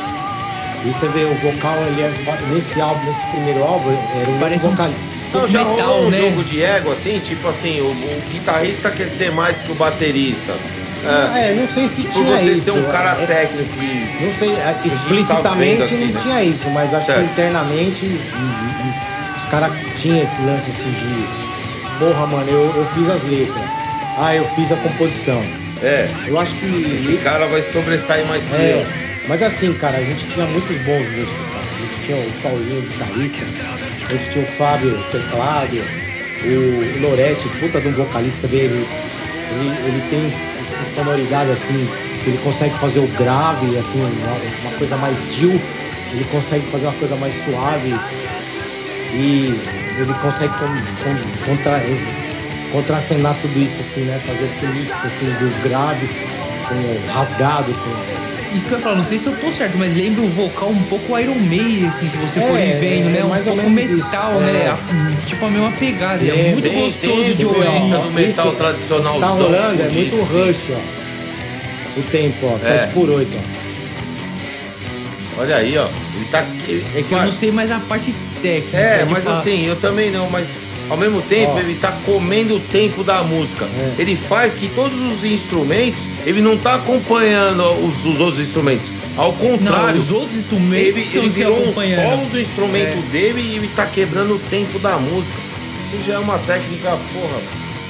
E 0.85 0.93
você 0.93 1.07
vê 1.09 1.25
o 1.25 1.33
vocal, 1.35 1.75
ele 1.87 2.01
é, 2.01 2.11
nesse 2.53 2.79
álbum, 2.79 3.05
nesse 3.05 3.25
primeiro 3.27 3.61
álbum, 3.63 3.91
era 4.21 4.29
um 4.29 4.37
Parece 4.39 4.65
um- 4.65 4.69
vocalista. 4.71 5.01
Não, 5.33 5.47
já 5.47 5.63
metal, 5.63 5.75
rolou 5.87 6.07
um 6.07 6.09
né? 6.09 6.17
jogo 6.21 6.43
de 6.43 6.63
ego 6.63 6.91
assim, 6.91 7.19
tipo 7.19 7.47
assim, 7.47 7.81
o, 7.81 7.91
o 7.91 8.21
guitarrista 8.31 8.89
quer 8.89 9.07
ser 9.07 9.31
mais 9.31 9.59
que 9.59 9.71
o 9.71 9.75
baterista. 9.75 10.53
É, 11.35 11.53
não 11.53 11.67
sei 11.67 11.87
se 11.87 12.03
Por 12.03 12.11
tinha 12.13 12.37
você 12.37 12.51
isso. 12.51 12.61
ser 12.65 12.71
um 12.71 12.83
cara 12.85 13.11
é, 13.21 13.25
técnico 13.25 13.69
e. 13.81 14.25
Não 14.25 14.33
sei, 14.33 14.51
é, 14.51 14.73
tá 14.73 14.81
explicitamente 14.85 15.93
não 15.93 16.07
né? 16.07 16.19
tinha 16.21 16.43
isso, 16.43 16.69
mas 16.69 16.93
acho 16.93 17.05
Certo. 17.05 17.19
que 17.19 17.25
internamente 17.31 18.05
os 19.37 19.45
caras 19.45 19.71
tinham 19.95 20.21
esse 20.23 20.41
lance 20.41 20.69
assim 20.69 20.91
de. 20.91 21.49
Porra, 21.99 22.25
mano, 22.27 22.49
eu, 22.49 22.73
eu 22.75 22.85
fiz 22.93 23.09
as 23.09 23.23
letras. 23.23 23.63
Ah, 24.17 24.35
eu 24.35 24.45
fiz 24.55 24.71
a 24.71 24.75
composição. 24.77 25.41
É, 25.81 26.09
Eu 26.27 26.37
acho 26.37 26.55
que. 26.55 26.65
esse 26.95 27.17
cara 27.23 27.47
vai 27.47 27.61
sobressair 27.61 28.25
mais 28.27 28.45
que 28.45 28.53
É, 28.55 28.81
eu. 28.85 29.27
mas 29.29 29.41
assim, 29.41 29.73
cara, 29.73 29.97
a 29.97 30.03
gente 30.03 30.25
tinha 30.27 30.45
muitos 30.45 30.77
bons 30.79 31.01
músicos, 31.11 31.45
cara. 31.47 31.65
A 31.65 31.79
gente 31.81 32.05
tinha 32.05 32.17
o 32.17 32.31
Paulinho, 32.43 32.81
guitarrista, 32.81 33.37
a 34.09 34.13
gente 34.13 34.29
tinha 34.31 34.43
o 34.43 34.47
Fábio, 34.47 34.97
teclado, 35.11 35.81
o, 36.43 37.01
Loretti, 37.01 37.47
puta 37.59 37.79
de 37.79 37.87
um 37.87 37.93
vocalista 37.93 38.45
dele. 38.47 38.85
Ele, 39.51 39.67
ele 39.87 40.07
tem 40.09 40.27
essa 40.27 40.83
sonoridade 40.95 41.51
assim, 41.51 41.89
que 42.23 42.29
ele 42.29 42.37
consegue 42.39 42.77
fazer 42.77 42.99
o 42.99 43.07
grave, 43.07 43.77
assim, 43.77 43.99
uma, 43.99 44.69
uma 44.69 44.77
coisa 44.77 44.95
mais 44.97 45.23
Jill, 45.33 45.59
ele 46.11 46.23
consegue 46.31 46.65
fazer 46.67 46.85
uma 46.85 46.93
coisa 46.93 47.15
mais 47.15 47.33
suave 47.43 47.95
e 49.13 49.59
ele 49.97 50.13
consegue 50.21 50.53
con, 50.53 50.67
con, 51.03 51.45
contra, 51.45 51.81
contracenar 52.71 53.35
tudo 53.41 53.59
isso 53.59 53.79
assim, 53.79 54.01
né? 54.01 54.19
Fazer 54.25 54.45
esse 54.45 54.65
mix 54.67 55.05
assim 55.05 55.25
do 55.25 55.63
grave 55.63 56.07
com 56.67 56.75
o 56.75 57.13
rasgado, 57.13 57.73
com 57.73 58.18
Isso 58.53 58.65
que 58.65 58.71
eu 58.71 58.77
ia 58.77 58.83
falar, 58.83 58.95
não 58.95 59.03
sei 59.03 59.17
se 59.17 59.27
eu 59.27 59.35
tô 59.35 59.51
certo, 59.51 59.77
mas 59.77 59.93
lembra 59.93 60.23
o 60.23 60.27
vocal 60.27 60.69
um 60.69 60.81
pouco 60.83 61.17
Iron 61.19 61.35
Maiden, 61.35 61.87
assim, 61.87 62.09
se 62.09 62.17
você 62.17 62.39
for 62.39 62.57
É, 62.57 62.71
ir 62.71 62.79
vendo, 62.79 63.09
é, 63.09 63.11
né? 63.11 63.23
Um 63.23 63.29
mais 63.29 63.45
ou 63.45 63.53
pouco 63.53 63.69
menos 63.69 64.03
metal, 64.05 64.31
isso, 64.31 64.39
né? 64.41 64.77
é. 65.21 65.25
Tipo 65.27 65.45
a 65.45 65.49
mesma 65.51 65.71
pegada. 65.73 66.25
É, 66.25 66.47
É, 66.47 66.51
muito 66.53 66.67
tem- 66.67 66.81
gostoso 66.81 67.13
tem 67.23 67.35
de 67.35 67.45
ouvir. 67.45 67.59
do 67.63 68.11
metal 68.11 68.47
Isso, 68.47 68.55
tradicionalzão 68.57 69.21
Tá 69.21 69.27
rolando, 69.27 69.83
é 69.83 69.89
muito 69.89 70.15
rush, 70.15 70.71
ó. 70.71 71.99
O 71.99 72.03
tempo, 72.03 72.47
ó, 72.53 72.57
7 72.57 72.87
por 72.93 73.09
8 73.09 73.37
ó. 73.37 73.59
Olha 75.41 75.55
aí, 75.57 75.77
ó. 75.77 75.87
Ele 76.15 76.25
tá. 76.31 76.43
É 76.95 77.01
que 77.03 77.13
eu 77.13 77.21
não 77.21 77.31
sei 77.31 77.51
mais 77.51 77.71
a 77.71 77.79
parte 77.79 78.13
técnica. 78.41 78.77
É, 78.77 79.05
de 79.05 79.11
mas 79.11 79.23
falar. 79.23 79.37
assim, 79.37 79.65
eu 79.65 79.75
também 79.75 80.11
não, 80.11 80.29
mas 80.29 80.57
ao 80.89 80.97
mesmo 80.97 81.21
tempo 81.21 81.53
Ó. 81.55 81.59
ele 81.59 81.75
tá 81.75 81.91
comendo 82.05 82.55
o 82.55 82.59
tempo 82.59 83.03
da 83.03 83.23
música. 83.23 83.65
É. 83.65 83.95
Ele 84.01 84.15
faz 84.15 84.55
que 84.55 84.67
todos 84.69 84.99
os 84.99 85.23
instrumentos, 85.23 86.01
ele 86.25 86.41
não 86.41 86.57
tá 86.57 86.75
acompanhando 86.75 87.63
os, 87.85 88.05
os 88.05 88.19
outros 88.19 88.39
instrumentos. 88.45 88.91
Ao 89.15 89.31
Não, 89.31 89.37
contrário, 89.37 89.97
os 89.99 90.11
outros 90.11 90.37
instrumentos 90.37 90.87
ele, 90.87 90.99
estão 91.01 91.21
ele 91.21 91.29
virou 91.29 91.57
um 91.59 91.63
acompanhando. 91.63 92.09
solo 92.09 92.25
do 92.29 92.39
instrumento 92.39 92.97
É. 92.97 93.11
dele 93.11 93.41
e 93.41 93.55
ele 93.57 93.67
tá 93.75 93.85
quebrando 93.85 94.35
o 94.35 94.39
tempo 94.39 94.79
da 94.79 94.97
música. 94.97 95.37
Isso 95.79 96.01
já 96.07 96.13
é 96.15 96.19
uma 96.19 96.37
técnica, 96.39 96.97
porra. 97.13 97.39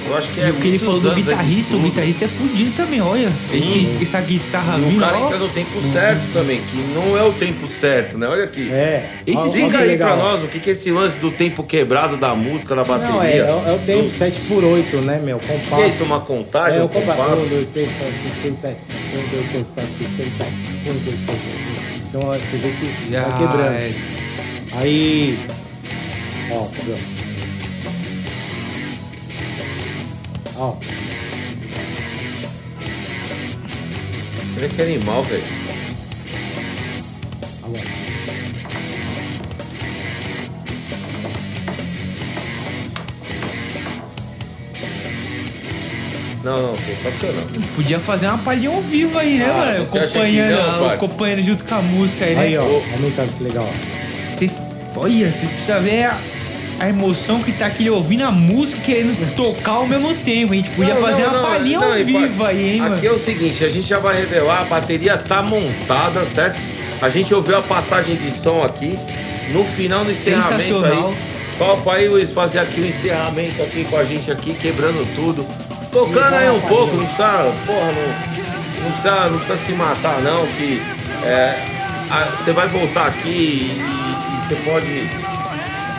Eu 0.07 0.17
acho 0.17 0.29
que 0.31 0.39
é 0.41 0.47
E 0.47 0.51
o 0.51 0.55
que 0.55 0.67
ele 0.67 0.79
falou 0.79 0.99
do 0.99 1.13
guitarrista, 1.13 1.75
o 1.75 1.79
guitarrista 1.81 2.25
é 2.25 2.27
fudido 2.27 2.71
também, 2.71 2.99
olha. 3.01 3.31
Esse, 3.53 3.87
essa 4.01 4.19
guitarra 4.21 4.77
E 4.79 4.95
o 4.95 4.99
cara 4.99 5.19
ó. 5.19 5.25
entra 5.27 5.37
no 5.37 5.49
tempo 5.49 5.79
certo 5.91 6.31
também, 6.33 6.61
que 6.61 6.77
não 6.95 7.15
é 7.17 7.23
o 7.23 7.31
tempo 7.33 7.67
certo, 7.67 8.17
né? 8.17 8.27
Olha 8.27 8.45
aqui. 8.45 8.71
É. 8.71 9.09
Esse 9.27 9.45
Explica 9.47 9.69
que 9.77 9.83
aí 9.83 9.87
legal. 9.89 10.17
pra 10.17 10.25
nós 10.25 10.43
o 10.43 10.47
que 10.47 10.59
que 10.59 10.69
é 10.71 10.73
esse 10.73 10.89
lance 10.91 11.19
do 11.19 11.29
tempo 11.31 11.63
quebrado 11.63 12.17
da 12.17 12.33
música, 12.33 12.75
da 12.75 12.83
bateria. 12.83 13.13
Não, 13.13 13.21
é, 13.23 13.37
é, 13.37 13.43
o- 13.53 13.67
é 13.69 13.73
o 13.73 13.79
tempo, 13.79 14.03
Do- 14.03 14.09
7 14.09 14.39
por 14.41 14.63
8 14.63 14.97
né, 14.97 15.19
meu? 15.23 15.37
O 15.37 15.39
que 15.39 15.47
Compasso. 15.47 15.81
é 15.83 15.87
isso? 15.87 16.03
Uma 16.03 16.19
contagem? 16.21 16.79
É, 16.79 16.81
um 16.81 16.85
o 16.85 16.89
compasso. 16.89 17.21
compasso? 17.21 17.41
1, 17.43 17.47
2, 17.49 17.69
3, 17.69 17.89
4, 17.97 18.15
5, 18.21 18.35
6, 18.41 18.55
7. 18.61 18.77
1, 19.13 19.29
2, 19.29 19.45
3, 19.49 19.67
4, 19.67 19.91
5, 19.97 20.09
6, 20.15 20.37
7. 20.37 20.49
1, 20.51 20.83
2, 20.83 21.03
3, 21.03 21.19
4, 21.25 21.41
5. 21.43 21.99
Então, 22.09 22.21
ó, 22.21 22.33
você 22.37 22.57
vê 22.57 22.69
que 22.69 23.11
Já, 23.11 23.23
tá 23.23 23.37
quebrando. 23.37 23.73
é. 23.73 23.91
Aí. 24.71 25.39
Ó, 26.51 26.65
quebrou. 26.65 26.97
Ó. 30.59 30.75
Olha 34.57 34.69
que 34.69 34.81
animal, 34.81 35.23
velho. 35.23 35.43
Agora. 37.63 37.83
Não, 46.43 46.55
não, 46.69 46.77
sensacional. 46.77 47.43
Podia 47.75 47.99
fazer 47.99 48.27
uma 48.27 48.37
palhinha 48.37 48.69
ao 48.69 48.81
vivo 48.81 49.17
aí, 49.17 49.37
né, 49.37 49.45
Ah, 49.49 49.53
mano? 49.57 49.85
você 49.85 49.97
acha 49.99 50.07
que 50.07 50.17
Acompanhando, 50.19 50.51
não, 50.51 50.79
parça? 50.79 50.93
acompanhando 50.95 51.43
junto 51.43 51.63
com 51.65 51.75
a 51.75 51.81
música 51.81 52.25
aí, 52.25 52.35
né? 52.35 52.41
Aí, 52.41 52.57
ó. 52.57 52.63
Aumenta 52.63 53.25
que 53.27 53.43
legal. 53.43 53.67
ó. 53.69 54.35
Vocês, 54.37 54.57
olha, 54.95 55.31
vocês 55.33 55.51
precisam 55.51 55.81
ver 55.81 56.05
a, 56.05 56.17
a 56.79 56.87
emoção 56.89 57.43
que 57.43 57.51
tá 57.51 57.65
aqui 57.65 57.89
ouvindo 57.89 58.23
a 58.23 58.31
música 58.31 58.79
e 58.81 58.83
querendo 58.85 59.35
tocar 59.35 59.71
ao 59.73 59.87
mesmo 59.87 60.13
tempo. 60.15 60.53
A 60.53 60.55
gente 60.55 60.69
podia 60.71 60.95
Não, 60.95 61.01
fazer 61.01 61.23
não, 61.23 61.29
uma 61.33 61.41
palhinha 61.49 61.79
ao 61.79 61.93
vivo 61.93 62.45
aí, 62.45 62.69
hein, 62.75 62.81
Aqui 62.81 62.89
mano? 62.89 63.05
é 63.07 63.11
o 63.11 63.17
seguinte, 63.17 63.63
a 63.65 63.69
gente 63.69 63.87
já 63.87 63.99
vai 63.99 64.15
revelar, 64.15 64.61
a 64.61 64.65
bateria 64.65 65.17
tá 65.17 65.41
montada, 65.41 66.23
certo? 66.25 66.59
A 67.01 67.09
gente 67.09 67.33
ouviu 67.33 67.57
a 67.57 67.61
passagem 67.61 68.15
de 68.15 68.31
som 68.31 68.63
aqui. 68.63 68.97
No 69.51 69.65
final 69.65 70.05
do 70.05 70.11
encerramento 70.11 70.85
aí. 70.85 71.17
Topa 71.57 71.93
aí, 71.95 72.07
Luiz, 72.07 72.31
fazer 72.31 72.59
aqui 72.59 72.79
o 72.81 72.85
encerramento 72.85 73.61
aqui 73.63 73.83
com 73.83 73.97
a 73.97 74.03
gente 74.05 74.29
aqui, 74.31 74.53
quebrando 74.53 75.05
tudo. 75.15 75.45
Tocando 75.91 76.35
aí 76.35 76.49
um 76.51 76.59
pouco, 76.61 76.95
não 76.95 77.05
precisa. 77.05 77.51
Porra, 77.65 77.91
não. 77.91 78.83
não 78.83 78.91
precisa, 78.91 79.29
não 79.29 79.37
precisa 79.39 79.57
se 79.57 79.71
matar 79.73 80.21
não, 80.21 80.45
que 80.47 80.79
é, 81.23 81.65
a- 82.11 82.35
você 82.35 82.51
vai 82.53 82.67
voltar 82.67 83.07
aqui 83.07 83.27
e, 83.27 83.81
e 83.81 84.47
você 84.47 84.55
pode. 84.57 85.28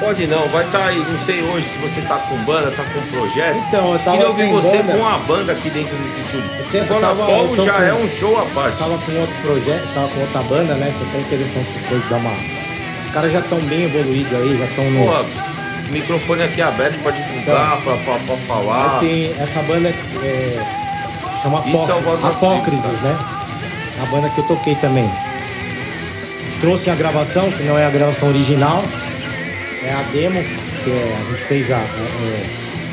Pode 0.01 0.27
não, 0.27 0.48
vai 0.48 0.64
estar 0.64 0.86
aí, 0.86 0.98
não 0.98 1.18
sei 1.27 1.43
hoje 1.43 1.68
se 1.68 1.78
você 1.78 2.01
tá 2.01 2.16
com 2.16 2.35
banda, 2.39 2.70
tá 2.70 2.85
com 2.85 3.01
projeto. 3.14 3.56
Então, 3.68 3.93
eu 3.93 3.98
tava 3.98 4.12
Queria 4.12 4.28
ouvir 4.28 4.48
você 4.48 4.78
banda. 4.82 4.97
com 4.98 5.06
a 5.06 5.18
banda 5.18 5.52
aqui 5.52 5.68
dentro 5.68 5.94
desse 5.98 6.18
estúdio. 6.20 6.51
Eu 6.59 6.64
tenho- 6.70 6.85
Bola 6.86 7.01
tava- 7.02 7.27
tô 7.48 7.56
já 7.66 7.72
com- 7.74 7.82
é 7.82 7.93
um 7.94 8.09
show 8.09 8.40
à 8.40 8.47
parte. 8.47 8.78
Tava 8.78 8.97
com 8.98 9.12
outro 9.20 9.36
projeto, 9.43 9.94
tava 9.94 10.09
com 10.09 10.20
outra 10.20 10.43
banda, 10.43 10.74
né? 10.74 10.94
Que 10.97 11.05
é 11.05 11.06
até 11.09 11.18
interessante 11.20 11.70
depois 11.78 12.09
dar 12.09 12.16
uma. 12.16 12.31
Os 13.05 13.10
caras 13.10 13.31
já 13.32 13.40
estão 13.40 13.59
bem 13.60 13.82
evoluídos 13.82 14.32
aí, 14.32 14.59
já 14.59 14.64
estão 14.64 14.90
no. 14.90 15.05
Pô, 15.06 15.24
microfone 15.90 16.43
aqui 16.44 16.62
aberto 16.62 16.98
pra 17.02 17.10
divulgar, 17.12 17.77
pra, 17.82 17.97
pra, 17.98 18.14
pra 18.20 18.36
falar. 18.48 19.01
Tem 19.01 19.35
essa 19.39 19.60
banda 19.62 19.89
é, 20.22 20.62
chama 21.43 21.59
é 21.66 22.27
Apócrises, 22.27 23.01
né? 23.01 23.18
A 24.02 24.06
banda 24.06 24.31
que 24.31 24.39
eu 24.39 24.44
toquei 24.44 24.74
também. 24.77 25.10
Trouxe 26.60 26.89
a 26.90 26.94
gravação, 26.94 27.51
que 27.51 27.62
não 27.62 27.77
é 27.78 27.85
a 27.86 27.90
gravação 27.90 28.28
original, 28.28 28.82
é 29.85 29.93
a 29.93 30.02
demo, 30.12 30.43
que 30.85 30.90
é- 30.90 31.16
a 31.20 31.31
gente 31.31 31.43
fez 31.44 31.70
a, 31.70 31.77
a- 31.77 31.81
é, 31.81 32.47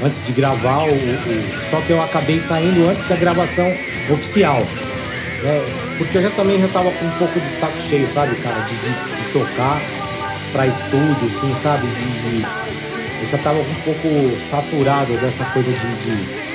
antes 0.05 0.21
de 0.23 0.31
gravar, 0.31 0.83
o, 0.85 0.93
o- 0.93 1.61
só 1.69 1.81
que 1.81 1.91
eu 1.91 2.01
acabei 2.01 2.39
saindo 2.39 2.87
antes 2.89 3.05
da 3.05 3.15
gravação 3.15 3.73
oficial. 4.09 4.61
né? 5.43 5.61
Porque 5.97 6.17
eu 6.17 6.21
já 6.23 6.29
também 6.31 6.59
já 6.61 6.67
tava 6.67 6.91
com 6.91 7.05
um 7.05 7.11
pouco 7.11 7.39
de 7.39 7.47
saco 7.49 7.77
cheio, 7.77 8.07
sabe, 8.07 8.35
cara, 8.37 8.59
de, 8.61 8.75
de- 8.75 9.23
de 9.23 9.31
tocar 9.33 9.81
pra 10.51 10.65
estúdio, 10.67 11.27
assim, 11.27 11.53
sabe? 11.61 11.87
De, 11.87 12.41
eu 13.21 13.27
já 13.31 13.37
tava 13.39 13.59
um 13.59 13.73
pouco 13.83 14.37
saturado 14.49 15.13
dessa 15.17 15.43
coisa 15.45 15.71
de, 15.71 15.77
de- 16.03 16.47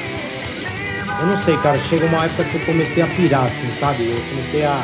Eu 1.20 1.26
não 1.26 1.36
sei, 1.36 1.56
cara, 1.58 1.78
chega 1.78 2.06
uma 2.06 2.24
época 2.24 2.44
que 2.44 2.54
eu 2.56 2.60
comecei 2.62 3.02
a 3.02 3.06
pirar, 3.06 3.44
assim, 3.44 3.68
sabe? 3.78 4.04
Eu 4.04 4.20
comecei 4.30 4.64
a. 4.64 4.82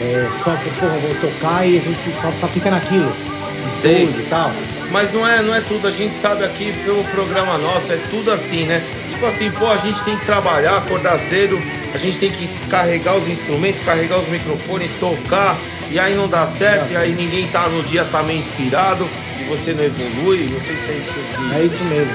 É, 0.00 0.28
só, 0.44 0.50
porra, 0.80 0.96
vou 0.98 1.14
tocar 1.20 1.66
e 1.66 1.78
a 1.78 1.80
gente 1.80 2.12
só, 2.22 2.32
só 2.32 2.48
fica 2.48 2.70
naquilo. 2.70 3.12
De 3.12 3.68
estúdio 4.06 4.22
e 4.22 4.26
tal. 4.28 4.50
Mas 4.90 5.12
não 5.12 5.26
é, 5.26 5.42
não 5.42 5.54
é 5.54 5.60
tudo, 5.60 5.86
a 5.86 5.90
gente 5.90 6.14
sabe 6.14 6.44
aqui 6.44 6.72
pelo 6.84 7.04
programa 7.04 7.58
nosso, 7.58 7.92
é 7.92 7.98
tudo 8.10 8.30
assim, 8.30 8.64
né? 8.64 8.82
Tipo 9.10 9.26
assim, 9.26 9.50
pô, 9.50 9.66
a 9.66 9.76
gente 9.76 10.02
tem 10.02 10.16
que 10.16 10.24
trabalhar, 10.24 10.78
acordar 10.78 11.18
cedo, 11.18 11.60
a 11.94 11.98
gente 11.98 12.18
tem 12.18 12.30
que 12.30 12.48
carregar 12.70 13.16
os 13.16 13.28
instrumentos, 13.28 13.84
carregar 13.84 14.18
os 14.18 14.28
microfones, 14.28 14.90
tocar, 14.98 15.58
e 15.90 15.98
aí 15.98 16.14
não 16.14 16.28
dá 16.28 16.46
certo, 16.46 16.92
e 16.92 16.96
aí 16.96 17.14
ninguém 17.14 17.46
tá 17.48 17.68
no 17.68 17.82
dia 17.82 18.04
tá 18.04 18.22
meio 18.22 18.38
inspirado, 18.38 19.08
e 19.38 19.44
você 19.44 19.72
não 19.72 19.84
evolui, 19.84 20.48
não 20.50 20.60
sei 20.62 20.76
se 20.76 20.90
é 20.90 20.94
isso 20.94 21.12
que. 21.12 21.54
É 21.54 21.64
isso 21.64 21.84
mesmo. 21.84 22.12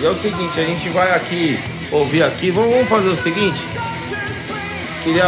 E 0.00 0.06
é 0.06 0.08
o 0.08 0.14
seguinte, 0.14 0.58
a 0.58 0.64
gente 0.64 0.88
vai 0.88 1.14
aqui 1.14 1.58
ouvir 1.90 2.22
aqui. 2.22 2.50
Vamos, 2.50 2.72
vamos 2.72 2.88
fazer 2.88 3.08
o 3.10 3.14
seguinte. 3.14 3.60
Queria. 5.04 5.26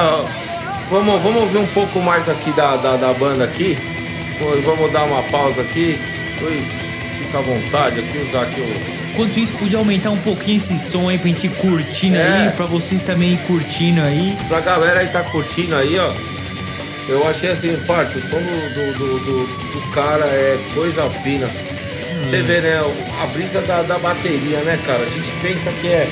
Vamos, 0.91 1.23
vamos 1.23 1.43
ouvir 1.43 1.59
um 1.59 1.67
pouco 1.69 2.01
mais 2.01 2.29
aqui 2.29 2.51
da, 2.53 2.77
da, 2.77 2.97
da 2.97 3.13
banda 3.13 3.45
aqui. 3.45 3.77
Vamos 4.65 4.93
dar 4.93 5.05
uma 5.05 5.23
pausa 5.25 5.63
aqui. 5.63 5.99
Pois 6.39 6.65
fica 7.19 7.39
à 7.39 7.41
vontade 7.43 8.01
aqui, 8.01 8.19
usar 8.29 8.43
aqui 8.43 8.61
o. 8.61 9.03
Enquanto 9.13 9.39
isso, 9.39 9.53
podia 9.55 9.79
aumentar 9.79 10.11
um 10.11 10.17
pouquinho 10.19 10.57
esse 10.57 10.79
som 10.79 11.09
aí 11.09 11.19
pra 11.19 11.29
gente 11.29 11.47
ir 11.47 11.51
curtindo 11.51 12.17
É. 12.17 12.47
aí, 12.47 12.51
pra 12.53 12.65
vocês 12.67 13.03
também 13.03 13.35
ir 13.35 13.39
curtindo 13.47 14.01
aí. 14.01 14.35
Pra 14.49 14.61
galera 14.61 15.01
aí 15.01 15.09
tá 15.09 15.23
curtindo 15.23 15.75
aí, 15.77 15.99
ó. 15.99 16.13
Eu 17.09 17.29
achei 17.29 17.51
assim, 17.51 17.77
parça, 17.87 18.17
o 18.17 18.23
som 18.23 18.39
do, 18.39 18.93
do, 18.95 19.19
do, 19.19 19.47
do- 19.47 19.91
cara 19.93 20.25
é 20.25 20.59
coisa 20.75 21.11
fina. 21.11 21.51
Você 22.25 22.41
vê, 22.43 22.61
né, 22.63 22.81
a 23.23 23.27
brisa 23.27 23.61
da, 23.61 23.83
da 23.83 23.99
bateria, 23.99 24.59
né, 24.61 24.79
cara? 24.87 25.03
A 25.03 25.09
gente 25.11 25.29
pensa 25.43 25.71
que 25.81 25.89
é, 25.89 26.09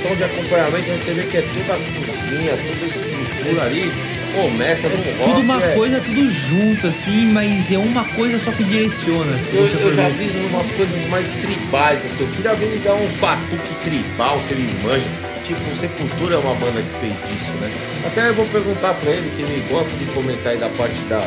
som 0.00 0.14
de 0.14 0.22
acompanhamento, 0.22 0.84
mas 0.88 1.02
você 1.02 1.14
vê 1.14 1.22
que 1.24 1.38
é 1.38 1.42
toda 1.42 1.74
a 1.74 1.78
cozinha, 1.78 2.52
toda 2.52 2.84
a 2.84 2.86
estrutura 2.86 3.62
ali, 3.64 3.92
começa 4.36 4.88
no 4.88 4.96
rock. 4.96 5.24
Tudo 5.24 5.40
uma 5.40 5.62
é. 5.62 5.74
coisa, 5.74 6.00
tudo 6.00 6.30
junto, 6.30 6.86
assim, 6.86 7.26
mas 7.32 7.72
é 7.72 7.78
uma 7.78 8.04
coisa 8.04 8.38
só 8.38 8.52
que 8.52 8.62
direciona. 8.62 9.40
Se 9.42 9.56
Eu, 9.56 9.66
eu 9.66 9.92
já 9.92 10.08
em 10.10 10.46
umas 10.46 10.70
coisas 10.72 11.08
mais 11.08 11.30
tribais, 11.32 12.04
assim. 12.04 12.24
Eu 12.24 12.28
queria 12.28 12.54
ver 12.54 12.66
ele 12.66 12.78
dar 12.84 12.94
uns 12.94 13.12
batuque 13.12 13.74
tribal, 13.82 14.40
se 14.42 14.52
ele 14.52 14.68
manja. 14.82 15.08
Tipo, 15.42 15.74
Sepultura 15.76 16.34
é 16.34 16.38
uma 16.38 16.54
banda 16.54 16.82
que 16.82 17.00
fez 17.00 17.14
isso, 17.14 17.52
né? 17.60 17.72
Até 18.04 18.28
eu 18.28 18.34
vou 18.34 18.46
perguntar 18.46 18.94
pra 18.94 19.10
ele, 19.10 19.30
que 19.36 19.42
ele 19.42 19.64
gosta 19.70 19.96
de 19.96 20.04
comentar 20.06 20.52
aí 20.52 20.58
da 20.58 20.68
parte 20.70 20.98
da, 21.08 21.26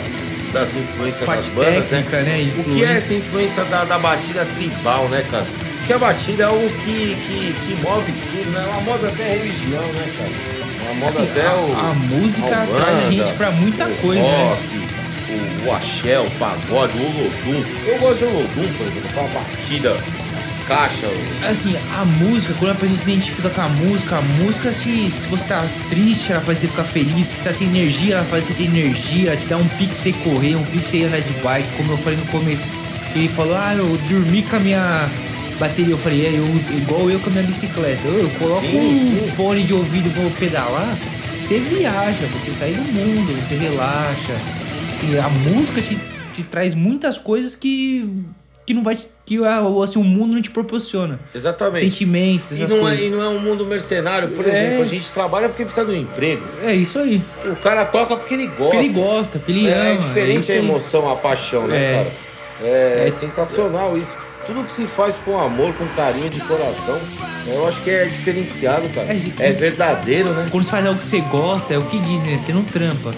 das 0.51 0.75
influências 0.75 1.25
Parte 1.25 1.43
das 1.43 1.51
bandas, 1.51 1.89
técnica, 1.89 2.21
né? 2.21 2.51
O 2.57 2.63
que 2.65 2.83
é 2.83 2.95
essa 2.95 3.13
influência 3.13 3.63
da, 3.65 3.85
da 3.85 3.97
batida 3.97 4.45
tribal, 4.55 5.07
né, 5.07 5.25
cara? 5.31 5.47
Porque 5.77 5.93
a 5.93 5.97
batida 5.97 6.43
é 6.43 6.45
algo 6.47 6.69
que, 6.69 7.15
que, 7.15 7.55
que 7.65 7.81
move 7.81 8.11
tudo, 8.11 8.51
né? 8.51 8.61
Ela 8.61 8.81
move 8.81 9.07
até 9.07 9.23
a 9.23 9.37
religião, 9.37 9.87
né, 9.93 10.13
cara? 10.17 10.58
Assim, 11.07 11.23
até 11.23 11.41
a- 11.47 11.89
a 11.89 11.93
música 11.93 12.63
a 12.63 12.65
traz 12.67 12.97
a 12.97 13.05
gente 13.11 13.33
pra 13.33 13.51
muita 13.51 13.85
coisa, 14.01 14.21
né? 14.21 14.49
rock, 14.49 14.89
O, 15.29 15.67
o 15.67 15.73
axé, 15.75 16.19
o 16.19 16.29
pagode, 16.31 16.97
o 16.97 17.01
olodum. 17.01 17.63
Eu 17.85 17.99
gosto 17.99 18.17
de 18.19 18.23
olodum, 18.25 18.73
por 18.77 18.87
exemplo, 18.87 19.09
com 19.13 19.19
a 19.19 19.27
batida, 19.27 19.95
as 20.39 20.53
caixas. 20.67 21.09
o- 21.09 21.45
Assim, 21.45 21.75
a 21.95 22.03
música, 22.05 22.53
quando 22.57 22.71
a 22.71 22.75
pessoa 22.75 22.97
se 22.97 23.03
identifica 23.03 23.49
com 23.49 23.61
a 23.61 23.69
música, 23.69 24.15
a 24.17 24.21
música, 24.21 24.71
se, 24.73 25.11
se 25.11 25.27
você 25.27 25.47
tá 25.47 25.65
triste, 25.89 26.31
ela 26.31 26.41
faz 26.41 26.57
você 26.57 26.67
ficar 26.67 26.83
feliz. 26.85 27.27
Se 27.27 27.35
você 27.35 27.43
tá 27.49 27.53
sem 27.53 27.67
energia, 27.67 28.15
ela 28.15 28.25
faz 28.25 28.45
você 28.45 28.53
ter 28.55 28.63
energia. 28.63 29.27
Ela 29.29 29.37
te 29.37 29.45
dá 29.47 29.57
um 29.57 29.67
pique 29.67 29.93
pra 29.93 30.01
você 30.03 30.13
correr, 30.13 30.55
um 30.55 30.63
pique 30.63 30.79
pra 30.79 30.89
você 30.89 31.03
andar 31.03 31.19
de 31.21 31.33
bike, 31.33 31.69
como 31.77 31.91
eu 31.91 31.97
falei 31.99 32.17
no 32.17 32.25
começo. 32.25 32.63
Ele 33.13 33.27
falou, 33.27 33.55
ah, 33.55 33.73
eu 33.75 33.99
dormi 34.09 34.41
com 34.43 34.55
a 34.55 34.59
minha 34.59 35.09
bateria. 35.59 35.93
Eu 35.93 35.97
falei, 35.97 36.25
é, 36.25 36.29
eu, 36.29 36.45
igual 36.77 37.09
eu 37.09 37.19
com 37.19 37.29
a 37.29 37.33
minha 37.33 37.43
bicicleta. 37.43 38.01
Eu, 38.07 38.23
eu 38.23 38.29
coloco 38.31 38.65
Sim, 38.65 38.77
um 38.79 39.19
sim. 39.19 39.31
fone 39.35 39.63
de 39.63 39.73
ouvido 39.73 40.09
vou 40.11 40.29
pedalar. 40.31 40.97
Você 41.41 41.59
viaja, 41.59 42.27
você 42.27 42.51
sai 42.51 42.71
do 42.73 42.81
mundo, 42.93 43.33
você 43.43 43.55
relaxa. 43.55 44.33
Assim, 44.91 45.17
a 45.17 45.29
música 45.29 45.81
te, 45.81 45.97
te 46.33 46.43
traz 46.43 46.75
muitas 46.75 47.17
coisas 47.17 47.55
que, 47.55 48.23
que 48.65 48.73
não 48.73 48.83
vai 48.83 48.95
te- 48.95 49.07
que 49.25 49.37
assim, 49.83 49.99
o 49.99 50.03
mundo 50.03 50.33
não 50.33 50.41
te 50.41 50.49
proporciona. 50.49 51.19
Exatamente. 51.35 51.85
Sentimentos, 51.85 52.51
E 52.51 52.65
não, 52.67 52.77
é, 52.77 52.79
coisas. 52.81 53.05
e 53.05 53.09
não 53.09 53.21
é 53.23 53.29
um 53.29 53.39
mundo 53.39 53.63
mercenário, 53.65 54.29
por 54.29 54.43
É. 54.45 54.49
exemplo, 54.49 54.81
a 54.81 54.85
gente 54.85 55.11
trabalha 55.11 55.47
porque 55.49 55.63
precisa 55.65 55.85
de 55.85 55.91
um 55.91 55.95
emprego. 56.01 56.41
É 56.63 56.73
isso 56.73 56.97
aí. 56.99 57.21
O 57.45 57.55
cara 57.57 57.85
toca 57.85 58.15
porque 58.15 58.33
ele 58.33 58.47
gosta. 58.47 58.63
Porque 58.63 58.77
ele 58.77 58.89
gosta, 58.89 59.39
porque 59.39 59.51
ele 59.51 59.67
é, 59.69 59.73
ama. 59.73 59.83
é 59.89 59.93
é 59.93 59.97
diferente 59.97 60.51
a 60.51 60.55
emoção, 60.55 61.09
a 61.09 61.15
paixão, 61.15 61.67
né, 61.67 61.77
É. 61.77 61.93
cara? 61.93 62.11
É, 62.61 63.05
É. 63.07 63.11
sensacional 63.11 63.97
isso. 63.97 64.17
Tudo 64.49 64.63
que 64.63 64.71
se 64.71 64.87
faz 64.87 65.17
com 65.23 65.37
amor, 65.39 65.73
com 65.75 65.85
carinho 65.89 66.27
de 66.29 66.39
coração, 66.41 66.97
eu 67.47 67.67
acho 67.67 67.81
que 67.81 67.89
é 67.91 68.05
diferenciado, 68.05 68.89
cara. 68.89 69.11
É, 69.11 69.13
de- 69.13 69.33
É 69.37 69.51
verdadeiro, 69.51 70.29
né? 70.33 70.47
Quando 70.49 70.63
você 70.63 70.71
faz 70.71 70.85
algo 70.87 70.97
que 70.97 71.05
você 71.05 71.19
gosta, 71.21 71.71
é 71.73 71.77
o 71.77 71.83
que 71.83 71.99
dizem, 71.99 72.31
né? 72.31 72.37
Você 72.39 72.51
não 72.51 72.63
trampa. 72.63 73.13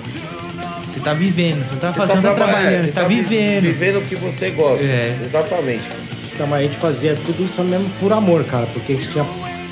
Você 0.88 1.00
tá 1.00 1.14
vivendo, 1.14 1.66
você 1.66 1.72
não 1.72 1.80
tá 1.80 1.92
Você 1.92 1.98
fazendo, 1.98 2.22
tá, 2.22 2.34
traba- 2.34 2.52
é, 2.52 2.54
trabalhando, 2.56 2.86
você 2.86 2.92
tá, 2.92 3.04
vi- 3.06 3.22
vivendo. 3.22 3.62
Vivendo 3.64 4.00
o 4.00 4.02
que 4.02 4.16
você 4.16 4.50
gosta. 4.50 4.84
É. 4.84 5.18
Exatamente. 5.24 5.88
Então, 6.34 6.46
mas 6.48 6.60
a 6.60 6.64
gente 6.64 6.76
fazia 6.78 7.16
tudo 7.26 7.46
isso 7.46 7.62
mesmo 7.64 7.90
por 8.00 8.12
amor, 8.12 8.44
cara, 8.44 8.68
porque 8.68 8.92
a 8.92 8.96
gente 8.96 9.08
tinha 9.10 9.26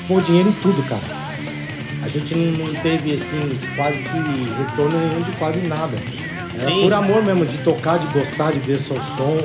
pôr 0.08 0.22
dinheiro 0.22 0.48
em 0.48 0.52
tudo, 0.52 0.82
cara. 0.88 1.02
A 2.02 2.08
gente 2.08 2.34
não 2.34 2.66
não 2.68 2.74
teve, 2.80 3.10
assim, 3.12 3.58
quase 3.76 4.02
que 4.02 4.54
retorno 4.58 4.98
nenhum 4.98 5.20
de 5.20 5.32
quase 5.32 5.58
nada. 5.58 5.92
Era 6.58 6.70
Sim. 6.70 6.82
por 6.84 6.92
amor 6.94 7.22
mesmo, 7.22 7.44
de 7.44 7.58
tocar, 7.58 7.98
de 7.98 8.06
gostar, 8.06 8.50
de 8.52 8.58
ver 8.60 8.78
seu 8.78 9.00
som, 9.02 9.38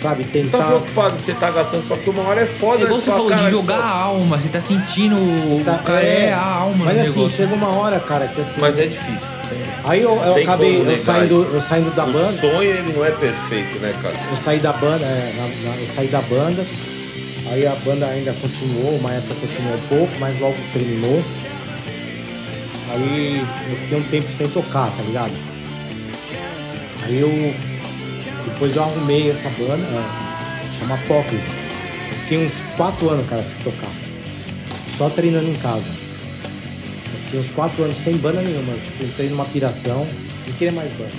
sabe? 0.00 0.22
Não 0.22 0.28
tá 0.28 0.32
Tentar. 0.58 0.66
preocupado 0.66 1.16
que 1.16 1.22
você 1.22 1.34
tá 1.34 1.50
gastando, 1.50 1.86
só 1.86 1.96
que 1.96 2.08
uma 2.10 2.22
hora 2.22 2.40
é 2.42 2.46
foda. 2.46 2.82
É 2.82 2.84
igual 2.84 3.00
você 3.00 3.10
falou, 3.10 3.32
de 3.32 3.50
jogar 3.50 3.78
a 3.78 3.90
alma, 3.90 4.38
você 4.38 4.48
tá 4.48 4.60
sentindo. 4.60 5.16
O 5.16 5.62
Tá- 5.64 5.78
cara 5.78 6.00
é, 6.00 6.32
a 6.32 6.40
alma 6.42 6.84
Mas 6.86 6.98
assim, 7.00 7.16
negócio. 7.16 7.36
chega 7.36 7.54
uma 7.54 7.68
hora, 7.68 7.98
cara, 8.00 8.28
que 8.28 8.40
assim. 8.40 8.60
Mas 8.60 8.78
é 8.78 8.86
difícil. 8.86 9.28
Aí 9.84 10.02
eu, 10.02 10.10
eu 10.16 10.34
acabei, 10.42 10.80
eu 10.82 10.96
saindo, 10.96 11.48
eu 11.52 11.60
saindo 11.60 11.90
da 11.94 12.04
o 12.04 12.12
banda. 12.12 12.38
sonho 12.40 12.62
ele 12.62 12.92
não 12.92 13.04
é 13.04 13.10
perfeito, 13.10 13.78
né, 13.78 13.94
cara? 14.02 14.14
Eu 14.30 14.36
saí 14.36 14.58
da 14.58 14.72
banda, 14.72 15.04
é, 15.04 15.32
na- 15.36 15.70
na- 15.70 15.76
eu 15.78 15.86
saí 15.86 16.08
da 16.08 16.20
banda, 16.20 16.66
aí 17.50 17.66
a 17.66 17.74
banda 17.76 18.06
ainda 18.06 18.34
continuou, 18.34 18.96
uma 18.98 19.12
época 19.14 19.34
continuou 19.40 19.76
um 19.76 19.80
pouco, 19.88 20.12
mas 20.20 20.38
logo 20.40 20.56
terminou. 20.74 21.22
Aí 22.90 23.42
eu 23.70 23.76
fiquei 23.76 23.98
um 23.98 24.02
tempo 24.04 24.30
sem 24.30 24.48
tocar, 24.48 24.90
tá 24.90 25.02
ligado? 25.06 25.32
Aí 27.06 27.20
eu. 27.20 27.54
Depois 28.52 28.76
eu 28.76 28.82
arrumei 28.82 29.30
essa 29.30 29.48
banda, 29.50 29.82
é, 29.84 30.72
chama 30.78 30.94
Apócrises. 30.94 31.46
Eu 32.10 32.18
fiquei 32.18 32.46
uns 32.46 32.52
quatro 32.76 33.08
anos, 33.10 33.28
cara, 33.28 33.42
sem 33.42 33.56
tocar. 33.58 33.90
Só 34.96 35.08
treinando 35.10 35.48
em 35.50 35.56
casa. 35.56 35.84
Eu 35.84 37.20
fiquei 37.24 37.40
uns 37.40 37.50
quatro 37.50 37.84
anos 37.84 37.96
sem 37.98 38.16
banda 38.16 38.40
nenhuma. 38.42 38.72
Tipo, 38.74 39.04
entrei 39.04 39.28
numa 39.28 39.44
piração, 39.44 40.06
não 40.46 40.54
queria 40.54 40.72
mais 40.72 40.90
banda. 40.92 41.12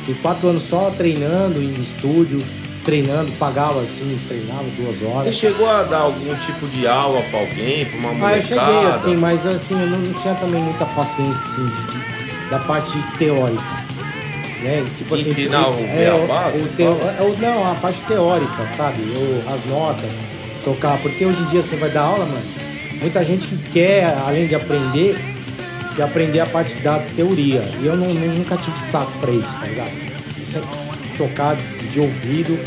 Fiquei 0.00 0.14
quatro 0.22 0.48
anos 0.48 0.62
só 0.62 0.90
treinando, 0.96 1.58
no 1.60 1.82
estúdio, 1.82 2.44
treinando, 2.84 3.32
pagava 3.32 3.80
assim, 3.80 4.18
treinava 4.28 4.64
duas 4.76 4.96
Você 4.98 5.04
horas. 5.06 5.34
chegou 5.34 5.68
a 5.70 5.82
dar 5.84 6.00
algum 6.00 6.34
tipo 6.34 6.66
de 6.68 6.86
aula 6.86 7.22
pra 7.30 7.40
alguém, 7.40 7.86
pra 7.86 7.98
uma 7.98 8.28
Ah, 8.28 8.36
eu 8.36 8.42
cheguei 8.42 8.86
assim, 8.88 9.16
mas 9.16 9.46
assim, 9.46 9.80
eu 9.80 9.86
não, 9.86 9.98
não 9.98 10.20
tinha 10.20 10.34
também 10.34 10.60
muita 10.62 10.84
paciência 10.84 11.40
assim, 11.42 11.64
de, 11.64 11.92
de- 11.92 12.50
da 12.50 12.58
parte 12.58 12.92
teórica. 13.18 13.83
Né? 14.64 14.84
Tipo, 14.96 15.14
assim, 15.14 15.30
Ensinar 15.30 15.68
o 15.68 15.74
beabá, 15.76 16.50
você 16.50 16.64
o 16.64 16.68
teo, 16.68 16.98
é, 17.18 17.22
o- 17.22 17.36
Não, 17.38 17.70
a 17.70 17.74
parte 17.74 18.00
teórica, 18.02 18.66
sabe? 18.76 19.02
O- 19.02 19.44
as 19.52 19.64
notas, 19.66 20.22
tocar. 20.64 20.96
Porque 20.98 21.24
hoje 21.26 21.40
em 21.42 21.46
dia 21.46 21.60
você 21.62 21.76
vai 21.76 21.90
dar 21.90 22.02
aula, 22.02 22.24
mano, 22.24 22.42
muita 23.00 23.22
gente 23.24 23.46
que 23.46 23.56
quer, 23.70 24.06
além 24.26 24.46
de 24.46 24.54
aprender, 24.54 25.18
quer 25.94 26.02
aprender 26.04 26.40
a 26.40 26.46
parte 26.46 26.76
da 26.78 26.98
teoria. 27.14 27.62
E 27.82 27.86
eu 27.86 27.96
não, 27.96 28.08
nunca 28.08 28.56
tive 28.56 28.78
saco 28.78 29.12
pra 29.20 29.30
isso, 29.30 29.54
tá 29.60 29.66
ligado? 29.66 29.90
Eu 30.40 30.46
sempre 30.46 30.68
quis 30.70 31.18
tocar 31.18 31.56
de 31.92 32.00
ouvido, 32.00 32.58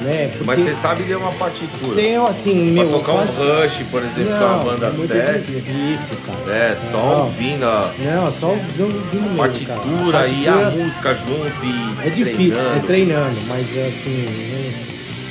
né? 0.00 0.28
Porque 0.32 0.44
Mas 0.44 0.58
você 0.60 0.74
sabe 0.74 1.02
ler 1.04 1.16
uma 1.16 1.32
partitura. 1.32 1.94
sem 1.94 2.10
eu, 2.12 2.26
assim, 2.26 2.74
Pra 2.74 2.84
meu. 2.84 2.92
tocar 2.92 3.12
quase- 3.12 3.38
um 3.40 3.62
Rush, 3.62 3.78
por 3.90 4.02
exemplo, 4.04 4.36
que 4.36 4.42
é 4.42 4.46
uma 4.46 4.64
banda 4.64 4.86
é 4.86 4.90
muito 4.90 5.12
death. 5.12 5.42
difícil, 5.46 6.16
cara. 6.26 6.56
É, 6.56 6.76
só 6.90 6.96
Não. 6.96 7.20
ouvindo 7.24 7.64
a 7.64 7.90
Não, 7.98 8.30
só 8.32 8.46
ouvindo 8.48 9.10
mesmo, 9.12 9.36
partitura, 9.36 10.18
cara. 10.18 10.28
e 10.28 10.48
a 10.48 10.70
música 10.70 11.14
junto 11.14 11.64
e 11.64 12.06
É 12.06 12.10
difícil, 12.10 12.50
treinando. 12.50 12.76
é 12.76 12.80
treinando, 12.80 13.40
mas 13.48 13.76
é 13.76 13.86
assim, 13.86 14.26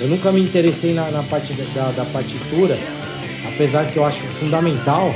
eu, 0.01 0.07
nunca 0.07 0.31
me 0.31 0.41
interessei 0.41 0.93
na, 0.93 1.09
na 1.11 1.23
parte 1.23 1.53
da, 1.53 1.91
da 1.91 2.05
partitura, 2.05 2.77
apesar 3.47 3.85
que 3.85 3.97
eu 3.97 4.05
acho 4.05 4.21
fundamental, 4.39 5.13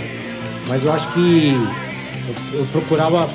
mas 0.68 0.86
eu 0.86 0.92
acho 0.92 1.08
que 1.10 1.58
eu, 2.54 2.60
eu 2.60 2.66
procurava 2.72 3.30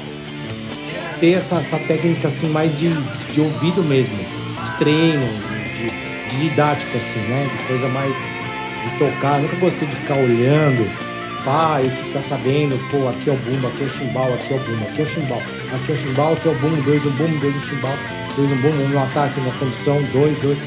ter 1.21 1.33
essa, 1.33 1.57
essa 1.57 1.79
técnica 1.79 2.29
assim 2.29 2.49
mais 2.49 2.77
de, 2.79 2.89
de 3.33 3.41
ouvido 3.41 3.83
mesmo, 3.83 4.17
de 4.17 4.71
treino, 4.79 5.27
didático 6.35 6.97
assim, 6.97 7.21
né? 7.21 7.49
De 7.51 7.67
coisa 7.67 7.89
mais 7.89 8.17
de 8.17 8.99
tocar. 8.99 9.41
Nunca 9.41 9.57
gostei 9.57 9.89
de 9.89 9.95
ficar 9.97 10.17
olhando, 10.17 10.91
pá, 11.45 11.81
e 11.83 11.89
ficar 11.89 12.23
sabendo, 12.23 12.79
pô, 12.91 13.09
aqui 13.09 13.31
é 13.31 13.33
o 13.33 13.37
bumbo, 13.37 13.67
aqui 13.69 13.83
é 13.83 13.87
o 13.87 13.91
chimbal, 13.91 14.35
aqui 14.35 14.53
é 14.53 14.57
o 14.57 14.61
bumbo, 14.61 14.85
aqui 14.89 15.01
é 15.01 15.05
o 15.05 15.09
chimbal, 15.09 15.43
aqui 15.73 15.93
é 15.93 15.95
o 15.95 15.99
chimbal, 15.99 16.33
aqui 16.33 16.49
é 16.49 16.51
o 16.51 16.55
bumbo, 16.55 16.83
dois 16.83 17.05
no 17.05 17.11
bumbo, 17.13 17.39
dois 17.39 17.55
no 17.55 17.63
chimbal, 17.63 17.95
dois 18.37 18.51
no 18.51 18.57
bumbo, 18.57 18.83
um 18.83 18.89
no 18.89 18.99
ataque, 19.03 19.41
na 19.41 19.53
condução, 19.53 20.03
dois, 20.13 20.39
dois. 20.39 20.59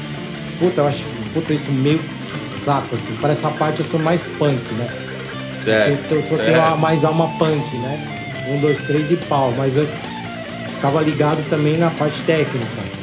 Puta, 0.58 0.80
eu 0.80 0.86
acho, 0.88 1.04
puta, 1.32 1.52
isso 1.52 1.70
meio 1.70 2.00
saco, 2.42 2.94
assim. 2.94 3.14
Para 3.16 3.30
essa 3.30 3.50
parte 3.50 3.80
eu 3.80 3.86
sou 3.86 4.00
mais 4.00 4.22
punk, 4.38 4.74
né? 4.74 4.88
Certo, 5.64 6.00
Assim, 6.00 6.14
eu 6.14 6.22
só 6.22 6.36
tenho 6.36 6.76
mais 6.78 7.04
alma 7.04 7.28
punk, 7.38 7.76
né? 7.78 8.46
Um, 8.48 8.60
dois, 8.60 8.78
três 8.78 9.10
e 9.10 9.16
pau. 9.16 9.52
Mas 9.56 9.76
eu 9.76 9.86
ficava 10.74 11.02
ligado 11.02 11.46
também 11.48 11.76
na 11.76 11.90
parte 11.90 12.20
técnica. 12.22 12.97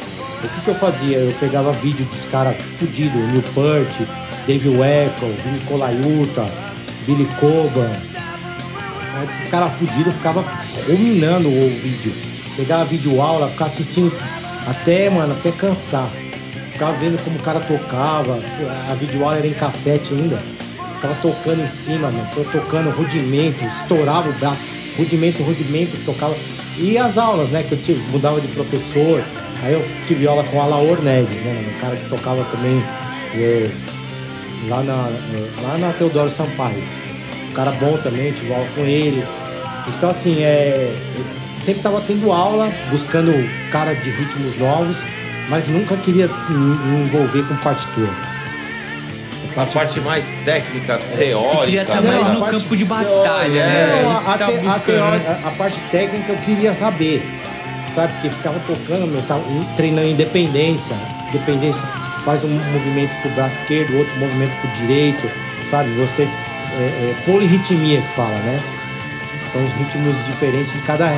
O 0.45 0.47
que, 0.47 0.61
que 0.61 0.67
eu 0.67 0.75
fazia? 0.75 1.17
Eu 1.17 1.33
pegava 1.39 1.71
vídeo 1.71 2.05
dos 2.05 2.23
caras 2.25 2.55
fudidos, 2.77 3.19
Neil 3.29 3.43
Peart, 3.55 4.07
Dave 4.45 4.69
Weckl, 4.69 5.25
Vini 5.43 5.59
Colaiuta, 5.61 6.45
Billy 7.07 7.25
Coban. 7.39 7.91
Esses 9.23 9.49
caras 9.49 9.73
fudidos 9.73 10.07
eu 10.07 10.13
ficava 10.13 10.45
ruminando 10.87 11.49
o 11.49 11.69
vídeo. 11.81 12.13
Pegava 12.55 12.85
vídeo 12.85 13.19
aula, 13.19 13.49
ficava 13.49 13.71
assistindo 13.71 14.13
até, 14.67 15.09
mano, 15.09 15.33
até 15.33 15.51
cansar. 15.51 16.09
Ficava 16.71 16.93
vendo 16.97 17.17
como 17.23 17.37
o 17.37 17.41
cara 17.41 17.59
tocava. 17.61 18.39
A 18.91 18.93
vídeo 18.93 19.23
aula 19.23 19.37
era 19.37 19.47
em 19.47 19.53
cassete 19.53 20.13
ainda. 20.13 20.37
Ficava 20.95 21.15
tocando 21.23 21.63
em 21.63 21.67
cima, 21.67 22.11
mano. 22.11 22.29
Tô 22.35 22.43
tocando 22.43 22.91
rudimento, 22.91 23.63
estourava 23.65 24.29
o 24.29 24.33
braço. 24.33 24.63
Rudimento, 24.95 25.41
rudimento, 25.41 25.97
tocava. 26.05 26.35
E 26.77 26.97
as 26.99 27.17
aulas, 27.17 27.49
né? 27.49 27.63
Que 27.63 27.71
eu 27.71 27.81
tive, 27.81 27.99
mudava 28.11 28.39
de 28.39 28.47
professor. 28.49 29.23
Aí 29.63 29.73
eu 29.73 29.85
tive 30.05 30.27
aula 30.27 30.43
com 30.43 30.57
o 30.57 30.61
Alaor 30.61 31.01
Neves, 31.01 31.37
né? 31.43 31.65
Um 31.75 31.79
cara 31.79 31.95
que 31.95 32.05
tocava 32.09 32.43
também 32.51 32.83
é, 33.35 33.69
lá, 34.69 34.83
na, 34.83 35.09
é, 35.09 35.61
lá 35.63 35.77
na 35.77 35.93
Teodoro 35.93 36.29
Sampaio. 36.29 36.83
Um 37.49 37.53
cara 37.53 37.71
bom 37.71 37.97
também, 37.97 38.31
tive 38.31 38.53
aula 38.53 38.67
com 38.75 38.81
ele. 38.81 39.23
Então, 39.87 40.09
assim, 40.09 40.43
é, 40.43 40.93
eu 41.17 41.25
sempre 41.63 41.81
tava 41.81 42.01
tendo 42.01 42.31
aula, 42.31 42.69
buscando 42.91 43.31
cara 43.71 43.93
de 43.95 44.09
ritmos 44.11 44.57
novos, 44.59 44.97
mas 45.49 45.65
nunca 45.67 45.95
queria 45.97 46.27
me 46.49 47.05
envolver 47.05 47.43
com 47.47 47.55
partitura. 47.57 48.09
Essa 49.47 49.65
parte 49.67 49.99
mais 50.01 50.33
técnica, 50.43 50.97
Você 50.99 51.17
teórica. 51.17 51.65
queria 51.65 51.81
estar 51.83 52.01
Não, 52.01 52.11
mais 52.11 52.27
a 52.29 52.33
no 52.33 52.39
parte 52.41 52.55
campo 52.59 52.75
de 52.77 52.83
batalha, 52.85 53.59
É, 53.59 53.65
né? 53.67 54.01
Não, 54.03 54.11
a, 54.11 54.33
a, 54.33 54.37
te- 54.37 54.67
a 54.67 54.79
teórica- 54.79 55.39
a 55.45 55.51
parte 55.51 55.79
técnica 55.91 56.31
eu 56.33 56.37
queria 56.39 56.73
saber, 56.73 57.23
sabe? 57.95 58.13
Porque 58.13 58.29
ficava 58.29 58.59
tocando, 58.67 59.07
meu, 59.07 59.21
tava 59.23 59.41
treinando 59.75 60.09
independência. 60.09 60.95
Independência 61.29 61.81
faz 62.23 62.43
um 62.43 62.49
movimento 62.49 63.15
com 63.21 63.29
o 63.29 63.31
braço 63.31 63.61
esquerdo, 63.61 63.97
outro 63.97 64.15
movimento 64.17 64.55
com 64.61 64.67
o 64.67 64.71
direito, 64.71 65.31
sabe? 65.69 65.89
Você. 65.91 66.23
É, 66.77 66.77
é, 66.77 67.15
polirritmia 67.25 68.01
que 68.01 68.11
fala, 68.11 68.35
né? 68.39 68.59
São 69.51 69.63
os 69.63 69.71
ritmos 69.73 70.13
diferentes 70.25 70.75
em 70.75 70.81
cada. 70.81 71.09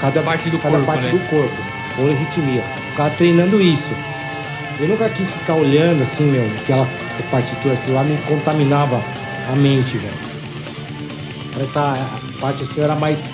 Cada 0.00 0.22
Parte 0.22 0.50
do 0.50 0.58
cada 0.58 0.76
corpo, 0.76 0.86
parte 0.86 1.06
né? 1.06 1.12
do 1.12 1.18
corpo. 1.28 1.56
Polirritmia. 1.96 2.62
Ficava 2.90 3.10
treinando 3.10 3.60
isso. 3.60 3.90
Eu 4.78 4.88
nunca 4.88 5.08
quis 5.08 5.30
ficar 5.30 5.54
olhando 5.54 6.02
assim, 6.02 6.24
meu, 6.24 6.44
aquela 6.60 6.86
partitura, 7.30 7.74
aquilo 7.74 7.94
lá 7.94 8.02
me 8.02 8.16
contaminava 8.22 9.02
a 9.50 9.54
mente, 9.54 9.96
velho. 9.96 10.12
Essa 11.62 11.96
parte 12.40 12.64
assim 12.64 12.74
eu 12.78 12.84
era 12.84 12.96
mais 12.96 13.28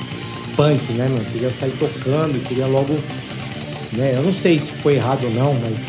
punk, 0.60 0.92
né, 0.92 1.08
meu? 1.08 1.24
Queria 1.24 1.50
sair 1.50 1.72
tocando, 1.78 2.38
queria 2.46 2.66
logo. 2.66 2.92
Né? 3.94 4.12
Eu 4.14 4.22
não 4.22 4.32
sei 4.32 4.58
se 4.58 4.70
foi 4.72 4.96
errado 4.96 5.24
ou 5.24 5.30
não, 5.30 5.54
mas 5.54 5.86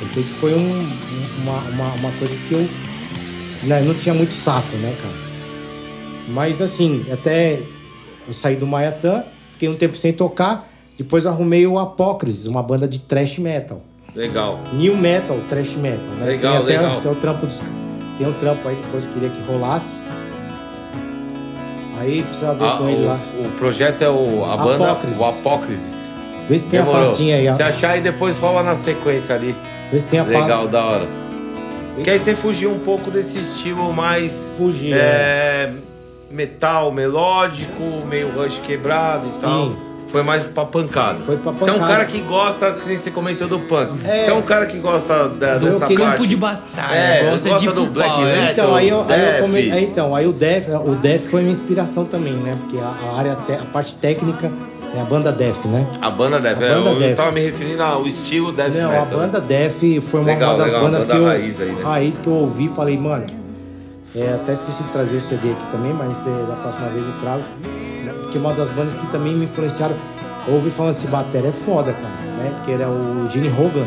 eu 0.00 0.06
sei 0.06 0.22
que 0.22 0.30
foi 0.30 0.54
um- 0.54 0.88
uma, 1.42 1.58
uma, 1.58 1.92
uma 1.94 2.10
coisa 2.12 2.34
que 2.48 2.52
eu 2.54 2.66
né, 3.64 3.82
não 3.82 3.92
tinha 3.94 4.14
muito 4.14 4.32
saco, 4.32 4.74
né, 4.78 4.94
cara? 5.02 5.14
Mas 6.28 6.62
assim, 6.62 7.04
até 7.12 7.60
eu 8.26 8.32
saí 8.32 8.56
do 8.56 8.66
Maiatã, 8.66 9.24
fiquei 9.52 9.68
um 9.68 9.76
tempo 9.76 9.94
sem 9.96 10.10
tocar, 10.12 10.66
depois 10.96 11.26
arrumei 11.26 11.66
o 11.66 11.78
Apócrisis, 11.78 12.46
uma 12.46 12.62
banda 12.62 12.88
de 12.88 12.98
thrash 12.98 13.36
metal. 13.38 13.82
Legal. 14.14 14.58
New 14.72 14.96
metal, 14.96 15.38
thrash 15.50 15.74
metal, 15.76 16.14
né? 16.18 16.26
Legal, 16.28 16.64
tem 16.64 16.76
até, 16.76 16.82
legal. 16.86 17.00
Tem 17.02 17.12
o 17.12 17.14
trampo 17.16 17.46
dos, 17.46 17.60
tem 18.16 18.26
um 18.26 18.32
trampo 18.32 18.66
aí 18.66 18.74
depois 18.76 19.04
que 19.04 19.12
queria 19.12 19.28
que 19.28 19.40
rolasse. 19.42 19.94
Aí 21.98 22.22
precisava 22.22 22.54
ver 22.58 22.64
Ah, 22.66 22.76
com 22.78 22.88
ele 22.88 23.04
lá. 23.06 23.18
o, 23.38 23.48
projeto 23.58 24.02
é 24.02 24.08
o, 24.10 24.44
a 24.44 24.56
banda 24.56 24.92
Apócrisis. 24.92 25.18
o 25.20 25.24
Apócrisis. 25.24 26.12
Vê 26.48 26.58
se 26.58 26.64
tem 26.66 26.78
a 26.78 26.82
Demorou. 26.84 27.06
pastinha 27.08 27.36
aí, 27.36 27.48
ó. 27.48 27.54
Se 27.54 27.62
achar 27.62 27.90
aí 27.92 28.00
depois 28.00 28.38
rola 28.38 28.62
na 28.62 28.74
sequência 28.74 29.34
ali. 29.34 29.54
Vê 29.90 29.98
se 29.98 30.06
tem 30.08 30.20
a 30.20 30.22
Legal, 30.24 30.48
pasta. 30.48 30.68
da 30.68 30.84
hora. 30.84 31.06
Que 32.04 32.10
aí 32.10 32.18
você 32.18 32.34
fugiu 32.36 32.70
um 32.70 32.78
pouco 32.80 33.10
desse 33.10 33.38
estilo 33.38 33.92
mais. 33.92 34.50
Fugir, 34.58 34.92
é, 34.94 35.72
metal 36.30 36.92
melódico, 36.92 37.82
meio 38.06 38.28
rush 38.30 38.58
quebrado 38.66 39.26
e 39.26 39.30
Sim. 39.30 39.76
Foi 40.08 40.22
mais 40.22 40.44
pra 40.44 40.64
pancada. 40.64 41.18
Foi 41.24 41.36
pra 41.36 41.52
Você 41.52 41.68
é 41.68 41.72
um 41.72 41.76
pancada. 41.76 41.92
cara 41.94 42.04
que 42.06 42.20
gosta, 42.20 42.70
que 42.72 42.88
nem 42.88 42.96
você 42.96 43.10
comentou 43.10 43.48
do 43.48 43.58
punk. 43.58 43.92
É. 44.06 44.20
Você 44.20 44.30
é 44.30 44.34
um 44.34 44.42
cara 44.42 44.64
que 44.66 44.78
gosta 44.78 45.28
da, 45.28 45.58
Do 45.58 45.66
dessa 45.66 45.80
parte. 45.80 45.96
campo 45.96 46.26
de 46.26 46.36
batalha. 46.36 46.94
É, 46.96 47.30
gosta, 47.30 47.48
gosta 47.48 47.72
do 47.72 47.86
black 47.86 48.20
né? 48.22 48.34
metal. 48.34 48.50
Então, 48.52 48.74
aí 48.74 48.88
eu, 48.88 49.00
aí 49.00 49.10
eu 49.20 49.26
Def. 49.32 49.40
come... 49.40 49.70
é, 49.70 49.80
então, 49.80 50.14
aí 50.14 50.26
o 50.26 50.32
Def, 50.32 50.68
o 50.68 50.94
Def 50.94 51.30
foi 51.30 51.40
minha 51.42 51.52
inspiração 51.52 52.04
também, 52.04 52.32
né? 52.34 52.56
Porque 52.60 52.78
a, 52.78 52.86
a 53.10 53.18
área, 53.18 53.34
te- 53.34 53.52
a 53.54 53.66
parte 53.72 53.94
técnica 53.96 54.50
é 54.94 55.00
a 55.00 55.04
banda 55.04 55.32
Def, 55.32 55.64
né? 55.66 55.86
A 56.00 56.08
banda 56.08 56.38
Def. 56.40 56.60
A 56.60 56.64
é, 56.64 56.74
banda 56.76 56.90
eu 56.90 56.98
Def. 57.00 57.16
tava 57.16 57.32
me 57.32 57.40
referindo 57.44 57.82
ao 57.82 58.06
estilo 58.06 58.52
Death 58.52 58.74
Não, 58.74 58.88
Metal. 58.90 59.02
a 59.02 59.04
banda 59.04 59.40
Def 59.40 59.82
foi 60.08 60.20
uma, 60.20 60.26
Legal, 60.28 60.50
uma 60.50 60.56
das 60.58 60.66
legal, 60.66 60.82
bandas 60.84 61.04
banda 61.04 61.14
que 61.14 61.20
eu. 61.20 61.26
raiz 61.26 61.60
aí, 61.60 61.72
né? 61.72 61.82
raiz 61.82 62.16
que 62.18 62.26
eu 62.26 62.32
ouvi 62.32 62.66
e 62.66 62.68
falei, 62.68 62.96
mano. 62.96 63.26
é, 64.14 64.34
até 64.34 64.52
esqueci 64.52 64.82
de 64.84 64.88
trazer 64.90 65.16
o 65.16 65.20
CD 65.20 65.50
aqui 65.50 65.64
também, 65.70 65.92
mas 65.92 66.26
é, 66.26 66.30
da 66.30 66.54
próxima 66.56 66.88
vez 66.90 67.04
eu 67.06 67.12
trago. 67.20 67.42
Né, 68.06 68.14
Porque 68.22 68.38
uma 68.38 68.52
das 68.54 68.68
bandas 68.70 68.94
que 68.96 69.06
também 69.08 69.34
me 69.36 69.44
influenciaram. 69.44 69.94
Ouvi 70.48 70.70
falando 70.70 70.90
assim, 70.90 71.08
batera 71.08 71.48
é 71.48 71.52
foda, 71.52 71.92
cara, 71.92 72.14
né? 72.38 72.52
Porque 72.56 72.70
era 72.70 72.88
o 72.88 73.28
Gene 73.28 73.48
Hogan, 73.48 73.84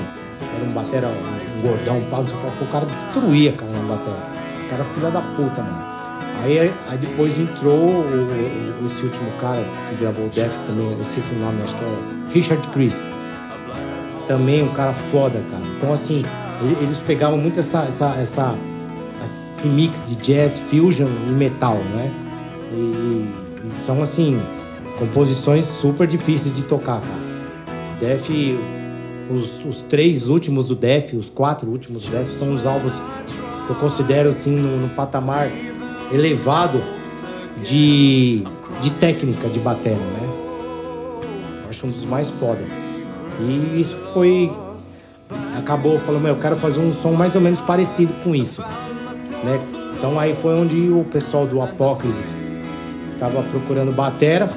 era 0.56 0.66
um 0.70 0.74
batera, 0.74 1.08
um 1.08 1.62
gordão, 1.62 2.02
sei 2.28 2.38
o 2.38 2.42
que, 2.42 2.64
cara 2.68 2.86
destruía, 2.86 3.54
cara, 3.54 3.72
na 3.72 3.96
batera. 3.96 4.18
O 4.66 4.70
cara 4.70 4.82
é 4.82 4.86
filha 4.86 5.10
da 5.10 5.22
puta, 5.22 5.62
mano. 5.62 5.86
Aí, 6.44 6.60
aí 6.90 6.98
depois 6.98 7.38
entrou 7.38 7.74
o- 7.78 8.02
o- 8.82 8.86
esse 8.86 9.04
último 9.04 9.30
cara 9.40 9.64
que 9.90 9.96
gravou 9.96 10.26
o 10.26 10.30
Def 10.30 10.54
também, 10.66 10.92
eu 10.92 11.02
esqueci 11.02 11.34
o 11.34 11.40
nome, 11.40 11.62
acho 11.64 11.76
que 11.76 11.84
é 11.84 12.34
Richard 12.34 12.68
Chris 12.70 13.00
também 14.28 14.64
um 14.64 14.70
cara 14.74 14.94
foda, 14.94 15.42
cara. 15.52 15.64
Então, 15.78 15.92
assim, 15.94 16.24
ele- 16.62 16.78
eles 16.82 16.98
pegavam 17.00 17.38
muito 17.38 17.60
essa, 17.60 17.80
essa, 17.84 18.16
essa, 18.20 18.56
esse 19.24 19.68
mix 19.68 20.04
de 20.06 20.16
jazz, 20.16 20.60
fusion 20.60 21.08
e 21.28 21.32
metal, 21.32 21.76
né? 21.76 22.12
E, 22.72 23.30
e 23.64 23.76
são, 23.76 24.02
assim, 24.02 24.40
composições 24.98 25.66
super 25.66 26.08
difíceis 26.08 26.54
de 26.54 26.64
tocar, 26.64 27.02
cara. 27.02 27.30
Def, 28.00 28.30
os, 29.30 29.66
os 29.66 29.82
três 29.82 30.28
últimos 30.28 30.68
do 30.68 30.76
Def, 30.76 31.14
os 31.14 31.30
quatro 31.30 31.70
últimos 31.70 32.04
do 32.04 32.12
Def, 32.12 32.30
são 32.30 32.54
os 32.54 32.66
álbuns 32.66 32.94
que 33.66 33.72
eu 33.72 33.76
considero, 33.76 34.30
assim, 34.30 34.52
no, 34.52 34.78
no 34.78 34.90
patamar 34.90 35.50
elevado 36.12 36.82
de, 37.64 38.44
de 38.82 38.92
técnica 38.92 39.48
de 39.48 39.60
bateria, 39.60 39.98
né? 39.98 40.30
Eu 41.64 41.70
acho 41.70 41.86
um 41.86 41.90
dos 41.90 42.06
mais 42.06 42.30
foda. 42.30 42.64
E 43.40 43.80
isso 43.80 43.96
foi. 44.14 44.52
Acabou, 45.56 46.00
falou, 46.00 46.20
meu, 46.20 46.34
eu 46.34 46.40
quero 46.40 46.56
fazer 46.56 46.80
um 46.80 46.94
som 46.94 47.12
mais 47.12 47.36
ou 47.36 47.42
menos 47.42 47.62
parecido 47.62 48.14
com 48.24 48.34
isso. 48.34 48.62
Né? 48.62 49.60
Então 49.98 50.20
aí 50.20 50.34
foi 50.34 50.54
onde 50.54 50.90
o 50.90 51.04
pessoal 51.04 51.46
do 51.46 51.62
Apócrisis 51.62 52.36
tava 53.20 53.44
procurando 53.44 53.92
batera. 53.92 54.50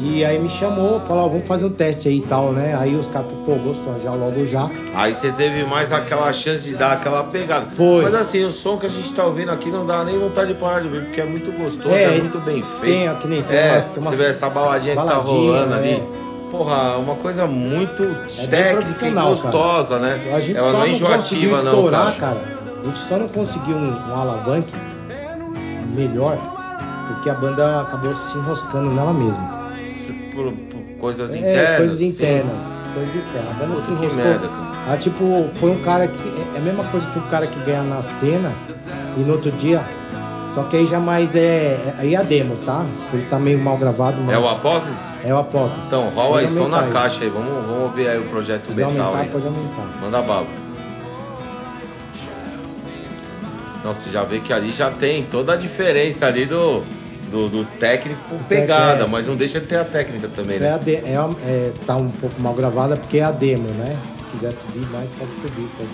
E 0.00 0.24
aí 0.24 0.38
me 0.38 0.48
chamou, 0.48 1.00
falou, 1.00 1.28
vamos 1.28 1.44
fazer 1.48 1.64
um 1.66 1.70
teste 1.70 2.06
aí 2.08 2.18
e 2.18 2.22
tal, 2.22 2.52
né? 2.52 2.76
Aí 2.78 2.94
os 2.94 3.08
caras, 3.08 3.32
pô, 3.44 3.56
gostou 3.56 3.98
já 4.00 4.12
logo 4.12 4.46
já. 4.46 4.70
Aí 4.94 5.12
você 5.12 5.32
teve 5.32 5.64
mais 5.64 5.92
aquela 5.92 6.32
chance 6.32 6.62
de 6.62 6.76
dar 6.76 6.92
aquela 6.92 7.24
pegada. 7.24 7.66
Foi. 7.72 8.04
Mas 8.04 8.14
assim, 8.14 8.44
o 8.44 8.52
som 8.52 8.76
que 8.76 8.86
a 8.86 8.88
gente 8.88 9.12
tá 9.12 9.24
ouvindo 9.26 9.50
aqui 9.50 9.70
não 9.72 9.84
dá 9.84 10.04
nem 10.04 10.16
vontade 10.16 10.52
de 10.52 10.58
parar 10.60 10.78
de 10.80 10.86
ouvir, 10.86 11.02
porque 11.06 11.20
é 11.20 11.24
muito 11.24 11.50
gostoso, 11.50 11.92
é, 11.92 12.16
É, 12.16 12.20
muito 12.20 12.38
bem 12.38 12.62
feito. 12.62 12.84
tem, 12.84 13.14
que 13.16 13.26
nem 13.26 13.42
tem 13.42 13.58
é, 13.58 13.72
umas- 13.72 13.84
tem 13.86 14.00
umas- 14.02 14.14
Você 14.14 14.22
vê 14.22 14.28
essa 14.28 14.48
baladinha, 14.48 14.94
que 14.96 15.02
tá 15.02 15.04
baladinha, 15.04 15.34
rolando 15.36 15.74
é. 15.74 15.78
ali. 15.78 16.02
Porra, 16.48 16.96
uma 16.98 17.14
coisa 17.16 17.46
muito 17.48 18.02
bem 18.04 18.46
técnica 18.48 18.70
e 18.70 18.76
profissional, 18.76 19.36
cara. 19.36 19.50
gostosa, 19.50 19.98
né? 19.98 20.32
A 20.32 20.38
gente 20.40 20.56
Ela 20.56 20.70
só 20.70 20.72
não 20.78 20.84
é 20.84 20.86
conseguiu 20.88 21.06
enjoativa, 21.08 21.62
não, 21.62 21.72
estourar, 21.72 22.14
cara. 22.16 22.36
cara. 22.36 22.80
A 22.82 22.86
gente 22.86 22.98
só 23.00 23.16
não 23.18 23.28
conseguiu 23.28 23.76
um, 23.76 23.90
um 24.10 24.14
alavanque 24.14 24.72
melhor 25.94 26.38
porque 27.08 27.28
a 27.30 27.34
banda 27.34 27.80
acabou 27.82 28.14
se 28.14 28.36
enroscando 28.38 28.90
nela 28.90 29.12
mesma. 29.12 29.68
Por, 30.32 30.52
por 30.52 30.80
coisas 31.00 31.34
É, 31.34 31.38
internas. 31.38 31.76
coisas 31.78 31.98
sim. 31.98 32.06
internas. 32.08 32.74
Coisas 32.94 33.14
internas. 33.16 33.50
A 33.50 33.54
banda 33.54 33.74
Puta, 33.74 33.86
se 33.86 33.92
enroscou. 33.92 34.22
merda. 34.24 34.50
Ah, 34.90 34.96
tipo, 34.96 35.46
foi 35.56 35.70
um 35.70 35.80
cara 35.82 36.06
que. 36.08 36.28
É 36.54 36.58
a 36.58 36.60
mesma 36.60 36.84
coisa 36.84 37.06
que 37.10 37.18
o 37.18 37.22
cara 37.22 37.46
que 37.46 37.58
ganha 37.60 37.82
na 37.82 38.02
cena 38.02 38.52
e 39.16 39.20
no 39.20 39.32
outro 39.32 39.50
dia. 39.52 39.82
Só 40.54 40.62
que 40.64 40.76
aí 40.76 40.86
já 40.86 40.98
mais 40.98 41.34
é. 41.34 41.40
é- 41.74 41.94
Aí 41.98 42.14
é 42.14 42.18
a 42.18 42.22
demo, 42.22 42.56
tá? 42.64 42.84
Por 43.10 43.18
isso 43.18 43.28
tá 43.28 43.38
meio 43.38 43.58
mal 43.58 43.76
gravado, 43.76 44.16
mas. 44.24 44.34
É 44.34 44.38
o 44.38 44.48
Apócrifo? 44.48 45.14
É 45.24 45.34
o 45.34 45.38
Apócrifo. 45.38 45.86
Então, 45.86 46.08
rola 46.10 46.40
aí, 46.40 46.48
som 46.48 46.68
na 46.68 46.84
caixa 46.88 47.22
aí. 47.22 47.28
Vamos, 47.30 47.48
vamos 47.66 47.82
ouvir 47.82 48.08
aí 48.08 48.18
o 48.18 48.24
projeto 48.24 48.72
metal 48.74 48.90
aumentar, 48.90 49.18
aí. 49.20 49.28
pode 49.28 49.46
aumentar. 49.46 49.86
Manda 50.00 50.22
bala. 50.22 50.46
Não, 53.84 53.94
você 53.94 54.10
já 54.10 54.24
vê 54.24 54.40
que 54.40 54.52
ali 54.52 54.72
já 54.72 54.90
tem 54.90 55.22
toda 55.24 55.52
a 55.52 55.56
diferença 55.56 56.26
ali 56.26 56.44
do, 56.46 56.82
do, 57.30 57.48
do 57.48 57.64
técnico 57.64 58.20
por 58.28 58.38
pegada, 58.48 59.04
é. 59.04 59.06
mas 59.06 59.26
não 59.26 59.36
deixa 59.36 59.60
de 59.60 59.66
ter 59.66 59.76
a 59.76 59.84
técnica 59.84 60.28
também, 60.28 60.56
Isso 60.56 60.64
é 60.64 60.68
né? 60.68 60.74
a 60.74 60.78
de, 60.78 60.94
é, 60.96 61.16
a- 61.16 61.30
é, 61.46 61.72
tá 61.86 61.96
um 61.96 62.10
pouco 62.10 62.40
mal 62.40 62.54
gravada 62.54 62.96
porque 62.96 63.18
é 63.18 63.22
a 63.22 63.30
demo, 63.30 63.68
né? 63.68 63.96
Se 64.12 64.22
quiser 64.32 64.52
subir 64.52 64.86
mais, 64.90 65.10
pode 65.12 65.34
subir. 65.34 65.68
Pode. 65.76 65.88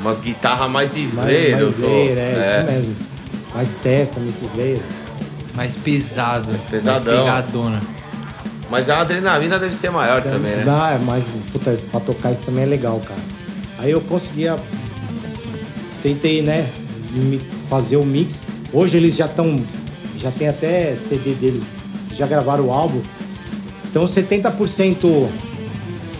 Umas 0.00 0.20
guitarras 0.20 0.70
mais 0.70 0.94
Mais, 0.94 1.12
Slayer, 1.12 1.58
eu 1.58 1.64
mais 1.66 1.74
tô. 1.76 1.86
Slayer, 1.86 2.18
é, 2.18 2.58
isso 2.60 2.72
mesmo. 2.72 2.96
Mais 3.54 3.72
Testament, 3.82 4.34
Slayer. 4.42 4.82
Mais 5.54 5.76
pesado. 5.76 6.48
Mais 6.48 6.62
pesadão. 6.62 7.24
pegadona. 7.24 7.80
Mas 8.72 8.88
a 8.88 9.00
adrenalina 9.02 9.58
deve 9.58 9.74
ser 9.74 9.90
maior 9.90 10.22
também, 10.22 10.56
né? 10.56 10.64
Ah, 10.66 10.98
mas, 11.04 11.26
puta, 11.52 11.78
pra 11.90 12.00
tocar 12.00 12.32
isso 12.32 12.40
também 12.40 12.64
é 12.64 12.66
legal, 12.66 12.98
cara. 13.06 13.20
Aí 13.78 13.90
eu 13.90 14.00
conseguia. 14.00 14.56
Tentei, 16.02 16.40
né? 16.40 16.66
me- 17.12 17.38
Fazer 17.68 17.98
o 17.98 18.04
mix. 18.04 18.46
Hoje 18.72 18.96
eles 18.96 19.14
já 19.14 19.26
estão. 19.26 19.60
Já 20.18 20.30
tem 20.30 20.48
até 20.48 20.96
CD 20.96 21.32
deles. 21.34 21.64
Já 22.16 22.26
gravaram 22.26 22.64
o 22.68 22.72
álbum. 22.72 23.02
Então 23.90 24.04
70%. 24.04 25.28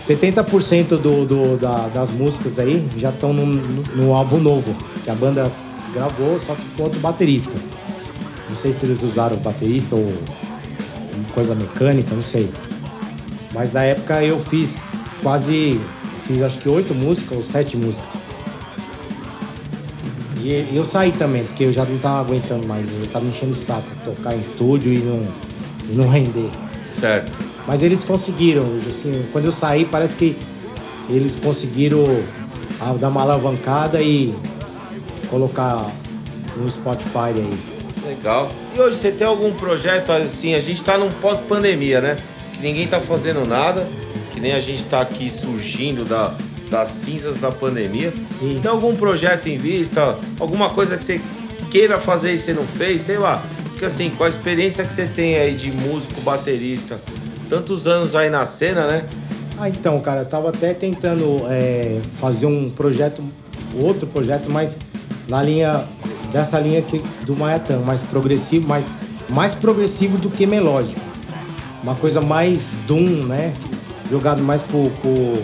70% 0.07 0.89
do, 0.99 1.25
do, 1.25 1.57
da- 1.57 1.87
das 1.87 2.11
músicas 2.11 2.59
aí 2.59 2.85
já 2.97 3.09
estão 3.09 3.33
no, 3.33 3.45
no, 3.47 3.81
no 3.95 4.13
álbum 4.13 4.37
novo. 4.37 4.75
Que 5.03 5.09
a 5.09 5.15
banda 5.15 5.51
gravou, 5.91 6.39
só 6.39 6.53
que 6.53 6.61
com 6.77 6.83
outro 6.83 6.99
baterista. 6.99 7.55
Não 8.47 8.55
sei 8.55 8.71
se 8.73 8.85
eles 8.85 9.01
usaram 9.01 9.37
baterista 9.37 9.95
ou 9.95 10.13
coisa 11.33 11.53
mecânica, 11.55 12.13
não 12.15 12.23
sei. 12.23 12.49
Mas 13.53 13.71
na 13.73 13.83
época 13.83 14.23
eu 14.23 14.39
fiz 14.39 14.81
quase. 15.21 15.79
Fiz 16.25 16.41
acho 16.41 16.57
que 16.59 16.69
oito 16.69 16.93
músicas 16.93 17.37
ou 17.37 17.43
sete 17.43 17.75
músicas. 17.75 18.09
E 20.37 20.75
eu 20.75 20.83
saí 20.83 21.11
também, 21.13 21.45
porque 21.45 21.63
eu 21.63 21.71
já 21.71 21.85
não 21.85 21.97
tava 21.99 22.19
aguentando 22.19 22.67
mais. 22.67 22.89
Eu 22.97 23.07
tava 23.07 23.23
me 23.23 23.31
enchendo 23.31 23.53
o 23.53 23.55
saco 23.55 23.87
tocar 24.03 24.35
em 24.35 24.39
estúdio 24.39 24.91
e 24.91 24.97
não, 24.97 25.25
e 25.89 25.95
não 25.95 26.09
render. 26.09 26.49
Certo. 26.85 27.31
Mas 27.65 27.81
eles 27.81 28.03
conseguiram, 28.03 28.65
assim, 28.87 29.25
quando 29.31 29.45
eu 29.45 29.51
saí 29.51 29.85
parece 29.85 30.15
que 30.15 30.37
eles 31.09 31.35
conseguiram 31.35 32.03
ah, 32.79 32.93
dar 32.93 33.07
uma 33.07 33.21
alavancada 33.21 34.01
e 34.01 34.35
colocar 35.29 35.89
no 36.57 36.69
Spotify 36.69 37.29
aí. 37.35 37.72
Legal. 38.23 38.49
E 38.73 38.79
hoje 38.79 38.95
você 38.95 39.11
tem 39.11 39.27
algum 39.27 39.51
projeto 39.51 40.09
assim? 40.13 40.55
A 40.55 40.59
gente 40.59 40.81
tá 40.81 40.97
num 40.97 41.11
pós-pandemia, 41.11 41.99
né? 41.99 42.17
Que 42.53 42.61
ninguém 42.61 42.87
tá 42.87 43.01
fazendo 43.01 43.45
nada, 43.45 43.85
que 44.31 44.39
nem 44.39 44.53
a 44.53 44.61
gente 44.61 44.85
tá 44.85 45.01
aqui 45.01 45.29
surgindo 45.29 46.05
da, 46.05 46.33
das 46.71 46.87
cinzas 46.87 47.37
da 47.37 47.51
pandemia. 47.51 48.13
Sim. 48.31 48.59
Tem 48.61 48.71
algum 48.71 48.95
projeto 48.95 49.47
em 49.47 49.57
vista? 49.57 50.17
Alguma 50.39 50.69
coisa 50.69 50.95
que 50.95 51.03
você 51.03 51.19
queira 51.69 51.99
fazer 51.99 52.33
e 52.33 52.39
você 52.39 52.53
não 52.53 52.63
fez? 52.63 53.01
Sei 53.01 53.17
lá. 53.17 53.43
Porque 53.65 53.83
assim, 53.83 54.09
com 54.11 54.23
a 54.23 54.29
experiência 54.29 54.85
que 54.85 54.93
você 54.93 55.05
tem 55.05 55.35
aí 55.35 55.53
de 55.53 55.69
músico, 55.73 56.21
baterista, 56.21 57.01
tantos 57.49 57.87
anos 57.87 58.15
aí 58.15 58.29
na 58.29 58.45
cena, 58.45 58.87
né? 58.87 59.05
Ah, 59.59 59.67
então, 59.67 59.99
cara, 59.99 60.21
eu 60.21 60.25
tava 60.25 60.47
até 60.47 60.73
tentando 60.73 61.41
é, 61.49 61.99
fazer 62.13 62.45
um 62.45 62.69
projeto, 62.69 63.21
outro 63.77 64.07
projeto, 64.07 64.49
mas 64.49 64.77
na 65.27 65.43
linha, 65.43 65.83
dessa 66.33 66.59
linha 66.59 66.79
aqui 66.79 67.01
do 67.25 67.35
Maiatã, 67.35 67.77
mais 67.79 68.01
progressivo, 68.01 68.67
mais, 68.67 68.89
mais 69.29 69.53
progressivo 69.53 70.17
do 70.17 70.29
que 70.29 70.45
melódico. 70.47 70.99
Uma 71.83 71.95
coisa 71.95 72.19
mais 72.19 72.71
Doom, 72.87 73.25
né? 73.27 73.53
Jogado 74.09 74.41
mais 74.41 74.61
pro, 74.61 74.89
pro, 75.01 75.41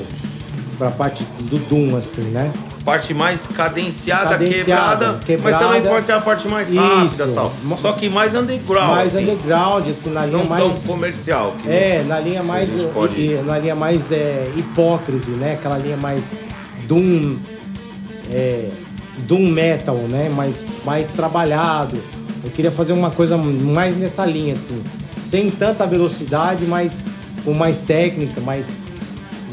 pra 0.77 0.89
parte 0.89 1.23
do 1.41 1.57
Doom, 1.69 1.95
assim, 1.95 2.21
né? 2.23 2.51
Parte 2.83 3.13
mais 3.13 3.45
cadenciada, 3.45 4.31
Cadenciada, 4.31 4.55
quebrada, 4.65 5.11
mas 5.11 5.23
quebrada. 5.25 5.65
também 5.65 5.81
pode 5.81 6.05
ter 6.07 6.13
a 6.13 6.19
parte 6.21 6.47
mais 6.47 6.73
rápida 6.73 7.05
Isso. 7.05 7.23
e 7.23 7.33
tal. 7.35 7.53
Só 7.77 7.91
que 7.91 8.09
mais 8.09 8.33
underground, 8.33 8.89
mais 8.95 9.15
assim. 9.15 9.23
underground, 9.25 9.87
assim, 9.89 10.09
na 10.09 10.25
linha 10.25 10.37
Não 10.39 10.45
mais... 10.45 10.63
tão 10.63 10.73
comercial. 10.81 11.53
É, 11.67 12.03
na 12.07 12.19
linha 12.19 12.41
mais. 12.41 12.69
pode- 12.93 13.35
na 13.45 13.59
linha 13.59 13.75
mais 13.75 14.11
é, 14.11 14.49
hipócrise, 14.55 15.31
né? 15.31 15.53
Aquela 15.53 15.77
linha 15.77 15.97
mais 15.97 16.31
Doom. 16.87 17.37
É, 18.31 18.69
Doom 19.27 19.49
Metal, 19.51 19.95
né? 19.95 20.29
Mais, 20.29 20.67
mais 20.85 21.07
trabalhado. 21.07 21.97
Eu 22.43 22.49
queria 22.51 22.71
fazer 22.71 22.93
uma 22.93 23.11
coisa 23.11 23.37
mais 23.37 23.97
nessa 23.97 24.25
linha, 24.25 24.53
assim. 24.53 24.81
Sem 25.21 25.49
tanta 25.51 25.85
velocidade, 25.85 26.65
mas 26.65 27.03
com 27.43 27.53
mais 27.53 27.77
técnica, 27.77 28.39
mais. 28.41 28.77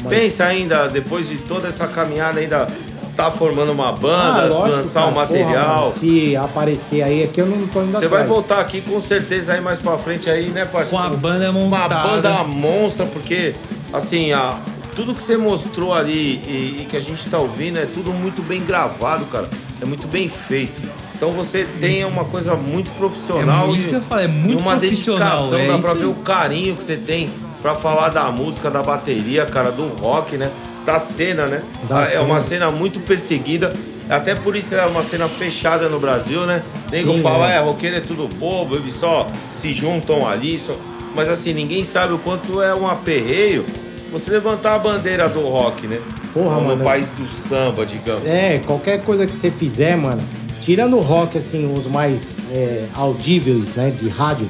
mais- 0.03 0.17
Pensa 0.17 0.45
ainda, 0.45 0.87
depois 0.87 1.27
de 1.27 1.37
toda 1.37 1.67
essa 1.67 1.87
caminhada, 1.87 2.39
ainda 2.39 2.67
tá 3.15 3.31
formando 3.31 3.71
uma 3.71 3.91
banda, 3.91 4.43
Ah, 4.43 4.45
lógico, 4.45 4.77
lançar 4.77 4.99
cara. 5.01 5.11
um 5.11 5.15
material. 5.15 5.83
Porra, 5.85 5.95
se 5.97 6.35
aparecer 6.37 7.01
aí, 7.01 7.27
que 7.33 7.41
eu 7.41 7.47
não 7.47 7.67
tô 7.67 7.81
indo 7.81 7.91
Você 7.91 8.05
atrás. 8.05 8.11
vai 8.11 8.23
voltar 8.27 8.59
aqui 8.61 8.79
com 8.81 9.01
certeza 9.01 9.53
aí 9.53 9.61
mais 9.61 9.79
pra 9.79 9.97
frente 9.97 10.29
aí, 10.29 10.49
né, 10.49 10.65
parceiro? 10.65 10.89
Com 10.91 10.97
a 10.99 11.09
banda 11.17 11.49
Uma 11.49 11.59
montada. 11.59 11.95
banda 12.07 12.43
monstra, 12.43 13.05
porque, 13.07 13.55
assim, 13.91 14.31
a, 14.33 14.57
tudo 14.97 15.13
que 15.13 15.21
você 15.21 15.37
mostrou 15.37 15.93
ali 15.93 16.41
e, 16.47 16.81
e 16.81 16.87
que 16.89 16.97
a 16.97 16.99
gente 16.99 17.29
tá 17.29 17.37
ouvindo 17.37 17.77
é 17.77 17.85
tudo 17.85 18.11
muito 18.11 18.41
bem 18.41 18.63
gravado, 18.63 19.25
cara. 19.25 19.47
É 19.79 19.85
muito 19.85 20.07
bem 20.07 20.27
feito. 20.27 20.81
Então 21.15 21.31
você 21.31 21.65
tem 21.79 22.03
uma 22.03 22.25
coisa 22.25 22.55
muito 22.55 22.89
profissional. 22.97 23.67
É 23.67 23.77
isso 23.77 23.85
e- 23.85 23.89
que 23.91 23.95
eu 23.95 24.01
falo, 24.01 24.21
é 24.21 24.27
muito 24.27 24.59
uma 24.59 24.75
profissional, 24.75 25.49
dedicação, 25.49 25.59
é 25.59 25.67
dá 25.67 25.77
pra 25.77 25.93
ver 25.93 26.05
o 26.05 26.15
carinho 26.15 26.75
que 26.75 26.83
você 26.83 26.97
tem 26.97 27.29
pra 27.61 27.75
falar 27.75 28.09
da 28.09 28.31
música, 28.31 28.71
da 28.71 28.81
bateria, 28.81 29.45
cara, 29.45 29.71
do 29.71 29.87
rock, 29.87 30.35
né? 30.35 30.49
Da 30.83 30.99
cena, 30.99 31.45
né? 31.45 31.61
Da 31.87 32.03
é 32.11 32.19
uma 32.19 32.41
cena. 32.41 32.65
cena 32.65 32.71
muito 32.71 32.99
perseguida. 32.99 33.73
Até 34.09 34.33
por 34.33 34.55
isso 34.55 34.73
é 34.73 34.85
uma 34.87 35.03
cena 35.03 35.27
fechada 35.27 35.87
no 35.89 35.99
Brasil, 35.99 36.45
né? 36.47 36.63
Nego 36.91 37.13
Sim, 37.13 37.21
fala, 37.21 37.51
é. 37.51 37.57
é, 37.57 37.59
roqueiro 37.59 37.97
é 37.97 38.01
tudo 38.01 38.27
povo, 38.39 38.75
eles 38.75 38.93
só 38.93 39.27
se 39.51 39.71
juntam 39.73 40.27
ali. 40.27 40.57
Só... 40.57 40.75
Mas 41.13 41.29
assim, 41.29 41.53
ninguém 41.53 41.83
sabe 41.83 42.13
o 42.13 42.17
quanto 42.17 42.61
é 42.63 42.73
um 42.73 42.87
aperreio 42.87 43.63
você 44.11 44.31
levantar 44.31 44.75
a 44.75 44.79
bandeira 44.79 45.29
do 45.29 45.41
rock, 45.41 45.87
né? 45.87 45.99
Porra, 46.33 46.55
no 46.55 46.67
mano. 46.67 46.83
país 46.83 47.09
do 47.09 47.27
samba, 47.27 47.85
digamos. 47.85 48.25
É, 48.25 48.59
qualquer 48.59 49.03
coisa 49.03 49.25
que 49.25 49.33
você 49.33 49.51
fizer, 49.51 49.95
mano, 49.95 50.21
tirando 50.61 50.97
o 50.97 51.01
rock, 51.01 51.37
assim, 51.37 51.71
os 51.73 51.87
mais 51.87 52.45
é, 52.51 52.85
audíveis, 52.93 53.75
né, 53.75 53.89
de 53.89 54.07
rádio, 54.07 54.49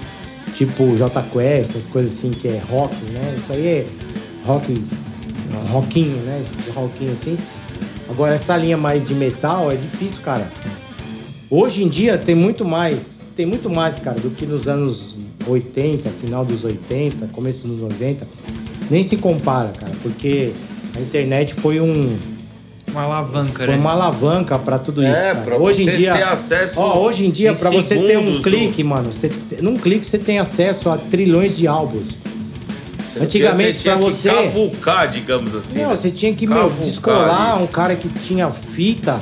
tipo 0.53 0.95
J 0.97 1.21
Quest, 1.31 1.69
essas 1.71 1.85
coisas 1.85 2.13
assim 2.17 2.31
que 2.31 2.47
é 2.47 2.61
rock, 2.69 2.95
né? 3.11 3.35
Isso 3.37 3.53
aí 3.53 3.67
é 3.67 3.87
rock, 4.45 4.83
rockinho, 5.69 6.17
né? 6.23 6.41
Esses 6.43 6.73
rockinho 6.73 7.13
assim. 7.13 7.37
Agora, 8.09 8.35
essa 8.35 8.55
linha 8.55 8.77
mais 8.77 9.03
de 9.03 9.13
metal 9.13 9.71
é 9.71 9.75
difícil, 9.75 10.21
cara. 10.21 10.49
Hoje 11.49 11.83
em 11.83 11.87
dia 11.87 12.17
tem 12.17 12.35
muito 12.35 12.65
mais, 12.65 13.19
tem 13.35 13.45
muito 13.45 13.69
mais, 13.69 13.97
cara, 13.97 14.19
do 14.19 14.29
que 14.29 14.45
nos 14.45 14.67
anos 14.67 15.15
80, 15.45 16.09
final 16.09 16.43
dos 16.43 16.63
80, 16.63 17.27
começo 17.27 17.67
dos 17.67 17.79
90. 17.79 18.27
Nem 18.89 19.03
se 19.03 19.17
compara, 19.17 19.69
cara, 19.79 19.91
porque 20.01 20.51
a 20.95 20.99
internet 21.01 21.53
foi 21.53 21.79
um, 21.81 22.17
Uma 22.91 23.03
alavanca, 23.03 23.65
foi 23.65 23.73
né? 23.75 23.79
uma 23.79 23.91
alavanca 23.91 24.57
pra 24.57 24.79
tudo 24.79 25.03
É, 25.03 25.11
isso, 25.11 25.21
cara. 25.21 25.41
pra 25.41 25.57
hoje 25.57 25.83
você 25.83 25.89
em 25.91 25.95
dia, 25.97 26.13
ter 26.13 26.23
acesso 26.23 26.73
ó, 26.79 26.99
hoje 26.99 27.25
em 27.25 27.29
dia 27.31 27.53
para 27.53 27.69
você 27.69 27.95
ter 27.97 28.17
um 28.17 28.41
clique, 28.41 28.83
mano, 28.83 29.11
você, 29.13 29.29
num 29.61 29.75
clique 29.77 30.05
você 30.07 30.17
tem 30.17 30.39
acesso 30.39 30.89
a 30.89 30.97
trilhões 30.97 31.55
de 31.55 31.67
álbuns. 31.67 32.07
Você 33.13 33.23
Antigamente, 33.23 33.79
tinha- 33.79 33.95
pra 33.97 34.05
você 34.05 34.15
você- 34.15 34.29
tinha 34.29 34.41
que 34.43 34.47
cavucar, 34.53 35.11
digamos 35.11 35.55
assim. 35.55 35.79
Não, 35.79 35.89
né? 35.89 35.95
você 35.95 36.11
tinha 36.11 36.33
que 36.33 36.45
meu, 36.47 36.69
descolar 36.83 37.61
um 37.61 37.65
cara 37.67 37.95
que 37.95 38.07
tinha 38.09 38.49
fita 38.51 39.19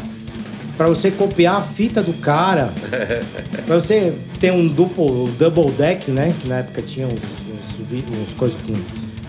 pra 0.77 0.87
você 0.89 1.09
copiar 1.11 1.55
a 1.57 1.61
fita 1.61 2.03
do 2.03 2.11
cara. 2.13 2.71
pra 3.65 3.75
você 3.79 4.13
ter 4.39 4.51
um 4.51 4.67
duplo, 4.67 5.29
double 5.39 5.71
deck, 5.71 6.11
né? 6.11 6.33
Que 6.41 6.47
na 6.47 6.57
época 6.57 6.81
tinha 6.81 7.07
uns, 7.07 7.13
uns, 7.13 8.03
uns 8.29 8.33
coisas 8.37 8.57
com. 8.67 8.73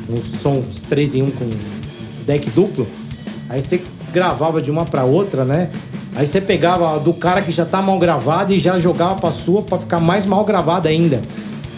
Uns 0.08 0.40
sons 0.40 0.82
3 0.88 1.14
em 1.16 1.22
1 1.22 1.30
com 1.32 1.50
deck 2.26 2.50
duplo. 2.50 2.86
Aí 3.48 3.60
você 3.62 3.80
gravava 4.12 4.60
de 4.62 4.70
uma 4.70 4.84
pra 4.84 5.04
outra, 5.04 5.44
né? 5.44 5.70
Aí 6.14 6.26
você 6.26 6.40
pegava 6.40 6.98
do 6.98 7.12
cara 7.12 7.42
que 7.42 7.52
já 7.52 7.64
tá 7.66 7.82
mal 7.82 7.98
gravado 7.98 8.52
e 8.54 8.58
já 8.58 8.78
jogava 8.78 9.16
pra 9.16 9.30
sua 9.30 9.62
pra 9.62 9.78
ficar 9.78 10.00
mais 10.00 10.24
mal 10.24 10.44
gravada 10.44 10.88
ainda. 10.88 11.20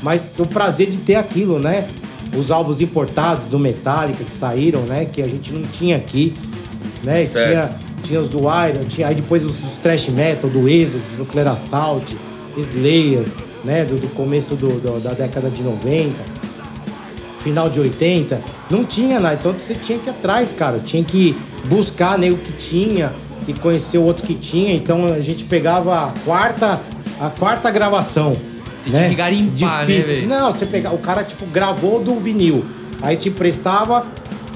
Mas 0.02 0.38
o 0.38 0.46
prazer 0.46 0.88
de 0.88 0.98
ter 0.98 1.16
aquilo, 1.16 1.58
né? 1.58 1.88
Os 2.36 2.50
álbuns 2.50 2.80
importados 2.80 3.46
do 3.46 3.58
Metallica 3.58 4.22
que 4.22 4.32
saíram, 4.32 4.82
né? 4.82 5.06
Que 5.06 5.22
a 5.22 5.26
gente 5.28 5.52
não 5.52 5.62
tinha 5.62 5.96
aqui, 5.96 6.34
né? 7.02 7.26
Certo. 7.26 7.48
Tinha, 7.48 7.78
tinha 8.02 8.20
os 8.20 8.28
do 8.28 8.38
Iron, 8.40 8.84
tinha 8.88 9.08
aí 9.08 9.14
depois 9.16 9.42
os, 9.42 9.56
os 9.58 9.72
thrash 9.82 10.08
metal, 10.08 10.48
do 10.48 10.68
Exodus, 10.68 11.04
do 11.12 11.18
Nuclear 11.18 11.48
Assault, 11.48 12.16
Slayer, 12.56 13.24
né? 13.64 13.84
Do, 13.84 13.96
do 13.96 14.08
começo 14.14 14.54
do- 14.54 14.78
do- 14.80 15.00
da 15.00 15.12
década 15.14 15.50
de 15.50 15.62
90 15.62 16.12
final 17.48 17.70
de 17.70 17.80
80, 17.80 18.42
não 18.70 18.84
tinha 18.84 19.18
nada. 19.18 19.34
Então 19.34 19.52
você 19.52 19.74
tinha 19.74 19.98
que 19.98 20.06
ir 20.06 20.10
atrás, 20.10 20.52
cara. 20.52 20.78
Tinha 20.78 21.02
que 21.02 21.34
buscar 21.64 22.18
né, 22.18 22.30
o 22.30 22.36
que 22.36 22.52
tinha, 22.52 23.10
que 23.46 23.54
conhecer 23.54 23.96
o 23.96 24.02
outro 24.02 24.26
que 24.26 24.34
tinha. 24.34 24.74
Então 24.74 25.06
a 25.12 25.20
gente 25.20 25.44
pegava 25.44 26.08
a 26.08 26.12
quarta, 26.24 26.78
a 27.18 27.30
quarta 27.30 27.70
gravação. 27.70 28.36
Você 28.82 28.90
né? 28.90 28.98
tinha 28.98 29.08
que 29.08 29.14
garimpar, 29.14 29.54
de 29.54 29.64
né, 29.64 29.86
fita. 29.86 30.06
velho? 30.08 30.28
Não, 30.28 30.52
você 30.52 30.66
pegava, 30.66 30.94
o 30.94 30.98
cara 30.98 31.24
tipo 31.24 31.46
gravou 31.46 32.02
do 32.02 32.16
vinil. 32.16 32.64
Aí 33.00 33.16
te 33.16 33.30
emprestava, 33.30 34.04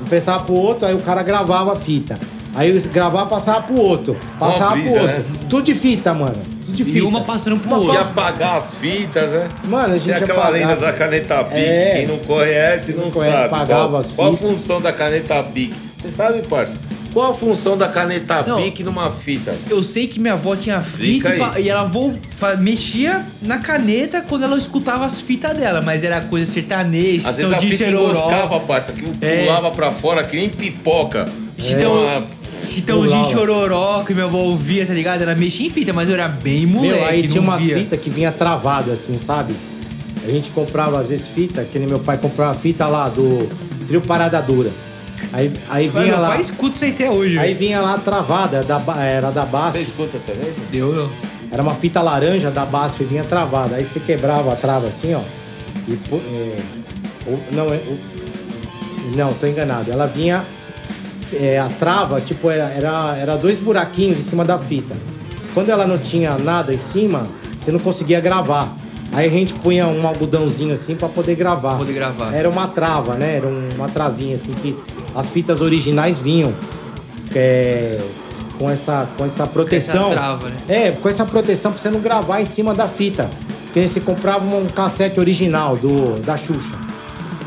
emprestava 0.02 0.44
pro 0.44 0.54
outro, 0.54 0.86
aí 0.86 0.94
o 0.94 1.00
cara 1.00 1.22
gravava 1.22 1.72
a 1.72 1.76
fita. 1.76 2.18
Aí 2.54 2.78
gravava, 2.92 3.26
passava 3.30 3.62
pro 3.62 3.76
outro. 3.76 4.14
Passava 4.38 4.72
brisa, 4.72 4.90
pro 4.90 5.00
outro. 5.00 5.16
né? 5.16 5.24
Tudo 5.48 5.62
de 5.62 5.74
fita, 5.74 6.12
mano. 6.12 6.51
De 6.68 6.82
E 6.82 6.84
fita. 6.84 7.06
uma 7.06 7.22
passando 7.22 7.58
pro 7.58 7.68
Uma 7.68 7.78
outro. 7.78 7.94
E 7.94 7.96
apagar 7.98 8.56
as 8.56 8.72
fitas, 8.74 9.30
né? 9.32 9.48
Mano, 9.64 9.94
a 9.94 9.98
gente 9.98 10.04
Tem 10.06 10.14
aquela 10.14 10.44
apagava. 10.44 10.56
lenda 10.70 10.76
da 10.76 10.92
caneta 10.92 11.42
Bic, 11.42 11.56
É. 11.58 11.92
quem 11.96 12.06
não 12.06 12.18
conhece 12.18 12.92
não, 12.92 13.04
não 13.04 13.10
conhece, 13.10 13.36
sabe. 13.36 13.46
apagava 13.54 13.88
qual, 13.88 14.00
as 14.00 14.12
qual 14.12 14.28
a 14.32 14.36
fitas. 14.36 14.50
função 14.52 14.80
da 14.80 14.92
caneta 14.92 15.42
Bic? 15.42 15.74
Você 15.98 16.08
sabe, 16.08 16.42
parça? 16.42 16.76
Qual 17.12 17.30
a 17.30 17.34
função 17.34 17.76
da 17.76 17.88
caneta 17.88 18.42
Não. 18.42 18.56
Bic 18.62 18.82
numa 18.82 19.10
fita? 19.10 19.54
Eu 19.68 19.82
sei 19.82 20.06
que 20.06 20.18
minha 20.18 20.32
avó 20.32 20.56
tinha 20.56 20.76
Explica 20.76 21.28
fita 21.30 21.42
e 21.42 21.58
aí. 21.58 21.64
e 21.66 21.68
ela 21.68 21.84
vo- 21.84 22.14
fa- 22.30 22.56
mexia 22.56 23.22
na 23.42 23.58
caneta 23.58 24.22
quando 24.26 24.44
ela 24.44 24.56
escutava 24.56 25.04
as 25.04 25.20
fitas 25.20 25.54
dela, 25.54 25.82
mas 25.82 26.02
era 26.02 26.22
coisa 26.22 26.50
sertaneja, 26.50 27.28
Às 27.28 27.36
vezes 27.36 27.52
a 27.52 27.60
fita 27.60 27.84
enroscava, 27.84 28.58
parça, 28.60 28.92
que 28.92 29.04
É. 29.20 29.42
pulava 29.44 29.70
pra 29.72 29.90
fora 29.90 30.24
que 30.24 30.36
nem 30.36 30.48
pipoca. 30.48 31.26
Chitão, 31.58 31.92
Uma- 32.02 32.24
Chitãozinho. 32.72 33.30
Chororó 33.30 34.02
que 34.04 34.12
minha 34.14 34.26
avó 34.26 34.38
ouvia, 34.38 34.86
tá 34.86 34.94
ligado? 34.94 35.22
Ela 35.22 35.34
mexia 35.34 35.66
em 35.66 35.70
fita, 35.70 35.92
mas 35.92 36.08
eu 36.08 36.14
era 36.14 36.28
bem 36.28 36.66
moleque, 36.66 36.94
Meu, 36.94 37.04
aí 37.06 37.22
não 37.22 37.28
tinha 37.28 37.40
umas 37.42 37.62
fitas 37.62 38.00
que 38.00 38.10
vinha 38.10 38.32
travada, 38.32 38.92
assim, 38.92 39.16
sabe? 39.18 39.54
A 40.24 40.30
gente 40.30 40.50
comprava, 40.50 41.00
às 41.00 41.08
vezes, 41.08 41.26
fita, 41.26 41.64
que 41.64 41.78
nem 41.78 41.88
meu 41.88 41.98
pai 41.98 42.16
comprava 42.16 42.54
fita 42.58 42.86
lá 42.86 43.08
do 43.08 43.48
trio 43.86 44.00
Parada 44.00 44.40
Dura. 44.40 44.70
Aí, 45.32 45.52
aí 45.68 45.84
Mas 45.86 45.94
vinha 46.04 46.14
meu 46.16 46.20
lá. 46.20 46.28
pai 46.30 46.40
escuta 46.40 46.74
isso 46.76 46.84
aí 46.84 46.90
até 46.90 47.10
hoje. 47.10 47.38
Aí 47.38 47.54
vinha 47.54 47.80
lá 47.80 47.96
travada, 47.98 48.62
da, 48.62 48.80
era 49.04 49.30
da 49.30 49.42
Você 49.44 49.50
BASF. 49.50 49.80
escuta 49.82 50.18
também? 50.26 50.52
Deu, 50.70 50.92
eu. 50.94 51.10
Era 51.50 51.62
uma 51.62 51.74
fita 51.74 52.00
laranja 52.00 52.50
da 52.50 52.64
BASF, 52.64 53.04
vinha 53.04 53.24
travada. 53.24 53.76
Aí 53.76 53.84
você 53.84 54.00
quebrava 54.00 54.52
a 54.52 54.56
trava 54.56 54.88
assim, 54.88 55.14
ó. 55.14 55.20
E, 55.88 55.92
é, 56.12 56.58
o- 57.26 57.54
não, 57.54 57.72
é, 57.72 57.76
o- 57.76 59.16
não, 59.16 59.32
tô 59.34 59.46
enganado. 59.46 59.90
Ela 59.92 60.06
vinha. 60.06 60.42
É, 61.34 61.58
a 61.58 61.68
trava, 61.68 62.20
tipo, 62.20 62.50
era, 62.50 62.64
era, 62.70 63.16
era 63.16 63.36
dois 63.36 63.58
buraquinhos 63.58 64.18
em 64.18 64.22
cima 64.22 64.44
da 64.44 64.58
fita. 64.58 64.96
Quando 65.54 65.68
ela 65.70 65.86
não 65.86 65.98
tinha 65.98 66.36
nada 66.38 66.72
em 66.72 66.78
cima, 66.78 67.26
você 67.60 67.70
não 67.70 67.78
conseguia 67.78 68.20
gravar. 68.20 68.72
Aí 69.12 69.26
a 69.26 69.30
gente 69.30 69.52
punha 69.54 69.86
um 69.86 70.06
algodãozinho 70.06 70.72
assim 70.72 70.94
pra 70.94 71.08
poder 71.08 71.34
gravar. 71.34 71.76
Poder 71.76 71.92
gravar. 71.92 72.32
Era 72.34 72.48
uma 72.48 72.66
trava, 72.68 73.14
né? 73.14 73.36
Era 73.36 73.46
um- 73.46 73.68
uma 73.76 73.88
travinha 73.88 74.34
assim 74.36 74.52
que 74.52 74.74
as 75.14 75.28
fitas 75.28 75.60
originais 75.60 76.16
vinham. 76.18 76.52
é, 77.34 77.98
com 78.58 78.70
essa, 78.70 79.08
com 79.16 79.24
essa 79.24 79.46
proteção. 79.46 80.10
trava, 80.10 80.48
né? 80.48 80.56
É, 80.68 80.90
com 80.92 81.08
essa 81.08 81.24
proteção 81.24 81.72
pra 81.72 81.80
você 81.80 81.90
não 81.90 82.00
gravar 82.00 82.40
em 82.40 82.44
cima 82.44 82.74
da 82.74 82.86
fita. 82.86 83.28
Porque 83.64 83.86
você 83.88 84.00
comprava 84.00 84.44
um 84.44 84.66
cassete 84.66 85.18
original 85.18 85.76
do, 85.76 86.20
da 86.22 86.36
Xuxa. 86.36 86.74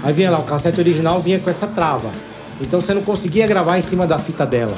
Aí 0.04 0.12
vinha 0.12 0.32
lá, 0.32 0.40
o 0.40 0.44
cassete 0.44 0.80
original 0.80 1.22
vinha 1.22 1.38
com 1.40 1.50
essa 1.50 1.68
trava. 1.68 2.10
Então 2.62 2.80
você 2.80 2.94
não 2.94 3.02
conseguia 3.02 3.46
gravar 3.48 3.78
em 3.78 3.82
cima 3.82 4.08
da 4.08 4.18
fita 4.20 4.46
dela. 4.46 4.76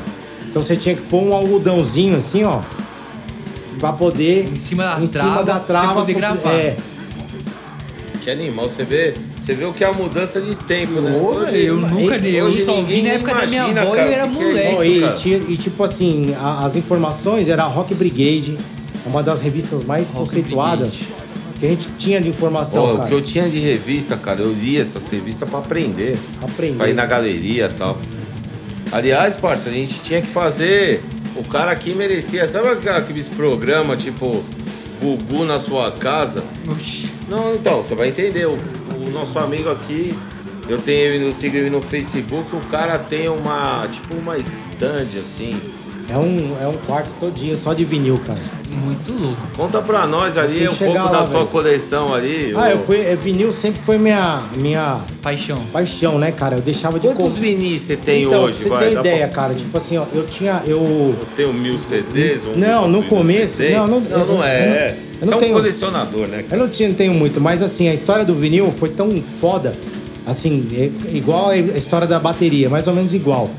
Então 0.50 0.62
você 0.62 0.76
tinha 0.76 0.96
que 0.96 1.02
pôr 1.04 1.22
um 1.24 1.34
algodãozinho 1.34 2.16
assim, 2.16 2.44
ó. 2.44 2.62
Pra 3.80 3.94
poder. 3.94 4.50
Em 4.52 4.56
cima 4.58 4.84
da 4.96 5.04
em 5.04 5.08
trava, 5.08 5.30
cima 5.30 5.44
da 5.44 5.54
pra 5.54 5.60
trava. 5.64 5.94
poder 6.02 6.14
pra- 6.16 6.32
gravar. 6.34 6.52
É. 6.54 6.76
Que 8.24 8.32
animal, 8.32 8.68
você 8.68 8.84
vê, 8.84 9.14
você 9.40 9.54
vê 9.54 9.64
o 9.64 9.72
que 9.72 9.84
é 9.84 9.88
a 9.88 9.94
mudança 9.94 10.42
de 10.42 10.54
tempo, 10.56 11.00
né? 11.00 11.18
Ô, 11.18 11.40
velho, 11.46 11.58
eu 11.58 11.76
nunca 11.78 12.16
hoje 12.18 12.36
eu 12.36 12.66
só 12.66 12.74
vi 12.82 12.82
ninguém 12.82 13.04
na 13.04 13.10
época 13.12 13.34
da 13.36 13.48
minha 13.48 13.60
imagina, 13.62 13.82
avó 13.84 13.94
e 13.94 13.98
cara, 13.98 14.10
eu 14.10 14.14
era 14.14 14.24
é 14.24 14.26
moleque. 14.28 14.76
Bom, 14.76 14.84
isso, 14.84 15.28
e, 15.30 15.54
e, 15.54 15.58
tipo 15.58 15.82
assim, 15.84 16.36
a- 16.38 16.66
as 16.66 16.76
informações 16.76 17.48
era 17.48 17.64
a 17.64 17.68
Rock 17.68 17.96
Brigade, 17.96 18.58
uma 19.06 19.24
das 19.24 19.40
revistas 19.40 19.82
mais 19.84 20.10
Rock 20.10 20.26
conceituadas 20.26 20.94
Brigade. 20.96 21.14
Que 21.60 21.66
a 21.66 21.70
gente 21.70 21.88
tinha 21.98 22.22
de 22.22 22.30
informação, 22.30 22.84
Ó, 22.84 22.94
o 22.96 23.08
que 23.08 23.14
eu 23.14 23.22
tinha 23.22 23.50
de 23.50 23.60
revista, 23.60 24.16
cara, 24.16 24.42
eu 24.42 24.52
lia 24.54 24.80
essas 24.82 25.08
revistas 25.10 25.50
pra 25.50 25.60
aprender. 25.60 26.18
Aprender. 26.42 26.78
Pra 26.78 26.90
ir 26.90 26.94
na 26.94 27.06
galeria 27.06 27.66
e 27.66 27.78
tal. 27.78 27.98
Aliás, 28.92 29.36
parça, 29.36 29.70
a 29.70 29.72
gente 29.72 30.00
tinha 30.02 30.22
que 30.22 30.28
fazer. 30.28 31.04
O 31.36 31.44
cara 31.44 31.72
aqui 31.72 31.94
merecia. 31.94 32.48
Sabe 32.48 32.70
aquela- 32.70 32.98
aqueles 33.00 33.28
programas 33.28 34.02
tipo 34.02 34.44
Gugu 35.02 35.44
na 35.46 35.60
sua 35.60 35.92
casa? 35.92 36.44
Oxi. 36.68 37.10
Não, 37.30 37.54
então, 37.56 37.84
você 37.84 37.94
vai 37.96 38.10
entender. 38.10 38.46
O, 38.48 38.54
o 38.54 39.10
nosso 39.12 39.38
amigo 39.38 39.70
aqui, 39.70 40.18
eu 40.70 40.78
tenho 40.80 41.00
ele 41.00 41.26
no 41.26 41.34
sigo 41.34 41.56
ele 41.58 41.70
no 41.70 41.82
Facebook, 41.82 42.56
o 42.56 42.60
cara 42.72 42.98
tem 42.98 43.28
uma. 43.30 43.88
tipo 43.92 44.16
uma 44.16 44.38
stand 44.38 45.20
assim. 45.20 45.56
É 46.10 46.18
um, 46.18 46.56
é 46.62 46.68
um 46.68 46.78
quarto 46.86 47.10
todinho 47.20 47.58
só 47.58 47.74
de 47.74 47.84
vinil, 47.84 48.18
cara. 48.26 48.40
Muito 48.84 49.12
louco. 49.12 49.42
Conta 49.58 49.82
pra 49.82 50.08
nós 50.08 50.38
ali 50.38 50.60
Tem 50.60 50.70
um 50.70 50.76
pouco 50.76 50.94
lá, 50.94 51.08
da 51.12 51.18
sua 51.26 51.28
velho. 51.40 51.48
coleção 51.48 52.14
ali. 52.14 52.54
Ah, 52.56 52.72
eu 52.72 52.80
fui. 52.80 52.98
é, 53.02 53.14
Vinil 53.16 53.52
sempre 53.52 53.82
foi 53.82 53.98
minha, 53.98 54.44
minha 54.56 55.02
Paixão. 55.22 55.58
paixão, 55.74 56.18
né, 56.18 56.32
cara? 56.32 56.56
Eu 56.56 56.62
deixava 56.62 56.98
de 56.98 57.08
Quantos 57.08 57.34
vinis 57.38 57.82
você 57.82 57.98
tem 57.98 58.24
então, 58.24 58.44
hoje? 58.44 58.60
pra 58.60 58.64
você 58.64 58.70
vai? 58.70 58.88
ter 58.88 58.94
Dá 58.94 59.00
ideia, 59.02 59.28
pra- 59.28 59.36
cara, 59.36 59.54
tipo 59.54 59.76
assim, 59.76 59.98
ó, 59.98 60.06
eu 60.14 60.26
tinha. 60.28 60.62
Eu. 60.66 60.78
Eu 60.80 61.28
tenho 61.36 61.52
mil 61.54 61.78
CDs? 61.78 62.46
Um 62.46 62.58
Não, 62.58 62.88
no 62.88 63.00
mil 63.02 63.10
começo- 63.10 63.58
CD? 63.58 63.74
não, 63.76 63.88
não- 63.88 64.00
não, 64.00 64.26
não 64.26 64.44
é. 64.44 64.48
eu 64.48 64.74
é. 64.74 64.90
eu 64.92 65.20
Você 65.20 65.26
não 65.26 65.34
é 65.34 65.36
um 65.36 65.40
tenho- 65.40 65.54
colecionador, 65.54 66.28
né? 66.28 66.46
Eu 66.50 66.58
não 66.58 66.70
tinha, 66.70 66.88
não 66.88 66.96
tenho 66.96 67.14
muito, 67.14 67.42
mas 67.42 67.62
assim, 67.62 67.90
a 67.90 67.94
história 67.94 68.24
do 68.24 68.34
vinil 68.34 68.72
foi 68.72 68.90
tão 68.90 69.22
foda, 69.22 69.76
assim, 70.26 70.66
é 70.74 71.18
igual 71.18 71.50
a 71.50 71.58
história 71.58 72.08
da 72.08 72.18
bateria, 72.20 72.70
mais 72.70 72.88
ou 72.88 72.94
menos 72.94 73.14
igual. 73.14 73.50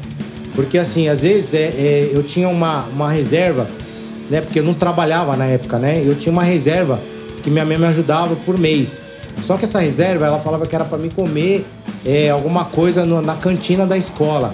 Porque 0.58 0.76
assim, 0.76 1.08
às 1.08 1.22
vezes 1.22 1.54
é, 1.54 1.58
é, 1.66 2.10
eu 2.12 2.20
tinha 2.24 2.48
uma, 2.48 2.84
uma 2.92 3.08
reserva, 3.08 3.68
né? 4.28 4.40
Porque 4.40 4.58
eu 4.58 4.64
não 4.64 4.74
trabalhava 4.74 5.36
na 5.36 5.44
época, 5.44 5.78
né? 5.78 6.02
Eu 6.04 6.16
tinha 6.16 6.32
uma 6.32 6.42
reserva 6.42 6.98
que 7.44 7.48
minha 7.48 7.64
mãe 7.64 7.78
me 7.78 7.86
ajudava 7.86 8.34
por 8.44 8.58
mês. 8.58 9.00
Só 9.46 9.56
que 9.56 9.64
essa 9.64 9.78
reserva, 9.78 10.26
ela 10.26 10.40
falava 10.40 10.66
que 10.66 10.74
era 10.74 10.84
para 10.84 10.98
mim 10.98 11.10
comer 11.10 11.64
é, 12.04 12.28
alguma 12.30 12.64
coisa 12.64 13.06
no- 13.06 13.22
na 13.22 13.36
cantina 13.36 13.86
da 13.86 13.96
escola. 13.96 14.52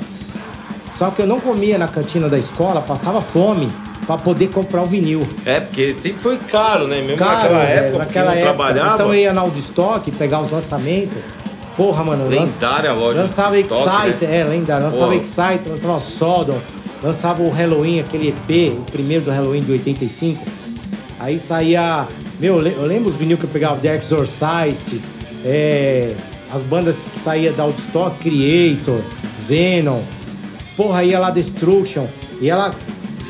Só 0.92 1.08
que 1.10 1.22
eu 1.22 1.26
não 1.26 1.40
comia 1.40 1.78
na 1.78 1.88
cantina 1.88 2.28
da 2.28 2.36
escola, 2.38 2.82
passava 2.82 3.22
fome 3.22 3.72
para 4.06 4.18
poder 4.18 4.48
comprar 4.48 4.82
o 4.82 4.86
vinil. 4.86 5.26
É, 5.46 5.58
porque 5.58 5.94
sempre 5.94 6.20
foi 6.20 6.36
caro, 6.36 6.86
né? 6.86 7.00
Mesmo 7.00 7.16
Caro, 7.16 7.34
naquela 7.54 7.64
velho, 7.64 7.78
época, 7.86 7.98
naquela 7.98 8.04
porque 8.04 8.18
não 8.18 8.30
época. 8.32 8.42
trabalhava. 8.42 8.94
Então 8.96 9.08
eu 9.08 9.20
ia 9.20 9.32
na 9.32 9.40
Audiostock 9.40 10.10
pegar 10.10 10.42
os 10.42 10.50
lançamentos. 10.50 11.16
Porra, 11.76 12.04
mano. 12.04 12.24
lança- 12.28 12.40
Lendária 12.54 12.92
loja. 12.92 13.20
Lançava 13.20 13.58
Excite, 13.58 14.24
né? 14.26 14.40
é, 14.40 14.44
lendário. 14.44 14.84
Lançava 14.86 15.06
Pô. 15.06 15.12
Excite, 15.12 15.68
lançava 15.68 15.98
Sodom, 16.00 16.58
lançava 17.02 17.42
o 17.42 17.50
Halloween, 17.50 18.00
aquele 18.00 18.28
EP, 18.28 18.72
o 18.78 18.82
primeiro 18.90 19.24
do 19.24 19.30
Halloween 19.30 19.60
de 19.62 19.72
85. 19.72 20.44
Aí 21.18 21.38
saía. 21.38 22.06
Meu, 22.38 22.56
eu 22.56 22.60
le- 22.60 22.74
eu 22.76 22.86
lembro 22.86 23.08
os 23.08 23.16
vinil 23.16 23.36
que 23.38 23.44
eu 23.44 23.50
pegava, 23.50 23.76
The 23.78 23.96
Exorcist, 23.96 25.00
é, 25.44 26.14
as 26.52 26.62
bandas 26.62 27.06
que 27.12 27.18
saía 27.18 27.52
da 27.52 27.62
Audiostock, 27.64 28.18
Creator, 28.18 29.00
Venom. 29.46 30.00
Porra, 30.76 31.04
ia 31.04 31.18
lá 31.18 31.30
Destruction. 31.30 32.06
E 32.40 32.48
ela. 32.50 32.74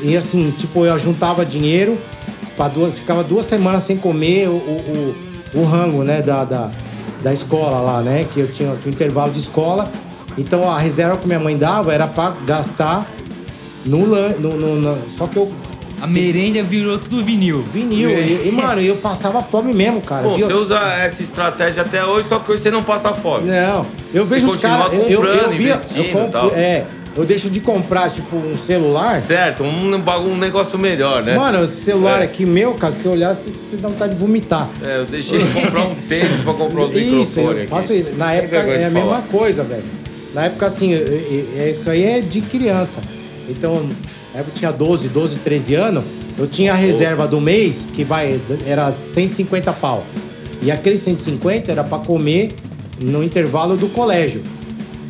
E 0.03 0.15
assim, 0.17 0.51
tipo, 0.57 0.85
eu 0.85 0.97
juntava 0.99 1.45
dinheiro, 1.45 1.97
pra 2.57 2.67
duas, 2.67 2.93
ficava 2.95 3.23
duas 3.23 3.45
semanas 3.45 3.83
sem 3.83 3.95
comer 3.97 4.49
o, 4.49 4.51
o, 4.51 5.15
o, 5.55 5.59
o 5.61 5.63
rango, 5.63 6.03
né, 6.03 6.21
da, 6.21 6.43
da, 6.43 6.69
da 7.25 7.33
escola 7.33 7.79
lá, 7.79 8.01
né? 8.01 8.27
Que 8.31 8.39
eu 8.41 8.47
tinha, 8.47 8.69
tinha 8.75 8.91
um 8.91 8.93
intervalo 8.93 9.31
de 9.31 9.39
escola. 9.39 9.91
Então 10.37 10.69
a 10.69 10.77
reserva 10.77 11.17
que 11.17 11.25
minha 11.25 11.39
mãe 11.39 11.57
dava 11.57 11.91
era 11.91 12.05
pra 12.05 12.31
gastar 12.45 13.03
no, 13.83 14.05
no, 14.05 14.29
no, 14.55 14.75
no- 14.79 15.09
Só 15.09 15.25
que 15.25 15.37
eu. 15.37 15.51
A 16.01 16.05
merenda 16.07 16.61
virou 16.61 16.99
tudo 16.99 17.23
vinil. 17.25 17.63
Vinil. 17.73 18.09
É. 18.11 18.19
E, 18.21 18.49
e, 18.49 18.51
mano, 18.51 18.79
eu 18.79 18.97
passava 18.97 19.41
fome 19.41 19.73
mesmo, 19.73 20.01
cara. 20.01 20.21
Bom, 20.27 20.35
viu? 20.35 20.45
você 20.45 20.53
usa 20.53 20.77
essa 20.97 21.23
estratégia 21.23 21.81
até 21.81 22.05
hoje, 22.05 22.27
só 22.29 22.37
que 22.37 22.51
hoje 22.51 22.61
você 22.61 22.69
não 22.69 22.83
passa 22.83 23.11
fome. 23.13 23.49
Não, 23.49 23.83
eu 24.13 24.23
Você 24.25 24.35
vejo 24.35 24.45
os 24.47 24.51
continua 24.51 24.77
caras. 24.77 24.93
Eu, 24.93 24.99
eu, 25.01 25.09
eu 25.09 25.17
comprando, 25.21 25.57
via. 25.57 25.79
Eu 25.95 26.03
compro, 26.11 26.31
tal. 26.31 26.51
é, 26.51 26.85
eu 27.15 27.23
deixo 27.25 27.49
de 27.49 27.59
comprar, 27.59 28.09
tipo, 28.11 28.35
um 28.35 28.57
celular. 28.57 29.21
Certo, 29.21 29.63
um, 29.63 29.93
um 29.93 30.37
negócio 30.37 30.77
melhor, 30.77 31.23
né? 31.23 31.35
Mano, 31.37 31.63
esse 31.63 31.75
celular 31.81 32.21
É. 32.21 32.25
aqui 32.25 32.45
meu, 32.45 32.73
cara, 32.73 32.91
se 32.91 33.07
olhar, 33.07 33.33
você, 33.33 33.49
você 33.49 33.77
dá 33.77 33.87
vontade 33.87 34.13
de 34.13 34.19
vomitar. 34.19 34.67
É, 34.83 34.97
eu 34.99 35.05
deixei 35.05 35.39
de 35.39 35.45
comprar 35.53 35.83
um 35.83 35.95
tênis 36.09 36.41
pra 36.43 36.53
comprar 36.53 36.81
os 36.83 36.95
Isso, 36.95 37.39
microfones. 37.39 37.61
eu 37.63 37.67
faço 37.67 37.91
aqui. 37.93 38.01
isso. 38.01 38.17
Na 38.17 38.33
época 38.33 38.57
é 38.57 38.77
de 38.79 38.83
a 38.83 38.89
mesma 38.89 39.01
falar. 39.09 39.21
coisa, 39.31 39.63
velho. 39.63 39.83
Na 40.33 40.45
época, 40.45 40.65
assim, 40.65 40.91
eu- 40.91 40.99
eu- 40.99 41.47
eu- 41.57 41.69
isso 41.71 41.89
aí 41.89 42.03
é 42.03 42.19
de 42.21 42.41
criança. 42.41 42.99
Então, 43.47 43.87
na 44.33 44.39
época 44.41 44.51
eu 44.55 44.59
tinha 44.59 44.71
12, 44.71 45.07
12, 45.07 45.37
13 45.37 45.75
anos, 45.75 46.03
eu 46.37 46.45
tinha 46.47 46.73
a 46.73 46.75
reserva 46.75 47.25
do 47.25 47.39
mês, 47.39 47.87
que 47.93 48.03
vai, 48.03 48.37
era 48.67 48.91
150 48.91 49.71
pau. 49.71 50.03
E 50.61 50.69
aquele 50.69 50.97
150 50.97 51.71
era 51.71 51.83
pra 51.83 51.99
comer 51.99 52.53
no 52.99 53.23
intervalo 53.23 53.77
do 53.77 53.87
colégio. 53.87 54.41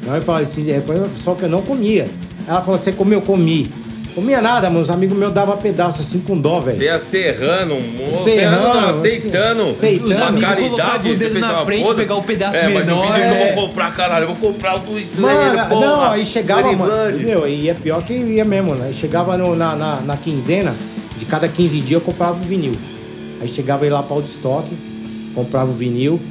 Aí 0.08 0.18
eu 0.18 0.22
falei 0.22 0.44
assim, 0.44 0.70
é, 0.70 0.82
só 1.24 1.34
que 1.36 1.44
eu 1.44 1.50
não 1.50 1.62
comia. 1.62 2.08
Ela 2.48 2.62
falou, 2.62 2.78
você 2.78 2.92
comeu? 2.92 3.22
Comi. 3.22 3.72
Comia 4.14 4.42
nada, 4.42 4.70
meus 4.70 4.90
amigos 4.90 5.18
meus 5.18 5.34
davam 5.34 5.58
pedaço 5.58 6.00
assim 6.00 6.20
com 6.20 6.38
dó, 6.38 6.62
velho. 6.62 6.78
Você 6.78 6.86
ia 6.86 6.98
serrando, 6.98 7.74
um 7.74 7.84
Serrando, 8.24 8.24
serrando, 8.24 8.64
não, 8.64 8.90
assim, 8.92 9.00
aceitando. 9.00 9.70
aceitando. 9.72 10.10
Os 10.10 10.16
uma 10.16 10.26
amigos 10.28 10.48
caridade. 10.50 10.70
colocavam 10.70 11.00
o 11.00 11.04
você 11.04 11.16
dedo 11.18 11.40
na 11.40 11.66
frente, 11.66 11.84
"Foda-se". 11.84 12.02
pegar 12.02 12.16
o 12.16 12.24
pedaço 12.24 12.58
é, 12.58 12.70
mas 12.70 12.84
o 12.84 12.92
menor, 12.92 13.02
vídeo 13.02 13.14
que 13.16 13.20
eu 13.20 13.36
é. 13.36 13.54
vou 13.56 13.68
comprar, 13.68 13.94
caralho, 13.94 14.24
eu 14.24 14.28
vou 14.34 14.54
comprar 14.54 14.72
Mano, 15.18 15.60
aí, 15.60 15.68
porra. 15.70 15.86
não, 15.86 16.02
aí 16.12 16.24
chegava, 16.26 16.72
mano. 16.72 17.18
Meu, 17.20 17.46
e 17.46 17.68
é 17.70 17.74
pior 17.74 18.02
que 18.04 18.14
ia 18.14 18.46
mesmo, 18.46 18.74
né? 18.76 18.92
Chegava 18.94 19.38
no- 19.38 19.54
na, 19.54 19.76
na, 19.76 20.00
na 20.00 20.16
quinzena, 20.16 20.74
de 21.18 21.26
cada 21.26 21.50
15 21.50 21.80
dias 21.82 21.92
eu 22.00 22.02
comprava 22.02 22.36
o 22.42 22.46
vinil. 22.48 22.76
Aí 23.42 23.50
chegava 23.50 23.84
aí 23.84 23.90
lá 23.90 24.02
pra 24.02 24.16
Woodstock, 24.16 24.66
comprava 25.34 25.70
o 25.70 25.74
vinil. 25.74 26.22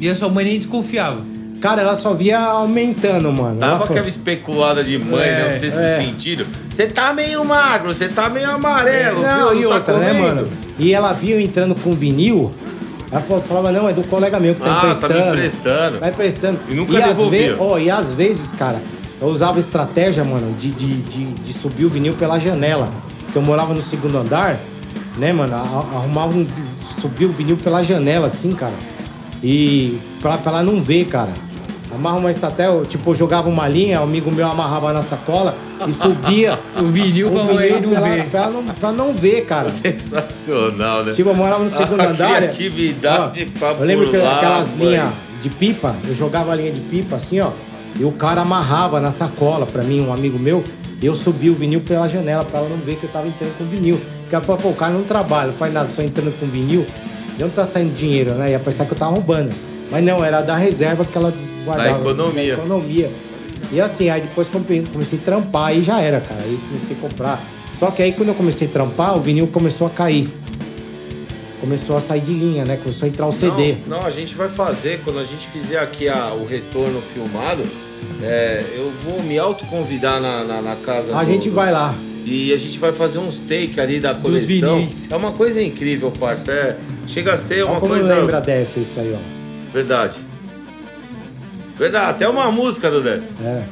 E 0.00 0.08
a 0.08 0.14
sua 0.16 0.28
mãe 0.28 0.44
nem 0.44 0.56
desconfiava. 0.58 1.22
Cara, 1.60 1.82
ela 1.82 1.96
só 1.96 2.14
via 2.14 2.38
aumentando, 2.38 3.32
mano. 3.32 3.58
Dava 3.58 3.86
foi- 3.86 3.96
aquela 3.96 4.08
especulada 4.08 4.84
de 4.84 4.96
mãe, 4.98 5.26
É, 5.26 5.32
né? 5.48 5.56
O 5.56 5.60
sexto 5.60 5.78
é. 5.78 6.00
sentido. 6.04 6.46
Você 6.70 6.86
tá 6.86 7.12
meio 7.12 7.44
magro, 7.44 7.92
você 7.92 8.08
tá 8.08 8.28
meio 8.28 8.48
amarelo. 8.50 9.20
Não, 9.22 9.50
viu? 9.50 9.60
e 9.60 9.62
tá 9.64 9.74
outra, 9.74 9.98
né, 9.98 10.06
comendo. 10.08 10.22
mano? 10.42 10.48
E 10.78 10.94
ela 10.94 11.12
via 11.12 11.34
eu 11.34 11.40
entrando 11.40 11.74
com 11.74 11.92
vinil. 11.94 12.52
Ela 13.10 13.20
falava, 13.22 13.72
não, 13.72 13.88
é 13.88 13.92
do 13.92 14.02
colega 14.04 14.38
meu 14.38 14.54
que 14.54 14.60
tá 14.60 14.66
Ah, 14.66 14.74
tá 14.74 14.86
me 14.86 14.92
emprestando. 14.92 15.28
emprestando. 15.34 15.98
Tá 15.98 16.08
emprestando. 16.08 16.60
E 16.68 16.74
nunca 16.74 16.98
às 16.98 17.04
devolvia. 17.06 17.40
vezes, 17.40 17.56
ó, 17.58 17.78
e 17.78 17.90
às 17.90 18.12
vezes, 18.12 18.52
cara, 18.52 18.80
eu 19.20 19.26
usava 19.28 19.58
estratégia, 19.58 20.22
mano, 20.22 20.54
de, 20.56 20.70
de, 20.70 20.94
de, 21.02 21.24
de 21.24 21.52
subir 21.54 21.86
o 21.86 21.88
vinil 21.88 22.14
pela 22.14 22.38
janela. 22.38 22.92
Porque 23.24 23.36
eu 23.38 23.42
morava 23.42 23.74
no 23.74 23.80
segundo 23.82 24.16
andar, 24.18 24.56
né, 25.16 25.32
mano? 25.32 25.54
Arrumava 25.56 26.32
um. 26.36 26.46
Subia 27.00 27.26
o 27.26 27.32
vinil 27.32 27.56
pela 27.56 27.82
janela, 27.82 28.26
assim, 28.28 28.52
cara. 28.52 28.74
E 29.42 29.98
pra, 30.20 30.36
pra 30.38 30.52
ela 30.52 30.62
não 30.62 30.82
ver, 30.82 31.06
cara. 31.06 31.30
Amarra 31.94 32.16
uma 32.18 32.30
estratégia, 32.30 32.72
eu, 32.72 32.84
tipo, 32.84 33.10
eu 33.10 33.14
jogava 33.14 33.48
uma 33.48 33.66
linha, 33.66 34.00
um 34.00 34.04
amigo 34.04 34.30
meu 34.30 34.46
amarrava 34.46 34.92
na 34.92 35.02
sacola 35.02 35.54
e 35.86 35.92
subia. 35.92 36.58
O 36.78 36.88
vinil 36.88 37.30
pra 37.30 37.42
vinil 37.42 37.80
não 37.80 37.90
pra, 37.90 37.98
ela, 37.98 38.08
ver. 38.16 38.24
pra, 38.30 38.40
ela 38.40 38.50
não, 38.50 38.64
pra 38.74 38.92
não 38.92 39.12
ver, 39.12 39.44
cara. 39.44 39.70
Sensacional, 39.70 41.04
né? 41.04 41.12
Tipo, 41.12 41.30
eu 41.30 41.34
morava 41.34 41.62
no 41.64 41.70
segundo 41.70 42.00
A 42.00 42.08
andar. 42.08 42.36
criatividade 42.36 43.48
ó, 43.56 43.58
pra 43.58 43.70
Eu 43.80 43.84
lembro 43.84 44.10
que 44.10 44.16
aquelas 44.16 44.72
linhas 44.74 45.10
de 45.42 45.48
pipa, 45.48 45.94
eu 46.06 46.14
jogava 46.14 46.52
a 46.52 46.54
linha 46.54 46.72
de 46.72 46.80
pipa 46.80 47.16
assim, 47.16 47.40
ó. 47.40 47.50
E 47.98 48.04
o 48.04 48.12
cara 48.12 48.42
amarrava 48.42 49.00
na 49.00 49.10
sacola 49.10 49.66
pra 49.66 49.82
mim, 49.82 50.00
um 50.00 50.12
amigo 50.12 50.38
meu. 50.38 50.62
E 51.00 51.06
eu 51.06 51.14
subi 51.14 51.48
o 51.50 51.54
vinil 51.54 51.80
pela 51.80 52.08
janela 52.08 52.44
pra 52.44 52.60
ela 52.60 52.68
não 52.68 52.76
ver 52.78 52.96
que 52.96 53.04
eu 53.04 53.10
tava 53.10 53.26
entrando 53.26 53.56
com 53.56 53.64
vinil. 53.64 54.00
Porque 54.22 54.34
ela 54.34 54.44
falou, 54.44 54.60
pô, 54.60 54.68
o 54.68 54.74
cara 54.74 54.92
não 54.92 55.02
trabalha, 55.04 55.48
não 55.48 55.54
faz 55.54 55.72
nada, 55.72 55.88
só 55.88 56.02
entrando 56.02 56.38
com 56.38 56.46
vinil. 56.46 56.86
De 57.36 57.44
onde 57.44 57.54
tá 57.54 57.64
saindo 57.64 57.94
dinheiro, 57.94 58.32
né? 58.32 58.50
Ia 58.50 58.58
pensar 58.58 58.84
que 58.84 58.92
eu 58.92 58.98
tava 58.98 59.12
roubando. 59.12 59.52
Mas 59.90 60.04
não, 60.04 60.24
era 60.24 60.42
da 60.42 60.56
reserva 60.56 61.04
que 61.04 61.16
ela 61.16 61.32
guardava. 61.76 62.00
economia. 62.00 62.56
Da 62.56 62.62
economia. 62.64 63.10
E 63.72 63.80
assim, 63.80 64.08
aí 64.08 64.20
depois 64.22 64.48
comecei, 64.48 65.18
a 65.18 65.22
trampar, 65.22 65.66
aí 65.68 65.82
já 65.82 66.00
era, 66.00 66.20
cara. 66.20 66.40
Aí 66.42 66.58
comecei 66.68 66.96
a 66.96 67.00
comprar. 67.00 67.42
Só 67.78 67.90
que 67.90 68.02
aí 68.02 68.12
quando 68.12 68.28
eu 68.28 68.34
comecei 68.34 68.66
a 68.66 68.70
trampar, 68.70 69.16
o 69.16 69.20
vinil 69.20 69.46
começou 69.48 69.86
a 69.86 69.90
cair. 69.90 70.28
Começou 71.60 71.96
a 71.96 72.00
sair 72.00 72.20
de 72.20 72.32
linha, 72.32 72.64
né? 72.64 72.76
Começou 72.76 73.06
a 73.06 73.08
entrar 73.08 73.26
o 73.26 73.32
CD. 73.32 73.74
Não, 73.86 73.98
não, 73.98 74.06
a 74.06 74.10
gente 74.10 74.34
vai 74.34 74.48
fazer, 74.48 75.00
quando 75.04 75.18
a 75.18 75.24
gente 75.24 75.46
fizer 75.52 75.78
aqui 75.78 76.08
a- 76.08 76.32
o 76.32 76.46
retorno 76.46 77.02
filmado, 77.12 77.62
é, 78.22 78.64
eu 78.76 78.92
vou 79.04 79.20
me 79.24 79.36
autoconvidar 79.38 80.20
na, 80.20 80.44
na, 80.44 80.62
na 80.62 80.76
casa 80.76 81.16
A 81.16 81.24
do- 81.24 81.30
gente 81.30 81.50
vai 81.50 81.72
lá. 81.72 81.94
E 82.24 82.52
a 82.52 82.56
gente 82.56 82.78
vai 82.78 82.92
fazer 82.92 83.18
uns 83.18 83.40
take 83.40 83.80
ali 83.80 83.98
da 83.98 84.14
coleção. 84.14 84.76
vinis. 84.78 85.08
É 85.10 85.16
uma 85.16 85.32
coisa 85.32 85.60
incrível, 85.60 86.12
parça. 86.12 86.52
É, 86.52 86.76
chega 87.08 87.32
a 87.32 87.36
ser 87.36 87.62
Olha 87.62 87.72
uma 87.72 87.80
como 87.80 87.94
coisa. 87.94 88.14
lembra 88.14 88.40
dessa 88.40 88.78
isso 88.78 89.00
aí, 89.00 89.12
ó. 89.16 89.72
Verdade. 89.72 90.14
Verdade, 91.78 92.10
até 92.10 92.28
uma 92.28 92.50
música, 92.50 92.90
Dodé. 92.90 93.20
É. 93.40 93.64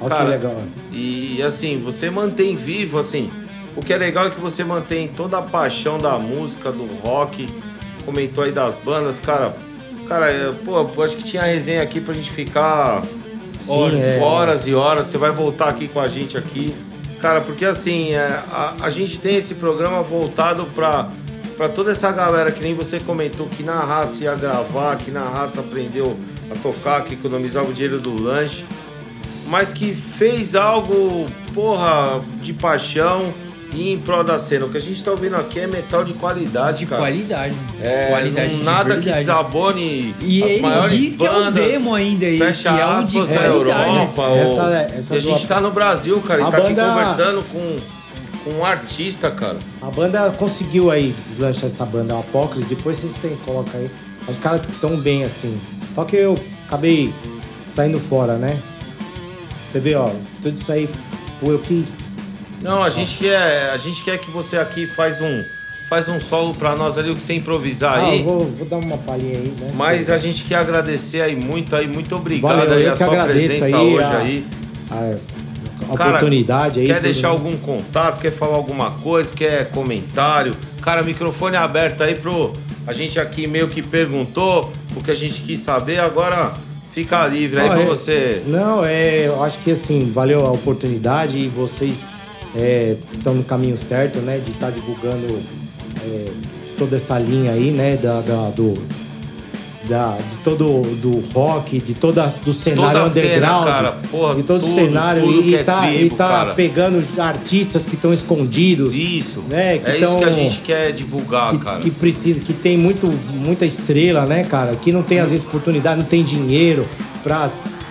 Olha 0.00 0.08
Cara, 0.08 0.24
que 0.24 0.30
legal. 0.30 0.62
E 0.90 1.42
assim, 1.42 1.78
você 1.78 2.08
mantém 2.08 2.56
vivo, 2.56 2.98
assim. 2.98 3.30
O 3.76 3.82
que 3.82 3.92
é 3.92 3.98
legal 3.98 4.26
é 4.26 4.30
que 4.30 4.40
você 4.40 4.64
mantém 4.64 5.06
toda 5.06 5.38
a 5.38 5.42
paixão 5.42 5.98
da 5.98 6.18
música, 6.18 6.72
do 6.72 6.86
rock. 7.02 7.46
Comentou 8.04 8.44
aí 8.44 8.50
das 8.50 8.78
bandas, 8.78 9.18
cara. 9.18 9.54
Cara, 10.08 10.30
é, 10.30 10.52
pô, 10.64 10.80
eu 10.80 11.02
acho 11.04 11.18
que 11.18 11.22
tinha 11.22 11.42
resenha 11.42 11.82
aqui 11.82 12.00
pra 12.00 12.14
gente 12.14 12.30
ficar 12.30 13.02
Sim, 13.60 13.72
horas, 13.72 14.00
é. 14.00 14.18
horas 14.18 14.66
e 14.66 14.74
horas. 14.74 15.06
Você 15.06 15.18
vai 15.18 15.30
voltar 15.30 15.68
aqui 15.68 15.86
com 15.86 16.00
a 16.00 16.08
gente 16.08 16.36
aqui. 16.36 16.74
Cara, 17.20 17.42
porque 17.42 17.66
assim, 17.66 18.12
é, 18.12 18.42
a, 18.50 18.74
a 18.80 18.90
gente 18.90 19.20
tem 19.20 19.36
esse 19.36 19.54
programa 19.54 20.02
voltado 20.02 20.64
pra, 20.74 21.10
pra 21.58 21.68
toda 21.68 21.90
essa 21.90 22.10
galera 22.10 22.50
que 22.50 22.62
nem 22.62 22.74
você 22.74 22.98
comentou, 22.98 23.46
que 23.48 23.62
na 23.62 23.80
raça 23.80 24.24
ia 24.24 24.34
gravar, 24.34 24.96
que 24.96 25.10
na 25.10 25.24
raça 25.24 25.60
aprendeu 25.60 26.16
a 26.50 26.54
tocar, 26.56 27.04
que 27.04 27.14
economizava 27.14 27.68
o 27.68 27.72
dinheiro 27.72 28.00
do 28.00 28.20
lanche 28.20 28.64
mas 29.46 29.72
que 29.72 29.92
fez 29.96 30.54
algo, 30.54 31.26
porra, 31.52 32.20
de 32.40 32.52
paixão 32.52 33.34
e 33.74 33.92
em 33.92 33.98
prol 33.98 34.22
da 34.22 34.38
cena. 34.38 34.66
O 34.66 34.68
que 34.70 34.78
a 34.78 34.80
gente 34.80 35.02
tá 35.02 35.10
ouvindo 35.10 35.34
aqui 35.34 35.58
é 35.58 35.66
metal 35.66 36.04
de 36.04 36.12
qualidade, 36.12 36.78
De 36.80 36.86
cara. 36.86 37.02
qualidade. 37.02 37.56
É, 37.82 38.06
qualidade 38.10 38.52
não- 38.52 38.58
de 38.60 38.64
nada 38.64 38.96
que 38.98 39.10
desabone 39.10 40.14
E 40.20 40.40
as 40.44 40.50
ele 40.50 40.60
maiores 40.62 40.96
diz 41.00 41.16
que 41.16 41.26
é 41.26 41.30
um 41.32 41.34
bandas. 41.46 41.64
demo 41.66 41.94
ainda, 41.96 42.26
Fecha 42.26 42.68
é 42.68 42.72
um 42.86 43.04
de 43.06 43.18
aspas 43.18 43.28
da. 43.28 43.42
Europa. 43.44 43.82
Essa- 43.82 44.22
ou- 44.62 44.72
essa 44.72 45.14
e 45.14 45.16
a 45.16 45.20
gente 45.20 45.42
do- 45.42 45.48
tá 45.48 45.60
no 45.60 45.70
Brasil, 45.72 46.20
cara. 46.20 46.44
A 46.44 46.48
E 46.48 46.50
tá 46.52 46.56
aqui 46.58 46.68
banda- 46.74 46.88
conversando 46.88 47.42
com, 47.50 47.78
com 48.44 48.50
um 48.60 48.64
artista, 48.64 49.32
cara. 49.32 49.58
A 49.82 49.90
banda 49.90 50.30
conseguiu 50.38 50.92
aí 50.92 51.12
deslanchar 51.26 51.64
essa 51.66 51.84
banda, 51.84 52.14
o 52.14 52.20
Apócrifos, 52.20 52.68
depois 52.68 52.98
você 52.98 53.36
coloca 53.44 53.76
aí. 53.76 53.90
Os 54.28 54.38
caras 54.38 54.60
tão 54.80 54.96
bem 54.96 55.24
assim. 55.24 55.58
Só 55.94 56.04
que 56.04 56.16
eu 56.16 56.38
acabei 56.66 57.12
saindo 57.68 57.98
fora, 58.00 58.34
né? 58.36 58.58
Você 59.70 59.78
vê, 59.80 59.94
ó, 59.94 60.10
tudo 60.42 60.58
isso 60.60 60.70
aí 60.72 60.88
foi 61.38 61.54
eu 61.54 61.58
que. 61.58 61.86
Não, 62.62 62.82
a 62.82 62.90
gente 62.90 63.16
quer, 63.18 63.70
a 63.70 63.76
gente 63.78 64.02
quer 64.02 64.18
que 64.18 64.30
você 64.30 64.56
aqui 64.58 64.86
faz 64.86 65.20
um, 65.20 65.42
faz 65.88 66.08
um 66.08 66.20
solo 66.20 66.54
pra 66.54 66.74
nós 66.76 66.98
ali, 66.98 67.10
o 67.10 67.16
que 67.16 67.22
você 67.22 67.34
improvisar 67.34 67.98
Ah, 67.98 68.10
aí. 68.10 68.22
vou, 68.22 68.44
vou 68.46 68.66
dar 68.66 68.76
uma 68.76 68.98
palhinha 68.98 69.38
aí, 69.38 69.54
né? 69.58 69.70
Mas 69.74 70.10
a 70.10 70.18
gente 70.18 70.44
quer 70.44 70.56
agradecer 70.56 71.20
aí 71.22 71.34
muito 71.36 71.74
aí, 71.74 71.86
muito 71.86 72.14
obrigado 72.14 72.56
Valeu, 72.58 72.74
aí 72.74 72.86
a 72.88 72.96
sua 72.96 73.24
presença 73.24 73.64
aí 73.64 73.74
hoje 73.74 74.02
a- 74.04 74.18
aí. 74.18 74.46
A, 74.90 75.14
a 75.92 75.96
Cara, 75.96 76.10
oportunidade 76.10 76.80
aí. 76.80 76.86
Quer 76.86 76.94
tudo, 76.96 77.04
deixar 77.04 77.28
né? 77.28 77.34
algum 77.34 77.56
contato, 77.56 78.20
quer 78.20 78.32
falar 78.32 78.56
alguma 78.56 78.90
coisa, 78.90 79.34
quer 79.34 79.70
comentário? 79.70 80.54
Cara, 80.82 81.02
microfone 81.02 81.56
aberto 81.56 82.02
aí 82.02 82.14
pro. 82.14 82.54
A 82.86 82.92
gente 82.92 83.18
aqui 83.20 83.46
meio 83.46 83.68
que 83.68 83.82
perguntou 83.82 84.72
o 84.96 85.02
que 85.02 85.10
a 85.10 85.14
gente 85.14 85.42
quis 85.42 85.58
saber, 85.60 86.00
agora 86.00 86.52
fica 86.92 87.26
livre 87.26 87.60
aí 87.60 87.66
Ó, 87.68 87.72
pra 87.72 87.80
é- 87.82 87.84
você. 87.86 88.42
Não, 88.46 88.84
é, 88.84 89.26
eu 89.26 89.42
acho 89.44 89.58
que 89.60 89.70
assim, 89.70 90.10
valeu 90.12 90.46
a 90.46 90.50
oportunidade 90.50 91.36
e 91.38 91.48
vocês 91.48 92.04
estão 93.16 93.34
no 93.34 93.44
caminho 93.44 93.78
certo, 93.78 94.18
né? 94.18 94.38
De 94.44 94.50
estar 94.50 94.70
divulgando 94.70 95.38
é, 96.04 96.30
toda 96.78 96.96
essa 96.96 97.18
linha 97.18 97.52
aí, 97.52 97.70
né? 97.70 97.96
Da, 97.96 98.20
da- 98.22 98.50
do, 98.50 98.74
da, 99.90 100.16
de 100.16 100.36
todo 100.36 100.82
do 101.02 101.20
rock, 101.34 101.80
de 101.80 101.94
todas 101.94 102.38
do 102.38 102.52
cenário 102.52 102.92
Toda 102.92 103.02
a 103.02 103.10
cena, 103.10 103.26
underground, 103.26 103.64
cara, 103.66 103.96
porra, 104.08 104.34
de 104.36 104.42
todo 104.44 104.62
o 104.62 104.66
tudo, 104.66 104.74
cenário 104.76 105.22
tudo 105.24 105.42
e, 105.48 105.54
é 105.56 105.62
tá, 105.64 105.80
tribo, 105.88 106.04
e 106.04 106.10
tá 106.10 106.52
pegando 106.54 106.96
os 106.98 107.18
artistas 107.18 107.84
que 107.86 107.96
estão 107.96 108.14
escondidos, 108.14 108.94
Isso. 108.94 109.40
né? 109.48 109.78
Que 109.78 109.90
é 109.90 109.96
isso 109.96 110.06
tão- 110.06 110.18
que 110.18 110.24
a 110.24 110.30
gente 110.32 110.60
quer 110.60 110.92
divulgar, 110.92 111.50
que, 111.50 111.58
cara. 111.58 111.80
que 111.80 111.90
precisa, 111.90 112.38
que 112.40 112.52
tem 112.52 112.78
muito, 112.78 113.08
muita 113.34 113.66
estrela, 113.66 114.24
né, 114.24 114.44
cara? 114.44 114.76
Que 114.76 114.92
não 114.92 115.02
tem 115.02 115.18
às 115.18 115.30
vezes 115.30 115.44
oportunidade, 115.44 115.98
não 115.98 116.06
tem 116.06 116.22
dinheiro 116.22 116.86
pra, 117.24 117.50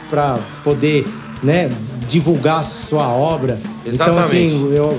pra 0.10 0.40
poder, 0.64 1.06
né, 1.44 1.70
divulgar 2.08 2.64
sua 2.64 3.10
obra. 3.10 3.60
Então, 3.86 4.08
Exatamente. 4.08 4.26
assim, 4.26 4.74
eu 4.74 4.98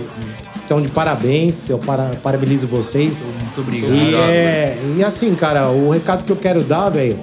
estão 0.71 0.81
de 0.81 0.89
parabéns, 0.89 1.69
eu 1.69 1.79
para, 1.79 2.13
parabenizo 2.23 2.69
vocês. 2.69 3.21
Muito 3.21 3.61
obrigado. 3.61 3.93
E, 3.93 4.15
é, 4.15 4.79
e 4.97 5.03
assim, 5.03 5.35
cara, 5.35 5.69
o 5.69 5.91
recado 5.91 6.23
que 6.23 6.31
eu 6.31 6.37
quero 6.37 6.63
dar, 6.63 6.91
velho, 6.91 7.19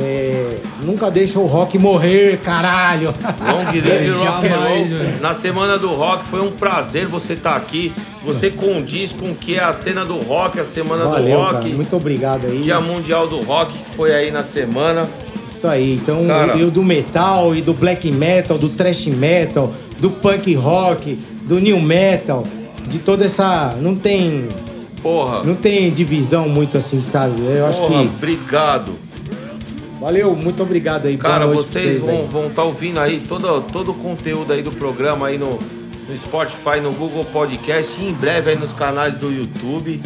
é, 0.00 0.58
nunca 0.82 1.10
deixa 1.10 1.40
o 1.40 1.46
rock 1.46 1.76
morrer, 1.76 2.38
caralho. 2.38 3.12
Long 3.40 3.64
live 3.64 4.10
rock 4.24 4.46
and 4.46 4.56
roll. 4.56 5.20
Na 5.20 5.34
semana 5.34 5.76
do 5.76 5.88
rock 5.88 6.24
foi 6.26 6.40
um 6.40 6.52
prazer 6.52 7.08
você 7.08 7.32
estar 7.32 7.56
aqui. 7.56 7.92
Você 8.24 8.48
condiz 8.48 9.12
com 9.12 9.32
o 9.32 9.34
que 9.34 9.56
é 9.56 9.64
a 9.64 9.72
cena 9.72 10.04
do 10.04 10.16
rock, 10.18 10.60
a 10.60 10.64
semana 10.64 11.04
Valeu, 11.04 11.38
do 11.38 11.44
cara. 11.44 11.56
rock. 11.58 11.72
Muito 11.72 11.96
obrigado 11.96 12.46
aí. 12.46 12.60
Dia 12.60 12.80
Mundial 12.80 13.26
do 13.26 13.40
Rock 13.40 13.72
foi 13.96 14.14
aí 14.14 14.30
na 14.30 14.42
semana. 14.42 15.08
Isso 15.50 15.66
aí, 15.66 15.94
então 15.94 16.26
Cara. 16.26 16.56
eu 16.56 16.70
do 16.70 16.84
metal 16.84 17.56
e 17.56 17.62
do 17.62 17.72
black 17.72 18.10
metal, 18.12 18.58
do 18.58 18.68
thrash 18.68 19.06
metal, 19.06 19.72
do 19.98 20.10
punk 20.10 20.54
rock, 20.54 21.18
do 21.44 21.58
new 21.58 21.80
metal, 21.80 22.44
de 22.88 22.98
toda 22.98 23.24
essa. 23.24 23.76
Não 23.80 23.94
tem. 23.94 24.48
Porra. 25.02 25.44
Não 25.44 25.54
tem 25.54 25.90
divisão 25.92 26.48
muito 26.48 26.76
assim, 26.76 27.04
sabe? 27.08 27.40
Eu 27.40 27.66
acho 27.66 27.80
Porra, 27.80 28.02
que. 28.02 28.08
obrigado. 28.08 29.08
Valeu, 30.00 30.34
muito 30.34 30.62
obrigado 30.62 31.06
aí. 31.06 31.16
Cara, 31.16 31.46
vocês 31.46 32.08
aí. 32.08 32.26
vão 32.30 32.46
estar 32.46 32.62
ouvindo 32.62 33.00
aí 33.00 33.20
todo, 33.28 33.60
todo 33.62 33.90
o 33.90 33.94
conteúdo 33.94 34.52
aí 34.52 34.62
do 34.62 34.70
programa 34.70 35.26
aí 35.26 35.36
no, 35.36 35.58
no 36.08 36.16
Spotify, 36.16 36.80
no 36.80 36.92
Google 36.92 37.24
Podcast 37.24 38.00
e 38.00 38.08
em 38.08 38.12
breve 38.12 38.50
aí 38.50 38.58
nos 38.58 38.72
canais 38.72 39.16
do 39.16 39.30
YouTube. 39.30 40.00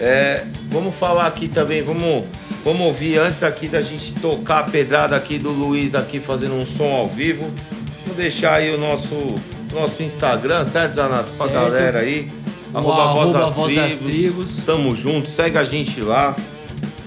É, 0.00 0.44
vamos 0.70 0.94
falar 0.94 1.26
aqui 1.26 1.48
também, 1.48 1.82
vamos, 1.82 2.24
vamos 2.64 2.80
ouvir 2.80 3.18
antes 3.18 3.42
aqui 3.42 3.68
da 3.68 3.82
gente 3.82 4.12
tocar 4.14 4.60
a 4.60 4.62
pedrada 4.64 5.16
aqui 5.16 5.38
do 5.38 5.50
Luiz 5.50 5.94
aqui 5.94 6.20
fazendo 6.20 6.54
um 6.54 6.64
som 6.64 6.92
ao 6.92 7.08
vivo. 7.08 7.50
Vou 8.06 8.14
deixar 8.14 8.54
aí 8.54 8.72
o 8.72 8.78
nosso, 8.78 9.14
nosso 9.74 10.02
Instagram, 10.02 10.64
certo, 10.64 10.94
Zanato? 10.94 11.30
Pra 11.36 11.48
Certo. 11.48 11.52
galera 11.52 11.98
aí. 12.00 12.30
O 12.72 12.78
Arroba 12.78 13.04
Voz 13.12 13.34
arroba 13.34 13.38
das 13.38 13.54
Voz 13.54 13.74
das 13.76 13.92
Tribos. 13.92 14.06
Tribos. 14.06 14.56
Tamo 14.64 14.94
junto, 14.96 15.28
segue 15.28 15.58
a 15.58 15.64
gente 15.64 16.00
lá. 16.00 16.34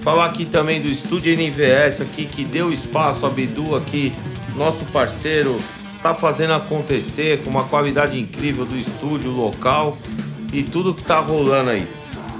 Falar 0.02 0.26
aqui 0.26 0.44
também 0.44 0.80
do 0.80 0.88
Estúdio 0.88 1.34
NVS 1.36 2.00
aqui, 2.00 2.24
que 2.24 2.44
deu 2.44 2.72
espaço, 2.72 3.26
a 3.26 3.28
Bidu 3.28 3.74
aqui, 3.76 4.12
nosso 4.56 4.84
parceiro, 4.86 5.60
tá 6.02 6.14
fazendo 6.14 6.54
acontecer 6.54 7.42
com 7.42 7.50
uma 7.50 7.64
qualidade 7.64 8.18
incrível 8.18 8.64
do 8.64 8.76
estúdio 8.76 9.30
local 9.30 9.98
e 10.52 10.62
tudo 10.62 10.94
que 10.94 11.02
tá 11.02 11.18
rolando 11.18 11.70
aí. 11.70 11.86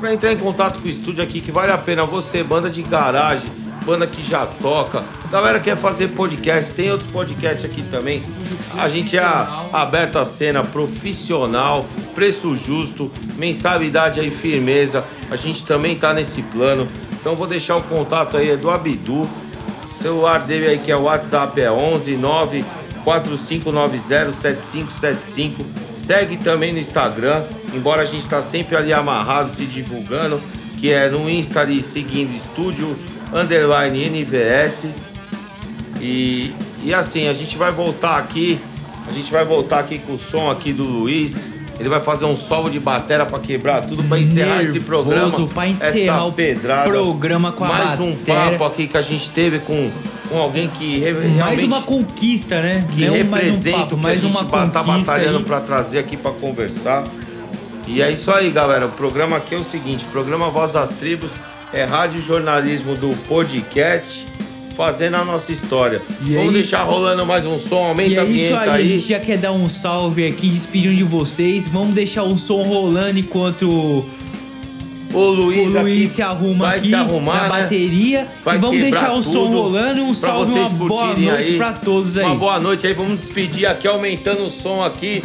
Pra 0.01 0.15
entrar 0.15 0.33
em 0.33 0.39
contato 0.39 0.81
com 0.81 0.87
o 0.87 0.91
estúdio 0.91 1.23
aqui, 1.23 1.41
que 1.41 1.51
vale 1.51 1.73
a 1.73 1.77
pena 1.77 2.07
você, 2.07 2.43
banda 2.43 2.71
de 2.71 2.81
garagem, 2.83 3.51
banda 3.89 4.07
que 4.07 4.23
já 4.23 4.45
toca, 4.45 5.03
galera 5.31 5.59
que 5.59 5.71
quer 5.71 5.77
fazer 5.79 6.09
podcast, 6.09 6.75
tem 6.75 6.91
outros 6.91 7.11
podcasts 7.11 7.65
aqui 7.65 7.81
também. 7.85 8.23
A 8.77 8.87
gente 8.87 9.17
é 9.17 9.21
a- 9.23 9.65
aberto 9.73 10.19
à 10.19 10.27
cena, 10.27 10.63
profissional, 10.63 11.87
preço 12.15 12.55
justo, 12.55 13.11
mensalidade 13.39 14.21
aí, 14.21 14.31
firmeza. 14.31 15.03
A 15.31 15.37
gente 15.37 15.65
também 15.65 15.97
tá 15.97 16.13
nesse 16.13 16.43
plano. 16.43 16.87
Então 17.19 17.35
vou 17.35 17.47
deixar 17.47 17.77
o 17.77 17.83
contato 17.83 18.37
aí 18.37 18.51
é 18.51 18.57
do 18.59 18.69
Abdu. 18.69 19.23
O 19.23 19.95
celular 19.99 20.41
dele 20.41 20.67
aí 20.69 20.79
que 20.79 20.93
é 20.93 20.97
o 20.97 21.05
WhatsApp 21.05 21.59
é 21.59 21.71
11 21.73 22.15
9 22.15 22.63
4590 23.05 24.33
7575. 24.33 25.65
Segue 25.97 26.37
também 26.37 26.75
no 26.75 26.79
Instagram, 26.79 27.43
embora 27.75 28.03
a 28.03 28.05
gente 28.05 28.27
tá 28.29 28.43
sempre 28.43 28.77
ali 28.77 28.93
amarrado 28.93 29.51
se 29.55 29.65
divulgando, 29.65 30.39
que 30.79 30.93
é 30.93 31.09
no 31.09 31.29
Insta 31.29 31.61
ali 31.61 31.83
seguindo 31.83 32.35
estúdio 32.35 32.97
underline 33.33 34.09
NVS. 34.09 34.85
E, 36.01 36.53
e 36.83 36.95
assim, 36.95 37.29
a 37.29 37.33
gente 37.33 37.57
vai 37.57 37.73
voltar 37.73 38.17
aqui, 38.19 38.59
a 39.07 39.13
gente 39.13 39.31
vai 39.33 39.45
voltar 39.45 39.81
aqui 39.81 39.99
com 39.99 40.13
o 40.15 40.19
som 40.19 40.51
aqui 40.51 40.73
do 40.73 40.85
Luiz. 40.85 41.49
Ele 41.81 41.89
vai 41.89 42.01
fazer 42.01 42.25
um 42.25 42.35
solo 42.35 42.69
de 42.69 42.81
batera 42.81 43.25
pra 43.25 43.39
quebrar 43.39 43.83
tudo 43.83 44.03
pra 44.03 44.19
encerrar 44.19 44.65
esse 44.65 44.73
Nervoso 44.73 44.87
programa. 44.87 45.47
pra 45.49 45.69
encerrar 45.69 46.17
essa 46.17 46.25
o 46.25 46.33
pedrada. 46.33 46.91
programa 46.91 47.53
com 47.53 47.65
a 47.65 47.69
Mais 47.69 48.01
um 48.01 48.15
batera. 48.17 48.51
papo 48.51 48.65
aqui 48.65 48.89
que 48.89 48.97
a 48.97 49.03
gente 49.03 49.31
teve 49.31 49.61
com, 49.61 49.89
com 50.29 50.39
alguém 50.39 50.67
que 50.69 50.99
re- 50.99 51.13
Mais 51.13 51.35
realmente 51.37 51.65
uma 51.67 51.83
conquista, 51.83 52.61
né? 52.61 52.85
que 52.93 53.03
Não 53.07 53.25
mais 53.25 53.47
um 53.47 53.51
representa 53.53 53.79
papo, 53.79 53.95
o 53.95 53.97
que 53.97 54.03
mais 54.03 54.19
a 54.25 54.27
gente 54.27 54.37
uma 54.37 54.69
tá 54.71 54.83
batalhando 54.83 55.41
pra 55.45 55.61
trazer 55.61 56.01
aqui 56.01 56.17
pra 56.17 56.33
conversar. 56.33 57.05
E 57.89 58.03
é 58.03 58.13
isso 58.13 58.31
aí, 58.31 58.51
galera. 58.51 58.87
O 58.87 58.91
programa 58.93 59.37
aqui 59.39 59.55
é 59.55 59.59
o 59.59 59.65
seguinte: 59.65 60.05
o 60.05 60.09
programa 60.09 60.51
Voz 60.51 60.73
das 60.73 60.91
Tribos 60.91 61.31
é 61.73 61.85
rádio 61.85 62.21
jornalismo 62.21 62.95
do 62.95 63.17
podcast, 63.27 64.27
fazendo 64.77 65.17
a 65.17 65.25
nossa 65.25 65.51
história. 65.53 66.03
E 66.25 66.35
é 66.35 66.39
Vamos 66.39 66.53
isso. 66.53 66.63
deixar 66.71 66.83
rolando 66.83 67.25
mais 67.25 67.47
um 67.47 67.57
som, 67.59 67.77
aumenta 67.85 68.11
E 68.11 68.19
a 68.19 68.23
é 68.23 68.25
isso 68.27 68.35
vinheta 68.35 68.61
aí, 68.61 68.69
a 68.69 68.75
aí. 68.75 68.89
gente 68.99 69.09
já 69.09 69.19
quer 69.21 69.39
dar 69.39 69.53
um 69.53 69.69
salve 69.69 70.27
aqui, 70.27 70.49
despedindo 70.49 70.95
de 70.97 71.05
vocês. 71.05 71.67
Vamos 71.67 71.95
deixar 71.95 72.25
o 72.25 72.37
som 72.37 72.63
rolando 72.63 73.19
enquanto 73.19 73.63
o 73.71 74.05
O 75.13 75.25
Luiz, 75.31 75.73
Luiz 75.73 75.77
aqui 75.77 76.07
se 76.07 76.21
arruma 76.23 76.67
vai 76.67 76.79
aqui 76.79 76.89
se 76.91 76.95
arrumar, 76.95 77.35
na 77.35 77.43
né? 77.43 77.63
bateria. 77.63 78.29
Vai 78.45 78.57
e 78.57 78.61
vamos 78.61 78.81
deixar 78.81 79.13
o 79.15 79.23
som 79.23 79.47
rolando 79.47 79.99
e 80.01 80.03
um 80.03 80.13
salve, 80.13 80.53
uma 80.53 80.69
boa 80.69 81.15
noite 81.17 81.53
pra 81.57 81.73
todos 81.73 82.19
aí. 82.19 82.27
Uma 82.27 82.35
boa 82.35 82.61
noite 82.61 82.87
aí, 82.87 82.93
vamos 82.93 83.17
despedir 83.17 83.67
aqui, 83.67 83.89
aumentando 83.89 84.43
o 84.45 84.51
som 84.51 84.85
aqui, 84.85 85.25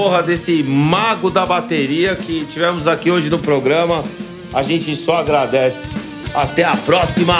porra, 0.00 0.22
desse 0.22 0.62
mago 0.62 1.28
da 1.28 1.44
bateria 1.44 2.16
que 2.16 2.46
tivemos 2.46 2.88
aqui 2.88 3.10
hoje 3.10 3.28
no 3.28 3.38
programa. 3.38 4.02
A 4.50 4.62
gente 4.62 4.96
só 4.96 5.16
agradece. 5.16 5.90
Até 6.32 6.64
a 6.64 6.74
próxima! 6.74 7.36